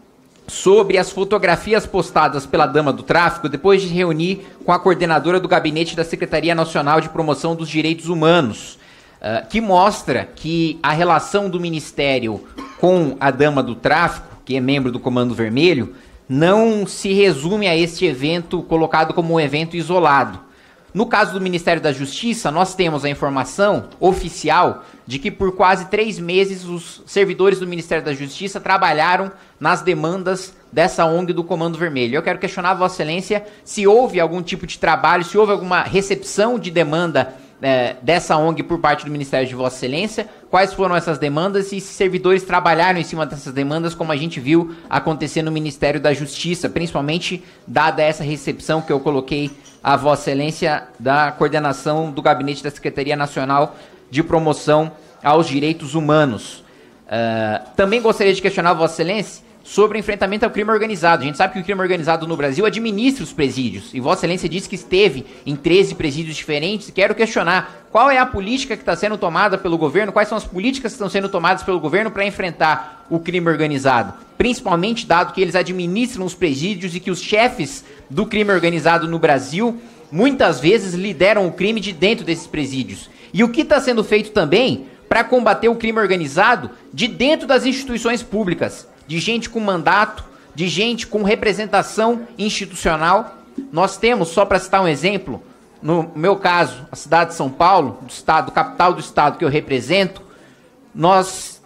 sobre 0.47 0.97
as 0.97 1.11
fotografias 1.11 1.85
postadas 1.85 2.45
pela 2.45 2.65
dama 2.65 2.91
do 2.93 3.03
tráfico 3.03 3.49
depois 3.49 3.81
de 3.81 3.89
reunir 3.89 4.47
com 4.65 4.71
a 4.71 4.79
coordenadora 4.79 5.39
do 5.39 5.47
gabinete 5.47 5.95
da 5.95 6.03
Secretaria 6.03 6.55
Nacional 6.55 7.01
de 7.01 7.09
Promoção 7.09 7.55
dos 7.55 7.69
Direitos 7.69 8.07
Humanos, 8.07 8.79
uh, 9.21 9.47
que 9.47 9.61
mostra 9.61 10.27
que 10.35 10.79
a 10.81 10.93
relação 10.93 11.49
do 11.49 11.59
ministério 11.59 12.43
com 12.79 13.15
a 13.19 13.29
dama 13.29 13.61
do 13.61 13.75
tráfico, 13.75 14.37
que 14.45 14.55
é 14.55 14.59
membro 14.59 14.91
do 14.91 14.99
Comando 14.99 15.35
Vermelho, 15.35 15.95
não 16.27 16.87
se 16.87 17.13
resume 17.13 17.67
a 17.67 17.75
este 17.75 18.05
evento 18.05 18.61
colocado 18.63 19.13
como 19.13 19.35
um 19.35 19.39
evento 19.39 19.77
isolado. 19.77 20.46
No 20.93 21.05
caso 21.05 21.33
do 21.33 21.41
Ministério 21.41 21.81
da 21.81 21.91
Justiça, 21.91 22.49
nós 22.49 22.73
temos 22.73 23.03
a 23.03 23.09
informação 23.09 23.89
oficial 23.99 24.85
de 25.05 25.19
que 25.19 25.29
por 25.29 25.51
quase 25.51 25.85
três 25.87 26.17
meses 26.17 26.63
os 26.63 27.03
servidores 27.05 27.59
do 27.59 27.67
Ministério 27.67 28.03
da 28.03 28.13
Justiça 28.13 28.59
trabalharam 28.59 29.31
nas 29.59 29.81
demandas 29.81 30.55
dessa 30.71 31.05
ONG 31.05 31.33
do 31.33 31.43
Comando 31.43 31.77
Vermelho. 31.77 32.15
Eu 32.15 32.23
quero 32.23 32.39
questionar 32.39 32.71
a 32.71 32.75
Vossa 32.75 32.95
Excelência 32.95 33.45
se 33.63 33.85
houve 33.85 34.19
algum 34.19 34.41
tipo 34.41 34.65
de 34.65 34.79
trabalho, 34.79 35.23
se 35.23 35.37
houve 35.37 35.51
alguma 35.51 35.83
recepção 35.83 36.57
de 36.57 36.71
demanda 36.71 37.35
é, 37.61 37.95
dessa 38.01 38.37
ONG 38.37 38.63
por 38.63 38.79
parte 38.79 39.05
do 39.05 39.11
Ministério 39.11 39.47
de 39.47 39.55
Vossa 39.55 39.77
Excelência, 39.77 40.27
quais 40.49 40.73
foram 40.73 40.95
essas 40.95 41.17
demandas 41.17 41.71
e 41.71 41.79
se 41.79 41.93
servidores 41.93 42.43
trabalharam 42.43 42.99
em 42.99 43.03
cima 43.03 43.25
dessas 43.25 43.53
demandas, 43.53 43.93
como 43.93 44.11
a 44.11 44.15
gente 44.15 44.39
viu 44.39 44.75
acontecer 44.89 45.41
no 45.41 45.51
Ministério 45.51 45.99
da 45.99 46.13
Justiça, 46.13 46.69
principalmente 46.69 47.43
dada 47.65 48.03
essa 48.03 48.23
recepção 48.23 48.81
que 48.81 48.91
eu 48.91 48.99
coloquei 48.99 49.51
a 49.83 49.95
Vossa 49.95 50.29
Excelência 50.29 50.87
da 50.99 51.31
coordenação 51.31 52.11
do 52.11 52.21
Gabinete 52.21 52.63
da 52.63 52.69
Secretaria 52.69 53.15
Nacional 53.15 53.75
de 54.09 54.21
Promoção 54.23 54.91
aos 55.23 55.47
Direitos 55.47 55.95
Humanos. 55.95 56.63
Uh, 57.07 57.65
também 57.75 58.01
gostaria 58.01 58.33
de 58.33 58.41
questionar 58.41 58.73
Vossa 58.73 59.01
Excelência 59.01 59.43
sobre 59.67 59.99
enfrentamento 59.99 60.45
ao 60.45 60.51
crime 60.51 60.71
organizado. 60.71 61.23
A 61.23 61.25
gente 61.25 61.37
sabe 61.37 61.51
que 61.51 61.59
o 61.59 61.63
crime 61.63 61.81
organizado 61.81 62.25
no 62.25 62.37
Brasil 62.37 62.65
administra 62.65 63.21
os 63.21 63.33
presídios. 63.33 63.93
E 63.93 63.99
Vossa 63.99 64.21
Excelência 64.21 64.47
disse 64.47 64.69
que 64.69 64.75
esteve 64.75 65.25
em 65.45 65.57
13 65.57 65.93
presídios 65.95 66.37
diferentes. 66.37 66.89
Quero 66.89 67.13
questionar 67.13 67.85
qual 67.91 68.09
é 68.09 68.17
a 68.17 68.25
política 68.25 68.77
que 68.77 68.81
está 68.81 68.95
sendo 68.95 69.17
tomada 69.17 69.57
pelo 69.57 69.77
governo, 69.77 70.13
quais 70.13 70.29
são 70.29 70.37
as 70.37 70.45
políticas 70.45 70.93
que 70.93 70.95
estão 70.95 71.09
sendo 71.09 71.27
tomadas 71.27 71.63
pelo 71.63 71.81
governo 71.81 72.09
para 72.09 72.25
enfrentar 72.25 73.05
o 73.09 73.19
crime 73.19 73.49
organizado. 73.49 74.13
Principalmente 74.37 75.05
dado 75.05 75.33
que 75.33 75.41
eles 75.41 75.53
administram 75.53 76.25
os 76.25 76.33
presídios 76.33 76.95
e 76.95 77.01
que 77.01 77.11
os 77.11 77.19
chefes 77.19 77.83
do 78.09 78.25
crime 78.25 78.53
organizado 78.53 79.05
no 79.05 79.19
Brasil 79.19 79.81
muitas 80.09 80.61
vezes 80.61 80.93
lideram 80.93 81.45
o 81.45 81.51
crime 81.51 81.81
de 81.81 81.91
dentro 81.91 82.25
desses 82.25 82.47
presídios. 82.47 83.09
E 83.33 83.43
o 83.43 83.49
que 83.49 83.63
está 83.63 83.81
sendo 83.81 84.01
feito 84.01 84.31
também 84.31 84.85
para 85.09 85.25
combater 85.25 85.67
o 85.67 85.75
crime 85.75 85.99
organizado 85.99 86.71
de 86.93 87.09
dentro 87.09 87.45
das 87.45 87.65
instituições 87.65 88.23
públicas, 88.23 88.87
de 89.07 89.19
gente 89.19 89.49
com 89.49 89.59
mandato, 89.59 90.23
de 90.53 90.67
gente 90.67 91.07
com 91.07 91.23
representação 91.23 92.27
institucional. 92.37 93.37
Nós 93.71 93.97
temos, 93.97 94.29
só 94.29 94.45
para 94.45 94.59
citar 94.59 94.81
um 94.81 94.87
exemplo, 94.87 95.41
no 95.81 96.11
meu 96.15 96.35
caso, 96.35 96.87
a 96.91 96.95
cidade 96.95 97.31
de 97.31 97.35
São 97.35 97.49
Paulo, 97.49 97.99
do 98.01 98.09
estado, 98.09 98.51
capital 98.51 98.93
do 98.93 98.99
estado 98.99 99.37
que 99.37 99.45
eu 99.45 99.49
represento, 99.49 100.21
nós 100.93 101.61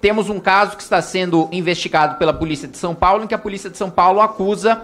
temos 0.00 0.28
um 0.28 0.38
caso 0.38 0.76
que 0.76 0.82
está 0.82 1.00
sendo 1.00 1.48
investigado 1.50 2.16
pela 2.18 2.32
Polícia 2.32 2.68
de 2.68 2.76
São 2.76 2.94
Paulo, 2.94 3.24
em 3.24 3.26
que 3.26 3.34
a 3.34 3.38
Polícia 3.38 3.70
de 3.70 3.78
São 3.78 3.90
Paulo 3.90 4.20
acusa 4.20 4.82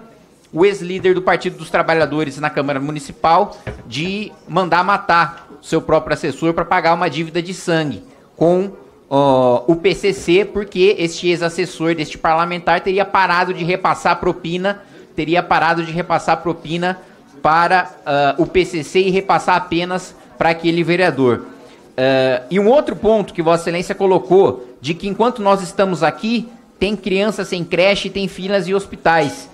o 0.52 0.64
ex-líder 0.64 1.14
do 1.14 1.22
Partido 1.22 1.58
dos 1.58 1.70
Trabalhadores 1.70 2.38
na 2.38 2.50
Câmara 2.50 2.80
Municipal 2.80 3.56
de 3.86 4.32
mandar 4.48 4.82
matar 4.82 5.46
seu 5.62 5.80
próprio 5.80 6.14
assessor 6.14 6.54
para 6.54 6.64
pagar 6.64 6.94
uma 6.94 7.08
dívida 7.08 7.42
de 7.42 7.52
sangue 7.54 8.02
com 8.34 8.72
o 9.10 9.74
PCC, 9.74 10.44
porque 10.44 10.94
este 10.96 11.28
ex-assessor 11.28 11.96
deste 11.96 12.16
parlamentar 12.16 12.80
teria 12.80 13.04
parado 13.04 13.52
de 13.52 13.64
repassar 13.64 14.20
propina, 14.20 14.82
teria 15.16 15.42
parado 15.42 15.84
de 15.84 15.90
repassar 15.90 16.40
propina 16.40 16.96
para 17.42 17.90
uh, 18.38 18.42
o 18.42 18.46
PCC 18.46 19.00
e 19.00 19.10
repassar 19.10 19.56
apenas 19.56 20.14
para 20.38 20.50
aquele 20.50 20.84
vereador. 20.84 21.38
Uh, 21.38 22.44
e 22.50 22.60
um 22.60 22.68
outro 22.68 22.94
ponto 22.94 23.34
que 23.34 23.42
Vossa 23.42 23.64
Excelência 23.64 23.96
colocou, 23.96 24.76
de 24.80 24.94
que 24.94 25.08
enquanto 25.08 25.42
nós 25.42 25.60
estamos 25.60 26.04
aqui, 26.04 26.48
tem 26.78 26.94
crianças 26.94 27.48
sem 27.48 27.64
creche, 27.64 28.10
tem 28.10 28.28
filas 28.28 28.68
e 28.68 28.74
hospitais. 28.74 29.50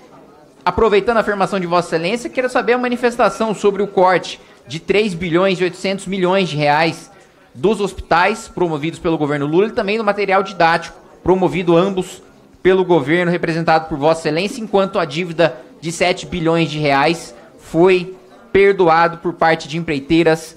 Aproveitando 0.63 1.17
a 1.17 1.21
afirmação 1.21 1.59
de 1.59 1.65
Vossa 1.65 1.95
Excelência, 1.95 2.29
quero 2.29 2.49
saber 2.49 2.73
a 2.73 2.77
manifestação 2.77 3.55
sobre 3.55 3.81
o 3.81 3.87
corte 3.87 4.39
de 4.67 4.79
3 4.79 5.15
bilhões 5.15 5.59
e 5.59 5.63
800 5.63 6.05
milhões 6.05 6.47
de 6.47 6.55
reais 6.55 7.09
dos 7.57 7.81
hospitais 7.81 8.47
promovidos 8.47 8.99
pelo 8.99 9.17
governo 9.17 9.47
Lula 9.47 9.67
e 9.67 9.71
também 9.71 9.97
do 9.97 10.03
material 10.03 10.43
didático 10.43 10.95
promovido 11.23 11.75
ambos 11.75 12.21
pelo 12.61 12.85
governo 12.85 13.31
representado 13.31 13.89
por 13.89 13.97
Vossa 13.97 14.21
Excelência, 14.21 14.61
enquanto 14.61 14.99
a 14.99 15.05
dívida 15.05 15.59
de 15.81 15.91
7 15.91 16.27
bilhões 16.27 16.69
de 16.69 16.77
reais 16.77 17.33
foi 17.59 18.15
perdoado 18.51 19.17
por 19.17 19.33
parte 19.33 19.67
de 19.67 19.77
empreiteiras 19.77 20.55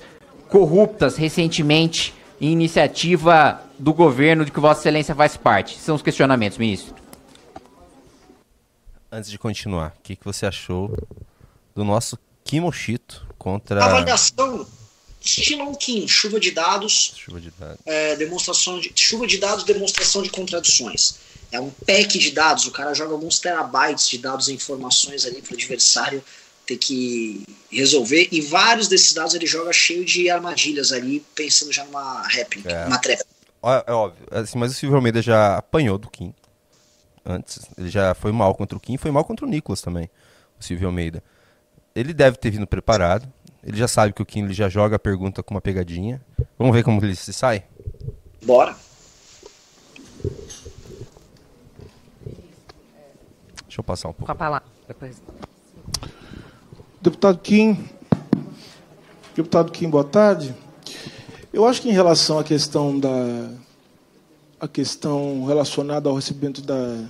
corruptas 0.48 1.16
recentemente 1.16 2.14
em 2.38 2.52
iniciativa 2.52 3.62
do 3.78 3.94
governo 3.94 4.44
de 4.44 4.52
que 4.52 4.60
Vossa 4.60 4.80
Excelência 4.80 5.14
faz 5.14 5.36
parte. 5.36 5.78
São 5.78 5.96
os 5.96 6.02
questionamentos, 6.02 6.58
ministro. 6.58 6.94
Antes 9.10 9.30
de 9.30 9.38
continuar, 9.38 9.94
o 9.98 10.02
que, 10.02 10.16
que 10.16 10.24
você 10.24 10.44
achou 10.44 10.94
do 11.74 11.82
nosso 11.82 12.18
Kimoshito 12.44 13.26
contra. 13.38 13.82
Avaliação 13.82 14.66
estilo 15.20 15.76
Kim, 15.76 16.06
chuva 16.08 16.40
de 16.40 16.50
dados. 16.50 17.12
Chuva 17.16 17.40
de 17.40 17.50
dados. 17.50 17.78
É, 17.84 18.16
demonstração 18.16 18.80
de, 18.80 18.92
chuva 18.94 19.26
de 19.26 19.38
dados, 19.38 19.64
demonstração 19.64 20.22
de 20.22 20.30
contradições. 20.30 21.16
É 21.52 21.60
um 21.60 21.70
pack 21.70 22.18
de 22.18 22.30
dados, 22.30 22.66
o 22.66 22.70
cara 22.70 22.94
joga 22.94 23.12
alguns 23.12 23.38
terabytes 23.38 24.08
de 24.08 24.18
dados 24.18 24.48
e 24.48 24.52
informações 24.52 25.26
ali 25.26 25.42
para 25.42 25.52
o 25.52 25.56
adversário 25.56 26.22
ter 26.64 26.76
que 26.76 27.42
resolver. 27.70 28.28
E 28.30 28.40
vários 28.40 28.86
desses 28.86 29.12
dados 29.12 29.34
ele 29.34 29.46
joga 29.46 29.72
cheio 29.72 30.04
de 30.04 30.30
armadilhas 30.30 30.92
ali, 30.92 31.24
pensando 31.34 31.72
já 31.72 31.84
numa 31.84 32.26
réplica, 32.28 32.70
é. 32.70 32.86
uma 32.86 32.98
trap. 32.98 33.20
É, 33.86 33.92
óbvio, 33.92 34.26
assim, 34.30 34.56
mas 34.56 34.72
o 34.72 34.74
Silvio 34.74 34.96
Almeida 34.96 35.20
já 35.20 35.56
apanhou 35.56 35.98
do 35.98 36.08
Kim 36.08 36.32
antes. 37.24 37.60
Ele 37.76 37.90
já 37.90 38.14
foi 38.14 38.32
mal 38.32 38.54
contra 38.54 38.76
o 38.76 38.80
Kim, 38.80 38.96
foi 38.96 39.10
mal 39.10 39.24
contra 39.24 39.44
o 39.44 39.48
Nicolas 39.48 39.80
também, 39.80 40.08
o 40.58 40.64
Silvio 40.64 40.86
Almeida. 40.86 41.22
Ele 41.94 42.14
deve 42.14 42.36
ter 42.36 42.50
vindo 42.50 42.66
preparado. 42.66 43.30
Ele 43.62 43.76
já 43.76 43.86
sabe 43.86 44.12
que 44.12 44.22
o 44.22 44.26
Kim 44.26 44.44
ele 44.44 44.54
já 44.54 44.68
joga 44.68 44.96
a 44.96 44.98
pergunta 44.98 45.42
com 45.42 45.54
uma 45.54 45.60
pegadinha. 45.60 46.20
Vamos 46.58 46.74
ver 46.74 46.82
como 46.82 47.02
ele 47.04 47.14
se 47.14 47.32
sai? 47.32 47.64
Bora. 48.44 48.74
Deixa 53.64 53.80
eu 53.80 53.84
passar 53.84 54.08
um 54.08 54.12
pouco. 54.12 54.26
Com 54.26 54.32
a 54.32 54.34
palavra. 54.34 54.66
Depois. 54.88 55.22
Deputado 57.00 57.38
Kim. 57.38 57.84
Deputado 59.36 59.70
Kim, 59.70 59.88
boa 59.88 60.04
tarde. 60.04 60.54
Eu 61.52 61.66
acho 61.66 61.82
que 61.82 61.88
em 61.88 61.92
relação 61.92 62.38
à 62.38 62.44
questão 62.44 62.98
da 62.98 63.08
a 64.60 64.68
questão 64.68 65.44
relacionada 65.46 66.08
ao 66.08 66.14
recebimento 66.14 66.60
da, 66.60 67.08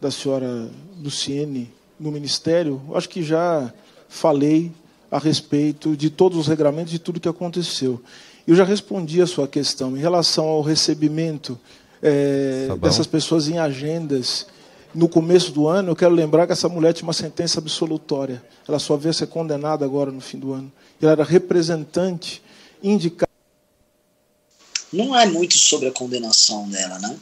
da 0.00 0.10
senhora 0.10 0.70
Luciene 0.98 1.70
no 2.00 2.10
Ministério, 2.10 2.80
acho 2.94 3.08
que 3.08 3.22
já 3.22 3.72
falei 4.08 4.72
a 5.10 5.18
respeito 5.18 5.96
de 5.96 6.10
todos 6.10 6.38
os 6.38 6.46
regramentos 6.46 6.90
de 6.90 6.98
tudo 6.98 7.20
que 7.20 7.28
aconteceu. 7.28 8.02
Eu 8.46 8.54
já 8.54 8.64
respondi 8.64 9.20
a 9.20 9.26
sua 9.26 9.48
questão 9.48 9.96
em 9.96 10.00
relação 10.00 10.46
ao 10.46 10.62
recebimento 10.62 11.58
é, 12.02 12.68
dessas 12.80 13.06
pessoas 13.06 13.48
em 13.48 13.58
agendas 13.58 14.46
no 14.94 15.08
começo 15.08 15.52
do 15.52 15.68
ano. 15.68 15.90
Eu 15.90 15.96
quero 15.96 16.14
lembrar 16.14 16.46
que 16.46 16.52
essa 16.52 16.68
mulher 16.68 16.92
tinha 16.92 17.06
uma 17.06 17.12
sentença 17.12 17.58
absolutória. 17.58 18.42
Ela 18.66 18.78
só 18.78 18.96
veio 18.96 19.12
ser 19.12 19.26
condenada 19.26 19.84
agora 19.84 20.10
no 20.10 20.20
fim 20.20 20.38
do 20.38 20.52
ano. 20.52 20.72
Ela 21.00 21.12
era 21.12 21.24
representante 21.24 22.42
indicada. 22.82 23.26
Não 24.92 25.18
é 25.18 25.26
muito 25.26 25.58
sobre 25.58 25.88
a 25.88 25.92
condenação 25.92 26.68
dela, 26.68 26.98
né? 26.98 27.18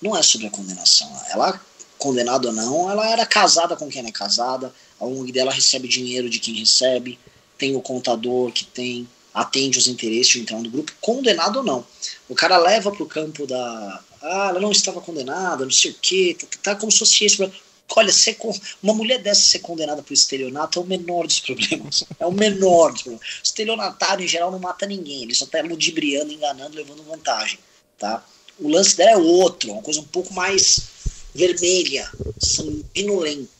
Não 0.00 0.16
é 0.16 0.22
sobre 0.22 0.46
a 0.46 0.50
condenação. 0.50 1.08
Ela, 1.30 1.60
condenada 1.98 2.48
ou 2.48 2.54
não, 2.54 2.90
ela 2.90 3.10
era 3.10 3.24
casada 3.24 3.76
com 3.76 3.88
quem 3.88 4.06
é 4.06 4.12
casada 4.12 4.72
a 4.98 5.04
ONG 5.04 5.32
dela 5.32 5.52
recebe 5.52 5.88
dinheiro 5.88 6.28
de 6.28 6.38
quem 6.38 6.54
recebe, 6.54 7.18
tem 7.58 7.76
o 7.76 7.80
contador 7.80 8.50
que 8.52 8.64
tem, 8.64 9.08
atende 9.32 9.78
os 9.78 9.88
interesses 9.88 10.32
de 10.32 10.40
entrar 10.40 10.58
no 10.60 10.70
grupo, 10.70 10.92
condenado 11.00 11.58
ou 11.58 11.62
não. 11.62 11.86
O 12.28 12.34
cara 12.34 12.56
leva 12.58 12.90
para 12.90 13.02
o 13.02 13.06
campo 13.06 13.46
da. 13.46 14.02
Ah, 14.22 14.46
ela 14.50 14.60
não 14.60 14.72
estava 14.72 15.00
condenada, 15.00 15.64
não 15.64 15.70
sei 15.70 15.90
o 15.90 15.96
quê, 16.00 16.36
tá, 16.38 16.46
tá, 16.46 16.58
tá 16.62 16.76
como 16.76 16.90
se 16.90 16.98
fosse 16.98 17.24
esse. 17.24 17.52
Olha, 17.94 18.12
ser, 18.12 18.36
uma 18.82 18.92
mulher 18.92 19.22
dessa 19.22 19.42
ser 19.42 19.60
condenada 19.60 20.02
por 20.02 20.12
estelionato 20.12 20.80
é 20.80 20.82
o 20.82 20.86
menor 20.86 21.26
dos 21.26 21.40
problemas. 21.40 22.02
É 22.18 22.26
o 22.26 22.32
menor 22.32 22.92
dos 22.92 23.02
problemas. 23.02 23.26
Estelionatário, 23.42 24.24
em 24.24 24.28
geral, 24.28 24.50
não 24.50 24.58
mata 24.58 24.86
ninguém. 24.86 25.22
Ele 25.22 25.34
só 25.34 25.44
está 25.44 25.62
ludibriando, 25.62 26.32
enganando, 26.32 26.76
levando 26.76 27.04
vantagem. 27.04 27.58
Tá? 27.96 28.24
O 28.58 28.68
lance 28.68 28.96
dela 28.96 29.12
é 29.12 29.16
outro, 29.16 29.70
uma 29.70 29.82
coisa 29.82 30.00
um 30.00 30.04
pouco 30.04 30.34
mais 30.34 30.95
vermelha, 31.36 32.08
sanguinolenta 32.38 33.56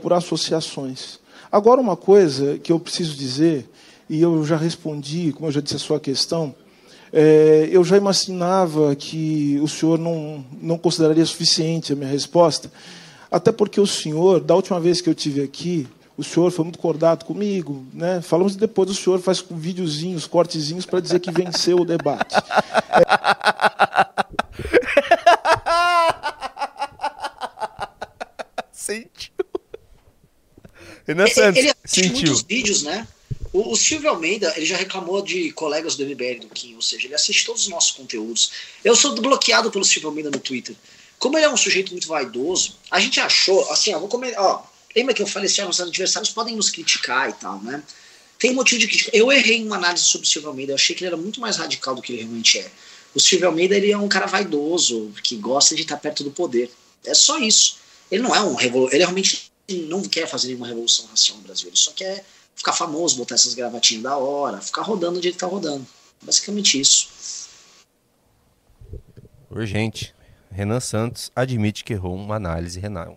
por 0.00 0.12
associações. 0.12 1.18
Agora, 1.52 1.80
uma 1.80 1.96
coisa 1.96 2.58
que 2.58 2.72
eu 2.72 2.80
preciso 2.80 3.14
dizer, 3.14 3.68
e 4.08 4.20
eu 4.22 4.44
já 4.44 4.56
respondi, 4.56 5.32
como 5.32 5.48
eu 5.48 5.52
já 5.52 5.60
disse 5.60 5.76
a 5.76 5.78
sua 5.78 6.00
questão, 6.00 6.54
é, 7.12 7.68
eu 7.70 7.84
já 7.84 7.96
imaginava 7.96 8.94
que 8.96 9.58
o 9.62 9.68
senhor 9.68 9.98
não, 9.98 10.44
não 10.60 10.78
consideraria 10.78 11.24
suficiente 11.26 11.92
a 11.92 11.96
minha 11.96 12.10
resposta, 12.10 12.70
até 13.30 13.52
porque 13.52 13.80
o 13.80 13.86
senhor, 13.86 14.40
da 14.40 14.54
última 14.54 14.80
vez 14.80 15.00
que 15.00 15.08
eu 15.10 15.14
tive 15.14 15.42
aqui, 15.42 15.86
o 16.18 16.24
senhor 16.24 16.50
foi 16.50 16.64
muito 16.64 16.80
cordato 16.80 17.24
comigo, 17.24 17.86
né? 17.94 18.20
Falamos 18.20 18.56
e 18.56 18.58
depois 18.58 18.90
o 18.90 18.94
senhor 18.94 19.20
faz 19.20 19.44
videozinhos, 19.48 20.26
cortezinhos 20.26 20.84
para 20.84 20.98
dizer 20.98 21.20
que 21.20 21.30
venceu 21.30 21.78
o 21.78 21.84
debate. 21.84 22.34
É... 22.34 22.42
Sentiu. 28.72 29.32
Renan 31.06 31.28
Santos, 31.28 31.58
ele, 31.58 31.68
ele 31.68 31.76
sentiu. 31.84 32.12
muitos 32.12 32.42
vídeos, 32.42 32.82
né? 32.82 33.06
O, 33.52 33.72
o, 33.72 33.76
Silvio 33.76 34.10
Almeida, 34.10 34.52
ele 34.56 34.66
já 34.66 34.76
reclamou 34.76 35.22
de 35.22 35.52
colegas 35.52 35.94
do 35.94 36.04
MBL 36.04 36.40
do 36.40 36.48
Kim, 36.48 36.74
ou 36.74 36.82
seja, 36.82 37.06
ele 37.06 37.14
assiste 37.14 37.46
todos 37.46 37.62
os 37.62 37.68
nossos 37.68 37.92
conteúdos. 37.92 38.50
Eu 38.84 38.96
sou 38.96 39.14
bloqueado 39.14 39.70
pelo 39.70 39.84
Silvio 39.84 40.08
Almeida 40.08 40.30
no 40.30 40.40
Twitter. 40.40 40.74
Como 41.18 41.38
ele 41.38 41.46
é 41.46 41.50
um 41.50 41.56
sujeito 41.56 41.92
muito 41.92 42.08
vaidoso, 42.08 42.76
a 42.90 42.98
gente 42.98 43.20
achou, 43.20 43.70
assim, 43.70 43.94
ó, 43.94 44.00
vou 44.00 44.08
comer, 44.08 44.34
ó, 44.36 44.62
lembra 44.98 45.14
que 45.14 45.22
eu 45.22 45.26
falei 45.26 45.48
assim, 45.48 45.62
os 45.62 45.80
adversários 45.80 46.30
podem 46.30 46.56
nos 46.56 46.70
criticar 46.70 47.30
e 47.30 47.32
tal, 47.34 47.62
né? 47.62 47.82
Tem 48.38 48.52
motivo 48.52 48.80
de 48.80 48.88
crítica. 48.88 49.10
Eu 49.12 49.30
errei 49.32 49.58
em 49.58 49.66
uma 49.66 49.76
análise 49.76 50.04
sobre 50.04 50.26
o 50.26 50.30
Silvio 50.30 50.50
Almeida, 50.50 50.72
eu 50.72 50.76
achei 50.76 50.94
que 50.94 51.04
ele 51.04 51.08
era 51.08 51.16
muito 51.16 51.40
mais 51.40 51.56
radical 51.56 51.94
do 51.94 52.02
que 52.02 52.12
ele 52.12 52.22
realmente 52.22 52.58
é. 52.58 52.70
O 53.14 53.20
Silvio 53.20 53.48
Almeida, 53.48 53.76
ele 53.76 53.90
é 53.90 53.98
um 53.98 54.08
cara 54.08 54.26
vaidoso, 54.26 55.10
que 55.22 55.36
gosta 55.36 55.74
de 55.74 55.82
estar 55.82 55.96
perto 55.96 56.22
do 56.22 56.30
poder. 56.30 56.70
É 57.04 57.14
só 57.14 57.38
isso. 57.38 57.78
Ele 58.10 58.22
não 58.22 58.34
é 58.34 58.40
um 58.40 58.54
revolucionário, 58.54 58.96
ele 58.96 59.04
realmente 59.04 59.50
não 59.88 60.02
quer 60.02 60.26
fazer 60.26 60.48
nenhuma 60.48 60.66
revolução 60.66 61.06
racial 61.06 61.36
no 61.38 61.44
Brasil, 61.44 61.68
ele 61.68 61.76
só 61.76 61.92
quer 61.92 62.24
ficar 62.56 62.72
famoso, 62.72 63.16
botar 63.16 63.34
essas 63.34 63.54
gravatinhas 63.54 64.02
da 64.02 64.16
hora, 64.16 64.60
ficar 64.60 64.82
rodando 64.82 65.18
onde 65.18 65.28
ele 65.28 65.36
tá 65.36 65.46
rodando. 65.46 65.86
Basicamente 66.22 66.80
isso. 66.80 67.08
Urgente. 69.50 70.14
Renan 70.50 70.80
Santos 70.80 71.30
admite 71.36 71.84
que 71.84 71.92
errou 71.92 72.14
uma 72.14 72.36
análise 72.36 72.80
renal. 72.80 73.16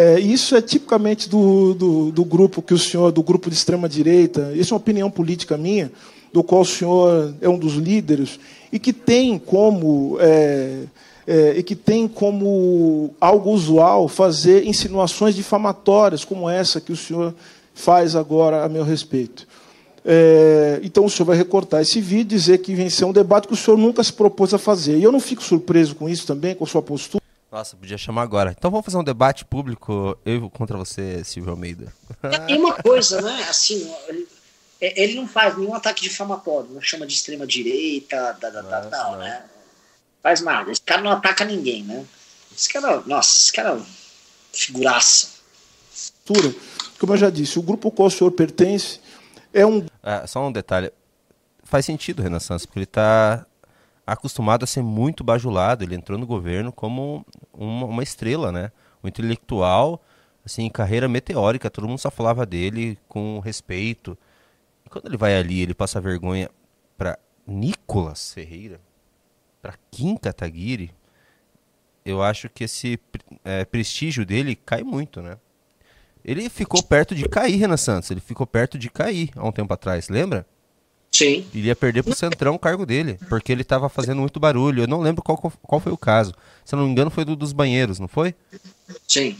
É, 0.00 0.20
isso 0.20 0.54
é 0.54 0.62
tipicamente 0.62 1.28
do, 1.28 1.74
do, 1.74 2.12
do, 2.12 2.24
grupo 2.24 2.62
que 2.62 2.72
o 2.72 2.78
senhor, 2.78 3.10
do 3.10 3.20
grupo 3.20 3.50
de 3.50 3.56
extrema 3.56 3.88
direita, 3.88 4.52
isso 4.54 4.72
é 4.72 4.74
uma 4.76 4.80
opinião 4.80 5.10
política 5.10 5.56
minha, 5.56 5.90
do 6.32 6.40
qual 6.44 6.60
o 6.60 6.64
senhor 6.64 7.34
é 7.40 7.48
um 7.48 7.58
dos 7.58 7.74
líderes, 7.74 8.38
e 8.70 8.78
que 8.78 8.92
tem 8.92 9.36
como 9.40 10.16
é, 10.20 10.84
é, 11.26 11.54
e 11.56 11.64
que 11.64 11.74
tem 11.74 12.06
como 12.06 13.12
algo 13.20 13.50
usual 13.50 14.06
fazer 14.06 14.68
insinuações 14.68 15.34
difamatórias, 15.34 16.24
como 16.24 16.48
essa 16.48 16.80
que 16.80 16.92
o 16.92 16.96
senhor 16.96 17.34
faz 17.74 18.14
agora 18.14 18.64
a 18.64 18.68
meu 18.68 18.84
respeito. 18.84 19.48
É, 20.04 20.78
então 20.84 21.06
o 21.06 21.10
senhor 21.10 21.26
vai 21.26 21.36
recortar 21.36 21.82
esse 21.82 22.00
vídeo 22.00 22.36
e 22.36 22.38
dizer 22.38 22.58
que 22.58 22.72
venceu 22.72 23.08
um 23.08 23.12
debate 23.12 23.48
que 23.48 23.54
o 23.54 23.56
senhor 23.56 23.76
nunca 23.76 24.04
se 24.04 24.12
propôs 24.12 24.54
a 24.54 24.58
fazer. 24.58 24.96
E 24.96 25.02
eu 25.02 25.10
não 25.10 25.18
fico 25.18 25.42
surpreso 25.42 25.96
com 25.96 26.08
isso 26.08 26.24
também, 26.24 26.54
com 26.54 26.62
a 26.62 26.68
sua 26.68 26.82
postura. 26.82 27.27
Nossa, 27.50 27.76
podia 27.76 27.96
chamar 27.96 28.22
agora. 28.22 28.54
Então 28.56 28.70
vamos 28.70 28.84
fazer 28.84 28.98
um 28.98 29.04
debate 29.04 29.44
público, 29.44 30.18
eu 30.24 30.50
contra 30.50 30.76
você, 30.76 31.24
Silvio 31.24 31.52
Almeida. 31.52 31.92
E 32.46 32.54
uma 32.54 32.74
coisa, 32.74 33.22
né? 33.22 33.46
Assim, 33.48 33.90
ele, 34.06 34.28
ele 34.80 35.14
não 35.14 35.26
faz 35.26 35.56
nenhum 35.56 35.74
ataque 35.74 36.02
difamatório, 36.02 36.68
não 36.70 36.80
chama 36.82 37.06
de 37.06 37.14
extrema 37.14 37.46
direita, 37.46 38.34
da, 38.34 38.50
da, 38.50 38.62
da, 38.62 38.82
não, 38.82 38.90
não, 38.90 39.18
né? 39.18 39.44
Faz 40.22 40.42
nada. 40.42 40.70
Esse 40.70 40.82
cara 40.82 41.00
não 41.00 41.10
ataca 41.10 41.44
ninguém, 41.44 41.82
né? 41.82 42.04
Esse 42.54 42.68
cara, 42.68 43.02
nossa, 43.06 43.36
esse 43.36 43.52
cara 43.52 43.78
é 43.78 43.82
figuraça. 44.52 45.38
Como 46.98 47.14
eu 47.14 47.16
já 47.16 47.30
disse, 47.30 47.58
o 47.58 47.62
grupo 47.62 47.88
ao 47.88 47.92
qual 47.92 48.08
o 48.08 48.10
senhor 48.10 48.30
pertence 48.32 49.00
é 49.54 49.64
um. 49.64 49.86
É, 50.02 50.26
só 50.26 50.46
um 50.46 50.52
detalhe. 50.52 50.92
Faz 51.64 51.86
sentido, 51.86 52.22
Renan 52.22 52.40
Santos, 52.40 52.66
porque 52.66 52.80
ele 52.80 52.84
está 52.84 53.46
acostumado 54.08 54.64
a 54.64 54.66
ser 54.66 54.82
muito 54.82 55.22
bajulado. 55.22 55.84
Ele 55.84 55.94
entrou 55.94 56.18
no 56.18 56.26
governo 56.26 56.72
como 56.72 57.26
uma, 57.52 57.86
uma 57.86 58.02
estrela, 58.02 58.50
né? 58.50 58.72
Um 59.04 59.08
intelectual, 59.08 60.02
assim, 60.44 60.68
carreira 60.70 61.08
meteórica. 61.08 61.70
Todo 61.70 61.86
mundo 61.86 61.98
só 61.98 62.10
falava 62.10 62.46
dele 62.46 62.98
com 63.06 63.38
respeito. 63.40 64.16
E 64.86 64.88
quando 64.88 65.06
ele 65.06 65.16
vai 65.16 65.36
ali, 65.36 65.60
ele 65.60 65.74
passa 65.74 66.00
vergonha 66.00 66.50
para 66.96 67.18
Nicolas 67.46 68.32
Ferreira, 68.32 68.80
para 69.60 69.74
Kim 69.90 70.16
Kataguiri. 70.16 70.90
Eu 72.04 72.22
acho 72.22 72.48
que 72.48 72.64
esse 72.64 72.98
é, 73.44 73.66
prestígio 73.66 74.24
dele 74.24 74.56
cai 74.56 74.82
muito, 74.82 75.20
né? 75.20 75.36
Ele 76.24 76.48
ficou 76.48 76.82
perto 76.82 77.14
de 77.14 77.28
cair, 77.28 77.56
Renan 77.56 77.76
Santos. 77.76 78.10
Ele 78.10 78.20
ficou 78.20 78.46
perto 78.46 78.78
de 78.78 78.90
cair 78.90 79.30
há 79.36 79.46
um 79.46 79.52
tempo 79.52 79.72
atrás, 79.72 80.08
lembra? 80.08 80.46
Sim. 81.10 81.46
Ele 81.54 81.68
ia 81.68 81.76
perder 81.76 82.02
pro 82.02 82.14
Centrão 82.14 82.54
o 82.54 82.58
cargo 82.58 82.84
dele, 82.84 83.18
porque 83.28 83.50
ele 83.50 83.64
tava 83.64 83.88
fazendo 83.88 84.20
muito 84.20 84.38
barulho. 84.38 84.82
Eu 84.82 84.86
não 84.86 85.00
lembro 85.00 85.22
qual, 85.22 85.36
qual 85.36 85.80
foi 85.80 85.92
o 85.92 85.96
caso. 85.96 86.34
Se 86.64 86.74
eu 86.74 86.78
não 86.78 86.86
me 86.86 86.92
engano, 86.92 87.10
foi 87.10 87.24
do 87.24 87.34
dos 87.34 87.52
banheiros, 87.52 87.98
não 87.98 88.08
foi? 88.08 88.34
Sim. 89.06 89.36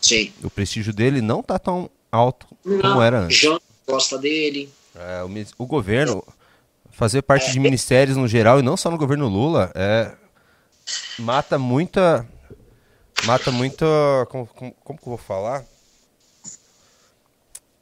Sim. 0.00 0.32
O 0.42 0.50
prestígio 0.50 0.92
dele 0.92 1.20
não 1.20 1.42
tá 1.42 1.58
tão 1.58 1.90
alto 2.10 2.46
não, 2.64 2.80
como 2.80 3.02
era 3.02 3.20
antes. 3.20 3.36
João 3.36 3.60
gosta 3.86 4.18
dele. 4.18 4.68
É, 4.94 5.22
o, 5.22 5.64
o, 5.64 5.66
governo, 5.66 6.24
fazer 6.90 7.22
parte 7.22 7.48
é. 7.48 7.52
de 7.52 7.60
ministérios 7.60 8.16
no 8.16 8.26
geral, 8.26 8.58
e 8.58 8.62
não 8.62 8.76
só 8.76 8.90
no 8.90 8.98
governo 8.98 9.28
Lula, 9.28 9.70
é, 9.74 10.12
mata 11.18 11.58
muita. 11.58 12.26
Mata 13.24 13.50
muita. 13.50 13.86
Como, 14.28 14.46
como, 14.46 14.72
como 14.84 14.98
que 14.98 15.04
eu 15.04 15.10
vou 15.10 15.18
falar? 15.18 15.64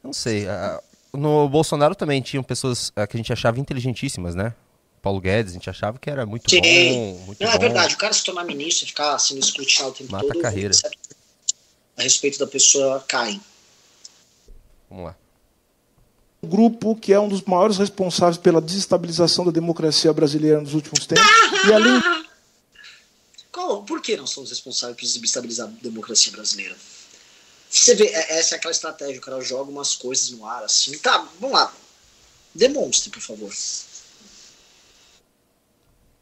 Não 0.02 0.12
sei. 0.12 0.46
No 1.16 1.48
Bolsonaro 1.48 1.94
também 1.94 2.20
tinham 2.20 2.42
pessoas 2.42 2.90
que 2.90 3.00
a 3.00 3.16
gente 3.16 3.32
achava 3.32 3.58
inteligentíssimas, 3.60 4.34
né? 4.34 4.54
Paulo 5.02 5.20
Guedes, 5.20 5.52
a 5.52 5.54
gente 5.54 5.68
achava 5.68 5.98
que 5.98 6.08
era 6.08 6.24
muito 6.24 6.48
Sim. 6.50 6.60
bom. 6.60 7.24
Muito 7.26 7.42
não, 7.44 7.50
bom. 7.50 7.56
é 7.56 7.58
verdade. 7.58 7.94
O 7.94 7.98
cara 7.98 8.12
se 8.12 8.24
tornar 8.24 8.42
ministro, 8.44 8.86
ficar 8.86 9.18
sendo 9.18 9.40
escrutinado 9.40 9.90
o 9.90 9.94
tempo 9.94 10.10
Mata 10.12 10.26
todo, 10.26 10.38
a 10.38 10.42
carreira. 10.42 10.74
a 11.96 12.02
respeito 12.02 12.38
da 12.38 12.46
pessoa 12.46 13.04
cai. 13.06 13.38
Vamos 14.88 15.04
lá. 15.04 15.16
Um 16.42 16.48
grupo 16.48 16.96
que 16.96 17.12
é 17.12 17.20
um 17.20 17.28
dos 17.28 17.42
maiores 17.42 17.76
responsáveis 17.78 18.38
pela 18.38 18.60
desestabilização 18.60 19.44
da 19.44 19.50
democracia 19.50 20.12
brasileira 20.12 20.60
nos 20.60 20.74
últimos 20.74 21.06
tempos. 21.06 21.24
e 21.68 21.72
além. 21.72 22.00
Qual, 23.52 23.82
por 23.84 24.00
que 24.02 24.16
nós 24.16 24.30
somos 24.30 24.50
responsáveis 24.50 24.96
por 24.96 25.04
desestabilizar 25.06 25.68
a 25.68 25.70
democracia 25.82 26.32
brasileira? 26.32 26.74
Você 27.74 27.94
vê, 27.96 28.06
é, 28.06 28.38
essa 28.38 28.54
é 28.54 28.58
aquela 28.58 28.70
estratégia, 28.70 29.18
o 29.18 29.20
cara 29.20 29.40
joga 29.40 29.68
umas 29.68 29.96
coisas 29.96 30.30
no 30.30 30.46
ar 30.46 30.62
assim. 30.62 30.96
Tá, 30.98 31.26
vamos 31.40 31.58
lá. 31.58 31.72
Demonstre, 32.54 33.10
por 33.10 33.20
favor. 33.20 33.50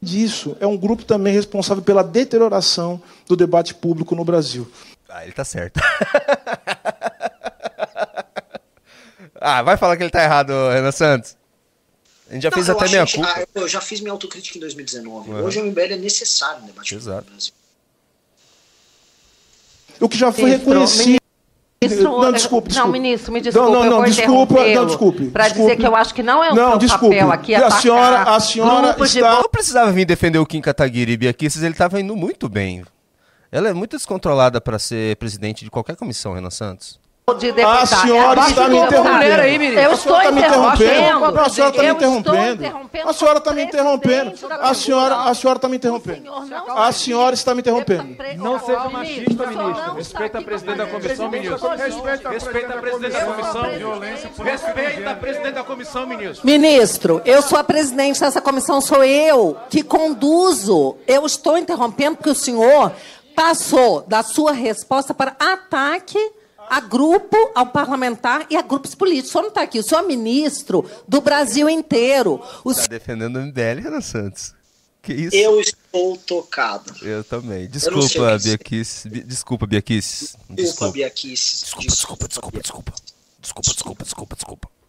Disso, 0.01 0.57
é 0.59 0.65
um 0.65 0.75
grupo 0.75 1.05
também 1.05 1.31
responsável 1.31 1.83
pela 1.83 2.03
deterioração 2.03 2.99
do 3.27 3.35
debate 3.35 3.75
público 3.75 4.15
no 4.15 4.25
Brasil. 4.25 4.67
Ah, 5.07 5.23
ele 5.23 5.31
tá 5.31 5.45
certo. 5.45 5.79
ah, 9.39 9.61
vai 9.61 9.77
falar 9.77 9.95
que 9.95 10.01
ele 10.01 10.09
tá 10.09 10.23
errado, 10.23 10.51
Renan 10.71 10.91
Santos. 10.91 11.37
A 12.31 12.33
gente 12.33 12.41
já 12.41 12.49
Não, 12.49 12.55
fez 12.55 12.67
até 12.67 12.89
minha 12.89 13.05
culpa. 13.05 13.29
Ah, 13.29 13.45
eu 13.53 13.67
já 13.67 13.79
fiz 13.79 14.01
minha 14.01 14.11
autocrítica 14.11 14.57
em 14.57 14.61
2019. 14.61 15.29
Uhum. 15.29 15.43
Hoje 15.43 15.61
o 15.61 15.65
MBL 15.65 15.81
é 15.81 15.97
necessário 15.97 16.61
no 16.61 16.67
debate 16.67 16.95
Exato. 16.95 17.17
público 17.17 17.29
no 17.29 17.35
Brasil. 17.35 17.53
O 19.99 20.09
que 20.09 20.17
já 20.17 20.31
foi 20.31 20.49
reconhecido 20.49 21.21
Ministro, 21.83 22.03
não, 22.03 22.31
desculpe, 22.31 22.67
desculpe. 22.69 22.75
Não, 22.75 22.87
ministro, 22.87 23.33
me 23.33 23.41
desculpe. 23.41 23.71
Não, 23.71 23.83
não, 23.83 23.89
não, 23.89 24.03
desculpa, 24.03 24.67
não, 24.67 24.85
desculpe. 24.85 25.25
Para 25.27 25.49
dizer 25.49 25.77
que 25.77 25.85
eu 25.85 25.95
acho 25.95 26.13
que 26.13 26.23
não 26.23 26.43
é 26.43 26.51
o 26.51 26.55
não, 26.55 26.69
seu 26.71 26.79
desculpe. 26.79 27.15
papel 27.15 27.31
aqui 27.31 27.55
a 27.55 27.69
senhora, 27.71 28.23
a 28.23 28.39
senhora 28.39 28.91
está... 28.91 29.05
de... 29.05 29.21
Não 29.21 29.49
precisava 29.49 29.91
vir 29.91 30.05
defender 30.05 30.39
o 30.39 30.45
Kim 30.45 30.61
Kataguiri 30.61 31.13
e 31.13 31.17
Biaquisses, 31.17 31.61
ele 31.61 31.73
estava 31.73 31.99
indo 31.99 32.15
muito 32.15 32.47
bem. 32.49 32.83
Ela 33.51 33.69
é 33.69 33.73
muito 33.73 33.95
descontrolada 33.95 34.59
para 34.59 34.79
ser 34.79 35.15
presidente 35.17 35.63
de 35.63 35.69
qualquer 35.69 35.95
comissão, 35.95 36.33
Renan 36.33 36.49
Santos. 36.49 37.02
De 37.39 37.63
a 37.63 37.85
senhora 37.85 38.41
está 38.41 38.67
me 38.67 38.77
interrompendo. 38.77 39.41
Aí, 39.41 39.75
eu 39.77 39.93
estou 39.93 40.17
tá 40.17 40.25
interrompendo. 40.25 41.19
Não, 41.31 41.39
a 41.39 41.49
senhora 41.49 41.71
está 41.71 41.83
me 41.83 41.93
interrompendo. 41.93 42.63
A 43.05 43.13
senhora 43.13 43.37
está 43.37 43.53
me 43.53 43.63
interrompendo. 43.63 44.33
A 44.59 44.73
senhora, 44.73 45.15
a 45.15 45.33
senhora 45.33 45.57
está 45.57 45.69
me 45.69 45.77
interrompendo. 45.77 46.31
A 46.75 46.91
senhora 46.91 47.33
está 47.33 47.55
me 47.55 47.61
interrompendo. 47.61 48.17
Não 48.35 48.59
seja 48.59 48.89
machista, 48.89 49.47
ministro. 49.47 49.93
Respeita 49.93 50.37
a 50.37 50.41
presidente 50.41 50.77
da 50.77 50.85
comissão, 50.85 51.31
ministro. 51.31 51.69
Respeita 52.29 52.73
a 52.73 52.81
presidente 52.81 53.13
da 53.13 53.25
comissão. 53.25 53.63
Respeita 54.43 55.09
a 55.09 55.15
presidente 55.15 55.53
da 55.53 55.63
comissão, 55.63 56.05
ministro. 56.05 56.45
Ministro, 56.45 57.21
eu 57.23 57.41
sou 57.41 57.57
a 57.57 57.63
presidente 57.63 58.19
dessa 58.19 58.41
comissão, 58.41 58.81
sou 58.81 59.01
eu 59.01 59.57
que 59.69 59.81
conduzo. 59.81 60.97
Eu 61.07 61.25
estou 61.25 61.57
interrompendo 61.57 62.17
porque 62.17 62.31
o 62.31 62.35
senhor 62.35 62.91
passou 63.33 64.01
da 64.01 64.21
sua 64.23 64.51
resposta 64.51 65.13
para 65.13 65.37
ataque 65.39 66.19
a 66.69 66.79
grupo, 66.79 67.35
ao 67.55 67.67
parlamentar 67.67 68.45
e 68.49 68.55
a 68.55 68.61
grupos 68.61 68.95
políticos. 68.95 69.29
O 69.29 69.31
senhor 69.33 69.41
não 69.43 69.49
está 69.49 69.61
aqui, 69.61 69.79
o 69.79 69.83
senhor 69.83 70.03
é 70.03 70.07
ministro 70.07 70.89
do 71.07 71.21
Brasil 71.21 71.69
inteiro. 71.69 72.41
Está 72.65 72.87
defendendo 72.87 73.37
o 73.37 73.41
MBL, 73.41 73.81
Renan 73.81 74.01
Santos. 74.01 74.53
Que 75.01 75.13
isso? 75.13 75.35
Eu 75.35 75.59
estou 75.59 76.17
tocado. 76.17 76.93
Eu 77.01 77.23
também. 77.23 77.67
Desculpa, 77.67 78.37
Biaquis. 78.39 79.05
Desculpa, 79.25 79.67
Biaquis. 79.67 80.35
Desculpa, 80.49 80.93
Biaquis. 80.93 81.63
Desculpa, 81.63 81.87
desculpa, 81.87 82.27
desculpa, 82.27 82.61
desculpa. 82.61 82.93
Desculpa, 83.41 83.71
desculpa, 83.73 84.03
desculpa, 84.03 84.35
desculpa 84.35 84.82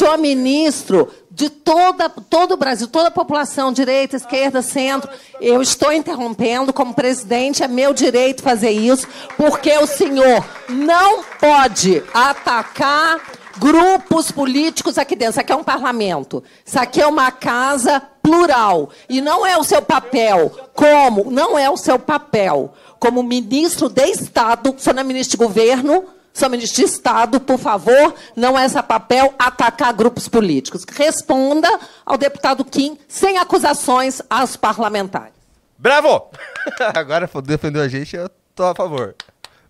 senhor 0.00 0.16
ministro 0.16 1.08
de 1.30 1.50
toda, 1.50 2.08
todo 2.08 2.52
o 2.52 2.56
Brasil, 2.56 2.88
toda 2.88 3.08
a 3.08 3.10
população, 3.10 3.72
direita, 3.72 4.16
esquerda, 4.16 4.62
centro, 4.62 5.10
eu 5.40 5.60
estou 5.60 5.92
interrompendo 5.92 6.72
como 6.72 6.94
presidente, 6.94 7.62
é 7.62 7.68
meu 7.68 7.92
direito 7.92 8.42
fazer 8.42 8.70
isso, 8.70 9.06
porque 9.36 9.76
o 9.78 9.86
senhor 9.86 10.44
não 10.68 11.22
pode 11.38 12.02
atacar 12.14 13.20
grupos 13.58 14.30
políticos 14.30 14.96
aqui 14.96 15.14
dentro. 15.14 15.32
Isso 15.32 15.40
aqui 15.40 15.52
é 15.52 15.56
um 15.56 15.64
parlamento. 15.64 16.42
Isso 16.64 16.78
aqui 16.78 17.00
é 17.00 17.06
uma 17.06 17.30
casa 17.30 18.00
plural. 18.22 18.90
E 19.08 19.20
não 19.20 19.46
é 19.46 19.56
o 19.58 19.64
seu 19.64 19.82
papel 19.82 20.50
como, 20.72 21.30
não 21.30 21.58
é 21.58 21.68
o 21.68 21.76
seu 21.76 21.98
papel 21.98 22.72
como 22.98 23.22
ministro 23.22 23.88
de 23.88 24.04
Estado, 24.06 24.74
sou 24.78 24.92
na 24.92 25.02
ministro 25.02 25.38
de 25.38 25.44
governo, 25.44 26.04
Sou 26.32 26.48
ministro 26.48 26.84
de 26.84 26.90
Estado, 26.90 27.40
por 27.40 27.58
favor, 27.58 28.14
não 28.36 28.58
é 28.58 28.64
esse 28.64 28.80
papel 28.82 29.34
atacar 29.38 29.92
grupos 29.92 30.28
políticos. 30.28 30.84
Responda 30.88 31.68
ao 32.06 32.16
deputado 32.16 32.64
Kim 32.64 32.96
sem 33.08 33.36
acusações 33.36 34.22
aos 34.30 34.56
parlamentares. 34.56 35.34
Bravo! 35.76 36.30
Agora 36.94 37.28
defendeu 37.42 37.82
a 37.82 37.88
gente, 37.88 38.14
eu 38.14 38.30
tô 38.54 38.64
a 38.64 38.74
favor. 38.74 39.14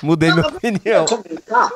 Mudei 0.03 0.33
minha 0.33 0.47
opinião. 0.47 1.07
Comentar, 1.07 1.71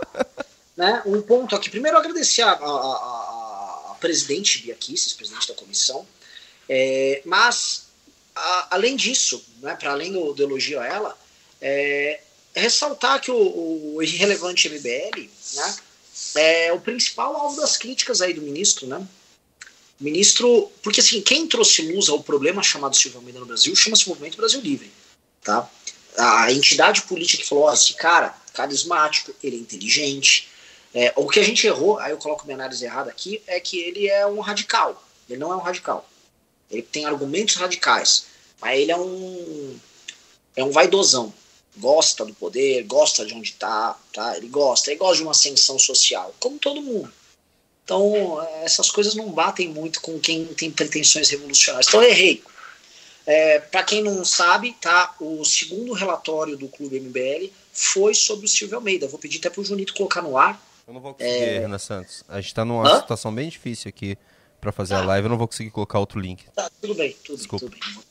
né, 0.77 1.03
um 1.07 1.21
ponto 1.23 1.55
aqui. 1.55 1.71
Primeiro, 1.71 1.97
agradecer 1.97 2.43
a, 2.43 2.53
a, 2.53 2.53
a, 2.53 3.91
a 3.93 3.97
presidente 4.01 4.63
Bia 4.63 4.75
Kisses, 4.75 5.13
presidente 5.13 5.49
da 5.49 5.55
comissão. 5.55 6.07
É, 6.69 7.23
mas, 7.25 7.87
a, 8.35 8.69
além 8.73 8.97
disso, 8.97 9.45
né, 9.61 9.77
para 9.77 9.93
além 9.93 10.13
do, 10.13 10.33
do 10.33 10.43
elogio 10.43 10.81
a 10.81 10.87
ela, 10.87 11.17
é, 11.61 12.21
ressaltar 12.61 13.21
que 13.21 13.31
o, 13.31 13.97
o 13.97 14.03
irrelevante 14.03 14.69
MBL 14.69 15.29
né, 15.55 15.77
é 16.37 16.73
o 16.73 16.81
principal 16.81 17.37
alvo 17.37 17.61
das 17.61 17.77
críticas 17.77 18.21
aí 18.21 18.33
do 18.33 18.43
ministro, 18.43 18.87
né? 18.87 19.07
Ministro, 19.99 20.71
porque 20.83 21.01
assim, 21.01 21.21
quem 21.21 21.47
trouxe 21.47 21.83
luz 21.93 22.09
ao 22.09 22.23
problema 22.23 22.63
chamado 22.63 22.97
Silvio 22.97 23.19
Almeida 23.19 23.41
no 23.41 23.47
Brasil 23.47 23.75
chama-se 23.77 24.09
Movimento 24.09 24.37
Brasil 24.37 24.61
Livre, 24.61 24.91
tá? 25.43 25.69
A 26.17 26.53
entidade 26.53 27.03
política 27.03 27.43
que 27.43 27.49
falou, 27.49 27.65
ó, 27.65 27.73
esse 27.73 27.95
cara, 27.95 28.37
carismático, 28.53 29.35
ele 29.43 29.57
é 29.57 29.59
inteligente. 29.61 30.49
É, 30.93 31.13
o 31.17 31.29
que 31.29 31.41
a 31.41 31.45
gente 31.45 31.67
errou, 31.67 31.99
aí 31.99 32.13
eu 32.13 32.19
coloco 32.19 32.45
minha 32.45 32.57
análise 32.57 32.85
errada 32.85 33.11
aqui, 33.11 33.43
é 33.47 33.59
que 33.59 33.79
ele 33.79 34.09
é 34.09 34.27
um 34.27 34.41
radical. 34.41 35.05
Ele 35.29 35.39
não 35.39 35.53
é 35.53 35.57
um 35.57 35.61
radical. 35.61 36.09
Ele 36.71 36.83
tem 36.83 37.05
argumentos 37.05 37.57
radicais, 37.57 38.27
mas 38.61 38.79
ele 38.79 38.93
é 38.93 38.97
um 38.97 39.79
é 40.57 40.63
um 40.63 40.71
vaidosão 40.71 41.35
gosta 41.77 42.25
do 42.25 42.35
poder, 42.35 42.83
gosta 42.85 43.25
de 43.25 43.35
onde 43.35 43.51
está, 43.51 43.97
tá? 44.13 44.37
Ele 44.37 44.49
gosta, 44.49 44.91
ele 44.91 44.99
gosta 44.99 45.17
de 45.17 45.23
uma 45.23 45.33
ascensão 45.33 45.79
social, 45.79 46.35
como 46.39 46.59
todo 46.59 46.83
mundo. 46.83 47.13
Então, 47.85 48.41
essas 48.63 48.91
coisas 48.91 49.15
não 49.15 49.31
batem 49.31 49.69
muito 49.69 50.01
com 50.01 50.19
quem 50.19 50.47
tem 50.47 50.71
pretensões 50.71 51.29
revolucionárias. 51.29 51.89
Então, 51.89 52.03
eu 52.03 52.09
errei. 52.09 52.43
É, 53.27 53.59
Para 53.61 53.83
quem 53.83 54.03
não 54.03 54.25
sabe, 54.25 54.75
tá, 54.81 55.15
o 55.21 55.45
segundo 55.45 55.93
relatório 55.93 56.57
do 56.57 56.69
Clube 56.69 57.01
MBL 57.01 57.51
foi 57.73 58.15
sobre 58.15 58.47
o 58.47 58.49
Silvio 58.49 58.77
Almeida. 58.77 59.07
Vou 59.07 59.19
pedir 59.19 59.39
até 59.39 59.51
para 59.51 59.61
o 59.61 59.65
Junito 59.65 59.95
colocar 59.95 60.23
no 60.23 60.37
ar. 60.37 60.61
Eu 60.87 60.95
não 60.95 61.01
vou 61.01 61.15
conseguir, 61.15 61.35
é... 61.35 61.59
Renan 61.61 61.79
Santos. 61.79 62.25
A 62.29 62.37
gente 62.37 62.49
está 62.49 62.65
numa 62.65 62.89
Hã? 62.89 63.01
situação 63.01 63.35
bem 63.35 63.49
difícil 63.49 63.89
aqui 63.89 64.17
para 64.61 64.73
fazer 64.73 64.95
tá. 64.95 65.03
a 65.03 65.05
live. 65.05 65.27
Eu 65.27 65.31
não 65.31 65.39
vou 65.39 65.49
conseguir 65.49 65.71
colocar 65.71 65.99
outro 65.99 66.21
link. 66.21 66.45
Tá, 66.55 66.71
tudo 66.81 66.95
bem, 66.95 67.17
tudo, 67.25 67.39
Desculpa. 67.39 67.67
tudo 67.67 67.77
bem. 67.77 68.05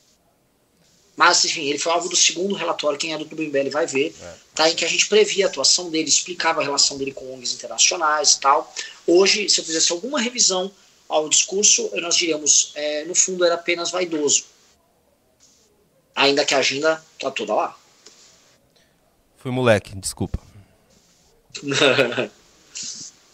Mas, 1.16 1.44
enfim, 1.44 1.68
ele 1.68 1.78
foi 1.78 1.92
alvo 1.92 2.08
do 2.08 2.16
segundo 2.16 2.54
relatório, 2.54 2.98
quem 2.98 3.12
é 3.12 3.18
do 3.18 3.24
Clube 3.24 3.46
MBL 3.46 3.70
vai 3.70 3.86
ver, 3.86 4.14
é. 4.20 4.34
tá, 4.54 4.68
em 4.68 4.74
que 4.74 4.84
a 4.84 4.88
gente 4.88 5.06
previa 5.06 5.46
a 5.46 5.48
atuação 5.48 5.88
dele, 5.90 6.08
explicava 6.08 6.60
a 6.60 6.64
relação 6.64 6.98
dele 6.98 7.12
com 7.12 7.32
ONGs 7.32 7.52
internacionais 7.52 8.32
e 8.32 8.40
tal. 8.40 8.74
Hoje, 9.06 9.48
se 9.48 9.60
eu 9.60 9.64
fizesse 9.64 9.92
alguma 9.92 10.20
revisão 10.20 10.72
ao 11.08 11.28
discurso, 11.28 11.90
nós 12.00 12.16
diríamos, 12.16 12.72
é, 12.74 13.04
no 13.04 13.14
fundo, 13.14 13.44
era 13.44 13.54
apenas 13.54 13.92
vaidoso. 13.92 14.44
Ainda 16.16 16.44
que 16.44 16.54
a 16.54 16.58
agenda 16.58 17.04
tá 17.18 17.30
toda 17.30 17.54
lá. 17.54 17.76
Fui 19.36 19.50
moleque, 19.50 19.94
desculpa. 19.96 20.38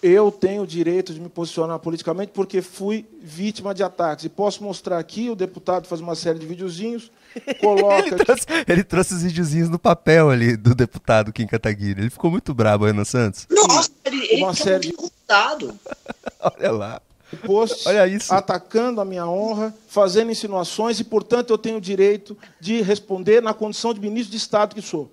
eu 0.03 0.30
tenho 0.32 0.62
o 0.62 0.66
direito 0.66 1.12
de 1.12 1.20
me 1.20 1.28
posicionar 1.28 1.78
politicamente 1.78 2.32
porque 2.32 2.62
fui 2.62 3.07
vítima 3.22 3.74
de 3.74 3.82
ataques. 3.82 4.24
E 4.24 4.28
posso 4.28 4.62
mostrar 4.62 4.98
aqui, 4.98 5.28
o 5.28 5.36
deputado 5.36 5.86
faz 5.86 6.01
uma 6.01 6.14
série 6.14 6.38
de 6.38 6.46
videozinhos, 6.46 7.11
coloca... 7.61 8.07
ele, 8.07 8.24
trouxe, 8.24 8.46
ele, 8.66 8.84
trouxe, 8.84 9.14
os 9.14 9.22
videozinhos 9.22 9.68
no 9.68 9.78
papel 9.78 10.30
ali 10.30 10.57
do 10.57 10.74
deputado 10.74 11.32
Kim 11.32 11.46
Kataguiri. 11.46 12.03
Ele 12.03 12.11
ficou 12.11 12.30
muito 12.30 12.55
brabo, 12.55 12.86
Renan 12.86 13.05
Santos. 13.05 13.46
Nossa, 13.51 13.90
ele, 14.05 14.26
ele 14.30 14.42
uma 14.42 14.55
série 14.55 14.80
de... 14.80 14.88
deputado. 14.90 15.78
Olha 16.40 16.70
lá. 16.72 17.03
Post 17.46 17.86
Olha 17.86 18.09
isso. 18.09 18.34
atacando 18.34 19.01
a 19.01 19.05
minha 19.05 19.24
honra, 19.24 19.72
fazendo 19.86 20.32
insinuações 20.32 20.98
e, 20.98 21.05
portanto, 21.05 21.51
eu 21.51 21.59
tenho 21.59 21.76
o 21.76 21.80
direito 21.80 22.36
de 22.59 22.82
responder 22.82 23.40
na 23.40 23.55
condição 23.55 23.94
de 23.94 24.01
ministro 24.01 24.32
de 24.32 24.36
Estado 24.36 24.74
que 24.74 24.82
sou. 24.82 25.12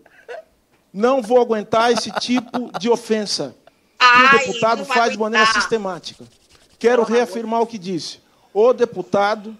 Não 0.91 1.21
vou 1.21 1.39
aguentar 1.39 1.91
esse 1.91 2.09
tipo 2.13 2.71
de 2.79 2.89
ofensa 2.89 3.55
que 3.97 4.05
o 4.05 4.39
deputado 4.39 4.85
faz 4.85 5.11
de 5.11 5.17
maneira 5.17 5.45
sistemática. 5.47 6.23
Quero 6.79 7.03
reafirmar 7.03 7.61
o 7.61 7.67
que 7.67 7.77
disse. 7.77 8.19
O 8.53 8.71
deputado, 8.73 9.55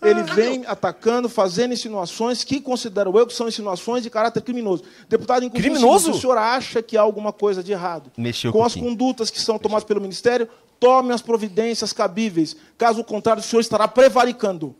ele 0.00 0.22
vem 0.22 0.64
atacando, 0.66 1.28
fazendo 1.28 1.74
insinuações 1.74 2.44
que 2.44 2.60
considero 2.60 3.16
eu 3.18 3.26
que 3.26 3.34
são 3.34 3.48
insinuações 3.48 4.02
de 4.02 4.10
caráter 4.10 4.42
criminoso. 4.42 4.82
Deputado, 5.08 5.44
inclusive, 5.44 5.74
criminoso? 5.74 6.12
se 6.12 6.18
o 6.18 6.20
senhor 6.20 6.38
acha 6.38 6.82
que 6.82 6.96
há 6.96 7.02
alguma 7.02 7.32
coisa 7.32 7.62
de 7.62 7.72
errado 7.72 8.10
Mexeu 8.16 8.52
com 8.52 8.64
as 8.64 8.74
condutas 8.74 9.30
que 9.30 9.40
são 9.40 9.58
tomadas 9.58 9.84
pelo 9.84 10.00
Ministério, 10.00 10.48
tome 10.80 11.12
as 11.12 11.22
providências 11.22 11.92
cabíveis. 11.92 12.56
Caso 12.76 13.04
contrário, 13.04 13.40
o 13.40 13.44
senhor 13.44 13.60
estará 13.60 13.86
prevaricando. 13.86 14.74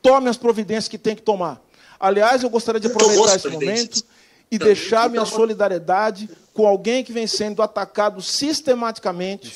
Tome 0.00 0.28
as 0.28 0.36
providências 0.36 0.88
que 0.88 0.98
tem 0.98 1.14
que 1.14 1.22
tomar. 1.22 1.60
Aliás, 1.98 2.42
eu 2.42 2.50
gostaria 2.50 2.80
de 2.80 2.86
aproveitar 2.86 3.36
esse 3.36 3.48
momento 3.48 4.02
e 4.50 4.58
deixar 4.58 5.08
minha 5.08 5.24
solidariedade 5.24 6.28
com 6.54 6.66
alguém 6.66 7.04
que 7.04 7.12
vem 7.12 7.26
sendo 7.26 7.60
atacado 7.60 8.22
sistematicamente 8.22 9.52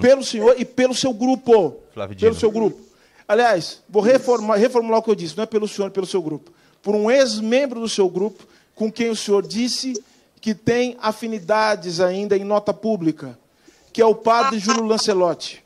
pelo 0.00 0.24
senhor 0.24 0.56
e 0.58 0.64
pelo 0.64 0.94
seu 0.94 1.12
grupo. 1.12 1.82
Pelo 2.18 2.34
seu 2.34 2.50
grupo. 2.50 2.80
Aliás, 3.28 3.82
vou 3.88 4.02
reformular, 4.02 4.58
reformular 4.58 4.98
o 4.98 5.02
que 5.02 5.10
eu 5.10 5.14
disse, 5.14 5.36
não 5.36 5.44
é 5.44 5.46
pelo 5.46 5.68
senhor, 5.68 5.88
é 5.88 5.90
pelo 5.90 6.06
seu 6.06 6.20
grupo. 6.20 6.50
Por 6.82 6.94
um 6.94 7.10
ex-membro 7.10 7.78
do 7.78 7.88
seu 7.88 8.08
grupo, 8.08 8.46
com 8.74 8.90
quem 8.90 9.10
o 9.10 9.16
senhor 9.16 9.46
disse 9.46 10.02
que 10.40 10.54
tem 10.54 10.96
afinidades 11.00 12.00
ainda 12.00 12.36
em 12.36 12.44
nota 12.44 12.74
pública, 12.74 13.38
que 13.92 14.02
é 14.02 14.06
o 14.06 14.14
padre 14.14 14.58
Júlio 14.58 14.84
Lancelotti. 14.84 15.62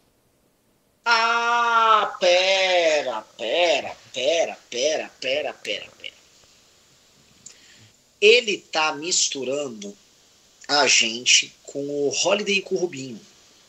Ah, 1.04 2.14
pera, 2.20 3.24
pera, 3.36 3.96
pera, 4.12 4.58
pera, 4.70 5.10
pera, 5.20 5.54
pera, 5.54 5.54
pera 5.62 6.18
ele 8.20 8.52
está 8.52 8.92
misturando 8.92 9.96
a 10.68 10.86
gente 10.86 11.52
com 11.64 11.80
o 11.80 12.12
Holiday 12.22 12.58
e 12.58 12.62
com 12.62 12.74
o 12.74 12.78
Rubinho. 12.78 13.18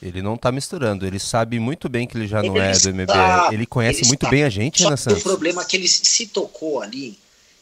Ele 0.01 0.21
não 0.21 0.35
está 0.35 0.51
misturando, 0.51 1.05
ele 1.05 1.19
sabe 1.19 1.59
muito 1.59 1.89
bem 1.89 2.07
que 2.07 2.17
ele 2.17 2.27
já 2.27 2.39
ele 2.39 2.49
não 2.49 2.57
é 2.57 2.71
está, 2.71 2.89
do 2.89 2.95
MBL. 2.95 3.53
Ele 3.53 3.65
conhece 3.65 4.01
ele 4.01 4.07
muito 4.07 4.21
está. 4.21 4.29
bem 4.29 4.43
a 4.43 4.49
gente, 4.49 4.83
Renan 4.83 4.95
Santos. 4.95 5.21
O 5.21 5.23
problema 5.23 5.61
é 5.61 5.65
que 5.65 5.75
ele 5.75 5.87
se 5.87 6.27
tocou 6.27 6.81
ali, 6.81 7.17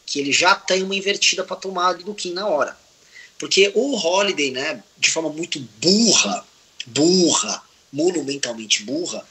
que 0.06 0.20
ele 0.20 0.32
já 0.32 0.54
tem 0.54 0.84
uma 0.84 0.96
invertida 0.96 1.44
para 1.44 1.56
tomar 1.56 1.90
ali 1.90 2.04
do 2.04 2.14
Kim 2.14 2.34
na 2.34 2.48
hora. 2.48 2.78
Porque 3.40 3.72
o 3.76 3.96
Holiday, 3.96 4.52
né, 4.52 4.84
de 4.98 5.10
forma 5.10 5.30
muito 5.30 5.60
burra, 5.82 6.46
burra, 6.86 7.64
monumentalmente 7.92 8.84
burra, 8.84 9.26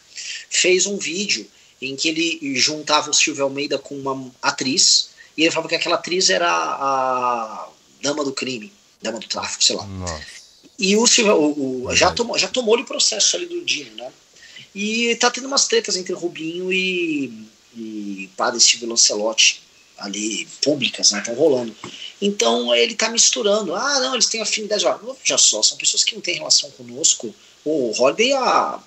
fez 0.51 0.87
um 0.87 0.97
vídeo 0.97 1.47
em 1.81 1.95
que 1.95 2.09
ele 2.09 2.57
juntava 2.57 3.11
o 3.11 3.15
Silvio 3.15 3.45
Almeida 3.45 3.79
com 3.79 3.95
uma 3.97 4.31
atriz 4.43 5.11
e 5.37 5.43
ele 5.43 5.51
falava 5.51 5.69
que 5.69 5.75
aquela 5.75 5.97
atriz 5.97 6.31
era 6.31 6.49
a 6.49 7.69
dama 8.03 8.25
do 8.25 8.33
crime, 8.33 8.73
dama 9.07 9.19
do 9.19 9.29
tráfico, 9.29 9.65
sei 9.65 9.77
lá. 9.77 9.87
Nossa. 9.87 10.37
E 10.79 10.97
o 10.97 11.07
Silvio 11.07 11.35
o, 11.35 11.87
o, 11.87 11.95
já 11.95 12.11
tomou 12.11 12.39
já 12.39 12.49
tomou 12.49 12.79
o 12.79 12.85
processo 12.85 13.37
ali 13.37 13.47
do 13.47 13.65
Dino, 13.65 13.97
né? 13.97 14.13
E 14.75 15.17
tá 15.17 15.31
tendo 15.31 15.47
umas 15.47 15.67
tretas 15.67 15.97
entre 15.97 16.13
Rubinho 16.13 16.71
e, 16.73 17.49
e 17.75 18.31
Padre 18.37 18.61
Silvio 18.61 18.89
Lancelotti 18.89 19.63
ali 19.97 20.47
públicas, 20.63 21.11
né? 21.11 21.21
Estão 21.21 21.35
rolando. 21.35 21.75
Então 22.21 22.75
ele 22.75 22.95
tá 22.95 23.09
misturando. 23.09 23.75
Ah, 23.75 24.01
não, 24.01 24.15
eles 24.15 24.27
têm 24.27 24.43
afinidade. 24.43 24.85
Já 25.25 25.39
só, 25.39 25.63
são 25.63 25.79
pessoas 25.79 26.05
que 26.05 26.15
não 26.15 26.21
têm 26.21 26.37
relação 26.37 26.71
conosco. 26.73 27.35
O 27.65 27.93
Holiday 27.99 28.35
há 28.35 28.81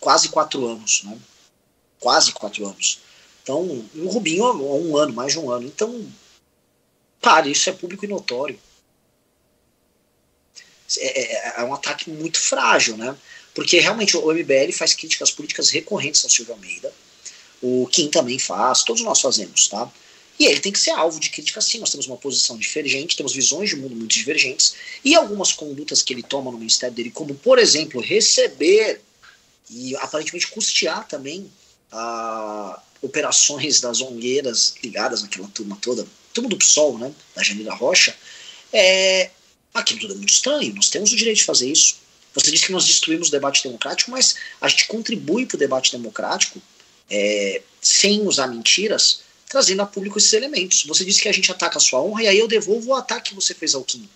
quase 0.00 0.28
quatro 0.28 0.66
anos, 0.66 1.02
né? 1.04 1.16
Quase 2.00 2.32
quatro 2.32 2.66
anos. 2.66 2.98
Então, 3.42 3.60
o 3.94 4.08
Rubinho 4.08 4.44
há 4.44 4.52
um 4.52 4.96
ano, 4.96 5.12
mais 5.12 5.32
de 5.32 5.38
um 5.38 5.50
ano. 5.50 5.66
Então, 5.66 6.04
pare, 7.20 7.50
isso 7.50 7.70
é 7.70 7.72
público 7.72 8.04
e 8.04 8.08
notório. 8.08 8.58
É, 10.98 11.22
é, 11.22 11.60
é, 11.60 11.64
um 11.64 11.74
ataque 11.74 12.10
muito 12.10 12.38
frágil, 12.38 12.96
né? 12.96 13.16
Porque 13.54 13.80
realmente 13.80 14.16
o 14.16 14.32
MBL 14.32 14.72
faz 14.72 14.94
críticas 14.94 15.30
políticas 15.30 15.70
recorrentes 15.70 16.22
ao 16.24 16.30
Silvio 16.30 16.54
Almeida. 16.54 16.92
O 17.62 17.88
Kim 17.90 18.08
também 18.08 18.38
faz, 18.38 18.82
todos 18.82 19.02
nós 19.02 19.20
fazemos, 19.20 19.68
tá? 19.68 19.90
E 20.38 20.44
ele 20.44 20.60
tem 20.60 20.70
que 20.70 20.78
ser 20.78 20.90
alvo 20.90 21.18
de 21.18 21.30
crítica 21.30 21.60
sim. 21.60 21.78
Nós 21.78 21.90
temos 21.90 22.06
uma 22.06 22.16
posição 22.16 22.58
diferente, 22.58 23.16
temos 23.16 23.32
visões 23.32 23.70
de 23.70 23.76
mundo 23.76 23.96
muito 23.96 24.14
divergentes. 24.14 24.74
E 25.02 25.14
algumas 25.14 25.52
condutas 25.52 26.02
que 26.02 26.12
ele 26.12 26.22
toma 26.22 26.50
no 26.50 26.58
ministério 26.58 26.94
dele, 26.94 27.10
como, 27.10 27.34
por 27.34 27.58
exemplo, 27.58 28.00
receber 28.00 29.00
e 29.70 29.96
aparentemente 29.96 30.48
custear 30.48 31.08
também 31.08 31.50
a, 31.90 32.82
operações 33.00 33.80
das 33.80 34.00
ongueiras 34.00 34.74
ligadas 34.82 35.22
naquela 35.22 35.48
turma 35.48 35.78
toda, 35.80 36.06
turma 36.32 36.48
do 36.50 36.56
PSOL, 36.56 36.98
né, 36.98 37.12
da 37.34 37.42
Janira 37.42 37.74
Rocha, 37.74 38.14
é, 38.72 39.30
aquilo 39.80 40.00
tudo 40.00 40.14
é 40.14 40.16
muito 40.16 40.32
estranho, 40.32 40.74
nós 40.74 40.90
temos 40.90 41.12
o 41.12 41.16
direito 41.16 41.38
de 41.38 41.44
fazer 41.44 41.70
isso. 41.70 41.96
Você 42.34 42.50
disse 42.50 42.66
que 42.66 42.72
nós 42.72 42.86
destruímos 42.86 43.28
o 43.28 43.30
debate 43.30 43.62
democrático, 43.62 44.10
mas 44.10 44.36
a 44.60 44.68
gente 44.68 44.86
contribui 44.88 45.46
para 45.46 45.56
o 45.56 45.58
debate 45.58 45.90
democrático 45.90 46.60
é, 47.10 47.62
sem 47.80 48.26
usar 48.26 48.46
mentiras, 48.46 49.20
trazendo 49.48 49.82
a 49.82 49.86
público 49.86 50.18
esses 50.18 50.32
elementos. 50.32 50.84
Você 50.84 51.04
disse 51.04 51.22
que 51.22 51.28
a 51.28 51.32
gente 51.32 51.50
ataca 51.50 51.78
a 51.78 51.80
sua 51.80 52.02
honra 52.02 52.24
e 52.24 52.28
aí 52.28 52.38
eu 52.38 52.48
devolvo 52.48 52.90
o 52.90 52.94
ataque 52.94 53.30
que 53.30 53.34
você 53.34 53.54
fez 53.54 53.74
ao 53.74 53.84
Kim. 53.84 54.08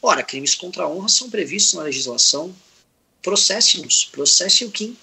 Ora, 0.00 0.22
crimes 0.22 0.54
contra 0.54 0.84
a 0.84 0.88
honra 0.88 1.08
são 1.08 1.30
previstos 1.30 1.74
na 1.74 1.82
legislação. 1.82 2.54
Processe-nos, 3.22 4.04
processe 4.04 4.64
o 4.64 4.70
Kim. 4.70 4.96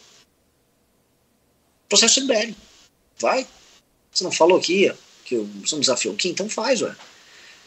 Processo 1.89 2.21
MBL. 2.21 2.53
Vai. 3.19 3.45
Você 4.13 4.23
não 4.23 4.31
falou 4.31 4.61
que 4.61 4.73
ia? 4.73 4.97
Que 5.25 5.35
você 5.37 5.75
não 5.75 5.81
desafiou 5.81 6.13
aqui? 6.13 6.29
Então 6.29 6.47
faz, 6.47 6.81
ué. 6.81 6.95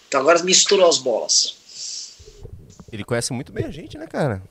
Então 0.09 0.21
agora 0.21 0.43
misturou 0.43 0.89
as 0.89 0.99
bolas. 0.99 1.57
Ele 2.93 3.05
conhece 3.05 3.32
muito 3.32 3.53
bem 3.53 3.64
a 3.64 3.70
gente, 3.70 3.99
né, 3.99 4.07
cara? 4.07 4.43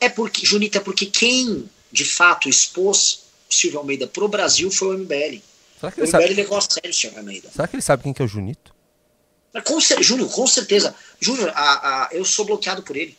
É 0.00 0.08
porque, 0.08 0.44
Junita, 0.44 0.78
é 0.78 0.80
porque 0.80 1.06
quem 1.06 1.68
de 1.90 2.04
fato 2.04 2.48
expôs 2.48 3.24
o 3.50 3.54
Silvio 3.54 3.78
Almeida 3.78 4.06
pro 4.06 4.28
Brasil 4.28 4.70
foi 4.70 4.96
o 4.96 4.98
MBL. 4.98 5.40
Será 5.78 5.92
que 5.92 6.00
ele 6.00 6.06
o 6.06 6.08
MBL 6.08 6.10
sabe... 6.10 6.34
levou 6.34 6.58
a 6.58 6.60
sério 6.60 6.90
o 6.90 6.94
Silvio 6.94 7.18
Almeida. 7.18 7.50
Será 7.50 7.68
que 7.68 7.76
ele 7.76 7.82
sabe 7.82 8.02
quem 8.02 8.12
que 8.12 8.22
é 8.22 8.24
o 8.24 8.28
Junito? 8.28 8.74
Com, 9.62 9.78
Júnior, 9.80 10.30
com 10.30 10.46
certeza. 10.46 10.94
Júnior, 11.20 11.52
a, 11.54 12.06
a, 12.06 12.08
eu 12.12 12.24
sou 12.24 12.44
bloqueado 12.44 12.82
por 12.82 12.96
ele. 12.96 13.16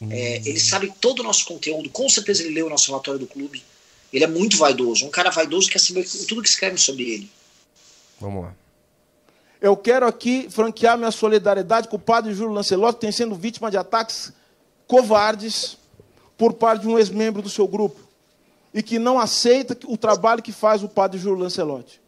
Hum. 0.00 0.08
É, 0.10 0.36
ele 0.36 0.58
sabe 0.58 0.92
todo 0.98 1.20
o 1.20 1.22
nosso 1.22 1.44
conteúdo. 1.44 1.90
Com 1.90 2.08
certeza 2.08 2.42
ele 2.42 2.54
leu 2.54 2.66
o 2.66 2.70
nosso 2.70 2.90
relatório 2.90 3.20
do 3.20 3.26
clube. 3.26 3.62
Ele 4.10 4.24
é 4.24 4.28
muito 4.28 4.56
vaidoso. 4.56 5.04
Um 5.04 5.10
cara 5.10 5.30
vaidoso 5.30 5.68
quer 5.68 5.78
saber 5.78 6.08
tudo 6.26 6.42
que 6.42 6.48
escreve 6.48 6.78
sobre 6.78 7.10
ele. 7.10 7.30
Vamos 8.18 8.44
lá. 8.44 8.54
Eu 9.60 9.76
quero 9.76 10.06
aqui 10.06 10.48
franquear 10.50 10.96
minha 10.96 11.10
solidariedade 11.10 11.88
com 11.88 11.96
o 11.96 12.00
padre 12.00 12.32
Júlio 12.32 12.54
Lancelotti, 12.54 12.94
que 12.94 13.00
tem 13.00 13.12
sendo 13.12 13.34
vítima 13.34 13.70
de 13.70 13.76
ataques 13.76 14.32
covardes 14.86 15.76
por 16.36 16.54
parte 16.54 16.82
de 16.82 16.88
um 16.88 16.98
ex-membro 16.98 17.42
do 17.42 17.50
seu 17.50 17.66
grupo 17.66 18.00
e 18.72 18.82
que 18.82 18.98
não 18.98 19.18
aceita 19.18 19.76
o 19.86 19.96
trabalho 19.96 20.42
que 20.42 20.52
faz 20.52 20.82
o 20.82 20.88
padre 20.88 21.18
Júlio 21.18 21.42
Lancelotti. 21.42 22.00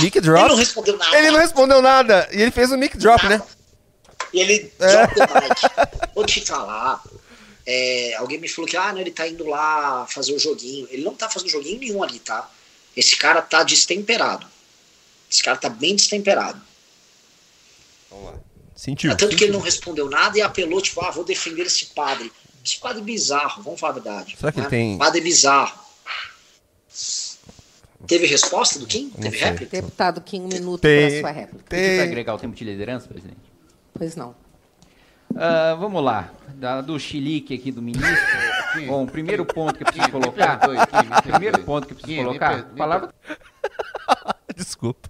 Mic 0.00 0.20
drop? 0.20 0.40
Ele 0.40 0.48
não 0.48 0.56
respondeu 0.56 0.96
nada. 0.96 1.18
Ele 1.18 1.30
não 1.30 1.38
respondeu 1.38 1.82
nada. 1.82 2.28
E 2.32 2.40
ele 2.40 2.50
fez 2.50 2.72
um 2.72 2.78
mic 2.78 2.96
drop, 2.96 3.28
né? 3.28 3.42
E 4.32 4.40
ele 4.40 4.72
é. 4.80 5.06
mic. 5.06 6.14
Vou 6.14 6.24
te 6.24 6.40
falar. 6.40 7.02
É, 7.66 8.14
alguém 8.16 8.40
me 8.40 8.48
falou 8.48 8.68
que 8.68 8.76
ah, 8.76 8.92
não, 8.92 9.00
ele 9.00 9.10
tá 9.10 9.28
indo 9.28 9.46
lá 9.46 10.06
fazer 10.08 10.32
o 10.32 10.38
joguinho. 10.38 10.88
Ele 10.90 11.04
não 11.04 11.14
tá 11.14 11.28
fazendo 11.28 11.50
joguinho 11.50 11.78
nenhum 11.78 12.02
ali, 12.02 12.18
tá? 12.18 12.50
Esse 12.96 13.16
cara 13.16 13.40
tá 13.42 13.62
destemperado. 13.62 14.46
Esse 15.30 15.42
cara 15.42 15.56
tá 15.56 15.68
bem 15.68 15.96
destemperado. 15.96 16.60
Vamos 18.10 18.26
lá. 18.26 18.34
Sentiu. 18.76 19.16
Tanto 19.16 19.36
que 19.36 19.44
ele 19.44 19.52
não 19.52 19.60
respondeu 19.60 20.10
nada 20.10 20.36
e 20.36 20.42
apelou, 20.42 20.80
tipo, 20.82 21.00
ah, 21.04 21.10
vou 21.10 21.24
defender 21.24 21.62
esse 21.66 21.86
padre. 21.86 22.30
Esse 22.64 22.78
padre 22.78 23.00
bizarro, 23.02 23.62
vamos 23.62 23.80
falar 23.80 23.92
a 23.92 23.94
verdade. 23.94 24.36
Será 24.38 24.52
que 24.52 24.60
né? 24.60 24.68
tem. 24.68 24.98
Padre 24.98 25.20
bizarro. 25.20 25.80
Teve 28.06 28.26
resposta 28.26 28.78
do 28.78 28.86
Kim? 28.86 29.04
Não 29.14 29.20
Teve 29.22 29.38
sei. 29.38 29.46
réplica? 29.48 29.80
Deputado 29.80 30.20
Kim, 30.20 30.40
um 30.42 30.48
minuto 30.48 30.80
Tem- 30.80 31.08
para 31.10 31.20
sua 31.20 31.30
réplica. 31.30 31.64
Pediu 31.68 31.94
para 31.96 32.02
agregar 32.04 32.34
o 32.34 32.38
tempo 32.38 32.54
de 32.54 32.64
liderança, 32.64 33.06
presidente? 33.08 33.38
Pois 33.94 34.16
não. 34.16 34.34
Ah, 35.36 35.76
vamos 35.78 36.02
lá. 36.04 36.32
Da- 36.54 36.80
do 36.80 36.98
chilique 36.98 37.54
aqui 37.54 37.70
do 37.70 37.80
ministro. 37.80 38.10
Bom, 38.86 39.04
o 39.04 39.06
primeiro 39.06 39.44
ponto 39.44 39.74
que 39.76 39.82
eu 39.82 39.86
preciso 39.86 40.10
colocar. 40.10 40.58
perdoe, 40.58 40.76
primeiro 41.22 41.58
ponto 41.62 41.86
que 41.86 41.92
eu 41.92 41.96
preciso 41.96 42.16
Kim, 42.16 42.18
me 42.20 42.24
colocar. 42.38 42.54
per- 42.56 42.66
me 42.72 42.78
palavra 42.78 43.08
Desculpa. 44.56 45.08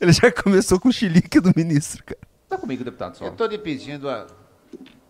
Ele 0.00 0.12
já 0.12 0.30
começou 0.32 0.78
com 0.80 0.88
o 0.88 0.92
chilique 0.92 1.40
do 1.40 1.52
ministro, 1.56 2.02
cara. 2.04 2.18
tá 2.48 2.58
comigo, 2.58 2.84
deputado 2.84 3.12
Eu 3.12 3.18
Sol. 3.18 3.28
estou 3.28 3.46
lhe 3.46 3.58
pedindo 3.58 4.08
a. 4.08 4.26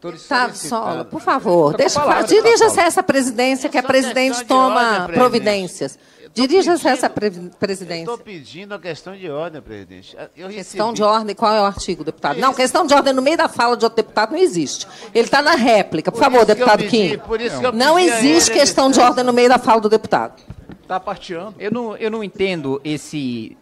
Tô 0.00 0.10
lhe 0.10 0.16
Deputado. 0.16 0.54
Sola, 0.54 1.04
por 1.04 1.20
favor, 1.20 1.72
Tá 1.72 1.78
deixa, 1.78 1.98
palavra, 1.98 2.24
dirija-se 2.24 2.78
a 2.78 2.84
essa 2.84 3.02
presidência, 3.02 3.68
que 3.68 3.78
a 3.78 3.82
presidente 3.82 4.44
toma 4.44 5.08
providências. 5.12 5.98
Dirija-se 6.34 6.86
a 6.86 6.90
essa 6.92 7.10
presidência. 7.10 8.00
Estou 8.02 8.18
pedindo 8.18 8.74
a 8.74 8.78
questão 8.78 9.16
de 9.16 9.28
ordem, 9.28 9.60
presidente. 9.60 10.16
Eu 10.36 10.48
Questão 10.48 10.86
recebi- 10.88 10.96
de 10.96 11.02
ordem, 11.02 11.34
qual 11.34 11.52
é 11.54 11.60
o 11.60 11.64
artigo, 11.64 12.04
deputado? 12.04 12.38
Não, 12.38 12.54
questão 12.54 12.86
de 12.86 12.94
ordem 12.94 13.12
no 13.12 13.22
meio 13.22 13.36
da 13.36 13.48
fala 13.48 13.76
de 13.76 13.84
outro 13.84 13.96
deputado 13.96 14.32
não 14.32 14.38
existe. 14.38 14.86
Ele 15.14 15.24
está 15.24 15.42
na 15.42 15.54
réplica. 15.54 16.12
Por 16.12 16.18
Por 16.18 16.24
favor, 16.24 16.44
deputado 16.44 16.78
pedi- 16.84 16.90
Kim. 16.90 17.18
por 17.18 17.40
isso 17.40 17.58
que 17.60 17.66
eu 17.66 17.72
Não 17.72 17.98
existe 17.98 18.50
questão 18.52 18.90
de 18.90 19.00
ordem 19.00 19.24
no 19.24 19.32
meio 19.32 19.48
da 19.48 19.58
fala 19.58 19.80
do 19.80 19.88
deputado. 19.88 20.40
Tá 20.86 20.98
parteando. 21.00 21.54
Eu 21.58 21.70
não, 21.70 21.96
eu 21.96 22.10
não 22.10 22.22
entendo 22.24 22.80
esse 22.84 23.56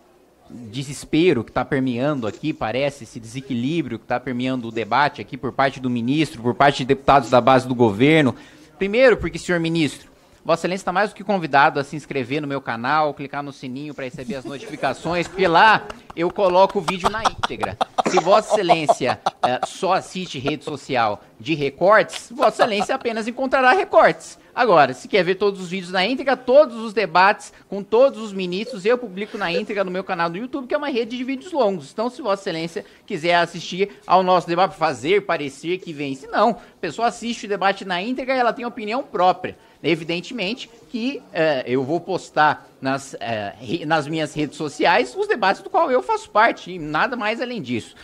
desespero 0.48 1.42
que 1.42 1.50
está 1.50 1.64
permeando 1.64 2.26
aqui, 2.26 2.52
parece, 2.52 3.04
esse 3.04 3.18
desequilíbrio 3.18 3.98
que 3.98 4.04
está 4.04 4.20
permeando 4.20 4.68
o 4.68 4.70
debate 4.72 5.20
aqui 5.20 5.36
por 5.36 5.52
parte 5.52 5.80
do 5.80 5.90
ministro, 5.90 6.40
por 6.40 6.54
parte 6.54 6.78
de 6.78 6.84
deputados 6.84 7.28
da 7.30 7.40
base 7.40 7.66
do 7.66 7.74
governo. 7.74 8.34
Primeiro, 8.78 9.16
porque, 9.16 9.38
senhor 9.38 9.58
ministro, 9.60 10.08
Vossa 10.46 10.60
Excelência 10.60 10.82
está 10.82 10.92
mais 10.92 11.10
do 11.10 11.16
que 11.16 11.24
convidado 11.24 11.80
a 11.80 11.82
se 11.82 11.96
inscrever 11.96 12.40
no 12.40 12.46
meu 12.46 12.60
canal, 12.60 13.12
clicar 13.12 13.42
no 13.42 13.52
sininho 13.52 13.92
para 13.92 14.04
receber 14.04 14.36
as 14.36 14.44
notificações, 14.44 15.26
porque 15.26 15.48
lá 15.48 15.88
eu 16.14 16.30
coloco 16.30 16.78
o 16.78 16.82
vídeo 16.82 17.10
na 17.10 17.20
íntegra. 17.24 17.76
Se 18.06 18.20
Vossa 18.20 18.54
Excelência 18.54 19.20
eh, 19.42 19.60
só 19.66 19.94
assiste 19.94 20.38
rede 20.38 20.62
social 20.62 21.20
de 21.40 21.56
recortes, 21.56 22.30
Vossa 22.30 22.62
Excelência 22.62 22.94
apenas 22.94 23.26
encontrará 23.26 23.72
recortes. 23.72 24.38
Agora, 24.54 24.94
se 24.94 25.08
quer 25.08 25.22
ver 25.22 25.34
todos 25.34 25.60
os 25.60 25.68
vídeos 25.68 25.90
na 25.92 26.06
íntegra, 26.06 26.34
todos 26.34 26.76
os 26.76 26.94
debates 26.94 27.52
com 27.68 27.82
todos 27.82 28.22
os 28.22 28.32
ministros, 28.32 28.86
eu 28.86 28.96
publico 28.96 29.36
na 29.36 29.52
íntegra 29.52 29.84
no 29.84 29.90
meu 29.90 30.02
canal 30.02 30.30
do 30.30 30.38
YouTube, 30.38 30.68
que 30.68 30.74
é 30.74 30.78
uma 30.78 30.88
rede 30.88 31.16
de 31.16 31.24
vídeos 31.24 31.52
longos. 31.52 31.90
Então, 31.92 32.08
se 32.08 32.22
Vossa 32.22 32.42
Excelência 32.42 32.84
quiser 33.04 33.34
assistir 33.34 33.98
ao 34.06 34.22
nosso 34.22 34.46
debate, 34.46 34.76
fazer 34.76 35.26
parecer 35.26 35.78
que 35.78 35.92
vence, 35.92 36.26
não. 36.28 36.50
A 36.50 36.80
pessoa 36.80 37.08
assiste 37.08 37.44
o 37.44 37.48
debate 37.48 37.84
na 37.84 38.00
íntegra 38.00 38.34
e 38.34 38.38
ela 38.38 38.52
tem 38.52 38.64
opinião 38.64 39.02
própria. 39.02 39.58
Evidentemente 39.88 40.68
que 40.90 41.22
eh, 41.32 41.64
eu 41.66 41.84
vou 41.84 42.00
postar 42.00 42.68
nas, 42.80 43.14
eh, 43.20 43.54
re- 43.60 43.84
nas 43.86 44.06
minhas 44.06 44.34
redes 44.34 44.56
sociais 44.56 45.14
os 45.16 45.26
debates 45.26 45.62
do 45.62 45.70
qual 45.70 45.90
eu 45.90 46.02
faço 46.02 46.30
parte, 46.30 46.72
e 46.72 46.78
nada 46.78 47.16
mais 47.16 47.40
além 47.40 47.60
disso. 47.62 47.94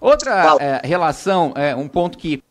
Outra 0.00 0.56
eh, 0.60 0.80
relação, 0.84 1.52
um 1.76 1.88
ponto 1.88 2.16
que 2.18 2.42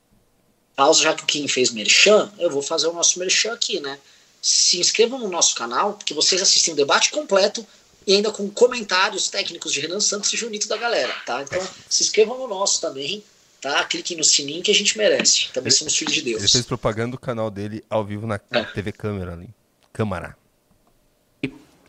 Pausa, 0.75 1.01
já 1.01 1.13
que 1.15 1.23
o 1.23 1.25
Kim 1.25 1.47
fez 1.47 1.71
merchan, 1.71 2.31
eu 2.37 2.51
vou 2.51 2.61
fazer 2.61 2.87
o 2.87 2.93
nosso 2.93 3.17
merchan 3.17 3.51
aqui, 3.53 3.79
né? 3.79 3.97
Se 4.39 4.79
inscrevam 4.79 5.17
no 5.17 5.27
nosso 5.27 5.55
canal, 5.55 5.93
porque 5.93 6.13
vocês 6.13 6.39
assistem 6.39 6.73
o 6.75 6.77
debate 6.77 7.09
completo 7.09 7.65
e 8.05 8.13
ainda 8.13 8.31
com 8.31 8.47
comentários 8.49 9.27
técnicos 9.27 9.73
de 9.73 9.79
Renan 9.79 9.99
Santos 9.99 10.31
e 10.33 10.37
Junito 10.37 10.67
da 10.67 10.77
galera, 10.77 11.11
tá? 11.25 11.41
Então, 11.41 11.59
se 11.89 12.03
inscrevam 12.03 12.37
no 12.37 12.47
nosso 12.47 12.79
também, 12.79 13.23
tá? 13.61 13.83
Cliquem 13.85 14.17
no 14.17 14.23
sininho 14.23 14.61
que 14.63 14.71
a 14.71 14.75
gente 14.75 14.97
merece. 14.97 15.49
Também 15.53 15.71
somos 15.71 15.95
filhos 15.95 16.13
de 16.13 16.21
Ele 16.21 16.37
Deus. 16.37 16.51
fez 16.51 16.65
propaganda 16.65 17.11
do 17.11 17.17
canal 17.19 17.49
dele 17.49 17.83
ao 17.89 18.03
vivo 18.03 18.25
na 18.27 18.37
TV 18.39 18.91
Câmera 18.91 19.33
ali. 19.33 19.49
Câmara. 19.93 20.35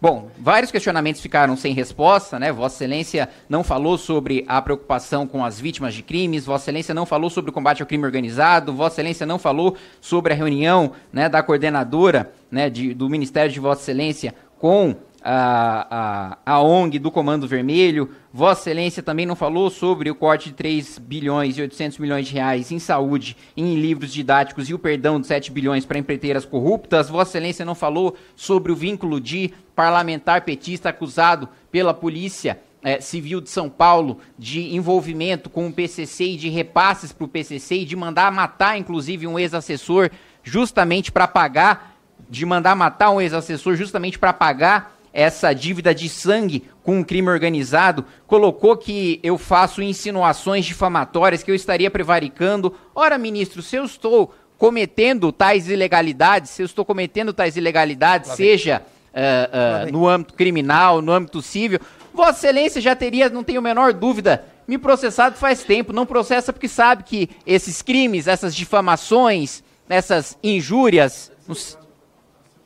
Bom, 0.01 0.31
vários 0.39 0.71
questionamentos 0.71 1.21
ficaram 1.21 1.57
sem 1.57 1.75
resposta, 1.75 2.39
né? 2.39 2.53
Vossa 2.53 2.77
Excelência 2.77 3.29
não 3.49 3.65
falou 3.65 3.99
sobre 3.99 4.45
a 4.47 4.63
preocupação 4.63 5.27
com 5.27 5.45
as 5.45 5.59
vítimas 5.59 5.93
de 5.93 6.05
crimes, 6.05 6.45
Vossa 6.47 6.67
Excelência 6.67 6.95
não 6.95 7.05
falou 7.05 7.29
sobre 7.29 7.51
o 7.51 7.53
combate 7.53 7.83
ao 7.83 7.87
crime 7.89 8.05
organizado, 8.05 8.73
Vossa 8.73 8.95
Excelência 9.01 9.27
não 9.27 9.41
falou 9.41 9.77
sobre 10.01 10.33
a 10.33 10.37
reunião 10.37 10.93
né, 11.13 11.29
da 11.29 11.43
coordenadora 11.43 12.33
né, 12.49 12.71
de- 12.71 12.95
do 12.95 13.09
Ministério 13.11 13.51
de 13.53 13.59
Vossa 13.59 13.83
Excelência 13.83 14.33
com 14.61 14.95
a, 15.31 16.39
a, 16.47 16.55
a 16.55 16.63
ONG 16.63 16.99
do 16.99 17.11
Comando 17.11 17.47
Vermelho. 17.47 18.09
Vossa 18.33 18.63
Excelência 18.63 19.03
também 19.03 19.27
não 19.27 19.37
falou 19.37 19.69
sobre 19.69 20.11
o 20.11 20.15
corte 20.15 20.49
de 20.49 20.55
3 20.55 20.99
bilhões 20.99 21.59
e 21.59 21.61
800 21.61 21.99
milhões 21.99 22.27
de 22.27 22.33
reais 22.33 22.73
em 22.73 22.79
saúde, 22.79 23.37
em 23.55 23.75
livros 23.75 24.11
didáticos 24.11 24.71
e 24.71 24.75
o 24.75 24.79
perdão 24.79 25.21
de 25.21 25.27
7 25.27 25.53
bilhões 25.53 25.85
para 25.85 25.99
empreiteiras 25.99 26.47
corruptas. 26.47 27.11
Vossa 27.11 27.33
Excelência 27.33 27.63
não 27.63 27.75
falou 27.75 28.17
sobre 28.35 28.73
o 28.73 28.77
vínculo 28.77 29.21
de 29.21 29.53
parlamentar 29.77 30.47
petista 30.47 30.89
acusado 30.89 31.47
pela 31.71 31.93
polícia 31.93 32.59
eh, 32.83 32.99
civil 32.99 33.43
de 33.43 33.51
São 33.51 33.69
Paulo 33.69 34.21
de 34.39 34.75
envolvimento 34.75 35.51
com 35.51 35.67
o 35.67 35.73
PCC 35.73 36.25
e 36.25 36.37
de 36.39 36.49
repasses 36.49 37.13
para 37.13 37.27
o 37.27 37.29
PCC 37.29 37.81
e 37.81 37.85
de 37.85 37.95
mandar 37.95 38.33
matar, 38.33 38.79
inclusive, 38.79 39.27
um 39.27 39.39
ex-assessor 39.39 40.09
justamente 40.43 41.13
para 41.13 41.29
pagar, 41.29 41.97
de 42.31 42.47
mandar 42.47 42.75
matar 42.75 43.11
um 43.11 43.21
ex-assessor 43.21 43.77
justamente 43.77 44.19
para 44.19 44.33
pagar 44.33 44.98
essa 45.13 45.53
dívida 45.53 45.95
de 45.95 46.09
sangue 46.09 46.65
com 46.83 47.01
o 47.01 47.05
crime 47.05 47.29
organizado, 47.29 48.05
colocou 48.27 48.77
que 48.77 49.19
eu 49.23 49.37
faço 49.39 49.83
insinuações 49.83 50.65
difamatórias, 50.65 51.43
que 51.43 51.51
eu 51.51 51.55
estaria 51.55 51.91
prevaricando. 51.91 52.75
Ora, 52.95 53.19
ministro, 53.19 53.63
se 53.63 53.77
eu 53.77 53.85
estou 53.85 54.35
cometendo 54.57 55.31
tais 55.33 55.69
ilegalidades, 55.69 56.51
se 56.51 56.63
eu 56.63 56.67
estou 56.67 56.85
cometendo 56.85 57.33
tais 57.33 57.57
ilegalidades, 57.57 58.31
seja 58.33 58.83
ah, 59.15 59.85
ah, 59.85 59.91
no 59.91 60.09
âmbito 60.09 60.35
criminal, 60.35 61.01
no 61.01 61.13
âmbito 61.13 61.41
civil, 61.43 61.79
Vossa 62.13 62.39
Excelência 62.47 62.81
já 62.81 62.97
teria, 62.97 63.29
não 63.29 63.45
tenho 63.45 63.61
a 63.61 63.63
menor 63.63 63.93
dúvida, 63.93 64.45
me 64.67 64.77
processado 64.77 65.37
faz 65.37 65.63
tempo. 65.63 65.93
Não 65.93 66.05
processa 66.05 66.53
porque 66.53 66.69
sabe 66.69 67.05
que 67.05 67.31
esses 67.47 67.81
crimes, 67.83 68.27
essas 68.27 68.55
difamações, 68.55 69.63
essas 69.89 70.37
injúrias. 70.43 71.31
não 71.47 71.55
s- 71.55 71.77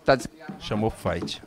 Tá 0.04 0.14
des- 0.16 0.26
Chamou 0.58 0.90
fight. 0.90 1.42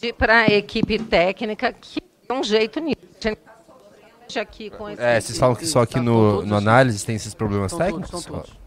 Pedir 0.00 0.12
para 0.14 0.40
a 0.42 0.46
equipe 0.46 0.98
técnica 0.98 1.72
que 1.72 2.00
dê 2.26 2.34
um 2.34 2.42
jeito 2.42 2.80
nisso. 2.80 2.96
A 3.22 3.28
gente 3.28 3.36
tá 3.36 3.52
sofrendo 3.66 4.40
aqui 4.48 4.70
com 4.70 4.88
esse- 4.88 5.02
É, 5.02 5.20
vocês 5.20 5.38
falam 5.38 5.54
que 5.54 5.66
só 5.66 5.82
aqui 5.82 5.94
Tá, 5.94 6.02
no, 6.02 6.34
todos 6.36 6.48
no 6.48 6.56
análise 6.56 7.04
tem 7.04 7.16
esses 7.16 7.34
problemas 7.34 7.72
Estão 7.72 7.86
todos, 7.86 8.00
técnicos? 8.08 8.20
estão 8.20 8.34
todos. 8.38 8.60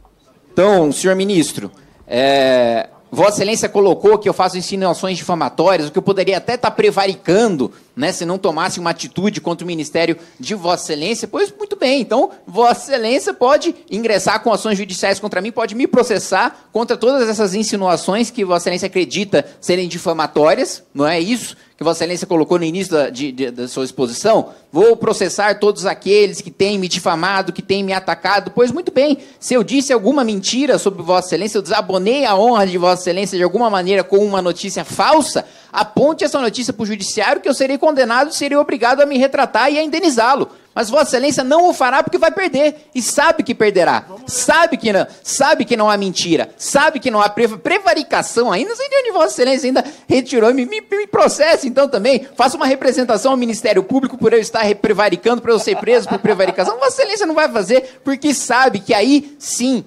Então, 0.51 0.91
senhor 0.91 1.15
ministro, 1.15 1.71
é, 2.07 2.89
Vossa 3.11 3.37
Excelência 3.37 3.67
colocou 3.69 4.17
que 4.19 4.29
eu 4.29 4.33
faço 4.33 4.57
insinuações 4.57 5.17
difamatórias, 5.17 5.87
o 5.87 5.91
que 5.91 5.97
eu 5.97 6.03
poderia 6.03 6.37
até 6.37 6.53
estar 6.55 6.71
prevaricando, 6.71 7.71
né, 7.95 8.11
se 8.11 8.25
não 8.25 8.37
tomasse 8.37 8.79
uma 8.79 8.89
atitude 8.89 9.39
contra 9.41 9.63
o 9.63 9.67
Ministério 9.67 10.17
de 10.39 10.55
Vossa 10.55 10.91
Excelência. 10.93 11.27
Pois 11.27 11.53
muito 11.57 11.75
bem, 11.75 12.01
então 12.01 12.31
Vossa 12.47 12.91
Excelência 12.91 13.33
pode 13.33 13.75
ingressar 13.89 14.41
com 14.41 14.51
ações 14.51 14.77
judiciais 14.77 15.19
contra 15.19 15.41
mim, 15.41 15.51
pode 15.51 15.75
me 15.75 15.85
processar 15.87 16.67
contra 16.71 16.97
todas 16.97 17.27
essas 17.29 17.53
insinuações 17.53 18.29
que 18.31 18.43
Vossa 18.45 18.63
Excelência 18.63 18.87
acredita 18.87 19.45
serem 19.61 19.87
difamatórias, 19.87 20.83
não 20.93 21.07
é 21.07 21.19
isso 21.19 21.55
que 21.75 21.83
Vossa 21.83 22.03
Excelência 22.03 22.27
colocou 22.27 22.59
no 22.59 22.63
início 22.63 22.93
da, 22.93 23.09
de- 23.09 23.31
de- 23.31 23.49
da 23.51 23.67
sua 23.67 23.83
exposição? 23.83 24.49
Vou 24.71 24.95
processar 24.95 25.59
todos 25.59 25.85
aqueles 25.87 26.39
que 26.39 26.51
têm 26.51 26.77
me 26.77 26.87
difamado, 26.87 27.51
que 27.51 27.63
têm 27.63 27.83
me 27.83 27.93
atacado. 27.93 28.51
Pois 28.53 28.71
muito 28.71 28.91
bem, 28.91 29.17
se 29.39 29.55
eu 29.55 29.63
disse 29.63 29.91
alguma 29.91 30.23
mentira 30.23 30.77
sobre 30.77 31.01
Vossa 31.01 31.29
Excelência, 31.29 31.57
eu 31.57 31.61
desabonei 31.63 32.25
a 32.25 32.35
honra 32.35 32.67
de 32.67 32.77
Vossa 32.77 33.01
Excelência 33.01 33.37
de 33.37 33.43
alguma 33.43 33.69
maneira 33.71 34.03
com 34.03 34.17
uma 34.19 34.39
notícia 34.41 34.85
falsa, 34.85 35.45
aponte 35.73 36.23
essa 36.23 36.39
notícia 36.39 36.71
para 36.71 36.83
o 36.83 36.85
judiciário 36.85 37.41
que 37.41 37.49
eu 37.49 37.53
serei 37.53 37.77
condenado 37.77 38.29
e 38.29 38.35
serei 38.35 38.57
obrigado 38.57 39.01
a 39.01 39.05
me 39.05 39.17
retratar 39.17 39.71
e 39.71 39.79
a 39.79 39.83
indenizá-lo. 39.83 40.49
Mas 40.75 40.89
Vossa 40.89 41.03
Excelência 41.17 41.43
não 41.43 41.69
o 41.69 41.73
fará 41.73 42.01
porque 42.01 42.17
vai 42.17 42.31
perder. 42.31 42.89
E 42.95 43.01
sabe 43.01 43.43
que 43.43 43.53
perderá. 43.53 44.05
Sabe 44.25 44.75
que 44.75 44.91
não, 44.91 45.05
sabe 45.21 45.65
que 45.65 45.77
não 45.77 45.87
há 45.87 45.95
mentira. 45.95 46.49
Sabe 46.57 46.99
que 46.99 47.11
não 47.11 47.21
há 47.21 47.29
preva- 47.29 47.59
prevaricação 47.59 48.51
ainda. 48.51 48.69
Não 48.69 48.75
sei 48.75 48.89
de 48.89 48.95
onde 48.95 49.11
Vossa 49.11 49.27
Excelência 49.33 49.67
ainda 49.67 49.83
retirou. 50.07 50.51
Me, 50.51 50.65
me, 50.65 50.81
me 50.81 51.05
processe 51.05 51.67
então 51.67 51.87
também. 51.87 52.27
Faça 52.35 52.57
uma 52.57 52.65
representação 52.65 53.31
ao 53.31 53.37
Ministério 53.37 53.83
Público 53.83 54.17
por 54.17 54.33
eu 54.33 54.39
estar 54.39 54.61
re- 54.63 54.73
prevaricando, 54.73 55.43
para 55.43 55.51
eu 55.51 55.59
ser 55.59 55.77
preso 55.77 56.09
por 56.09 56.17
prevaricação. 56.17 56.79
Vossa 56.79 57.01
Excelência 57.03 57.27
não 57.27 57.35
vai 57.35 57.47
fazer 57.51 57.99
porque 58.03 58.33
sabe 58.33 58.79
que 58.79 58.95
aí 58.95 59.35
sim 59.37 59.85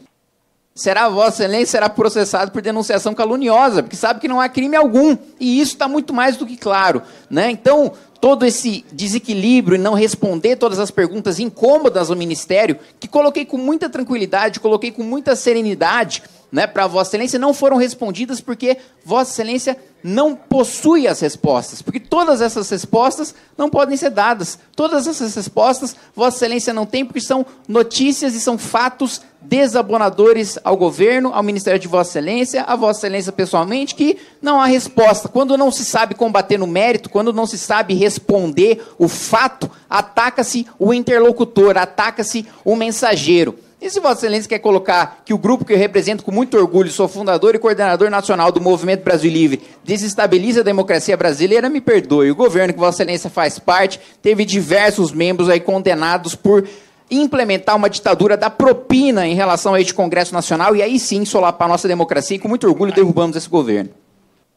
será 0.76 1.08
Vossa 1.08 1.42
Excelência 1.42 1.66
será 1.72 1.88
processado 1.88 2.52
por 2.52 2.60
denunciação 2.60 3.14
caluniosa, 3.14 3.82
porque 3.82 3.96
sabe 3.96 4.20
que 4.20 4.28
não 4.28 4.40
há 4.40 4.48
crime 4.48 4.76
algum. 4.76 5.16
E 5.40 5.58
isso 5.58 5.72
está 5.72 5.88
muito 5.88 6.12
mais 6.12 6.36
do 6.36 6.46
que 6.46 6.56
claro. 6.56 7.02
Né? 7.30 7.50
Então, 7.50 7.92
todo 8.20 8.44
esse 8.44 8.84
desequilíbrio 8.92 9.76
e 9.76 9.80
não 9.80 9.94
responder 9.94 10.56
todas 10.56 10.78
as 10.78 10.90
perguntas 10.90 11.40
incômodas 11.40 12.10
ao 12.10 12.16
Ministério, 12.16 12.78
que 13.00 13.08
coloquei 13.08 13.46
com 13.46 13.56
muita 13.56 13.88
tranquilidade, 13.88 14.60
coloquei 14.60 14.92
com 14.92 15.02
muita 15.02 15.34
serenidade 15.34 16.22
né, 16.50 16.66
para 16.66 16.86
Vossa 16.86 17.10
Excelência, 17.10 17.38
não 17.38 17.52
foram 17.52 17.76
respondidas 17.76 18.40
porque 18.40 18.78
Vossa 19.04 19.32
Excelência 19.32 19.76
não 20.02 20.36
possui 20.36 21.08
as 21.08 21.20
respostas, 21.20 21.82
porque 21.82 21.98
todas 21.98 22.40
essas 22.40 22.70
respostas 22.70 23.34
não 23.58 23.68
podem 23.68 23.96
ser 23.96 24.10
dadas. 24.10 24.58
Todas 24.76 25.06
essas 25.06 25.34
respostas 25.34 25.96
Vossa 26.14 26.36
Excelência 26.36 26.72
não 26.72 26.86
tem, 26.86 27.04
porque 27.04 27.20
são 27.20 27.44
notícias 27.66 28.34
e 28.34 28.40
são 28.40 28.56
fatos 28.56 29.20
desabonadores 29.40 30.58
ao 30.62 30.76
governo, 30.76 31.32
ao 31.32 31.42
Ministério 31.42 31.78
de 31.78 31.88
Vossa 31.88 32.10
Excelência, 32.10 32.62
a 32.62 32.76
Vossa 32.76 33.00
Excelência 33.00 33.32
pessoalmente, 33.32 33.94
que 33.94 34.18
não 34.40 34.60
há 34.60 34.66
resposta. 34.66 35.28
Quando 35.28 35.56
não 35.56 35.70
se 35.70 35.84
sabe 35.84 36.14
combater 36.14 36.58
no 36.58 36.66
mérito, 36.66 37.10
quando 37.10 37.32
não 37.32 37.46
se 37.46 37.58
sabe 37.58 37.94
responder 37.94 38.84
o 38.98 39.08
fato, 39.08 39.70
ataca-se 39.88 40.66
o 40.78 40.92
interlocutor, 40.92 41.76
ataca-se 41.76 42.46
o 42.64 42.76
mensageiro. 42.76 43.58
E 43.80 43.90
se 43.90 44.00
Vossa 44.00 44.20
Excelência 44.20 44.48
quer 44.48 44.58
colocar 44.58 45.22
que 45.24 45.34
o 45.34 45.38
grupo 45.38 45.64
que 45.64 45.72
eu 45.72 45.76
represento 45.78 46.24
com 46.24 46.32
muito 46.32 46.56
orgulho, 46.56 46.90
sou 46.90 47.06
fundador 47.06 47.54
e 47.54 47.58
coordenador 47.58 48.10
nacional 48.10 48.50
do 48.50 48.60
Movimento 48.60 49.04
Brasil 49.04 49.30
Livre, 49.30 49.62
desestabiliza 49.84 50.60
a 50.60 50.64
democracia 50.64 51.16
brasileira, 51.16 51.68
me 51.68 51.80
perdoe. 51.80 52.30
O 52.30 52.36
governo 52.36 52.72
que 52.72 52.80
Vossa 52.80 53.02
Excelência 53.02 53.28
faz 53.28 53.58
parte 53.58 54.00
teve 54.22 54.46
diversos 54.46 55.12
membros 55.12 55.50
aí 55.50 55.60
condenados 55.60 56.34
por 56.34 56.66
implementar 57.10 57.76
uma 57.76 57.90
ditadura 57.90 58.36
da 58.36 58.48
propina 58.48 59.26
em 59.26 59.34
relação 59.34 59.74
a 59.74 59.80
este 59.80 59.94
Congresso 59.94 60.32
Nacional 60.32 60.74
e 60.74 60.82
aí 60.82 60.98
sim 60.98 61.24
solapar 61.24 61.68
a 61.68 61.72
nossa 61.72 61.86
democracia 61.86 62.36
e 62.36 62.40
com 62.40 62.48
muito 62.48 62.66
orgulho 62.66 62.94
derrubamos 62.94 63.36
esse 63.36 63.48
governo. 63.48 63.90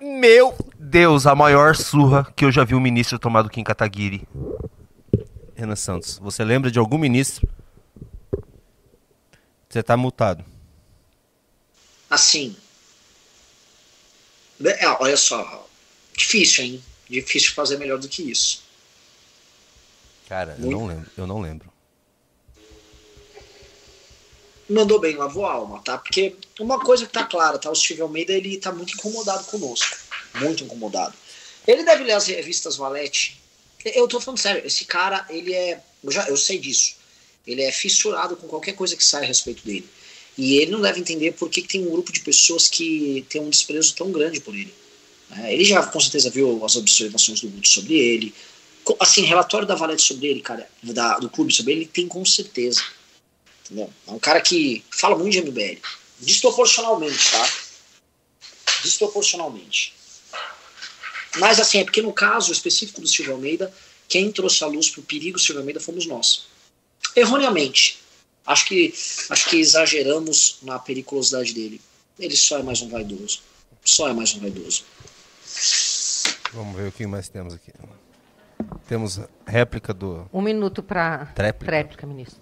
Meu 0.01 0.55
Deus, 0.79 1.27
a 1.27 1.35
maior 1.35 1.75
surra 1.75 2.25
que 2.35 2.45
eu 2.45 2.51
já 2.51 2.63
vi 2.63 2.73
um 2.73 2.79
ministro 2.79 3.19
tomar 3.19 3.41
do 3.41 3.49
Kim 3.49 3.63
Kataguiri. 3.63 4.23
Renan 5.53 5.75
Santos, 5.75 6.17
você 6.23 6.43
lembra 6.43 6.71
de 6.71 6.79
algum 6.79 6.97
ministro 6.97 7.47
você 9.69 9.83
tá 9.83 9.95
multado. 9.95 10.43
Assim. 12.09 12.55
É, 14.65 14.87
olha 14.99 15.15
só. 15.15 15.67
Difícil, 16.17 16.63
hein? 16.65 16.83
Difícil 17.07 17.53
fazer 17.53 17.77
melhor 17.77 17.99
do 17.99 18.09
que 18.09 18.23
isso. 18.23 18.63
Cara, 20.27 20.55
Muito. 20.57 20.65
eu 20.65 20.71
não 20.71 20.87
lembro. 20.87 21.11
Eu 21.17 21.27
não 21.27 21.41
lembro. 21.41 21.73
Mandou 24.69 24.99
bem, 24.99 25.15
lavou 25.15 25.45
a 25.45 25.53
alma, 25.53 25.81
tá? 25.81 25.97
Porque 25.97 26.35
uma 26.59 26.79
coisa 26.79 27.05
que 27.05 27.11
tá 27.11 27.23
clara, 27.23 27.57
tá? 27.57 27.71
O 27.71 27.75
Steve 27.75 28.01
Almeida, 28.01 28.33
ele 28.33 28.57
tá 28.57 28.71
muito 28.71 28.93
incomodado 28.93 29.43
conosco. 29.45 29.97
Muito 30.35 30.63
incomodado. 30.63 31.15
Ele 31.65 31.83
deve 31.83 32.03
ler 32.03 32.13
as 32.13 32.27
revistas 32.27 32.75
Valete. 32.77 33.41
Eu 33.83 34.07
tô 34.07 34.19
falando 34.19 34.39
sério, 34.39 34.65
esse 34.65 34.85
cara, 34.85 35.25
ele 35.29 35.53
é. 35.53 35.81
Eu, 36.03 36.11
já, 36.11 36.27
eu 36.27 36.37
sei 36.37 36.59
disso. 36.59 36.98
Ele 37.45 37.61
é 37.61 37.71
fissurado 37.71 38.35
com 38.35 38.47
qualquer 38.47 38.73
coisa 38.73 38.95
que 38.95 39.03
sai 39.03 39.23
a 39.23 39.27
respeito 39.27 39.63
dele. 39.65 39.87
E 40.37 40.55
ele 40.55 40.71
não 40.71 40.81
deve 40.81 41.01
entender 41.01 41.33
por 41.33 41.49
que, 41.49 41.61
que 41.61 41.67
tem 41.67 41.85
um 41.85 41.91
grupo 41.91 42.13
de 42.13 42.21
pessoas 42.21 42.69
que 42.69 43.25
tem 43.29 43.41
um 43.41 43.49
desprezo 43.49 43.93
tão 43.95 44.11
grande 44.11 44.39
por 44.39 44.55
ele. 44.55 44.73
É, 45.37 45.53
ele 45.53 45.65
já 45.65 45.85
com 45.85 45.99
certeza 45.99 46.29
viu 46.29 46.63
as 46.63 46.75
observações 46.75 47.41
do 47.41 47.49
Guto 47.49 47.67
sobre 47.67 47.95
ele. 47.95 48.33
Assim, 48.99 49.23
relatório 49.23 49.67
da 49.67 49.75
Valete 49.75 50.01
sobre 50.01 50.27
ele, 50.27 50.41
cara, 50.41 50.67
da, 50.81 51.19
do 51.19 51.29
clube 51.29 51.53
sobre 51.53 51.73
ele, 51.73 51.81
ele 51.81 51.89
tem 51.89 52.07
com 52.07 52.23
certeza. 52.25 52.81
Entendeu? 53.65 53.91
É 54.07 54.11
um 54.11 54.19
cara 54.19 54.39
que 54.39 54.83
fala 54.89 55.17
muito 55.17 55.33
de 55.33 55.41
MBL. 55.41 55.79
Desproporcionalmente, 56.19 57.31
tá? 57.31 57.53
Desproporcionalmente. 58.81 59.93
Mas 61.37 61.59
assim, 61.59 61.79
é 61.79 61.83
porque 61.83 62.01
no 62.01 62.13
caso 62.13 62.51
específico 62.51 63.01
do 63.01 63.07
Silvio 63.07 63.33
Almeida, 63.33 63.73
quem 64.07 64.31
trouxe 64.31 64.63
a 64.63 64.67
luz 64.67 64.89
pro 64.89 65.03
perigo 65.03 65.37
do 65.37 65.43
Silvio 65.43 65.59
Almeida 65.59 65.81
fomos 65.81 66.05
nós 66.05 66.47
erroneamente. 67.15 67.99
Acho 68.45 68.65
que, 68.65 68.93
acho 69.29 69.49
que 69.49 69.57
exageramos 69.57 70.57
na 70.63 70.79
periculosidade 70.79 71.53
dele. 71.53 71.79
Ele 72.17 72.35
só 72.35 72.59
é 72.59 72.63
mais 72.63 72.81
um 72.81 72.89
vaidoso. 72.89 73.41
Só 73.83 74.09
é 74.09 74.13
mais 74.13 74.33
um 74.35 74.39
vaidoso. 74.39 74.83
Vamos 76.53 76.75
ver 76.75 76.87
o 76.87 76.91
que 76.91 77.05
mais 77.05 77.29
temos 77.29 77.53
aqui. 77.53 77.71
Temos 78.87 79.19
réplica 79.45 79.93
do. 79.93 80.27
Um 80.33 80.41
minuto 80.41 80.81
para 80.81 81.27
tréplica. 81.27 81.65
tréplica, 81.65 82.07
ministro. 82.07 82.41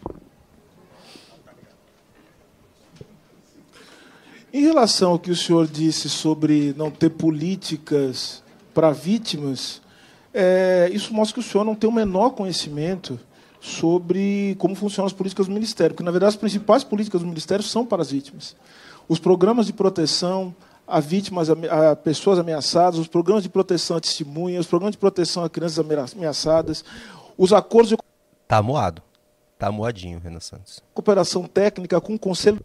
Em 4.54 4.62
relação 4.62 5.12
ao 5.12 5.20
que 5.20 5.30
o 5.30 5.36
senhor 5.36 5.68
disse 5.68 6.10
sobre 6.10 6.74
não 6.78 6.90
ter 6.90 7.10
políticas 7.10 8.42
para 8.74 8.92
vítimas, 8.92 9.82
é, 10.34 10.90
isso 10.92 11.14
mostra 11.14 11.34
que 11.34 11.48
o 11.48 11.52
senhor 11.52 11.64
não 11.64 11.76
tem 11.76 11.90
o 11.90 11.94
menor 11.94 12.32
conhecimento 12.32 13.20
sobre 13.60 14.56
como 14.60 14.76
funcionam 14.76 15.08
as 15.08 15.14
políticas 15.14 15.48
do 15.48 15.54
Ministério, 15.54 15.94
porque, 15.94 16.04
na 16.04 16.12
verdade, 16.12 16.30
as 16.30 16.36
principais 16.36 16.84
políticas 16.84 17.22
do 17.22 17.28
Ministério 17.28 17.64
são 17.64 17.86
para 17.86 18.02
as 18.02 18.12
vítimas. 18.12 18.56
Os 19.08 19.20
programas 19.20 19.66
de 19.66 19.74
proteção 19.74 20.56
a 20.86 21.02
vítimas, 21.02 21.50
a, 21.50 21.96
pessoas 21.96 22.40
ameaçadas, 22.40 22.98
os 22.98 23.08
programas 23.08 23.44
de 23.44 23.50
proteção 23.50 23.98
a 23.98 24.00
testemunhas, 24.00 24.62
os 24.62 24.68
programas 24.68 24.94
de 24.94 24.98
proteção 24.98 25.44
a 25.44 25.50
crianças 25.50 25.80
ameaçadas, 25.80 26.86
os 27.38 27.52
acordos 27.52 27.90
de... 27.90 27.98
Tá 28.48 28.62
moado. 28.62 29.02
Tá 29.60 29.72
moadinho, 29.72 30.20
Renan 30.20 30.40
Santos. 30.40 30.82
Cooperação 30.94 31.46
técnica 31.46 32.00
com 32.00 32.16
o 32.16 32.20
Conselho 32.20 32.64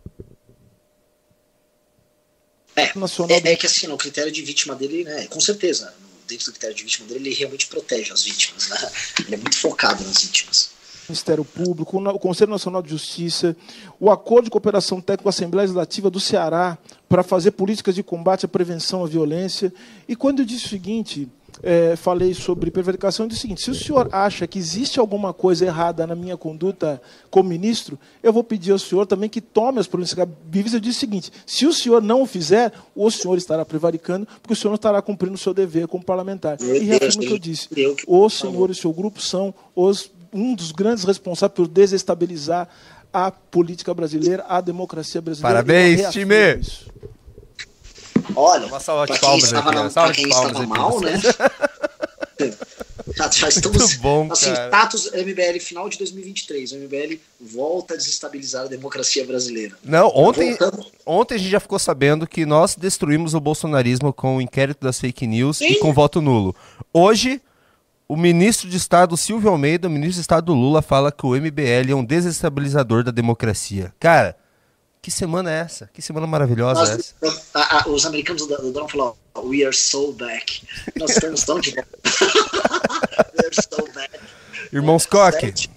é, 2.77 2.97
Nacional... 2.97 3.37
É, 3.45 3.53
é 3.53 3.57
que 3.57 3.67
assim, 3.67 3.89
o 3.89 3.97
critério 3.97 4.31
de 4.31 4.43
vítima 4.43 4.77
dele, 4.77 5.05
né, 5.05 5.27
com 5.27 5.41
certeza, 5.41 5.93
dentro 6.29 6.47
do 6.47 6.53
critério 6.53 6.77
de 6.77 6.85
vítima 6.85 7.09
dele, 7.09 7.29
ele 7.29 7.35
realmente 7.35 7.67
protege 7.67 8.13
as 8.13 8.23
vítimas, 8.23 8.69
né? 8.69 8.93
Ele 9.27 9.35
é 9.35 9.39
muito 9.39 9.59
focado 9.59 10.05
nas 10.05 10.23
vítimas. 10.23 10.71
Ministério 11.13 11.45
Público, 11.45 11.99
o 11.99 12.19
Conselho 12.19 12.51
Nacional 12.51 12.83
de 12.83 12.89
Justiça, 12.89 13.55
o 14.01 14.11
Acordo 14.11 14.45
de 14.45 14.51
Cooperação 14.51 14.99
Técnica 14.99 15.25
com 15.25 15.29
a 15.29 15.31
Assembleia 15.31 15.63
Legislativa 15.65 16.11
do 16.11 16.19
Ceará 16.19 16.79
para 17.07 17.23
fazer 17.23 17.51
políticas 17.51 17.95
de 17.95 18.03
combate 18.03 18.47
à 18.47 18.49
prevenção 18.49 19.05
à 19.05 19.07
violência. 19.07 19.73
E 20.09 20.17
quando 20.17 20.39
eu 20.39 20.47
disse 20.47 20.65
o 20.67 20.69
seguinte, 20.71 21.29
é, 21.63 21.95
falei 21.97 22.33
sobre 22.33 22.71
prevaricação, 22.71 23.27
eu 23.27 23.29
disse 23.29 23.41
o 23.41 23.43
seguinte: 23.43 23.63
se 23.63 23.71
o 23.71 23.75
senhor 23.75 24.09
acha 24.11 24.47
que 24.47 24.59
existe 24.59 24.99
alguma 24.99 25.35
coisa 25.35 25.67
errada 25.67 26.07
na 26.07 26.15
minha 26.15 26.37
conduta 26.37 27.01
como 27.31 27.51
ministro, 27.51 27.99
eu 28.23 28.33
vou 28.33 28.43
pedir 28.43 28.73
ao 28.73 28.79
senhor 28.79 29.07
também 29.07 29.29
que 29.29 29.41
tome 29.41 29.79
as 29.79 29.87
províncias 29.87 30.17
cabíveis. 30.17 30.73
Eu 30.73 30.81
disse 30.81 30.99
o 30.99 31.01
seguinte: 31.01 31.31
se 31.47 31.67
o 31.67 31.73
senhor 31.73 32.01
não 32.01 32.23
o 32.23 32.27
fizer, 32.27 32.73
o 32.97 33.11
senhor 33.11 33.37
estará 33.37 33.65
prevaricando, 33.65 34.27
porque 34.41 34.55
o 34.55 34.57
senhor 34.57 34.71
não 34.71 34.77
estará 34.77 35.03
cumprindo 35.03 35.35
o 35.35 35.39
seu 35.39 35.53
dever 35.53 35.87
como 35.87 36.03
parlamentar. 36.03 36.57
e 36.61 36.85
reafirmo 36.85 37.23
o 37.23 37.27
que 37.27 37.33
eu 37.33 37.39
disse: 37.39 37.69
o 38.07 38.31
senhor 38.31 38.71
e 38.71 38.73
o 38.73 38.75
seu 38.75 38.93
grupo 38.93 39.21
são 39.21 39.55
os 39.77 40.11
um 40.33 40.55
dos 40.55 40.73
grandes 40.73 41.05
responsáveis 41.05 41.55
por 41.55 41.69
desestabilizar 41.69 42.69
a 43.13 43.31
política 43.31 43.93
brasileira, 43.93 44.45
a 44.49 44.61
democracia 44.61 45.21
brasileira. 45.21 45.57
Parabéns, 45.57 46.11
time! 46.11 46.57
Isso. 46.59 46.91
Olha, 48.35 48.67
uma 48.67 48.81
salva 48.81 49.13
de 49.13 49.21
palmas 49.21 49.45
estava, 49.45 49.73
na, 49.73 49.91
salva 49.91 50.13
quem 50.13 50.29
estava 50.29 50.67
mal, 50.67 51.01
né? 51.01 51.21
já, 53.15 53.31
já 53.31 53.49
estamos, 53.49 53.79
Muito 53.79 54.01
bom, 54.01 54.29
assim, 54.31 54.53
cara. 54.55 54.69
status 54.69 55.11
MBL 55.13 55.61
final 55.61 55.89
de 55.89 55.99
2023. 55.99 56.73
O 56.73 56.77
MBL 56.77 57.19
volta 57.41 57.95
a 57.95 57.97
desestabilizar 57.97 58.65
a 58.65 58.69
democracia 58.69 59.27
brasileira. 59.27 59.77
Não, 59.85 60.09
ontem, 60.15 60.57
ontem 61.05 61.35
a 61.35 61.39
gente 61.39 61.51
já 61.51 61.61
ficou 61.61 61.79
sabendo 61.79 62.27
que 62.27 62.47
nós 62.47 62.75
destruímos 62.75 63.35
o 63.35 63.41
bolsonarismo 63.41 64.13
com 64.13 64.37
o 64.37 64.41
inquérito 64.41 64.85
das 64.85 64.99
fake 64.99 65.27
news 65.27 65.59
Sim. 65.59 65.67
e 65.67 65.75
com 65.77 65.93
voto 65.93 66.21
nulo. 66.23 66.55
Hoje 66.93 67.41
o 68.09 68.17
ministro 68.17 68.69
de 68.69 68.77
Estado 68.77 69.17
Silvio 69.17 69.51
Almeida, 69.51 69.89
o 69.89 69.91
ministro 69.91 70.17
de 70.17 70.21
Estado 70.21 70.53
Lula, 70.53 70.83
fala 70.83 71.11
que 71.11 71.25
o 71.25 71.35
MBL 71.35 71.91
é 71.91 71.95
um 71.95 72.05
desestabilizador 72.05 73.03
da 73.03 73.11
democracia. 73.11 73.93
Cara, 73.99 74.37
que 75.01 75.11
semana 75.11 75.51
é 75.51 75.61
essa? 75.61 75.91
Que 75.93 76.01
semana 76.01 76.27
maravilhosa 76.27 76.81
Nós, 76.81 76.91
é 76.91 76.95
essa? 76.95 77.51
A, 77.55 77.85
a, 77.85 77.89
os 77.89 78.07
americanos 78.07 78.47
do, 78.47 78.57
do 78.57 78.73
Donald 78.73 78.93
falaram, 78.93 79.17
we 79.45 79.65
are 79.65 79.75
so 79.75 80.13
back. 80.13 80.63
Nós 80.97 81.11
estamos 81.11 81.43
tão 81.43 81.59
de 81.59 81.71
volta. 81.75 81.99
we 83.35 83.47
are 83.47 83.55
so 83.55 83.93
back. 83.95 84.19
Irmãos 84.73 85.05
Koch, 85.05 85.69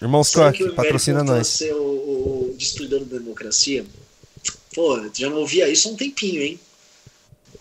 Irmãos 0.00 0.30
Koch, 0.30 0.70
patrocina 0.74 1.24
nós. 1.24 1.48
Ser 1.48 1.74
o, 1.74 1.80
o 2.50 2.54
destruidor 2.56 3.00
da 3.00 3.18
democracia. 3.18 3.84
Pô, 4.74 5.10
já 5.12 5.28
não 5.28 5.38
ouvia 5.38 5.68
isso 5.68 5.88
há 5.88 5.92
um 5.92 5.96
tempinho, 5.96 6.40
hein? 6.40 6.60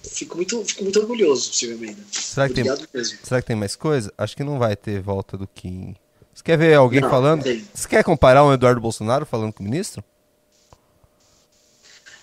Fico 0.08 0.36
muito, 0.36 0.64
fico 0.66 0.84
muito 0.84 1.00
orgulhoso, 1.00 1.54
Silvio 1.54 1.76
Almeida. 1.78 2.02
Será 2.12 2.48
que, 2.48 2.56
tem, 2.56 2.64
mesmo. 2.64 3.20
será 3.24 3.42
que 3.42 3.48
tem 3.48 3.56
mais 3.56 3.76
coisa? 3.76 4.12
Acho 4.18 4.36
que 4.36 4.44
não 4.44 4.58
vai 4.58 4.76
ter 4.76 5.02
volta 5.02 5.38
do 5.38 5.48
Kim. 5.48 5.96
Você 6.34 6.44
quer 6.44 6.58
ver 6.58 6.76
alguém 6.76 7.02
não, 7.02 7.10
falando? 7.10 7.44
Você 7.74 7.88
quer 7.88 8.04
comparar 8.04 8.44
um 8.44 8.54
Eduardo 8.54 8.80
Bolsonaro 8.80 9.26
falando 9.26 9.54
com 9.54 9.64
o 9.64 9.66
ministro? 9.66 10.04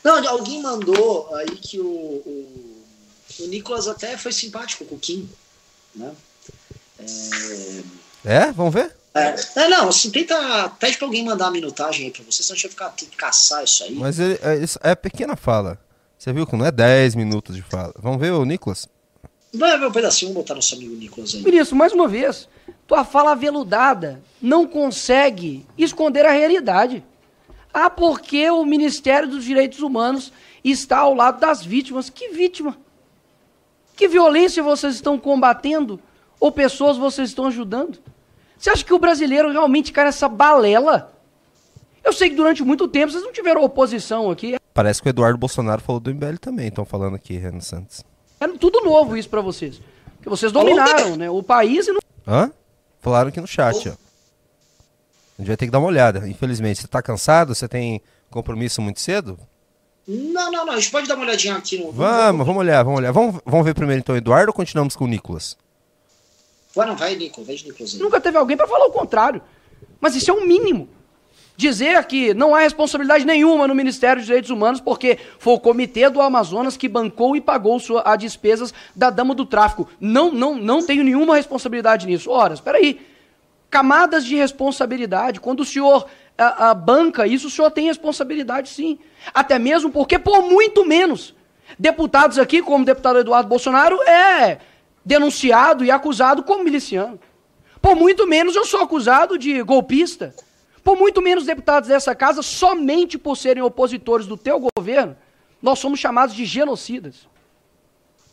Não, 0.04 0.28
alguém 0.28 0.62
mandou 0.62 1.34
aí 1.34 1.50
que 1.56 1.80
o, 1.80 1.86
o, 1.86 2.84
o 3.40 3.46
Nicolas 3.46 3.88
até 3.88 4.16
foi 4.16 4.32
simpático 4.32 4.84
com 4.84 4.94
o 4.94 4.98
Kim. 4.98 5.28
Né? 5.94 6.14
É... 6.98 8.34
é? 8.46 8.52
Vamos 8.52 8.74
ver? 8.74 8.94
É, 9.14 9.34
é, 9.56 9.68
não, 9.68 9.88
assim, 9.88 10.10
tenta. 10.10 10.68
Pede 10.80 10.98
pra 10.98 11.06
alguém 11.06 11.24
mandar 11.24 11.46
a 11.46 11.50
minutagem 11.50 12.06
aí 12.06 12.10
pra 12.10 12.24
você, 12.24 12.42
senão 12.42 12.54
a 12.54 12.56
gente 12.56 12.64
vai 12.64 12.70
ficar, 12.70 12.90
ter 12.90 13.06
que 13.06 13.16
caçar 13.16 13.62
isso 13.62 13.84
aí. 13.84 13.94
Mas 13.94 14.18
ele, 14.18 14.34
é, 14.34 14.90
é 14.90 14.94
pequena 14.94 15.36
fala. 15.36 15.78
Você 16.24 16.32
viu 16.32 16.46
que 16.46 16.56
não 16.56 16.64
é 16.64 16.72
10 16.72 17.16
minutos 17.16 17.54
de 17.54 17.60
fala. 17.60 17.92
Vamos 17.98 18.18
ver 18.18 18.32
o 18.32 18.46
Nicolas? 18.46 18.88
Vai 19.52 19.78
ver 19.78 19.88
um 19.88 19.92
pedacinho, 19.92 20.32
vamos 20.32 20.44
botar 20.44 20.54
nosso 20.54 20.74
amigo 20.74 20.94
Nicolas 20.94 21.34
aí. 21.34 21.42
Ministro, 21.42 21.76
mais 21.76 21.92
uma 21.92 22.08
vez, 22.08 22.48
tua 22.86 23.04
fala 23.04 23.32
aveludada 23.32 24.22
não 24.40 24.66
consegue 24.66 25.66
esconder 25.76 26.24
a 26.24 26.30
realidade. 26.30 27.04
Ah, 27.74 27.90
porque 27.90 28.48
o 28.48 28.64
Ministério 28.64 29.28
dos 29.28 29.44
Direitos 29.44 29.80
Humanos 29.80 30.32
está 30.64 31.00
ao 31.00 31.12
lado 31.12 31.40
das 31.40 31.62
vítimas. 31.62 32.08
Que 32.08 32.30
vítima? 32.30 32.74
Que 33.94 34.08
violência 34.08 34.62
vocês 34.62 34.94
estão 34.94 35.18
combatendo? 35.18 36.00
Ou 36.40 36.50
pessoas 36.50 36.96
vocês 36.96 37.28
estão 37.28 37.48
ajudando? 37.48 37.98
Você 38.56 38.70
acha 38.70 38.82
que 38.82 38.94
o 38.94 38.98
brasileiro 38.98 39.52
realmente 39.52 39.92
cai 39.92 40.06
nessa 40.06 40.26
balela? 40.26 41.13
Eu 42.04 42.12
sei 42.12 42.28
que 42.28 42.36
durante 42.36 42.62
muito 42.62 42.86
tempo 42.86 43.10
vocês 43.10 43.24
não 43.24 43.32
tiveram 43.32 43.62
oposição 43.62 44.30
aqui. 44.30 44.56
Parece 44.74 45.00
que 45.00 45.08
o 45.08 45.10
Eduardo 45.10 45.38
Bolsonaro 45.38 45.80
falou 45.80 46.00
do 46.00 46.14
MBL 46.14 46.36
também, 46.40 46.68
estão 46.68 46.84
falando 46.84 47.14
aqui, 47.14 47.36
Renan 47.36 47.60
Santos. 47.60 48.02
Era 48.38 48.52
tudo 48.58 48.82
novo 48.82 49.16
isso 49.16 49.28
para 49.28 49.40
vocês. 49.40 49.80
Porque 50.16 50.28
vocês 50.28 50.52
dominaram 50.52 51.16
né, 51.16 51.30
o 51.30 51.42
país 51.42 51.88
e 51.88 51.92
não. 51.92 52.00
Hã? 52.26 52.52
Falaram 53.00 53.28
aqui 53.28 53.40
no 53.40 53.46
chat, 53.46 53.88
ó. 53.88 53.92
A 53.92 55.42
gente 55.42 55.48
vai 55.48 55.56
ter 55.56 55.66
que 55.66 55.72
dar 55.72 55.78
uma 55.78 55.88
olhada, 55.88 56.28
infelizmente. 56.28 56.80
Você 56.80 56.86
tá 56.86 57.02
cansado? 57.02 57.54
Você 57.54 57.66
tem 57.66 58.00
compromisso 58.30 58.80
muito 58.80 59.00
cedo? 59.00 59.38
Não, 60.06 60.50
não, 60.50 60.66
não. 60.66 60.74
A 60.74 60.76
gente 60.76 60.90
pode 60.90 61.08
dar 61.08 61.14
uma 61.14 61.24
olhadinha 61.24 61.56
aqui 61.56 61.78
no. 61.78 61.90
Vamos, 61.90 62.46
vamos 62.46 62.60
olhar, 62.60 62.82
vamos 62.82 63.00
olhar. 63.00 63.12
Vamos, 63.12 63.40
vamos 63.44 63.64
ver 63.64 63.74
primeiro 63.74 64.00
então 64.00 64.14
o 64.14 64.18
Eduardo 64.18 64.50
ou 64.50 64.54
continuamos 64.54 64.94
com 64.94 65.04
o 65.04 65.08
Nicolas? 65.08 65.56
Vai, 66.74 66.86
não, 66.86 66.96
vai, 66.96 67.14
Nico, 67.16 67.42
vai 67.44 67.54
de 67.54 67.64
Nicolas 67.64 67.94
aí. 67.94 68.00
Nunca 68.00 68.20
teve 68.20 68.36
alguém 68.36 68.56
para 68.56 68.66
falar 68.66 68.86
o 68.86 68.92
contrário. 68.92 69.42
Mas 70.00 70.14
isso 70.14 70.30
é 70.30 70.34
um 70.34 70.46
mínimo. 70.46 70.88
Dizer 71.56 72.04
que 72.06 72.34
não 72.34 72.52
há 72.54 72.60
responsabilidade 72.60 73.24
nenhuma 73.24 73.68
no 73.68 73.74
Ministério 73.74 74.16
dos 74.16 74.26
Direitos 74.26 74.50
Humanos 74.50 74.80
porque 74.80 75.18
foi 75.38 75.54
o 75.54 75.60
comitê 75.60 76.10
do 76.10 76.20
Amazonas 76.20 76.76
que 76.76 76.88
bancou 76.88 77.36
e 77.36 77.40
pagou 77.40 77.78
sua, 77.78 78.02
as 78.02 78.18
despesas 78.18 78.74
da 78.94 79.08
dama 79.08 79.34
do 79.34 79.46
tráfico. 79.46 79.88
Não, 80.00 80.32
não, 80.32 80.56
não 80.56 80.84
tenho 80.84 81.04
nenhuma 81.04 81.36
responsabilidade 81.36 82.06
nisso. 82.06 82.30
Ora, 82.30 82.54
espera 82.54 82.78
aí. 82.78 83.00
Camadas 83.70 84.24
de 84.24 84.34
responsabilidade. 84.34 85.40
Quando 85.40 85.60
o 85.60 85.64
senhor 85.64 86.06
a, 86.36 86.70
a 86.70 86.74
banca 86.74 87.26
isso, 87.26 87.46
o 87.46 87.50
senhor 87.50 87.70
tem 87.70 87.86
responsabilidade 87.86 88.68
sim. 88.68 88.98
Até 89.32 89.58
mesmo 89.58 89.90
porque, 89.90 90.18
por 90.18 90.42
muito 90.42 90.84
menos, 90.84 91.34
deputados 91.78 92.38
aqui, 92.38 92.62
como 92.62 92.82
o 92.82 92.86
deputado 92.86 93.20
Eduardo 93.20 93.48
Bolsonaro, 93.48 94.00
é 94.02 94.58
denunciado 95.04 95.84
e 95.84 95.90
acusado 95.90 96.42
como 96.42 96.64
miliciano. 96.64 97.18
Por 97.80 97.94
muito 97.94 98.26
menos 98.26 98.56
eu 98.56 98.64
sou 98.64 98.80
acusado 98.80 99.38
de 99.38 99.62
golpista. 99.62 100.34
Por 100.84 100.98
muito 100.98 101.22
menos 101.22 101.46
deputados 101.46 101.88
dessa 101.88 102.14
casa, 102.14 102.42
somente 102.42 103.16
por 103.16 103.36
serem 103.36 103.62
opositores 103.62 104.26
do 104.26 104.36
teu 104.36 104.60
governo, 104.76 105.16
nós 105.62 105.78
somos 105.78 105.98
chamados 105.98 106.34
de 106.34 106.44
genocidas. 106.44 107.26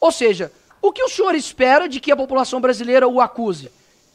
Ou 0.02 0.12
seja, 0.12 0.52
o 0.82 0.91
que 0.91 1.02
o 1.02 1.08
senhor 1.08 1.34
espera 1.34 1.88
de 1.88 2.02
que 2.02 2.12
a 2.12 2.16
população 2.16 2.60
brasileira 2.60 3.08
o 3.08 3.22
acuse? 3.22 3.72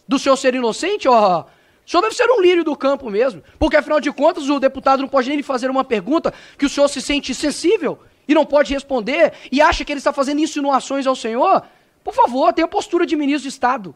Do 0.06 0.18
senhor 0.18 0.36
ser 0.36 0.54
inocente? 0.54 1.08
Oh, 1.08 1.40
o 1.40 1.90
senhor 1.90 2.02
deve 2.02 2.14
ser 2.14 2.28
um 2.30 2.42
lírio 2.42 2.62
do 2.62 2.76
campo 2.76 3.08
mesmo. 3.08 3.42
Porque, 3.58 3.76
afinal 3.76 4.00
de 4.00 4.12
contas, 4.12 4.50
o 4.50 4.60
deputado 4.60 5.00
não 5.00 5.08
pode 5.08 5.28
nem 5.28 5.38
lhe 5.38 5.42
fazer 5.42 5.70
uma 5.70 5.82
pergunta 5.82 6.34
que 6.58 6.66
o 6.66 6.68
senhor 6.68 6.88
se 6.88 7.00
sente 7.00 7.34
sensível 7.34 7.98
e 8.28 8.34
não 8.34 8.44
pode 8.44 8.74
responder 8.74 9.32
e 9.50 9.62
acha 9.62 9.84
que 9.84 9.92
ele 9.92 9.98
está 9.98 10.12
fazendo 10.12 10.40
insinuações 10.40 11.06
ao 11.06 11.16
senhor. 11.16 11.62
Por 12.04 12.12
favor, 12.12 12.52
tenha 12.52 12.68
postura 12.68 13.06
de 13.06 13.16
ministro 13.16 13.42
de 13.42 13.48
Estado. 13.48 13.94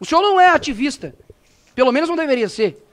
O 0.00 0.06
senhor 0.06 0.22
não 0.22 0.40
é 0.40 0.48
ativista. 0.48 1.14
Pelo 1.74 1.92
menos 1.92 2.08
não 2.08 2.16
deveria 2.16 2.48
ser. 2.48 2.83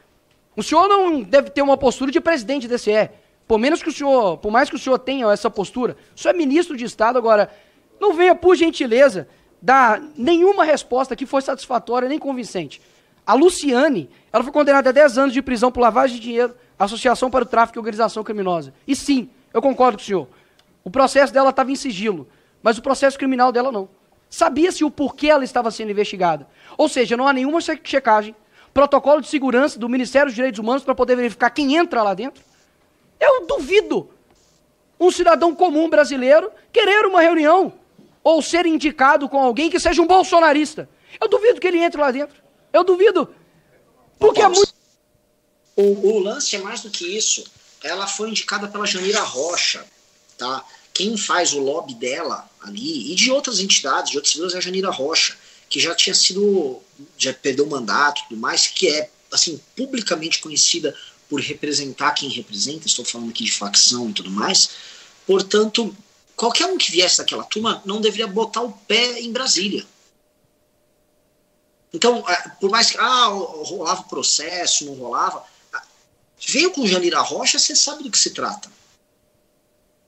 O 0.56 0.64
senhor 0.64 0.88
não 0.88 1.22
deve 1.22 1.50
ter 1.50 1.62
uma 1.62 1.78
postura 1.78 2.12
de 2.12 2.20
presidente 2.20 2.68
do 2.68 2.76
DCE. 2.76 3.10
Por 3.48 3.58
menos 3.58 3.82
que 3.82 3.90
o 3.90 3.92
senhor, 3.92 4.38
por 4.38 4.52
mais 4.52 4.70
que 4.70 4.76
o 4.76 4.80
senhor 4.80 4.98
tenha 5.00 5.32
essa 5.32 5.50
postura, 5.50 5.98
o 6.16 6.20
senhor 6.20 6.34
é 6.34 6.38
ministro 6.38 6.76
de 6.76 6.86
Estado 6.86 7.18
agora. 7.18 7.52
Não 8.00 8.14
venha, 8.14 8.34
por 8.34 8.56
gentileza, 8.56 9.28
dar 9.62 10.02
nenhuma 10.18 10.64
resposta 10.64 11.16
que 11.16 11.26
foi 11.26 11.42
satisfatória 11.42 12.10
nem 12.10 12.18
convincente. 12.18 12.82
A 13.26 13.34
Luciane, 13.34 14.10
ela 14.32 14.44
foi 14.44 14.52
condenada 14.52 14.90
a 14.90 14.92
10 14.92 15.18
anos 15.18 15.34
de 15.34 15.42
prisão 15.42 15.72
por 15.72 15.82
lavagem 15.82 16.18
de 16.18 16.22
dinheiro, 16.22 16.56
associação 16.78 17.30
para 17.30 17.44
o 17.44 17.48
tráfico 17.48 17.78
e 17.78 17.80
organização 17.80 18.24
criminosa. 18.24 18.74
E 18.88 18.96
sim, 18.96 19.30
eu 19.54 19.62
concordo 19.62 19.98
com 19.98 20.04
o 20.04 20.06
senhor. 20.06 20.28
O 20.84 20.90
processo 20.90 21.32
dela 21.32 21.52
estava 21.52 21.72
em 21.72 21.76
sigilo, 21.76 22.28
mas 22.64 22.78
o 22.78 22.82
processo 22.82 23.18
criminal 23.18 23.52
dela 23.52 23.72
não. 23.72 23.88
Sabia-se 24.30 24.84
o 24.84 24.90
porquê 24.90 25.28
ela 25.28 25.44
estava 25.44 25.70
sendo 25.70 25.92
investigada. 25.92 26.48
Ou 26.78 26.88
seja, 26.88 27.16
não 27.18 27.28
há 27.28 27.34
nenhuma 27.34 27.60
checagem, 27.62 28.36
protocolo 28.74 29.22
de 29.22 29.28
segurança 29.28 29.80
do 29.80 29.90
Ministério 29.90 30.28
dos 30.28 30.36
Direitos 30.36 30.60
Humanos 30.60 30.84
para 30.84 30.96
poder 30.96 31.16
verificar 31.16 31.50
quem 31.50 31.76
entra 31.76 32.02
lá 32.02 32.14
dentro? 32.14 32.44
Eu 33.20 33.46
duvido 33.46 34.10
um 35.00 35.12
cidadão 35.12 35.54
comum 35.56 35.90
brasileiro 35.90 36.52
querer 36.72 37.06
uma 37.06 37.22
reunião 37.22 37.74
ou 38.24 38.42
ser 38.42 38.66
indicado 38.66 39.28
com 39.28 39.40
alguém 39.40 39.70
que 39.70 39.80
seja 39.80 40.02
um 40.02 40.08
bolsonarista. 40.08 40.90
Eu 41.20 41.28
duvido 41.28 41.60
que 41.60 41.68
ele 41.68 41.80
entre 41.80 42.00
lá 42.00 42.12
dentro. 42.12 42.42
Eu 42.72 42.84
duvido. 42.84 43.34
Porque 44.20 44.42
é 44.42 44.48
muito. 44.48 44.74
O, 45.76 46.16
o 46.16 46.20
lance 46.20 46.56
é 46.56 46.60
mais 46.60 46.82
do 46.82 46.90
que 46.90 47.06
isso. 47.06 47.44
Ela 47.84 48.06
foi 48.06 48.30
indicada 48.30 48.68
pela 48.68 48.86
Janira 48.86 49.22
Rocha, 49.22 49.84
tá? 50.38 50.64
Quem 50.94 51.18
faz 51.18 51.54
o 51.54 51.60
lobby 51.60 51.96
dela 51.96 52.48
ali, 52.62 53.12
e 53.12 53.16
de 53.16 53.32
outras 53.32 53.60
entidades, 53.60 54.12
de 54.12 54.18
outras 54.18 54.34
figuras, 54.34 54.54
é 54.54 54.58
a 54.58 54.62
Janira 54.62 54.92
Rocha 54.92 55.36
que 55.72 55.80
já 55.80 55.96
tinha 55.96 56.14
sido, 56.14 56.82
já 57.18 57.34
perdeu 57.34 57.66
o 57.66 57.70
mandato 57.70 58.22
e 58.22 58.30
tudo 58.30 58.40
mais, 58.40 58.68
que 58.68 58.88
é, 58.88 59.10
assim, 59.32 59.60
publicamente 59.76 60.40
conhecida 60.40 60.96
por 61.30 61.40
representar 61.40 62.12
quem 62.12 62.30
representa, 62.30 62.88
estou 62.88 63.06
falando 63.06 63.30
aqui 63.30 63.46
de 63.46 63.54
facção 63.54 64.10
e 64.10 64.14
tudo 64.14 64.30
mais. 64.30 64.72
Portanto, 65.26 65.96
qualquer 66.36 66.66
um 66.66 66.78
que 66.78 66.92
viesse 66.92 67.20
daquela 67.20 67.44
turma 67.44 67.82
não 67.86 68.02
deveria 68.02 68.28
botar 68.28 68.62
o 68.62 68.72
pé 68.72 69.20
em 69.20 69.32
Brasília. 69.32 69.86
Então, 71.94 72.28
é, 72.28 72.50
por 72.60 72.70
mais 72.70 72.90
que 72.90 72.98
ah, 72.98 73.28
rolava 73.28 74.02
o 74.02 74.10
processo, 74.10 74.86
não 74.86 74.94
rolava, 74.94 75.44
veio 76.48 76.72
com 76.72 76.88
Janira 76.88 77.22
Rocha, 77.22 77.60
você 77.60 77.76
sabe 77.76 78.04
do 78.04 78.12
que 78.12 78.18
se 78.18 78.32
trata. 78.32 78.72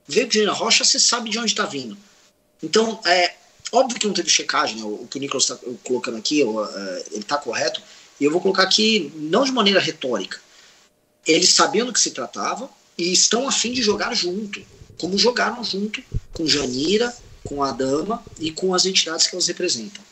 Veio 0.08 0.28
com 0.28 0.34
Janira 0.34 0.54
Rocha, 0.54 0.84
você 0.84 1.00
sabe 1.00 1.30
de 1.30 1.38
onde 1.38 1.52
está 1.52 1.66
vindo. 1.66 1.98
Então, 2.62 3.00
é, 3.06 3.36
Óbvio 3.74 4.00
que 4.00 4.06
não 4.06 4.14
teve 4.14 4.30
checagem, 4.30 4.78
né? 4.78 4.84
o 4.84 5.08
que 5.10 5.18
o 5.18 5.20
Nicolas 5.20 5.50
está 5.50 5.58
colocando 5.84 6.16
aqui, 6.16 6.40
eu, 6.40 6.58
uh, 6.58 6.68
ele 7.10 7.22
está 7.22 7.40
correto, 7.40 7.82
e 8.20 8.24
eu 8.24 8.30
vou 8.30 8.40
colocar 8.40 8.62
aqui, 8.62 9.12
não 9.16 9.44
de 9.44 9.52
maneira 9.52 9.80
retórica. 9.80 10.40
Eles 11.26 11.50
sabiam 11.50 11.88
do 11.88 11.92
que 11.92 12.00
se 12.00 12.12
tratava 12.12 12.70
e 12.96 13.12
estão 13.12 13.48
a 13.48 13.52
fim 13.52 13.72
de 13.72 13.82
jogar 13.82 14.14
junto, 14.14 14.62
como 15.00 15.18
jogaram 15.18 15.64
junto 15.64 16.04
com 16.32 16.46
Janira, 16.46 17.12
com 17.44 17.64
a 17.64 17.72
Dama 17.72 18.24
e 18.40 18.52
com 18.52 18.76
as 18.76 18.86
entidades 18.86 19.26
que 19.26 19.34
elas 19.34 19.48
representam. 19.48 20.04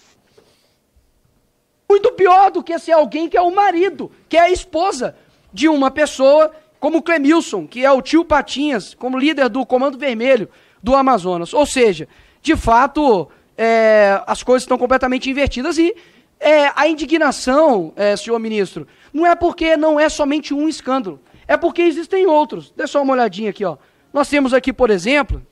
Muito 1.88 2.12
pior 2.14 2.49
do 2.49 2.64
que 2.64 2.80
ser 2.80 2.93
alguém 2.93 3.30
que 3.30 3.38
é 3.38 3.41
o 3.41 3.53
marido, 3.53 4.12
que 4.28 4.38
é 4.38 4.41
a 4.41 4.49
esposa 4.49 5.16
de 5.53 5.68
uma 5.68 5.91
pessoa 5.91 6.51
como 6.80 6.97
o 6.97 7.03
Clemilson, 7.03 7.67
que 7.67 7.86
é 7.86 7.92
o 7.92 8.01
tio 8.01 8.25
Patinhas, 8.25 8.96
como 8.96 9.20
líder 9.20 9.50
do 9.50 9.63
Comando 9.67 10.00
Vermelho 10.00 10.50
do 10.82 10.96
Amazonas. 10.96 11.54
Ou 11.54 11.66
seja, 11.66 12.08
de 12.42 12.55
fato, 12.55 13.29
é, 13.57 14.21
as 14.25 14.43
coisas 14.43 14.63
estão 14.63 14.78
completamente 14.78 15.29
invertidas 15.29 15.78
e 15.78 15.95
é, 16.39 16.71
a 16.75 16.87
indignação, 16.87 17.93
é, 17.95 18.15
senhor 18.15 18.39
ministro, 18.39 18.87
não 19.13 19.25
é 19.25 19.36
porque 19.36 19.78
não 19.78 19.99
é 19.99 20.09
somente 20.09 20.53
um 20.53 20.67
escândalo, 20.67 21.19
é 21.47 21.55
porque 21.55 21.82
existem 21.82 22.25
outros. 22.25 22.71
Dê 22.71 22.87
só 22.87 23.01
uma 23.01 23.13
olhadinha 23.13 23.51
aqui, 23.51 23.63
ó. 23.63 23.78
Nós 24.11 24.28
temos 24.28 24.53
aqui, 24.53 24.73
por 24.73 24.89
exemplo, 24.89 25.45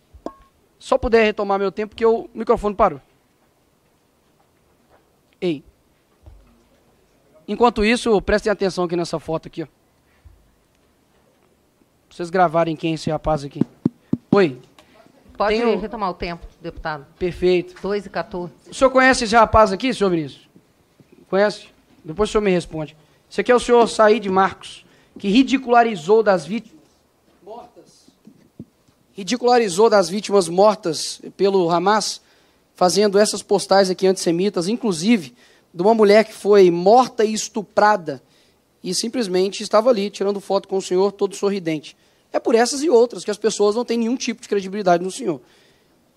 só 0.79 0.97
puder 0.97 1.23
retomar 1.23 1.59
meu 1.59 1.71
tempo, 1.71 1.89
porque 1.89 2.05
o 2.05 2.29
microfone 2.33 2.75
parou. 2.75 3.01
Ei. 5.39 5.63
Enquanto 7.47 7.83
isso, 7.83 8.21
prestem 8.21 8.51
atenção 8.51 8.85
aqui 8.85 8.95
nessa 8.95 9.19
foto 9.19 9.47
aqui, 9.47 9.63
ó. 9.63 9.65
Pra 9.65 12.15
vocês 12.15 12.29
gravarem 12.29 12.75
quem 12.75 12.91
é 12.91 12.95
esse 12.95 13.11
rapaz 13.11 13.43
aqui. 13.43 13.61
Oi. 14.31 14.68
Pode 15.39 15.55
Tenho... 15.55 15.79
retomar 15.79 16.09
o 16.09 16.13
tempo, 16.13 16.45
deputado. 16.61 17.07
Perfeito. 17.17 17.81
2 17.81 18.07
e 18.07 18.09
14. 18.09 18.51
O 18.69 18.73
senhor 18.73 18.89
conhece 18.91 19.23
esse 19.23 19.33
rapaz 19.33 19.71
aqui, 19.71 19.93
senhor 19.93 20.09
ministro? 20.09 20.41
Conhece? 21.29 21.67
Depois 22.03 22.29
o 22.29 22.31
senhor 22.33 22.41
me 22.41 22.51
responde. 22.51 22.93
Esse 23.31 23.39
aqui 23.39 23.49
é 23.49 23.55
o 23.55 23.59
senhor 23.59 23.87
Said 23.87 24.27
Marcos, 24.27 24.85
que 25.17 25.29
ridicularizou 25.29 26.21
das 26.21 26.45
vítimas 26.45 26.83
mortas. 27.41 28.09
Ridicularizou 29.13 29.89
das 29.89 30.09
vítimas 30.09 30.49
mortas 30.49 31.21
pelo 31.37 31.71
Hamas, 31.71 32.19
fazendo 32.75 33.17
essas 33.17 33.41
postais 33.41 33.89
aqui 33.89 34.07
antissemitas, 34.07 34.67
inclusive 34.67 35.33
de 35.73 35.81
uma 35.81 35.93
mulher 35.93 36.25
que 36.25 36.33
foi 36.33 36.69
morta 36.69 37.23
e 37.23 37.33
estuprada 37.33 38.21
e 38.83 38.93
simplesmente 38.93 39.63
estava 39.63 39.89
ali 39.89 40.09
tirando 40.09 40.41
foto 40.41 40.67
com 40.67 40.75
o 40.75 40.81
senhor 40.81 41.13
todo 41.13 41.33
sorridente. 41.33 41.95
É 42.31 42.39
por 42.39 42.55
essas 42.55 42.83
e 42.83 42.89
outras 42.89 43.23
que 43.23 43.31
as 43.31 43.37
pessoas 43.37 43.75
não 43.75 43.83
têm 43.83 43.97
nenhum 43.97 44.15
tipo 44.15 44.41
de 44.41 44.47
credibilidade 44.47 45.03
no 45.03 45.11
senhor. 45.11 45.41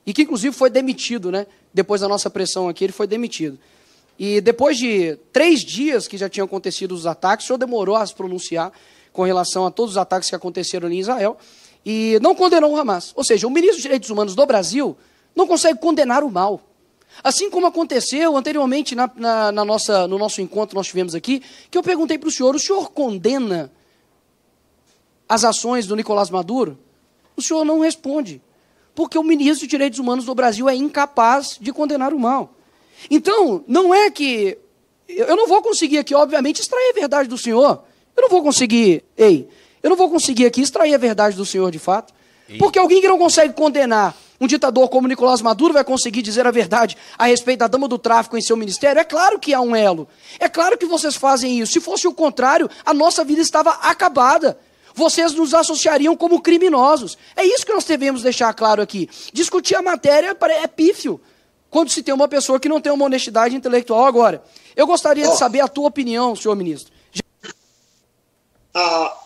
E 0.04 0.12
que, 0.12 0.22
inclusive, 0.22 0.54
foi 0.54 0.68
demitido, 0.68 1.30
né? 1.30 1.46
Depois 1.72 2.00
da 2.00 2.08
nossa 2.08 2.28
pressão 2.28 2.68
aqui, 2.68 2.84
ele 2.84 2.92
foi 2.92 3.06
demitido. 3.06 3.58
E 4.18 4.40
depois 4.40 4.76
de 4.76 5.16
três 5.32 5.60
dias 5.60 6.06
que 6.06 6.18
já 6.18 6.28
tinham 6.28 6.44
acontecido 6.44 6.92
os 6.92 7.06
ataques, 7.06 7.44
o 7.44 7.46
senhor 7.48 7.58
demorou 7.58 7.96
a 7.96 8.06
se 8.06 8.14
pronunciar 8.14 8.72
com 9.12 9.22
relação 9.22 9.66
a 9.66 9.70
todos 9.70 9.92
os 9.92 9.98
ataques 9.98 10.28
que 10.28 10.34
aconteceram 10.34 10.86
ali 10.86 10.96
em 10.96 11.00
Israel 11.00 11.36
e 11.84 12.18
não 12.20 12.34
condenou 12.34 12.72
o 12.72 12.76
Hamas. 12.76 13.12
Ou 13.14 13.24
seja, 13.24 13.46
o 13.46 13.50
ministro 13.50 13.76
dos 13.76 13.82
Direitos 13.82 14.10
Humanos 14.10 14.34
do 14.34 14.46
Brasil 14.46 14.96
não 15.34 15.46
consegue 15.46 15.78
condenar 15.78 16.22
o 16.22 16.30
mal. 16.30 16.60
Assim 17.22 17.50
como 17.50 17.66
aconteceu 17.66 18.36
anteriormente 18.36 18.94
na, 18.94 19.10
na, 19.14 19.52
na 19.52 19.64
nossa, 19.64 20.06
no 20.06 20.18
nosso 20.18 20.40
encontro 20.40 20.74
nós 20.74 20.86
tivemos 20.86 21.14
aqui, 21.14 21.42
que 21.70 21.76
eu 21.76 21.82
perguntei 21.82 22.18
para 22.18 22.28
o 22.28 22.32
senhor: 22.32 22.54
o 22.54 22.58
senhor 22.58 22.90
condena 22.90 23.70
as 25.32 25.44
ações 25.44 25.86
do 25.86 25.96
Nicolás 25.96 26.28
Maduro? 26.28 26.78
O 27.34 27.40
senhor 27.40 27.64
não 27.64 27.80
responde. 27.80 28.42
Porque 28.94 29.16
o 29.16 29.22
ministro 29.22 29.60
dos 29.60 29.70
Direitos 29.70 29.98
Humanos 29.98 30.26
do 30.26 30.34
Brasil 30.34 30.68
é 30.68 30.74
incapaz 30.74 31.56
de 31.58 31.72
condenar 31.72 32.12
o 32.12 32.20
mal. 32.20 32.54
Então, 33.10 33.64
não 33.66 33.94
é 33.94 34.10
que. 34.10 34.58
Eu 35.08 35.34
não 35.34 35.48
vou 35.48 35.62
conseguir 35.62 35.96
aqui, 35.96 36.14
obviamente, 36.14 36.60
extrair 36.60 36.90
a 36.90 36.92
verdade 36.92 37.30
do 37.30 37.38
senhor. 37.38 37.82
Eu 38.14 38.20
não 38.20 38.28
vou 38.28 38.42
conseguir. 38.42 39.04
Ei, 39.16 39.48
eu 39.82 39.88
não 39.88 39.96
vou 39.96 40.10
conseguir 40.10 40.44
aqui 40.44 40.60
extrair 40.60 40.94
a 40.94 40.98
verdade 40.98 41.34
do 41.34 41.46
senhor 41.46 41.70
de 41.70 41.78
fato. 41.78 42.12
Porque 42.58 42.78
alguém 42.78 43.00
que 43.00 43.08
não 43.08 43.18
consegue 43.18 43.54
condenar 43.54 44.14
um 44.38 44.46
ditador 44.46 44.90
como 44.90 45.08
Nicolás 45.08 45.40
Maduro 45.40 45.72
vai 45.72 45.84
conseguir 45.84 46.20
dizer 46.20 46.46
a 46.46 46.50
verdade 46.50 46.98
a 47.16 47.24
respeito 47.24 47.60
da 47.60 47.68
dama 47.68 47.88
do 47.88 47.96
tráfico 47.96 48.36
em 48.36 48.42
seu 48.42 48.56
ministério? 48.58 49.00
É 49.00 49.04
claro 49.04 49.38
que 49.38 49.54
há 49.54 49.62
um 49.62 49.74
elo. 49.74 50.06
É 50.38 50.48
claro 50.48 50.76
que 50.76 50.84
vocês 50.84 51.16
fazem 51.16 51.58
isso. 51.58 51.72
Se 51.72 51.80
fosse 51.80 52.06
o 52.06 52.12
contrário, 52.12 52.68
a 52.84 52.92
nossa 52.92 53.24
vida 53.24 53.40
estava 53.40 53.70
acabada. 53.70 54.58
Vocês 54.94 55.32
nos 55.32 55.54
associariam 55.54 56.16
como 56.16 56.40
criminosos. 56.40 57.16
É 57.36 57.44
isso 57.44 57.64
que 57.64 57.72
nós 57.72 57.84
devemos 57.84 58.22
deixar 58.22 58.52
claro 58.54 58.82
aqui. 58.82 59.08
Discutir 59.32 59.74
a 59.74 59.82
matéria 59.82 60.36
é 60.62 60.66
pífio 60.66 61.20
quando 61.70 61.90
se 61.90 62.02
tem 62.02 62.12
uma 62.12 62.28
pessoa 62.28 62.60
que 62.60 62.68
não 62.68 62.80
tem 62.80 62.92
uma 62.92 63.06
honestidade 63.06 63.56
intelectual. 63.56 64.04
Agora, 64.04 64.44
eu 64.76 64.86
gostaria 64.86 65.26
oh. 65.26 65.32
de 65.32 65.38
saber 65.38 65.60
a 65.60 65.68
tua 65.68 65.88
opinião, 65.88 66.36
senhor 66.36 66.54
ministro. 66.54 66.92
Ah, 68.74 69.18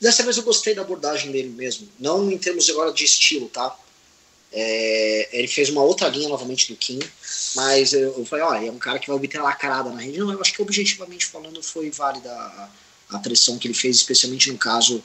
dessa 0.00 0.22
vez 0.22 0.36
eu 0.36 0.42
gostei 0.42 0.74
da 0.74 0.82
abordagem 0.82 1.30
dele 1.30 1.50
mesmo. 1.50 1.88
Não 1.98 2.30
em 2.30 2.38
termos 2.38 2.68
agora 2.68 2.92
de 2.92 3.04
estilo, 3.04 3.48
tá? 3.48 3.76
É, 4.52 5.28
ele 5.32 5.46
fez 5.46 5.70
uma 5.70 5.82
outra 5.82 6.08
linha 6.08 6.28
novamente 6.28 6.72
do 6.72 6.76
Kim, 6.76 6.98
mas 7.54 7.92
eu, 7.92 8.18
eu 8.18 8.26
falei, 8.26 8.44
olha, 8.44 8.66
é 8.66 8.70
um 8.70 8.78
cara 8.78 8.98
que 8.98 9.06
vai 9.06 9.14
obter 9.14 9.40
lacrada 9.40 9.90
na 9.90 10.00
rede. 10.00 10.18
Não, 10.18 10.32
eu 10.32 10.40
acho 10.40 10.52
que 10.52 10.60
objetivamente 10.60 11.26
falando 11.26 11.62
foi 11.62 11.88
válida 11.90 12.32
a, 12.32 12.68
a 13.12 13.18
pressão 13.18 13.58
que 13.58 13.66
ele 13.66 13.74
fez, 13.74 13.96
especialmente 13.96 14.50
no 14.50 14.58
caso 14.58 15.02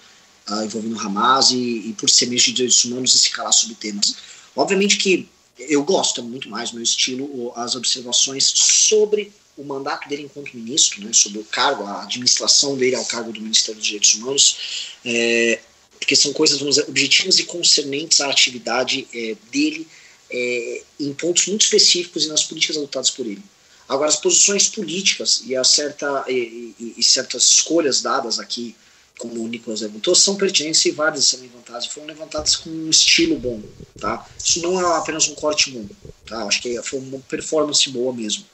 uh, 0.49 0.64
envolvendo 0.64 0.99
Hamas 0.99 1.52
e, 1.52 1.90
e, 1.90 1.95
por 1.98 2.10
ser 2.10 2.27
ministro 2.27 2.52
de 2.52 2.57
direitos 2.57 2.86
humanos 2.86 3.15
e 3.15 3.19
se 3.19 3.30
calar 3.30 3.53
sobre 3.53 3.76
temas. 3.76 4.15
Obviamente 4.56 4.98
que 4.98 5.27
eu 5.57 5.84
gosto 5.84 6.22
muito 6.23 6.49
mais, 6.49 6.72
meu 6.72 6.84
estilo, 6.84 7.53
as 7.56 7.76
observações 7.76 8.44
sobre 8.45 9.32
o 9.57 9.64
mandato 9.64 10.07
dele 10.10 10.23
enquanto 10.23 10.56
ministro, 10.56 11.02
né, 11.02 11.14
sobre 11.14 11.40
o 11.40 11.44
cargo, 11.45 11.84
a 11.86 12.03
administração 12.03 12.76
dele 12.76 12.95
ao 12.95 13.06
cargo 13.06 13.32
do 13.32 13.40
Ministério 13.40 13.80
dos 13.80 13.86
Direitos 13.86 14.14
Humanos, 14.15 14.57
é, 15.06 15.61
porque 15.98 16.15
são 16.15 16.34
coisas 16.34 16.60
vamos 16.60 16.76
dizer, 16.76 16.90
objetivas 16.90 17.40
e 17.40 17.45
concernentes 17.45 18.19
à 18.19 18.30
atividade 18.30 19.07
é, 19.14 19.36
dele 19.49 19.88
é, 20.30 20.84
em 20.99 21.14
pontos 21.14 21.48
muito 21.48 21.61
específicos 21.61 22.26
e 22.26 22.27
nas 22.27 22.44
políticas 22.44 22.76
adotadas 22.77 23.10
por 23.10 23.26
ele. 23.26 23.41
Agora, 23.88 24.10
as 24.10 24.16
posições 24.16 24.68
políticas 24.68 25.44
e, 25.45 25.56
a 25.56 25.64
certa, 25.64 26.26
e, 26.28 26.74
e, 26.80 26.95
e 26.98 27.03
certas 27.03 27.44
escolhas 27.44 28.02
dadas 28.02 28.40
aqui, 28.40 28.76
como 29.20 29.41
o 29.44 29.48
Nicolas 29.48 29.82
levantou, 29.82 30.16
são 30.16 30.36
pertinentes 30.36 30.84
e 30.86 30.91
válidas 30.91 31.26
serem 31.26 31.45
levantadas, 31.48 31.86
foram 31.86 32.07
levantadas 32.07 32.56
com 32.56 32.70
um 32.70 32.90
estilo 32.90 33.38
bom. 33.38 33.62
Tá? 33.99 34.26
Isso 34.38 34.62
não 34.62 34.80
é 34.80 34.98
apenas 34.98 35.28
um 35.30 35.36
corte 35.36 35.72
bom. 35.72 35.86
Tá? 36.26 36.44
Acho 36.44 36.62
que 36.62 36.82
foi 36.82 36.99
uma 36.99 37.20
performance 37.20 37.88
boa 37.90 38.12
mesmo. 38.12 38.45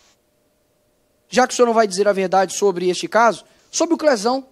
Já 1.30 1.48
que 1.48 1.54
o 1.54 1.56
senhor 1.56 1.66
não 1.66 1.74
vai 1.74 1.88
dizer 1.88 2.08
a 2.08 2.14
verdade 2.14 2.54
sobre 2.54 2.90
este 2.90 3.08
caso, 3.08 3.46
sobre 3.72 3.96
o 3.96 3.98
Clesão, 3.98 4.46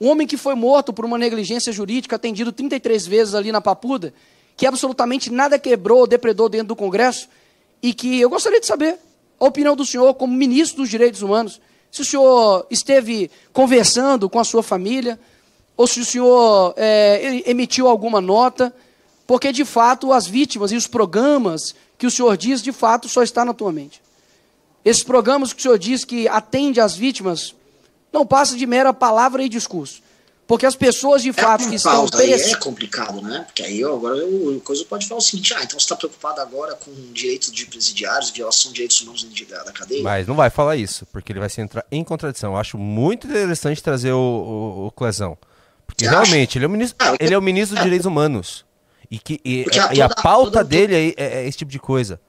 um 0.00 0.08
homem 0.08 0.26
que 0.26 0.38
foi 0.38 0.54
morto 0.54 0.92
por 0.92 1.04
uma 1.04 1.18
negligência 1.18 1.70
jurídica, 1.70 2.16
atendido 2.16 2.50
33 2.50 3.06
vezes 3.06 3.34
ali 3.34 3.52
na 3.52 3.60
Papuda, 3.60 4.12
que 4.56 4.66
absolutamente 4.66 5.30
nada 5.30 5.58
quebrou 5.58 6.00
ou 6.00 6.06
depredou 6.06 6.48
dentro 6.48 6.68
do 6.68 6.76
Congresso, 6.76 7.28
e 7.82 7.92
que 7.92 8.18
eu 8.20 8.30
gostaria 8.30 8.58
de 8.58 8.66
saber 8.66 8.98
a 9.38 9.44
opinião 9.44 9.76
do 9.76 9.84
senhor 9.84 10.14
como 10.14 10.34
ministro 10.34 10.82
dos 10.82 10.90
Direitos 10.90 11.22
Humanos, 11.22 11.60
se 11.90 12.02
o 12.02 12.04
senhor 12.04 12.66
esteve 12.70 13.30
conversando 13.52 14.28
com 14.28 14.38
a 14.38 14.44
sua 14.44 14.62
família, 14.62 15.18
ou 15.76 15.86
se 15.86 16.00
o 16.00 16.04
senhor 16.04 16.74
é, 16.76 17.42
emitiu 17.46 17.88
alguma 17.88 18.20
nota, 18.20 18.74
porque 19.26 19.52
de 19.52 19.64
fato 19.64 20.12
as 20.12 20.26
vítimas 20.26 20.72
e 20.72 20.76
os 20.76 20.86
programas 20.86 21.74
que 21.98 22.06
o 22.06 22.10
senhor 22.10 22.36
diz, 22.36 22.62
de 22.62 22.72
fato, 22.72 23.08
só 23.08 23.22
está 23.22 23.44
na 23.44 23.54
tua 23.54 23.72
mente. 23.72 24.02
Esses 24.84 25.02
programas 25.02 25.52
que 25.52 25.60
o 25.60 25.62
senhor 25.62 25.78
diz 25.78 26.04
que 26.04 26.28
atende 26.28 26.80
às 26.80 26.94
vítimas, 26.94 27.54
não 28.12 28.26
passa 28.26 28.56
de 28.56 28.66
mera 28.66 28.92
palavra 28.92 29.42
e 29.42 29.48
discurso. 29.48 30.02
Porque 30.46 30.66
as 30.66 30.76
pessoas 30.76 31.22
de 31.22 31.30
é 31.30 31.32
fato 31.32 31.68
que 31.68 31.76
estão 31.76 32.06
perecendo. 32.08 32.56
É 32.56 32.58
complicado, 32.58 33.22
né? 33.22 33.44
Porque 33.46 33.62
aí 33.62 33.82
agora 33.82 34.24
o 34.26 34.60
coisa 34.60 34.84
pode 34.84 35.06
falar 35.06 35.18
o 35.18 35.22
seguinte: 35.22 35.54
ah, 35.54 35.62
então 35.62 35.78
você 35.78 35.84
está 35.84 35.96
preocupado 35.96 36.40
agora 36.40 36.74
com 36.74 36.90
direitos 37.12 37.50
de 37.50 37.66
presidiários, 37.66 38.30
violação 38.30 38.70
de 38.70 38.74
direitos 38.74 39.00
humanos 39.00 39.24
da, 39.48 39.64
da 39.64 39.72
cadeia? 39.72 40.02
Mas 40.02 40.26
não 40.26 40.34
vai 40.34 40.50
falar 40.50 40.76
isso, 40.76 41.06
porque 41.06 41.32
ele 41.32 41.40
vai 41.40 41.48
se 41.48 41.60
entrar 41.60 41.84
em 41.90 42.04
contradição. 42.04 42.52
Eu 42.52 42.58
acho 42.58 42.76
muito 42.76 43.26
interessante 43.26 43.82
trazer 43.82 44.12
o, 44.12 44.18
o, 44.18 44.86
o 44.86 44.90
Clesão. 44.90 45.38
Porque 45.86 46.04
você 46.04 46.10
realmente, 46.10 46.50
acha? 46.50 46.58
ele 46.58 46.64
é 46.64 46.68
o 46.68 46.70
ministro, 46.70 46.96
ah, 46.98 47.16
ele 47.18 47.34
é 47.34 47.38
o 47.38 47.42
ministro 47.42 47.76
dos 47.76 47.84
direitos 47.84 48.06
humanos. 48.06 48.64
E, 49.10 49.18
que, 49.18 49.40
e, 49.44 49.64
a, 49.78 49.94
e 49.94 50.02
a 50.02 50.08
pauta 50.08 50.58
toda, 50.58 50.64
dele 50.64 50.94
é, 50.94 51.22
é, 51.22 51.42
é, 51.42 51.48
esse 51.48 51.58
tipo 51.58 51.70
de 51.70 51.78
coisa. 51.78 52.20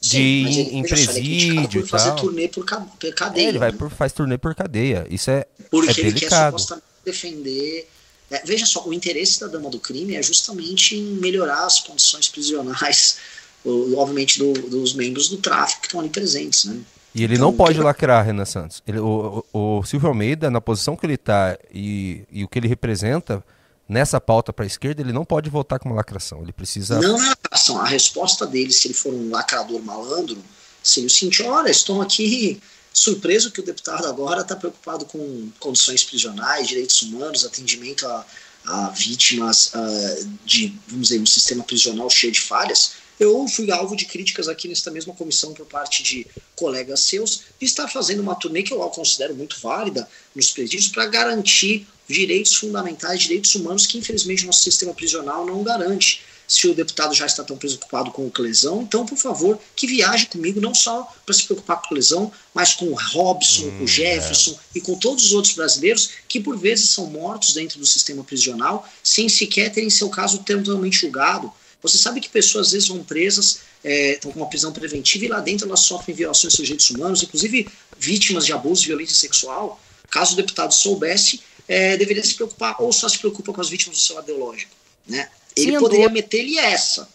Sim, 0.00 0.18
de 0.18 0.60
ele, 0.60 0.76
em 0.76 0.82
presídio 0.82 1.80
e 1.80 1.88
tal. 1.88 1.98
fazer 1.98 2.14
turnê 2.16 2.48
por, 2.48 2.64
cadeia. 2.64 3.46
É, 3.46 3.48
ele 3.48 3.58
vai 3.58 3.72
né? 3.72 3.78
por, 3.78 3.90
faz 3.90 4.12
turnê 4.12 4.36
por 4.36 4.54
cadeia. 4.54 5.06
Isso 5.08 5.30
é, 5.30 5.46
Porque 5.70 6.00
é 6.00 6.04
delicado. 6.04 6.56
ele 6.56 6.66
quer 6.66 6.93
defender. 7.04 7.88
É, 8.30 8.42
veja 8.44 8.66
só, 8.66 8.86
o 8.86 8.92
interesse 8.92 9.40
da 9.40 9.46
dama 9.46 9.70
do 9.70 9.78
crime 9.78 10.14
é 10.14 10.22
justamente 10.22 10.96
em 10.96 11.02
melhorar 11.02 11.64
as 11.66 11.80
condições 11.80 12.28
prisionais, 12.28 13.18
obviamente, 13.64 14.38
do, 14.38 14.52
dos 14.52 14.94
membros 14.94 15.28
do 15.28 15.38
tráfico 15.38 15.82
que 15.82 15.86
estão 15.88 16.00
ali 16.00 16.08
presentes, 16.08 16.64
né? 16.64 16.80
E 17.14 17.22
ele 17.22 17.34
então, 17.34 17.46
não 17.46 17.56
pode 17.56 17.78
que... 17.78 17.84
lacrar, 17.84 18.24
Renan 18.24 18.44
Santos. 18.44 18.82
Ele, 18.86 18.98
o, 18.98 19.44
o, 19.52 19.78
o, 19.78 19.84
Silvio 19.84 20.08
Almeida, 20.08 20.50
na 20.50 20.60
posição 20.60 20.96
que 20.96 21.06
ele 21.06 21.14
está 21.14 21.56
e, 21.72 22.24
e 22.30 22.42
o 22.42 22.48
que 22.48 22.58
ele 22.58 22.66
representa 22.66 23.44
nessa 23.88 24.20
pauta 24.20 24.52
para 24.52 24.64
a 24.64 24.66
esquerda, 24.66 25.00
ele 25.00 25.12
não 25.12 25.24
pode 25.24 25.48
votar 25.48 25.78
com 25.78 25.88
uma 25.88 25.94
lacração. 25.94 26.42
Ele 26.42 26.52
precisa. 26.52 27.00
Não 27.00 27.22
é 27.22 27.28
lacração. 27.28 27.80
A 27.80 27.86
resposta 27.86 28.44
dele, 28.46 28.72
se 28.72 28.88
ele 28.88 28.94
for 28.94 29.14
um 29.14 29.30
lacrador 29.30 29.80
malandro, 29.80 30.38
seria 30.82 31.06
o 31.06 31.10
seguinte: 31.10 31.42
olha, 31.44 31.70
estou 31.70 32.02
aqui 32.02 32.60
surpreso 32.94 33.50
que 33.50 33.60
o 33.60 33.64
deputado 33.64 34.06
agora 34.06 34.42
está 34.42 34.54
preocupado 34.54 35.04
com 35.04 35.50
condições 35.58 36.04
prisionais, 36.04 36.68
direitos 36.68 37.02
humanos, 37.02 37.44
atendimento 37.44 38.06
a, 38.06 38.24
a 38.66 38.88
vítimas 38.90 39.72
uh, 39.74 40.28
de, 40.44 40.72
vamos 40.86 41.08
dizer, 41.08 41.20
um 41.20 41.26
sistema 41.26 41.64
prisional 41.64 42.08
cheio 42.08 42.32
de 42.32 42.40
falhas. 42.40 42.92
Eu 43.18 43.46
fui 43.48 43.70
alvo 43.70 43.96
de 43.96 44.06
críticas 44.06 44.48
aqui 44.48 44.68
nesta 44.68 44.90
mesma 44.90 45.12
comissão 45.14 45.52
por 45.52 45.66
parte 45.66 46.02
de 46.02 46.26
colegas 46.54 47.00
seus 47.00 47.42
de 47.58 47.66
estar 47.66 47.88
fazendo 47.88 48.20
uma 48.20 48.34
turnê 48.36 48.62
que 48.62 48.72
eu 48.72 48.78
considero 48.90 49.34
muito 49.34 49.60
válida 49.60 50.08
nos 50.34 50.50
presídios 50.50 50.88
para 50.88 51.06
garantir 51.06 51.86
direitos 52.08 52.54
fundamentais, 52.54 53.20
direitos 53.20 53.54
humanos 53.54 53.86
que 53.86 53.98
infelizmente 53.98 54.44
o 54.44 54.46
nosso 54.46 54.62
sistema 54.62 54.94
prisional 54.94 55.46
não 55.46 55.62
garante 55.62 56.22
se 56.46 56.68
o 56.68 56.74
deputado 56.74 57.14
já 57.14 57.26
está 57.26 57.42
tão 57.42 57.56
preocupado 57.56 58.10
com 58.10 58.26
o 58.26 58.42
lesão, 58.42 58.82
então, 58.82 59.06
por 59.06 59.16
favor, 59.16 59.58
que 59.74 59.86
viaje 59.86 60.26
comigo, 60.26 60.60
não 60.60 60.74
só 60.74 61.10
para 61.24 61.34
se 61.34 61.44
preocupar 61.44 61.80
com 61.80 61.94
o 61.94 61.96
lesão, 61.96 62.32
mas 62.52 62.74
com 62.74 62.86
o 62.86 62.94
Robson, 62.94 63.66
hum, 63.66 63.78
com 63.78 63.84
o 63.84 63.88
Jefferson 63.88 64.52
é. 64.52 64.78
e 64.78 64.80
com 64.80 64.94
todos 64.96 65.24
os 65.24 65.32
outros 65.32 65.54
brasileiros 65.54 66.10
que, 66.28 66.40
por 66.40 66.58
vezes, 66.58 66.90
são 66.90 67.06
mortos 67.06 67.54
dentro 67.54 67.78
do 67.78 67.86
sistema 67.86 68.22
prisional, 68.22 68.88
sem 69.02 69.28
sequer 69.28 69.72
terem 69.72 69.90
seu 69.90 70.08
caso 70.08 70.38
totalmente 70.38 70.98
julgado. 70.98 71.52
Você 71.82 71.98
sabe 71.98 72.20
que 72.20 72.28
pessoas, 72.28 72.68
às 72.68 72.72
vezes, 72.72 72.88
vão 72.88 73.02
presas, 73.02 73.60
é, 73.82 74.12
estão 74.12 74.32
com 74.32 74.40
uma 74.40 74.48
prisão 74.48 74.72
preventiva 74.72 75.24
e 75.24 75.28
lá 75.28 75.40
dentro 75.40 75.66
elas 75.66 75.80
sofrem 75.80 76.16
violações 76.16 76.54
de 76.54 76.62
direitos 76.62 76.88
humanos, 76.90 77.22
inclusive 77.22 77.68
vítimas 77.98 78.46
de 78.46 78.52
abuso 78.52 78.82
e 78.84 78.86
violência 78.86 79.14
sexual. 79.14 79.80
Caso 80.10 80.32
o 80.32 80.36
deputado 80.36 80.72
soubesse, 80.72 81.40
é, 81.68 81.96
deveria 81.96 82.24
se 82.24 82.34
preocupar 82.34 82.76
ou 82.78 82.92
só 82.92 83.08
se 83.08 83.18
preocupa 83.18 83.52
com 83.52 83.60
as 83.60 83.68
vítimas 83.68 83.98
do 83.98 84.02
seu 84.02 84.18
ideológico. 84.18 84.74
Né? 85.06 85.28
Ele 85.56 85.72
Sim, 85.72 85.78
poderia 85.78 86.08
meter-lhe 86.08 86.58
essa. 86.58 87.08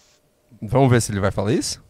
Vamos 0.61 0.89
ver 0.89 1.01
se 1.01 1.11
ele 1.11 1.19
vai 1.19 1.31
falar 1.31 1.53
isso? 1.53 1.81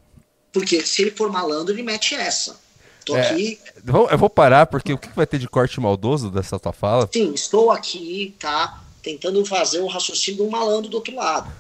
Porque 0.51 0.81
se 0.81 1.03
ele 1.03 1.11
for 1.11 1.31
malandro, 1.31 1.73
ele 1.73 1.83
mete 1.83 2.15
essa. 2.15 2.59
Tô 3.05 3.15
é, 3.15 3.29
aqui. 3.29 3.59
Eu 3.85 4.17
vou 4.17 4.29
parar, 4.29 4.65
porque 4.65 4.93
o 4.93 4.97
que 4.97 5.09
vai 5.09 5.25
ter 5.25 5.39
de 5.39 5.47
corte 5.47 5.79
maldoso 5.79 6.29
dessa 6.29 6.59
tua 6.59 6.73
fala? 6.73 7.09
Sim, 7.11 7.33
estou 7.33 7.71
aqui, 7.71 8.35
tá? 8.39 8.83
Tentando 9.01 9.43
fazer 9.45 9.79
o 9.79 9.87
raciocínio 9.87 10.43
do 10.43 10.51
malandro 10.51 10.89
do 10.89 10.97
outro 10.97 11.15
lado. 11.15 11.51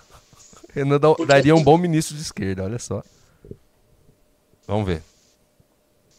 Renan 0.73 0.99
daria 1.27 1.55
um 1.55 1.63
bom 1.63 1.77
ministro 1.77 2.15
de 2.15 2.21
esquerda, 2.21 2.63
olha 2.63 2.79
só. 2.79 3.03
Vamos 4.67 4.85
ver. 4.85 5.01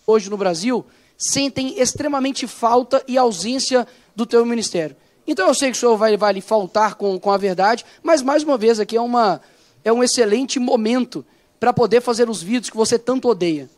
Hoje 0.07 0.29
no 0.29 0.37
Brasil, 0.37 0.85
sentem 1.17 1.81
extremamente 1.81 2.47
falta 2.47 3.03
e 3.07 3.17
ausência 3.17 3.87
do 4.17 4.27
teu 4.27 4.45
ministério. 4.45 4.97
Então 5.31 5.47
eu 5.47 5.55
sei 5.55 5.71
que 5.71 5.77
o 5.77 5.81
senhor 5.81 5.97
vai, 5.97 6.17
vai 6.17 6.33
lhe 6.33 6.41
faltar 6.41 6.97
com, 6.97 7.17
com 7.17 7.31
a 7.31 7.37
verdade, 7.37 7.87
mas 8.03 8.21
mais 8.21 8.43
uma 8.43 8.59
vez 8.59 8.81
aqui 8.81 8.97
é, 8.97 9.01
uma, 9.01 9.41
é 9.85 9.93
um 9.93 10.03
excelente 10.03 10.59
momento 10.59 11.25
para 11.61 11.73
poder 11.73 12.01
fazer 12.01 12.29
os 12.29 12.43
vídeos 12.43 12.69
que 12.69 12.77
você 12.77 12.99
tanto 12.99 13.29
odeia. 13.29 13.71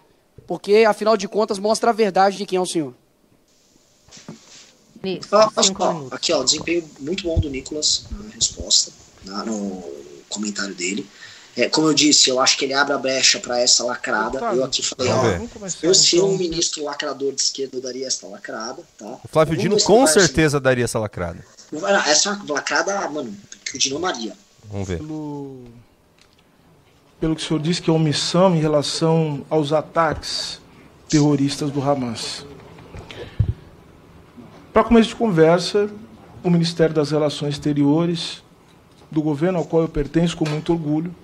porque 0.47 0.87
afinal 0.89 1.15
de 1.15 1.29
contas 1.29 1.59
mostra 1.59 1.91
a 1.91 1.93
verdade 1.93 2.39
de 2.39 2.47
quem 2.47 2.57
é 2.57 2.61
o 2.61 2.65
senhor. 2.65 2.95
Ah, 5.31 5.51
ó, 5.79 6.15
aqui, 6.15 6.33
ó, 6.33 6.43
desempenho 6.43 6.89
muito 7.01 7.25
bom 7.25 7.39
do 7.39 7.51
Nicolas 7.51 8.07
na 8.11 8.35
resposta, 8.35 8.91
na, 9.23 9.45
no 9.45 9.83
comentário 10.31 10.75
dele. 10.75 11.07
É, 11.57 11.69
como 11.69 11.89
eu 11.89 11.95
disse, 11.95 12.31
eu 12.31 12.41
acho 12.41 12.57
que 12.57 12.65
ele 12.65 12.73
abre 12.73 12.95
a 12.95 12.99
brecha 12.99 13.39
para 13.39 13.61
essa 13.61 13.85
lacrada. 13.85 14.39
eu 14.39 14.65
aqui 14.65 14.83
falei, 14.83 15.13
ó, 15.13 15.67
eu 15.83 15.95
se 15.95 16.19
um 16.19 16.39
ministro 16.39 16.85
lacrador 16.85 17.33
de 17.33 17.43
esquerda, 17.43 17.77
eu 17.77 17.83
daria 17.83 18.07
essa 18.07 18.27
lacrada, 18.27 18.83
tá? 18.97 19.19
O 19.23 19.29
Flávio 19.29 19.57
Dino 19.57 19.81
com 19.83 20.07
certeza 20.07 20.59
daria 20.59 20.85
essa 20.85 20.99
lacrada. 20.99 21.45
Essa 22.07 22.31
é 22.31 22.33
uma 22.33 22.55
lacrada, 22.55 23.09
mano, 23.11 23.37
que 23.65 23.77
o 23.77 23.79
Dino 23.79 23.97
amaria. 23.97 24.35
Vamos 24.71 24.89
ver. 24.89 24.99
Pelo, 24.99 25.65
pelo 27.21 27.37
que 27.37 27.43
o 27.43 27.47
senhor 27.47 27.61
disse 27.61 27.83
que 27.83 27.91
é 27.91 27.93
omissão 27.93 28.57
em 28.57 28.61
relação 28.61 29.45
aos 29.51 29.75
ataques 29.75 30.59
terroristas 31.07 31.71
do 31.71 31.83
Hamas. 31.83 32.47
Para 34.73 34.85
começo 34.85 35.11
de 35.11 35.17
conversa, 35.17 35.91
o 36.43 36.49
Ministério 36.49 36.95
das 36.95 37.11
Relações 37.11 37.55
Exteriores 37.55 38.43
do 39.11 39.21
governo 39.21 39.59
ao 39.59 39.67
qual 39.67 39.83
eu 39.83 39.89
pertenço 39.89 40.35
com 40.35 40.49
muito 40.49 40.73
orgulho 40.73 41.15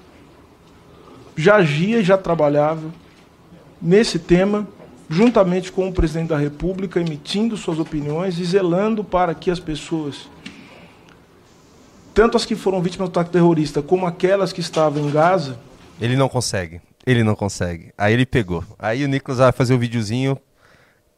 já 1.38 1.54
agia 1.54 2.00
e 2.00 2.04
já 2.04 2.18
trabalhava 2.18 2.92
nesse 3.80 4.18
tema, 4.18 4.66
juntamente 5.08 5.70
com 5.70 5.88
o 5.88 5.92
presidente 5.92 6.30
da 6.30 6.36
República, 6.36 7.00
emitindo 7.00 7.56
suas 7.56 7.78
opiniões 7.78 8.40
e 8.40 8.44
zelando 8.44 9.04
para 9.04 9.32
que 9.36 9.48
as 9.48 9.60
pessoas, 9.60 10.28
tanto 12.12 12.36
as 12.36 12.44
que 12.44 12.56
foram 12.56 12.82
vítimas 12.82 13.08
do 13.08 13.12
ataque 13.12 13.30
terrorista, 13.30 13.80
como 13.80 14.04
aquelas 14.04 14.52
que 14.52 14.60
estavam 14.60 15.08
em 15.08 15.12
Gaza. 15.12 15.56
Ele 16.00 16.16
não 16.16 16.28
consegue. 16.28 16.80
Ele 17.06 17.22
não 17.22 17.36
consegue. 17.36 17.92
Aí 17.96 18.12
ele 18.12 18.26
pegou. 18.26 18.64
Aí 18.76 19.04
o 19.04 19.08
Nicolas 19.08 19.38
vai 19.38 19.52
fazer 19.52 19.74
o 19.74 19.76
um 19.76 19.80
videozinho 19.80 20.36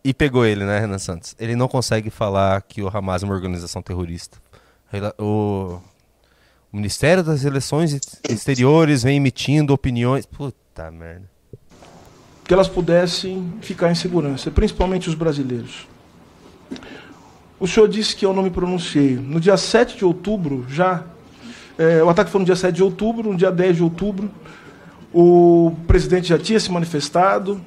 e 0.04 0.12
pegou 0.12 0.44
ele, 0.44 0.66
né, 0.66 0.80
Renan 0.80 0.98
Santos? 0.98 1.34
Ele 1.38 1.56
não 1.56 1.66
consegue 1.66 2.10
falar 2.10 2.60
que 2.60 2.82
o 2.82 2.88
Hamas 2.94 3.22
é 3.22 3.26
uma 3.26 3.34
organização 3.34 3.80
terrorista. 3.80 4.36
O 5.18 5.80
o 6.72 6.76
Ministério 6.76 7.22
das 7.22 7.44
Eleições 7.44 7.98
Exteriores 8.28 9.02
vem 9.02 9.16
emitindo 9.16 9.72
opiniões. 9.72 10.24
Puta 10.24 10.90
merda. 10.90 11.28
Que 12.44 12.54
elas 12.54 12.68
pudessem 12.68 13.52
ficar 13.60 13.90
em 13.90 13.94
segurança, 13.94 14.50
principalmente 14.50 15.08
os 15.08 15.14
brasileiros. 15.14 15.88
O 17.58 17.66
senhor 17.66 17.88
disse 17.88 18.14
que 18.14 18.24
eu 18.24 18.32
não 18.32 18.42
me 18.42 18.50
pronunciei. 18.50 19.16
No 19.16 19.40
dia 19.40 19.56
7 19.56 19.98
de 19.98 20.04
outubro, 20.04 20.64
já. 20.68 21.04
É, 21.76 22.02
o 22.02 22.08
ataque 22.08 22.30
foi 22.30 22.38
no 22.38 22.44
dia 22.44 22.56
7 22.56 22.74
de 22.74 22.82
outubro, 22.82 23.30
no 23.30 23.36
dia 23.36 23.50
10 23.50 23.76
de 23.76 23.82
outubro, 23.82 24.30
o 25.12 25.72
presidente 25.86 26.28
já 26.28 26.38
tinha 26.38 26.60
se 26.60 26.70
manifestado. 26.70 27.60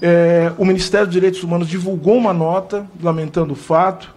É, 0.00 0.52
o 0.56 0.64
Ministério 0.64 1.06
dos 1.06 1.12
Direitos 1.12 1.42
Humanos 1.42 1.68
divulgou 1.68 2.16
uma 2.16 2.32
nota 2.32 2.86
lamentando 3.02 3.52
o 3.52 3.56
fato 3.56 4.14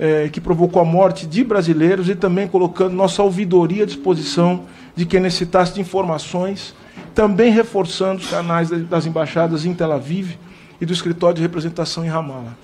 é, 0.00 0.30
que 0.30 0.40
provocou 0.40 0.80
a 0.80 0.84
morte 0.84 1.26
de 1.26 1.44
brasileiros 1.44 2.08
e 2.08 2.14
também 2.14 2.48
colocando 2.48 2.94
nossa 2.94 3.22
ouvidoria 3.22 3.82
à 3.82 3.86
disposição 3.86 4.62
de 4.96 5.04
quem 5.04 5.20
necessitasse 5.20 5.74
de 5.74 5.80
informações, 5.82 6.74
também 7.14 7.52
reforçando 7.52 8.22
os 8.22 8.30
canais 8.30 8.70
das 8.70 9.04
embaixadas 9.04 9.66
em 9.66 9.74
Tel 9.74 9.92
Aviv 9.92 10.38
e 10.80 10.86
do 10.86 10.92
escritório 10.94 11.36
de 11.36 11.42
representação 11.42 12.02
em 12.02 12.08
Ramallah. 12.08 12.56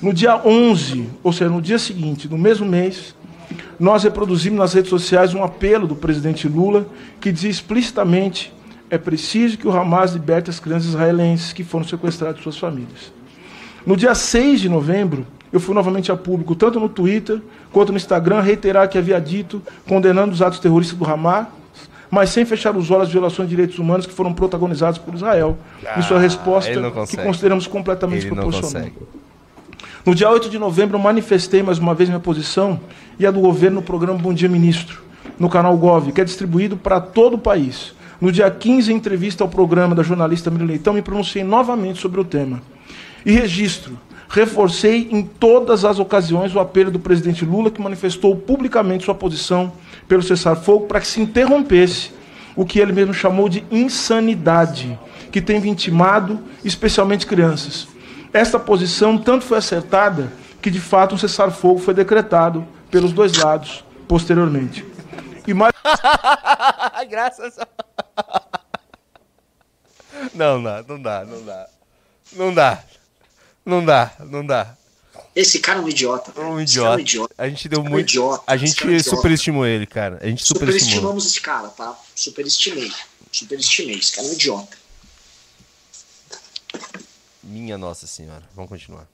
No 0.00 0.12
dia 0.14 0.36
11, 0.36 1.08
ou 1.24 1.32
seja, 1.32 1.50
no 1.50 1.60
dia 1.60 1.80
seguinte, 1.80 2.28
no 2.28 2.38
mesmo 2.38 2.64
mês, 2.64 3.12
nós 3.80 4.04
reproduzimos 4.04 4.60
nas 4.60 4.72
redes 4.72 4.90
sociais 4.90 5.34
um 5.34 5.42
apelo 5.42 5.88
do 5.88 5.96
presidente 5.96 6.46
Lula 6.46 6.86
que 7.20 7.32
dizia 7.32 7.50
explicitamente 7.50 8.52
é 8.88 8.96
preciso 8.96 9.58
que 9.58 9.66
o 9.66 9.76
Hamas 9.76 10.12
liberte 10.12 10.48
as 10.48 10.60
crianças 10.60 10.90
israelenses 10.90 11.52
que 11.52 11.64
foram 11.64 11.84
sequestradas 11.84 12.36
de 12.36 12.42
suas 12.42 12.56
famílias. 12.56 13.12
No 13.84 13.96
dia 13.96 14.14
6 14.14 14.60
de 14.60 14.68
novembro, 14.68 15.26
eu 15.52 15.60
fui 15.60 15.74
novamente 15.74 16.12
a 16.12 16.16
público, 16.16 16.54
tanto 16.54 16.78
no 16.78 16.88
Twitter 16.88 17.40
quanto 17.72 17.92
no 17.92 17.96
Instagram, 17.96 18.40
reiterar 18.40 18.88
que 18.88 18.98
havia 18.98 19.20
dito, 19.20 19.62
condenando 19.86 20.32
os 20.32 20.42
atos 20.42 20.58
terroristas 20.58 20.98
do 20.98 21.04
Hamas, 21.04 21.46
mas 22.10 22.30
sem 22.30 22.44
fechar 22.44 22.74
os 22.76 22.90
olhos 22.90 23.04
às 23.04 23.12
violações 23.12 23.48
de 23.48 23.54
direitos 23.54 23.78
humanos 23.78 24.06
que 24.06 24.12
foram 24.12 24.32
protagonizadas 24.32 24.98
por 24.98 25.14
Israel, 25.14 25.56
ah, 25.86 25.98
em 25.98 26.02
sua 26.02 26.18
resposta, 26.18 26.72
que 27.08 27.16
consideramos 27.16 27.66
completamente 27.66 28.26
ele 28.26 28.34
proporcional. 28.34 28.88
No 30.06 30.14
dia 30.14 30.30
8 30.30 30.48
de 30.48 30.58
novembro, 30.58 30.98
manifestei 30.98 31.62
mais 31.62 31.78
uma 31.78 31.94
vez 31.94 32.08
minha 32.08 32.20
posição 32.20 32.80
e 33.18 33.26
a 33.26 33.30
do 33.30 33.40
governo 33.40 33.76
no 33.76 33.82
programa 33.82 34.18
Bom 34.18 34.32
Dia 34.32 34.48
Ministro, 34.48 35.02
no 35.38 35.50
canal 35.50 35.76
Gov, 35.76 36.12
que 36.12 36.20
é 36.20 36.24
distribuído 36.24 36.76
para 36.76 37.00
todo 37.00 37.34
o 37.34 37.38
país. 37.38 37.94
No 38.20 38.32
dia 38.32 38.50
15, 38.50 38.92
em 38.92 38.96
entrevista 38.96 39.44
ao 39.44 39.50
programa 39.50 39.94
da 39.94 40.02
jornalista 40.02 40.50
Miriam 40.50 40.66
Leitão, 40.66 40.94
me 40.94 41.02
pronunciei 41.02 41.44
novamente 41.44 42.00
sobre 42.00 42.20
o 42.20 42.24
tema. 42.24 42.62
E 43.24 43.32
registro 43.32 43.98
Reforcei 44.28 45.08
em 45.10 45.22
todas 45.22 45.84
as 45.84 45.98
ocasiões 45.98 46.54
o 46.54 46.60
apelo 46.60 46.90
do 46.90 46.98
presidente 46.98 47.44
Lula, 47.44 47.70
que 47.70 47.80
manifestou 47.80 48.36
publicamente 48.36 49.04
sua 49.04 49.14
posição 49.14 49.72
pelo 50.06 50.22
cessar-fogo 50.22 50.86
para 50.86 51.00
que 51.00 51.06
se 51.06 51.20
interrompesse 51.20 52.12
o 52.54 52.66
que 52.66 52.78
ele 52.78 52.92
mesmo 52.92 53.14
chamou 53.14 53.48
de 53.48 53.64
insanidade, 53.70 54.98
que 55.32 55.40
tem 55.40 55.60
vitimado 55.60 56.40
especialmente 56.64 57.26
crianças. 57.26 57.88
Esta 58.32 58.58
posição 58.58 59.16
tanto 59.16 59.44
foi 59.44 59.58
acertada 59.58 60.32
que, 60.60 60.70
de 60.70 60.80
fato, 60.80 61.14
um 61.14 61.18
cessar-fogo 61.18 61.78
foi 61.78 61.94
decretado 61.94 62.66
pelos 62.90 63.12
dois 63.12 63.32
lados 63.36 63.84
posteriormente. 64.06 64.84
E 65.46 65.54
mais. 65.54 65.72
Graças 67.08 67.58
a. 67.58 67.66
Não 70.34 70.62
dá, 70.62 70.84
não 70.86 71.00
dá, 71.00 71.24
não 71.24 71.44
dá. 71.44 71.66
Não 72.36 72.54
dá. 72.54 72.82
Não 73.68 73.84
dá, 73.84 74.12
não 74.20 74.46
dá. 74.46 74.74
Esse 75.36 75.58
cara 75.58 75.78
é 75.78 75.82
um 75.82 75.88
idiota. 75.90 76.32
Um 76.40 76.58
idiota. 76.58 76.94
É 76.94 76.96
um 76.96 77.00
idiota. 77.00 77.34
A 77.36 77.48
gente 77.50 77.68
deu 77.68 77.84
muito. 77.84 77.92
É 77.92 77.96
um 77.96 78.00
idiota. 78.00 78.42
A 78.46 78.56
gente 78.56 78.94
é 78.94 78.98
superestimou 79.00 79.66
ele, 79.66 79.84
cara. 79.84 80.18
A 80.22 80.26
gente 80.26 80.42
superestimamos 80.42 81.26
esse 81.26 81.38
cara, 81.38 81.68
tá? 81.68 81.94
Superestimei. 82.14 82.90
Superestimei. 83.30 83.98
Esse 83.98 84.12
cara 84.12 84.26
é 84.26 84.30
um 84.30 84.32
idiota. 84.32 84.74
Minha 87.42 87.76
Nossa 87.76 88.06
Senhora. 88.06 88.42
Vamos 88.56 88.70
continuar. 88.70 89.06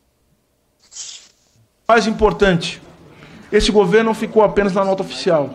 Mais 1.88 2.06
importante, 2.06 2.80
esse 3.50 3.72
governo 3.72 4.10
não 4.10 4.14
ficou 4.14 4.44
apenas 4.44 4.72
na 4.72 4.84
nota 4.84 5.02
oficial. 5.02 5.52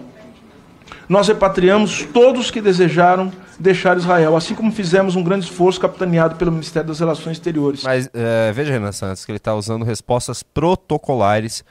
Nós 1.07 1.29
repatriamos 1.29 2.05
todos 2.13 2.51
que 2.51 2.59
desejaram 2.59 3.31
deixar 3.59 3.97
Israel, 3.97 4.35
assim 4.35 4.55
como 4.55 4.71
fizemos 4.71 5.15
um 5.15 5.23
grande 5.23 5.45
esforço 5.45 5.79
capitaneado 5.79 6.35
pelo 6.35 6.51
Ministério 6.51 6.87
das 6.87 6.99
Relações 6.99 7.37
Exteriores. 7.37 7.83
Mas 7.83 8.09
é, 8.13 8.51
veja, 8.53 8.71
Renan 8.71 8.91
Santos, 8.91 9.25
que 9.25 9.31
ele 9.31 9.37
está 9.37 9.53
usando 9.53 9.83
respostas 9.83 10.41
protocolares. 10.41 11.63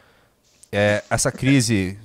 É, 0.71 1.03
essa 1.09 1.33
crise, 1.33 1.99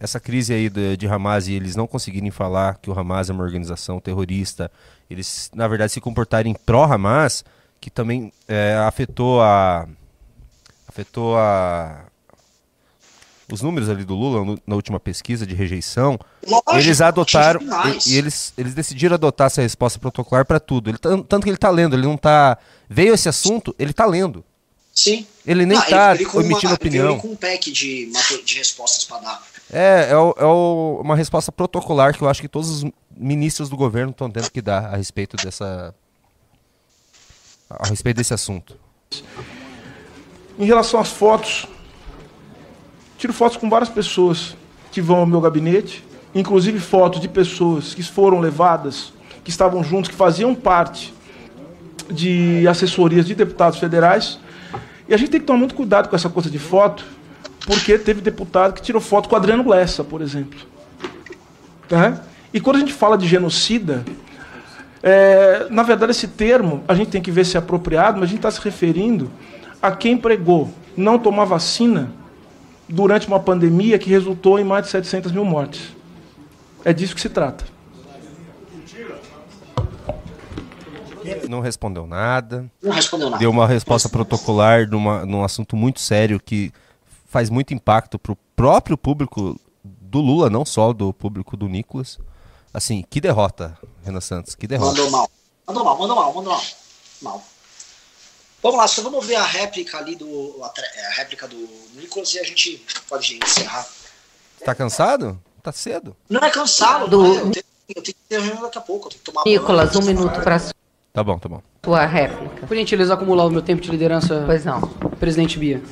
essa 0.00 0.18
crise 0.18 0.52
aí 0.52 0.68
de, 0.68 0.96
de 0.96 1.06
Hamas 1.06 1.46
e 1.46 1.52
eles 1.52 1.76
não 1.76 1.86
conseguirem 1.86 2.30
falar 2.32 2.78
que 2.78 2.90
o 2.90 2.98
Hamas 2.98 3.30
é 3.30 3.32
uma 3.32 3.44
organização 3.44 4.00
terrorista, 4.00 4.70
eles 5.08 5.48
na 5.54 5.68
verdade 5.68 5.92
se 5.92 6.00
comportarem 6.00 6.56
pró-Hamas, 6.66 7.44
que 7.80 7.88
também 7.88 8.32
é, 8.48 8.74
afetou 8.84 9.40
a 9.40 9.86
afetou 10.88 11.36
a 11.36 12.06
os 13.50 13.62
números 13.62 13.88
ali 13.88 14.04
do 14.04 14.14
Lula 14.14 14.44
no, 14.44 14.58
na 14.66 14.74
última 14.74 14.98
pesquisa 14.98 15.46
de 15.46 15.54
rejeição, 15.54 16.18
Lógico, 16.46 16.76
eles 16.76 17.00
adotaram 17.00 17.60
e, 18.04 18.12
e, 18.12 18.16
eles, 18.16 18.52
eles 18.58 18.74
decidiram 18.74 19.14
adotar 19.14 19.46
essa 19.46 19.62
resposta 19.62 19.98
protocolar 19.98 20.44
para 20.44 20.58
tudo. 20.58 20.90
Ele, 20.90 20.98
tanto 20.98 21.40
que 21.40 21.48
ele 21.48 21.56
está 21.56 21.70
lendo, 21.70 21.94
ele 21.94 22.06
não 22.06 22.14
está 22.14 22.58
veio 22.88 23.14
esse 23.14 23.28
assunto, 23.28 23.74
ele 23.78 23.90
está 23.90 24.04
lendo. 24.04 24.44
Sim. 24.92 25.26
Ele 25.46 25.66
nem 25.66 25.78
está 25.78 26.14
emitindo 26.14 26.68
uma, 26.68 26.74
opinião. 26.74 27.12
Ele 27.12 27.20
com 27.20 27.28
um 27.28 27.36
pack 27.36 27.70
de, 27.70 28.10
de 28.44 28.58
respostas 28.58 29.04
para 29.04 29.18
dar. 29.18 29.42
É, 29.70 30.08
é, 30.10 30.16
o, 30.16 30.34
é 30.38 30.44
o, 30.44 31.00
uma 31.02 31.14
resposta 31.14 31.52
protocolar 31.52 32.16
que 32.16 32.22
eu 32.22 32.28
acho 32.28 32.40
que 32.40 32.48
todos 32.48 32.70
os 32.70 32.90
ministros 33.14 33.68
do 33.68 33.76
governo 33.76 34.10
estão 34.10 34.30
tendo 34.30 34.50
que 34.50 34.62
dar 34.62 34.86
a 34.86 34.96
respeito 34.96 35.36
dessa 35.36 35.94
a 37.68 37.88
respeito 37.88 38.16
desse 38.16 38.32
assunto. 38.32 38.78
Em 40.58 40.64
relação 40.64 41.00
às 41.00 41.08
fotos, 41.08 41.66
tiro 43.18 43.32
fotos 43.32 43.56
com 43.56 43.68
várias 43.68 43.88
pessoas 43.88 44.56
que 44.92 45.00
vão 45.00 45.18
ao 45.18 45.26
meu 45.26 45.40
gabinete, 45.40 46.04
inclusive 46.34 46.78
fotos 46.78 47.20
de 47.20 47.28
pessoas 47.28 47.94
que 47.94 48.02
foram 48.02 48.40
levadas, 48.40 49.12
que 49.42 49.50
estavam 49.50 49.82
juntos, 49.82 50.10
que 50.10 50.16
faziam 50.16 50.54
parte 50.54 51.14
de 52.10 52.66
assessorias 52.68 53.26
de 53.26 53.34
deputados 53.34 53.78
federais. 53.78 54.38
E 55.08 55.14
a 55.14 55.16
gente 55.16 55.30
tem 55.30 55.40
que 55.40 55.46
tomar 55.46 55.58
muito 55.58 55.74
cuidado 55.74 56.08
com 56.08 56.16
essa 56.16 56.28
coisa 56.28 56.50
de 56.50 56.58
foto, 56.58 57.04
porque 57.66 57.98
teve 57.98 58.20
deputado 58.20 58.74
que 58.74 58.82
tirou 58.82 59.00
foto 59.00 59.28
com 59.28 59.36
Adriano 59.36 59.68
Lessa, 59.68 60.04
por 60.04 60.20
exemplo. 60.20 60.58
Tá? 61.88 62.20
E 62.52 62.60
quando 62.60 62.76
a 62.76 62.78
gente 62.80 62.92
fala 62.92 63.16
de 63.16 63.26
genocida, 63.26 64.04
é, 65.02 65.66
na 65.70 65.82
verdade 65.82 66.12
esse 66.12 66.28
termo 66.28 66.82
a 66.88 66.94
gente 66.94 67.10
tem 67.10 67.22
que 67.22 67.30
ver 67.30 67.44
se 67.44 67.56
é 67.56 67.58
apropriado, 67.58 68.18
mas 68.18 68.24
a 68.24 68.30
gente 68.30 68.38
está 68.38 68.50
se 68.50 68.60
referindo 68.60 69.30
a 69.80 69.92
quem 69.92 70.16
pregou 70.16 70.72
não 70.96 71.18
tomar 71.18 71.44
vacina 71.44 72.10
durante 72.88 73.26
uma 73.26 73.40
pandemia 73.40 73.98
que 73.98 74.10
resultou 74.10 74.58
em 74.58 74.64
mais 74.64 74.84
de 74.84 74.90
700 74.90 75.32
mil 75.32 75.44
mortes. 75.44 75.94
É 76.84 76.92
disso 76.92 77.14
que 77.14 77.20
se 77.20 77.28
trata. 77.28 77.64
Não 81.48 81.60
respondeu 81.60 82.06
nada. 82.06 82.70
Não 82.82 82.92
respondeu 82.92 83.30
nada. 83.30 83.40
Deu 83.40 83.50
uma 83.50 83.66
resposta 83.66 84.08
protocolar 84.08 84.88
numa, 84.88 85.24
num 85.26 85.42
assunto 85.42 85.76
muito 85.76 86.00
sério 86.00 86.40
que 86.40 86.72
faz 87.28 87.50
muito 87.50 87.74
impacto 87.74 88.18
pro 88.18 88.36
próprio 88.54 88.96
público 88.96 89.58
do 89.82 90.20
Lula, 90.20 90.48
não 90.48 90.64
só 90.64 90.92
do 90.92 91.12
público 91.12 91.56
do 91.56 91.68
Nicolas. 91.68 92.18
Assim, 92.72 93.04
que 93.08 93.20
derrota, 93.20 93.76
Renan 94.04 94.20
Santos, 94.20 94.54
que 94.54 94.66
derrota. 94.66 94.92
Mandou 94.92 95.10
mal. 95.10 95.30
Mandou 95.66 95.84
mal, 95.84 95.98
mandou 95.98 96.16
mal, 96.16 96.34
mandou 96.34 96.52
mal. 96.52 96.62
Mal. 97.22 97.42
Vamos 98.62 98.78
lá, 98.78 98.86
só 98.88 99.02
vamos 99.02 99.24
ver 99.24 99.36
a 99.36 99.44
réplica 99.44 99.98
ali 99.98 100.14
do. 100.16 100.56
A, 100.62 100.72
réplica 101.16 101.46
do 101.46 101.68
Nicolas 101.94 102.34
e 102.34 102.38
a 102.38 102.42
gente 102.44 102.82
pode 103.08 103.38
encerrar. 103.42 103.86
Tá 104.64 104.74
cansado? 104.74 105.38
Tá 105.62 105.70
cedo. 105.72 106.16
Não 106.28 106.40
é 106.40 106.50
cansado, 106.50 107.08
Do- 107.08 107.22
não? 107.22 107.34
Eu, 107.34 107.50
tenho, 107.50 107.64
eu 107.96 108.02
tenho 108.02 108.04
que 108.04 108.14
ter 108.28 108.40
reunião 108.40 108.62
daqui 108.62 108.78
a 108.78 108.80
pouco, 108.80 109.06
eu 109.06 109.10
tenho 109.10 109.22
que 109.22 109.30
tomar. 109.30 109.42
Nicolas, 109.46 109.94
um 109.96 110.02
minuto 110.02 110.40
para 110.40 110.60
Tá 111.12 111.24
bom, 111.24 111.38
tá 111.38 111.48
bom. 111.48 111.62
sua 111.84 112.04
réplica. 112.04 112.66
Por 112.66 112.76
gentileza, 112.76 113.14
acumular 113.14 113.46
o 113.46 113.50
meu 113.50 113.62
tempo 113.62 113.80
de 113.80 113.90
liderança, 113.90 114.42
Pois 114.46 114.64
não. 114.64 114.80
presidente 115.18 115.58
Bia. 115.58 115.82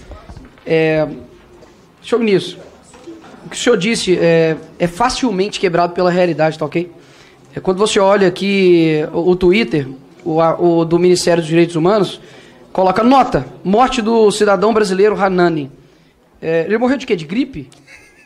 É, 0.66 1.06
senhor 2.02 2.18
ministro, 2.18 2.58
o 3.46 3.48
que 3.48 3.56
o 3.56 3.58
senhor 3.58 3.76
disse 3.78 4.18
é, 4.18 4.56
é 4.78 4.86
facilmente 4.86 5.58
quebrado 5.60 5.94
pela 5.94 6.10
realidade, 6.10 6.58
tá 6.58 6.64
ok? 6.66 6.92
É, 7.54 7.60
quando 7.60 7.78
você 7.78 7.98
olha 7.98 8.28
aqui 8.28 9.06
o, 9.12 9.30
o 9.30 9.36
Twitter, 9.36 9.88
o, 10.24 10.40
o 10.40 10.84
do 10.84 10.98
Ministério 10.98 11.42
dos 11.42 11.48
Direitos 11.48 11.74
Humanos, 11.76 12.20
coloca 12.74 13.04
nota, 13.04 13.46
morte 13.62 14.02
do 14.02 14.32
cidadão 14.32 14.74
brasileiro 14.74 15.14
Hanani. 15.14 15.70
É, 16.42 16.64
ele 16.64 16.76
morreu 16.76 16.98
de 16.98 17.06
quê? 17.06 17.14
De 17.14 17.24
gripe? 17.24 17.70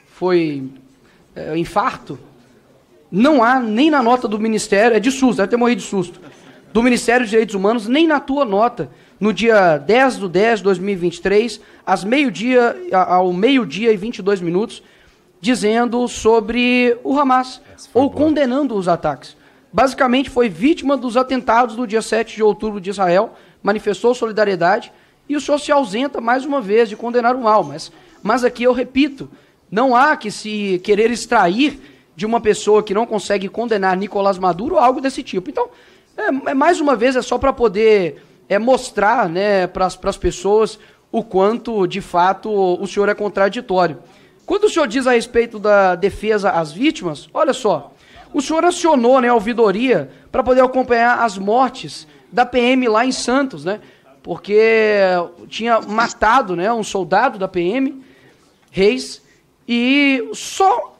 Foi 0.06 0.64
é, 1.36 1.54
infarto? 1.58 2.18
Não 3.12 3.44
há, 3.44 3.60
nem 3.60 3.90
na 3.90 4.02
nota 4.02 4.26
do 4.26 4.38
Ministério, 4.38 4.96
é 4.96 5.00
de 5.00 5.10
susto, 5.10 5.36
deve 5.36 5.50
ter 5.50 5.58
morrido 5.58 5.82
de 5.82 5.86
susto, 5.86 6.18
do 6.72 6.82
Ministério 6.82 7.24
dos 7.24 7.30
Direitos 7.30 7.54
Humanos, 7.54 7.86
nem 7.88 8.06
na 8.06 8.20
tua 8.20 8.46
nota, 8.46 8.90
no 9.20 9.34
dia 9.34 9.76
10 9.76 10.16
do 10.16 10.28
10 10.30 10.60
de 10.60 10.64
2023, 10.64 11.60
às 11.84 12.02
meio-dia, 12.02 12.74
ao 12.90 13.34
meio-dia 13.34 13.92
e 13.92 13.98
22 13.98 14.40
minutos, 14.40 14.82
dizendo 15.42 16.08
sobre 16.08 16.96
o 17.04 17.20
Hamas, 17.20 17.60
ou 17.92 18.10
condenando 18.10 18.74
os 18.74 18.88
ataques. 18.88 19.36
Basicamente, 19.70 20.30
foi 20.30 20.48
vítima 20.48 20.96
dos 20.96 21.18
atentados 21.18 21.76
do 21.76 21.86
dia 21.86 22.00
7 22.00 22.36
de 22.36 22.42
outubro 22.42 22.80
de 22.80 22.88
Israel, 22.88 23.34
manifestou 23.62 24.14
solidariedade, 24.14 24.92
e 25.28 25.36
o 25.36 25.40
senhor 25.40 25.58
se 25.58 25.70
ausenta 25.70 26.20
mais 26.20 26.44
uma 26.44 26.60
vez 26.60 26.88
de 26.88 26.96
condenar 26.96 27.36
o 27.36 27.42
mal. 27.42 27.62
Mas, 27.62 27.92
mas 28.22 28.44
aqui 28.44 28.62
eu 28.62 28.72
repito, 28.72 29.28
não 29.70 29.94
há 29.94 30.16
que 30.16 30.30
se 30.30 30.80
querer 30.82 31.10
extrair 31.10 31.80
de 32.16 32.26
uma 32.26 32.40
pessoa 32.40 32.82
que 32.82 32.94
não 32.94 33.06
consegue 33.06 33.48
condenar 33.48 33.96
Nicolás 33.96 34.38
Maduro 34.38 34.74
ou 34.74 34.80
algo 34.80 35.00
desse 35.00 35.22
tipo. 35.22 35.50
Então, 35.50 35.68
é, 36.16 36.50
é 36.50 36.54
mais 36.54 36.80
uma 36.80 36.96
vez, 36.96 37.14
é 37.14 37.22
só 37.22 37.38
para 37.38 37.52
poder 37.52 38.22
é, 38.48 38.58
mostrar 38.58 39.28
né, 39.28 39.66
para 39.66 39.86
as 39.86 40.16
pessoas 40.16 40.78
o 41.12 41.22
quanto, 41.22 41.86
de 41.86 42.00
fato, 42.00 42.50
o 42.50 42.86
senhor 42.86 43.08
é 43.08 43.14
contraditório. 43.14 43.98
Quando 44.44 44.64
o 44.64 44.70
senhor 44.70 44.88
diz 44.88 45.06
a 45.06 45.12
respeito 45.12 45.58
da 45.58 45.94
defesa 45.94 46.50
às 46.50 46.72
vítimas, 46.72 47.28
olha 47.32 47.52
só, 47.52 47.92
o 48.32 48.40
senhor 48.40 48.64
acionou 48.64 49.20
né, 49.20 49.28
a 49.28 49.34
ouvidoria 49.34 50.10
para 50.32 50.42
poder 50.42 50.62
acompanhar 50.62 51.22
as 51.22 51.38
mortes 51.38 52.06
da 52.30 52.44
PM 52.46 52.88
lá 52.88 53.04
em 53.04 53.12
Santos, 53.12 53.64
né? 53.64 53.80
Porque 54.22 54.60
tinha 55.48 55.80
matado 55.80 56.54
né, 56.54 56.72
um 56.72 56.82
soldado 56.82 57.38
da 57.38 57.48
PM, 57.48 58.02
Reis, 58.70 59.22
e 59.66 60.28
só 60.34 60.96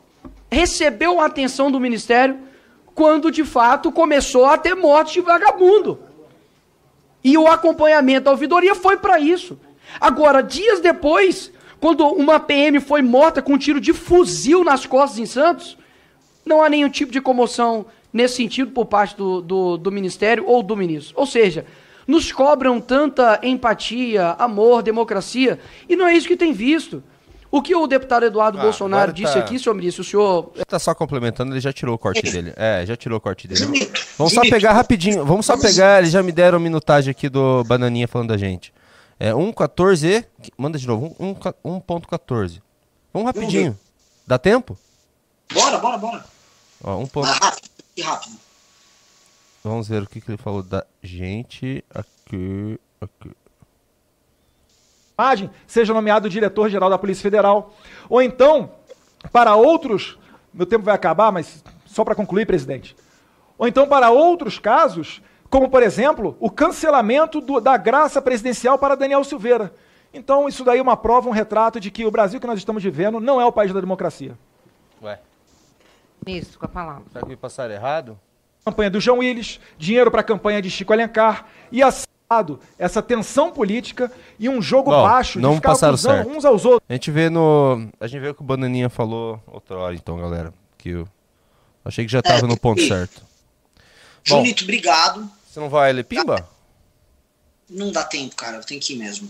recebeu 0.51 1.21
a 1.21 1.27
atenção 1.27 1.71
do 1.71 1.81
Ministério 1.81 2.39
quando, 2.95 3.31
de 3.31 3.45
fato, 3.45 3.93
começou 3.93 4.47
a 4.47 4.59
ter 4.59 4.75
morte 4.75 5.15
de 5.15 5.21
vagabundo. 5.21 6.01
E 7.23 7.37
o 7.37 7.47
acompanhamento 7.47 8.25
da 8.25 8.31
ouvidoria 8.31 8.75
foi 8.75 8.97
para 8.97 9.21
isso. 9.21 9.59
Agora, 10.01 10.43
dias 10.43 10.81
depois, 10.81 11.53
quando 11.81 12.07
uma 12.07 12.41
PM 12.41 12.81
foi 12.81 13.03
morta 13.03 13.41
com 13.41 13.53
um 13.53 13.59
tiro 13.59 13.81
de 13.81 13.93
fuzil 13.93 14.65
nas 14.65 14.87
costas 14.87 15.19
em 15.19 15.27
Santos, 15.27 15.79
não 16.45 16.63
há 16.63 16.69
nenhum 16.69 16.89
tipo 16.89 17.13
de 17.13 17.21
comoção 17.21 17.87
nesse 18.13 18.37
sentido 18.37 18.71
por 18.73 18.87
parte 18.87 19.17
do, 19.17 19.41
do, 19.41 19.77
do 19.77 19.93
Ministério 19.93 20.45
ou 20.47 20.63
do 20.63 20.77
ministro. 20.77 21.15
Ou 21.19 21.27
seja, 21.27 21.65
nos 22.07 22.33
cobram 22.33 22.81
tanta 22.81 23.39
empatia, 23.43 24.31
amor, 24.39 24.83
democracia, 24.83 25.59
e 25.89 25.95
não 25.95 26.07
é 26.07 26.15
isso 26.15 26.27
que 26.27 26.37
tem 26.37 26.53
visto. 26.53 27.03
O 27.51 27.63
que 27.63 27.75
o 27.75 27.87
deputado 27.87 28.27
Eduardo 28.27 28.59
Ah, 28.59 28.63
Bolsonaro 28.63 29.11
disse 29.11 29.33
tá- 29.33 29.39
aqui, 29.41 29.59
senhor 29.59 29.75
ministro, 29.75 30.03
o 30.03 30.05
senhor 30.05 30.53
Tá 30.67 30.79
só 30.79 30.95
complementando, 30.95 31.53
ele 31.53 31.61
já 31.61 31.73
tirou 31.73 31.95
o 31.95 31.99
corte 31.99 32.21
dele. 32.23 32.53
É, 32.57 32.85
já 32.85 32.95
tirou 32.95 33.17
o 33.17 33.21
corte 33.21 33.49
dele. 33.49 33.89
Vamos 34.19 34.35
só 34.35 34.43
pegar 34.43 34.73
rapidinho. 34.73 35.25
Vamos 35.25 35.47
só 35.47 35.57
pegar, 35.57 36.01
eles 36.01 36.13
já 36.13 36.23
me 36.23 36.31
deram 36.31 36.61
minutagem 36.61 37.11
aqui 37.11 37.27
do 37.29 37.65
Bananinha 37.65 38.07
falando 38.07 38.29
da 38.29 38.37
gente. 38.37 38.71
É 39.19 39.33
1.14. 39.33 40.25
Manda 40.59 40.79
de 40.79 40.87
novo. 40.87 41.17
1, 41.19 41.35
1.14. 41.35 42.61
Vamos 43.13 43.27
rapidinho. 43.27 43.79
Dá 44.27 44.39
tempo? 44.39 44.77
Bora, 45.53 45.79
bora, 45.79 45.97
bora. 45.97 46.25
Ó, 46.85 46.97
1. 46.99 47.09
E 47.99 48.03
rápido. 48.03 48.37
Vamos 49.63 49.89
ver 49.89 50.03
o 50.03 50.07
que, 50.07 50.21
que 50.21 50.31
ele 50.31 50.39
falou 50.39 50.63
da 50.63 50.85
gente 51.03 51.85
aqui. 51.95 52.79
aqui. 53.01 53.31
imagem, 55.19 55.51
seja 55.67 55.93
nomeado 55.93 56.31
diretor-geral 56.31 56.89
da 56.89 56.99
Polícia 56.99 57.23
Federal. 57.23 57.75
Ou 58.09 58.23
então, 58.23 58.71
para 59.33 59.55
outros, 59.57 60.17
meu 60.55 60.65
tempo 60.65 60.85
vai 60.85 60.95
acabar, 60.95 61.33
mas 61.33 61.63
só 61.87 62.05
para 62.05 62.15
concluir, 62.15 62.47
presidente. 62.47 62.97
Ou 63.59 63.67
então, 63.67 63.87
para 63.89 64.11
outros 64.11 64.59
casos, 64.59 65.21
como 65.51 65.69
por 65.69 65.83
exemplo, 65.83 66.37
o 66.39 66.51
cancelamento 66.51 67.41
do- 67.41 67.61
da 67.61 67.77
graça 67.77 68.23
presidencial 68.23 68.79
para 68.79 68.95
Daniel 68.95 69.25
Silveira. 69.25 69.75
Então, 70.15 70.49
isso 70.49 70.65
daí 70.65 70.79
é 70.79 70.83
uma 70.83 70.97
prova, 70.97 71.29
um 71.29 71.33
retrato 71.33 71.81
de 71.81 71.91
que 71.91 72.05
o 72.07 72.11
Brasil 72.11 72.41
que 72.41 72.47
nós 72.47 72.59
estamos 72.59 72.83
vivendo 72.83 73.19
não 73.21 73.41
é 73.41 73.45
o 73.45 73.53
país 73.53 73.73
da 73.75 73.81
democracia. 73.81 74.39
Ué, 75.03 75.19
Ministro, 76.27 76.59
com 76.59 76.67
a 76.67 76.69
palavra. 76.69 77.05
será 77.13 77.23
que 77.23 77.29
me 77.29 77.37
passaram 77.37 77.75
errado? 77.75 78.19
Campanha 78.65 78.91
do 78.91 79.01
João 79.01 79.19
Willis, 79.19 79.61
dinheiro 79.79 80.11
para 80.11 80.21
a 80.21 80.25
campanha 80.25 80.61
de 80.61 80.71
Chico 80.71 80.93
Alencar 80.93 81.47
e 81.73 81.83
assado 81.83 82.61
essa 82.79 83.01
tensão 83.01 83.51
política 83.51 84.13
e 84.39 84.49
um 84.49 84.61
jogo 84.61 84.91
Bom, 84.91 85.03
baixo 85.03 85.41
não 85.41 85.51
de 85.53 85.57
ficar 85.57 85.71
passaram 85.71 85.97
certo. 85.97 86.29
uns 86.29 86.45
aos 86.45 86.65
outros. 86.67 86.85
A 86.89 86.93
gente 86.93 87.11
vê 87.11 87.31
no. 87.31 87.89
A 87.99 88.07
gente 88.07 88.21
vê 88.21 88.29
o 88.29 88.35
que 88.35 88.43
o 88.43 88.45
Bananinha 88.45 88.91
falou 88.91 89.43
outra 89.47 89.79
hora, 89.79 89.95
então, 89.95 90.19
galera. 90.19 90.53
Que 90.77 90.91
eu 90.91 91.09
achei 91.85 92.05
que 92.05 92.13
já 92.13 92.21
tava 92.21 92.47
no 92.47 92.59
ponto 92.59 92.81
e- 92.81 92.89
certo. 92.89 93.23
Junito, 94.23 94.65
obrigado. 94.65 95.31
Você 95.47 95.59
não 95.59 95.71
vai 95.71 95.91
ler 95.93 96.05
Pimba? 96.05 96.47
Não 97.71 97.91
dá 97.91 98.05
tempo, 98.05 98.37
cara. 98.37 98.59
Eu 98.59 98.65
tenho 98.65 98.81
que 98.81 98.93
ir 98.93 98.97
mesmo. 98.99 99.29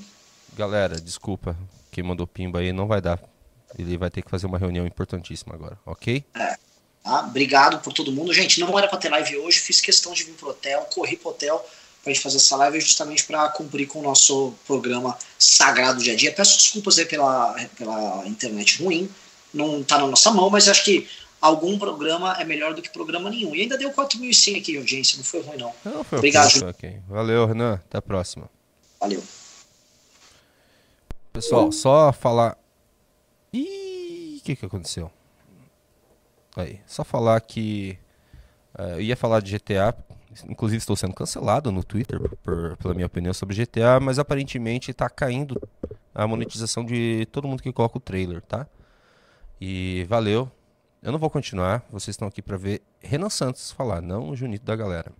Galera, 0.56 1.00
desculpa. 1.00 1.56
Quem 1.92 2.02
mandou 2.02 2.26
Pimba 2.26 2.58
aí 2.58 2.72
não 2.72 2.88
vai 2.88 3.00
dar. 3.00 3.20
Ele 3.78 3.96
vai 3.96 4.10
ter 4.10 4.22
que 4.22 4.30
fazer 4.30 4.46
uma 4.46 4.58
reunião 4.58 4.84
importantíssima 4.86 5.54
agora, 5.54 5.78
ok? 5.86 6.24
Tá? 7.08 7.20
Obrigado 7.20 7.78
por 7.78 7.90
todo 7.94 8.12
mundo. 8.12 8.34
Gente, 8.34 8.60
não 8.60 8.78
era 8.78 8.86
pra 8.86 8.98
ter 8.98 9.08
live 9.08 9.38
hoje. 9.38 9.60
Fiz 9.60 9.80
questão 9.80 10.12
de 10.12 10.24
vir 10.24 10.34
pro 10.34 10.50
hotel, 10.50 10.86
corri 10.92 11.16
pro 11.16 11.30
hotel 11.30 11.64
pra 12.04 12.12
gente 12.12 12.22
fazer 12.22 12.36
essa 12.36 12.54
live 12.56 12.78
justamente 12.82 13.24
pra 13.24 13.48
cumprir 13.48 13.88
com 13.88 14.00
o 14.00 14.02
nosso 14.02 14.52
programa 14.66 15.16
sagrado 15.38 16.02
dia 16.02 16.12
a 16.12 16.16
dia. 16.16 16.30
Peço 16.30 16.58
desculpas 16.58 16.98
aí 16.98 17.06
pela, 17.06 17.54
pela 17.78 18.26
internet 18.26 18.82
ruim. 18.82 19.08
Não 19.54 19.82
tá 19.82 19.96
na 19.96 20.06
nossa 20.06 20.30
mão, 20.30 20.50
mas 20.50 20.68
acho 20.68 20.84
que 20.84 21.08
algum 21.40 21.78
programa 21.78 22.36
é 22.38 22.44
melhor 22.44 22.74
do 22.74 22.82
que 22.82 22.90
programa 22.90 23.30
nenhum. 23.30 23.56
E 23.56 23.62
ainda 23.62 23.78
deu 23.78 23.90
4.100 23.90 24.58
aqui 24.58 24.76
audiência. 24.76 25.16
Não 25.16 25.24
foi 25.24 25.40
ruim, 25.40 25.56
não. 25.56 25.74
Não, 25.82 26.04
foi 26.04 26.18
Obrigado, 26.18 26.48
ok, 26.48 26.52
Ju. 26.52 26.60
foi 26.60 26.68
ok. 26.68 27.00
Valeu, 27.08 27.46
Renan. 27.46 27.80
Até 27.86 27.96
a 27.96 28.02
próxima. 28.02 28.50
Valeu. 29.00 29.24
Pessoal, 31.32 31.72
só 31.72 32.12
falar. 32.12 32.58
Ih, 33.50 34.40
o 34.42 34.44
que, 34.44 34.54
que 34.54 34.66
aconteceu? 34.66 35.10
Aí, 36.60 36.80
só 36.86 37.04
falar 37.04 37.40
que. 37.40 37.98
eh, 38.76 38.94
eu 38.94 39.00
ia 39.00 39.16
falar 39.16 39.40
de 39.40 39.52
GTA, 39.56 39.94
inclusive 40.48 40.78
estou 40.78 40.96
sendo 40.96 41.14
cancelado 41.14 41.70
no 41.70 41.82
Twitter 41.84 42.18
por- 42.42 42.76
pela 42.76 42.94
minha 42.94 43.06
opinião 43.06 43.32
sobre 43.32 43.54
GTA, 43.54 44.00
mas 44.00 44.18
aparentemente 44.18 44.90
está 44.90 45.08
caindo 45.08 45.60
a 46.14 46.26
monetização 46.26 46.84
de 46.84 47.26
todo 47.30 47.46
mundo 47.48 47.62
que 47.62 47.72
coloca 47.72 47.96
o 47.98 48.00
trailer, 48.00 48.42
tá? 48.42 48.66
E 49.60 50.04
valeu. 50.08 50.50
Eu 51.02 51.12
não 51.12 51.18
vou 51.18 51.30
continuar, 51.30 51.86
vocês 51.90 52.14
estão 52.14 52.26
aqui 52.26 52.42
para 52.42 52.56
ver 52.56 52.82
Renan 53.00 53.30
Santos 53.30 53.70
falar, 53.70 54.00
não 54.02 54.30
o 54.30 54.36
Junito 54.36 54.64
da 54.64 54.74
galera. 54.74 55.12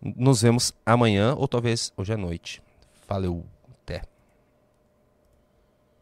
Nos 0.00 0.40
vemos 0.40 0.72
amanhã 0.86 1.34
ou 1.34 1.46
talvez 1.46 1.92
hoje 1.96 2.12
à 2.12 2.16
noite. 2.16 2.62
Valeu. 3.06 3.44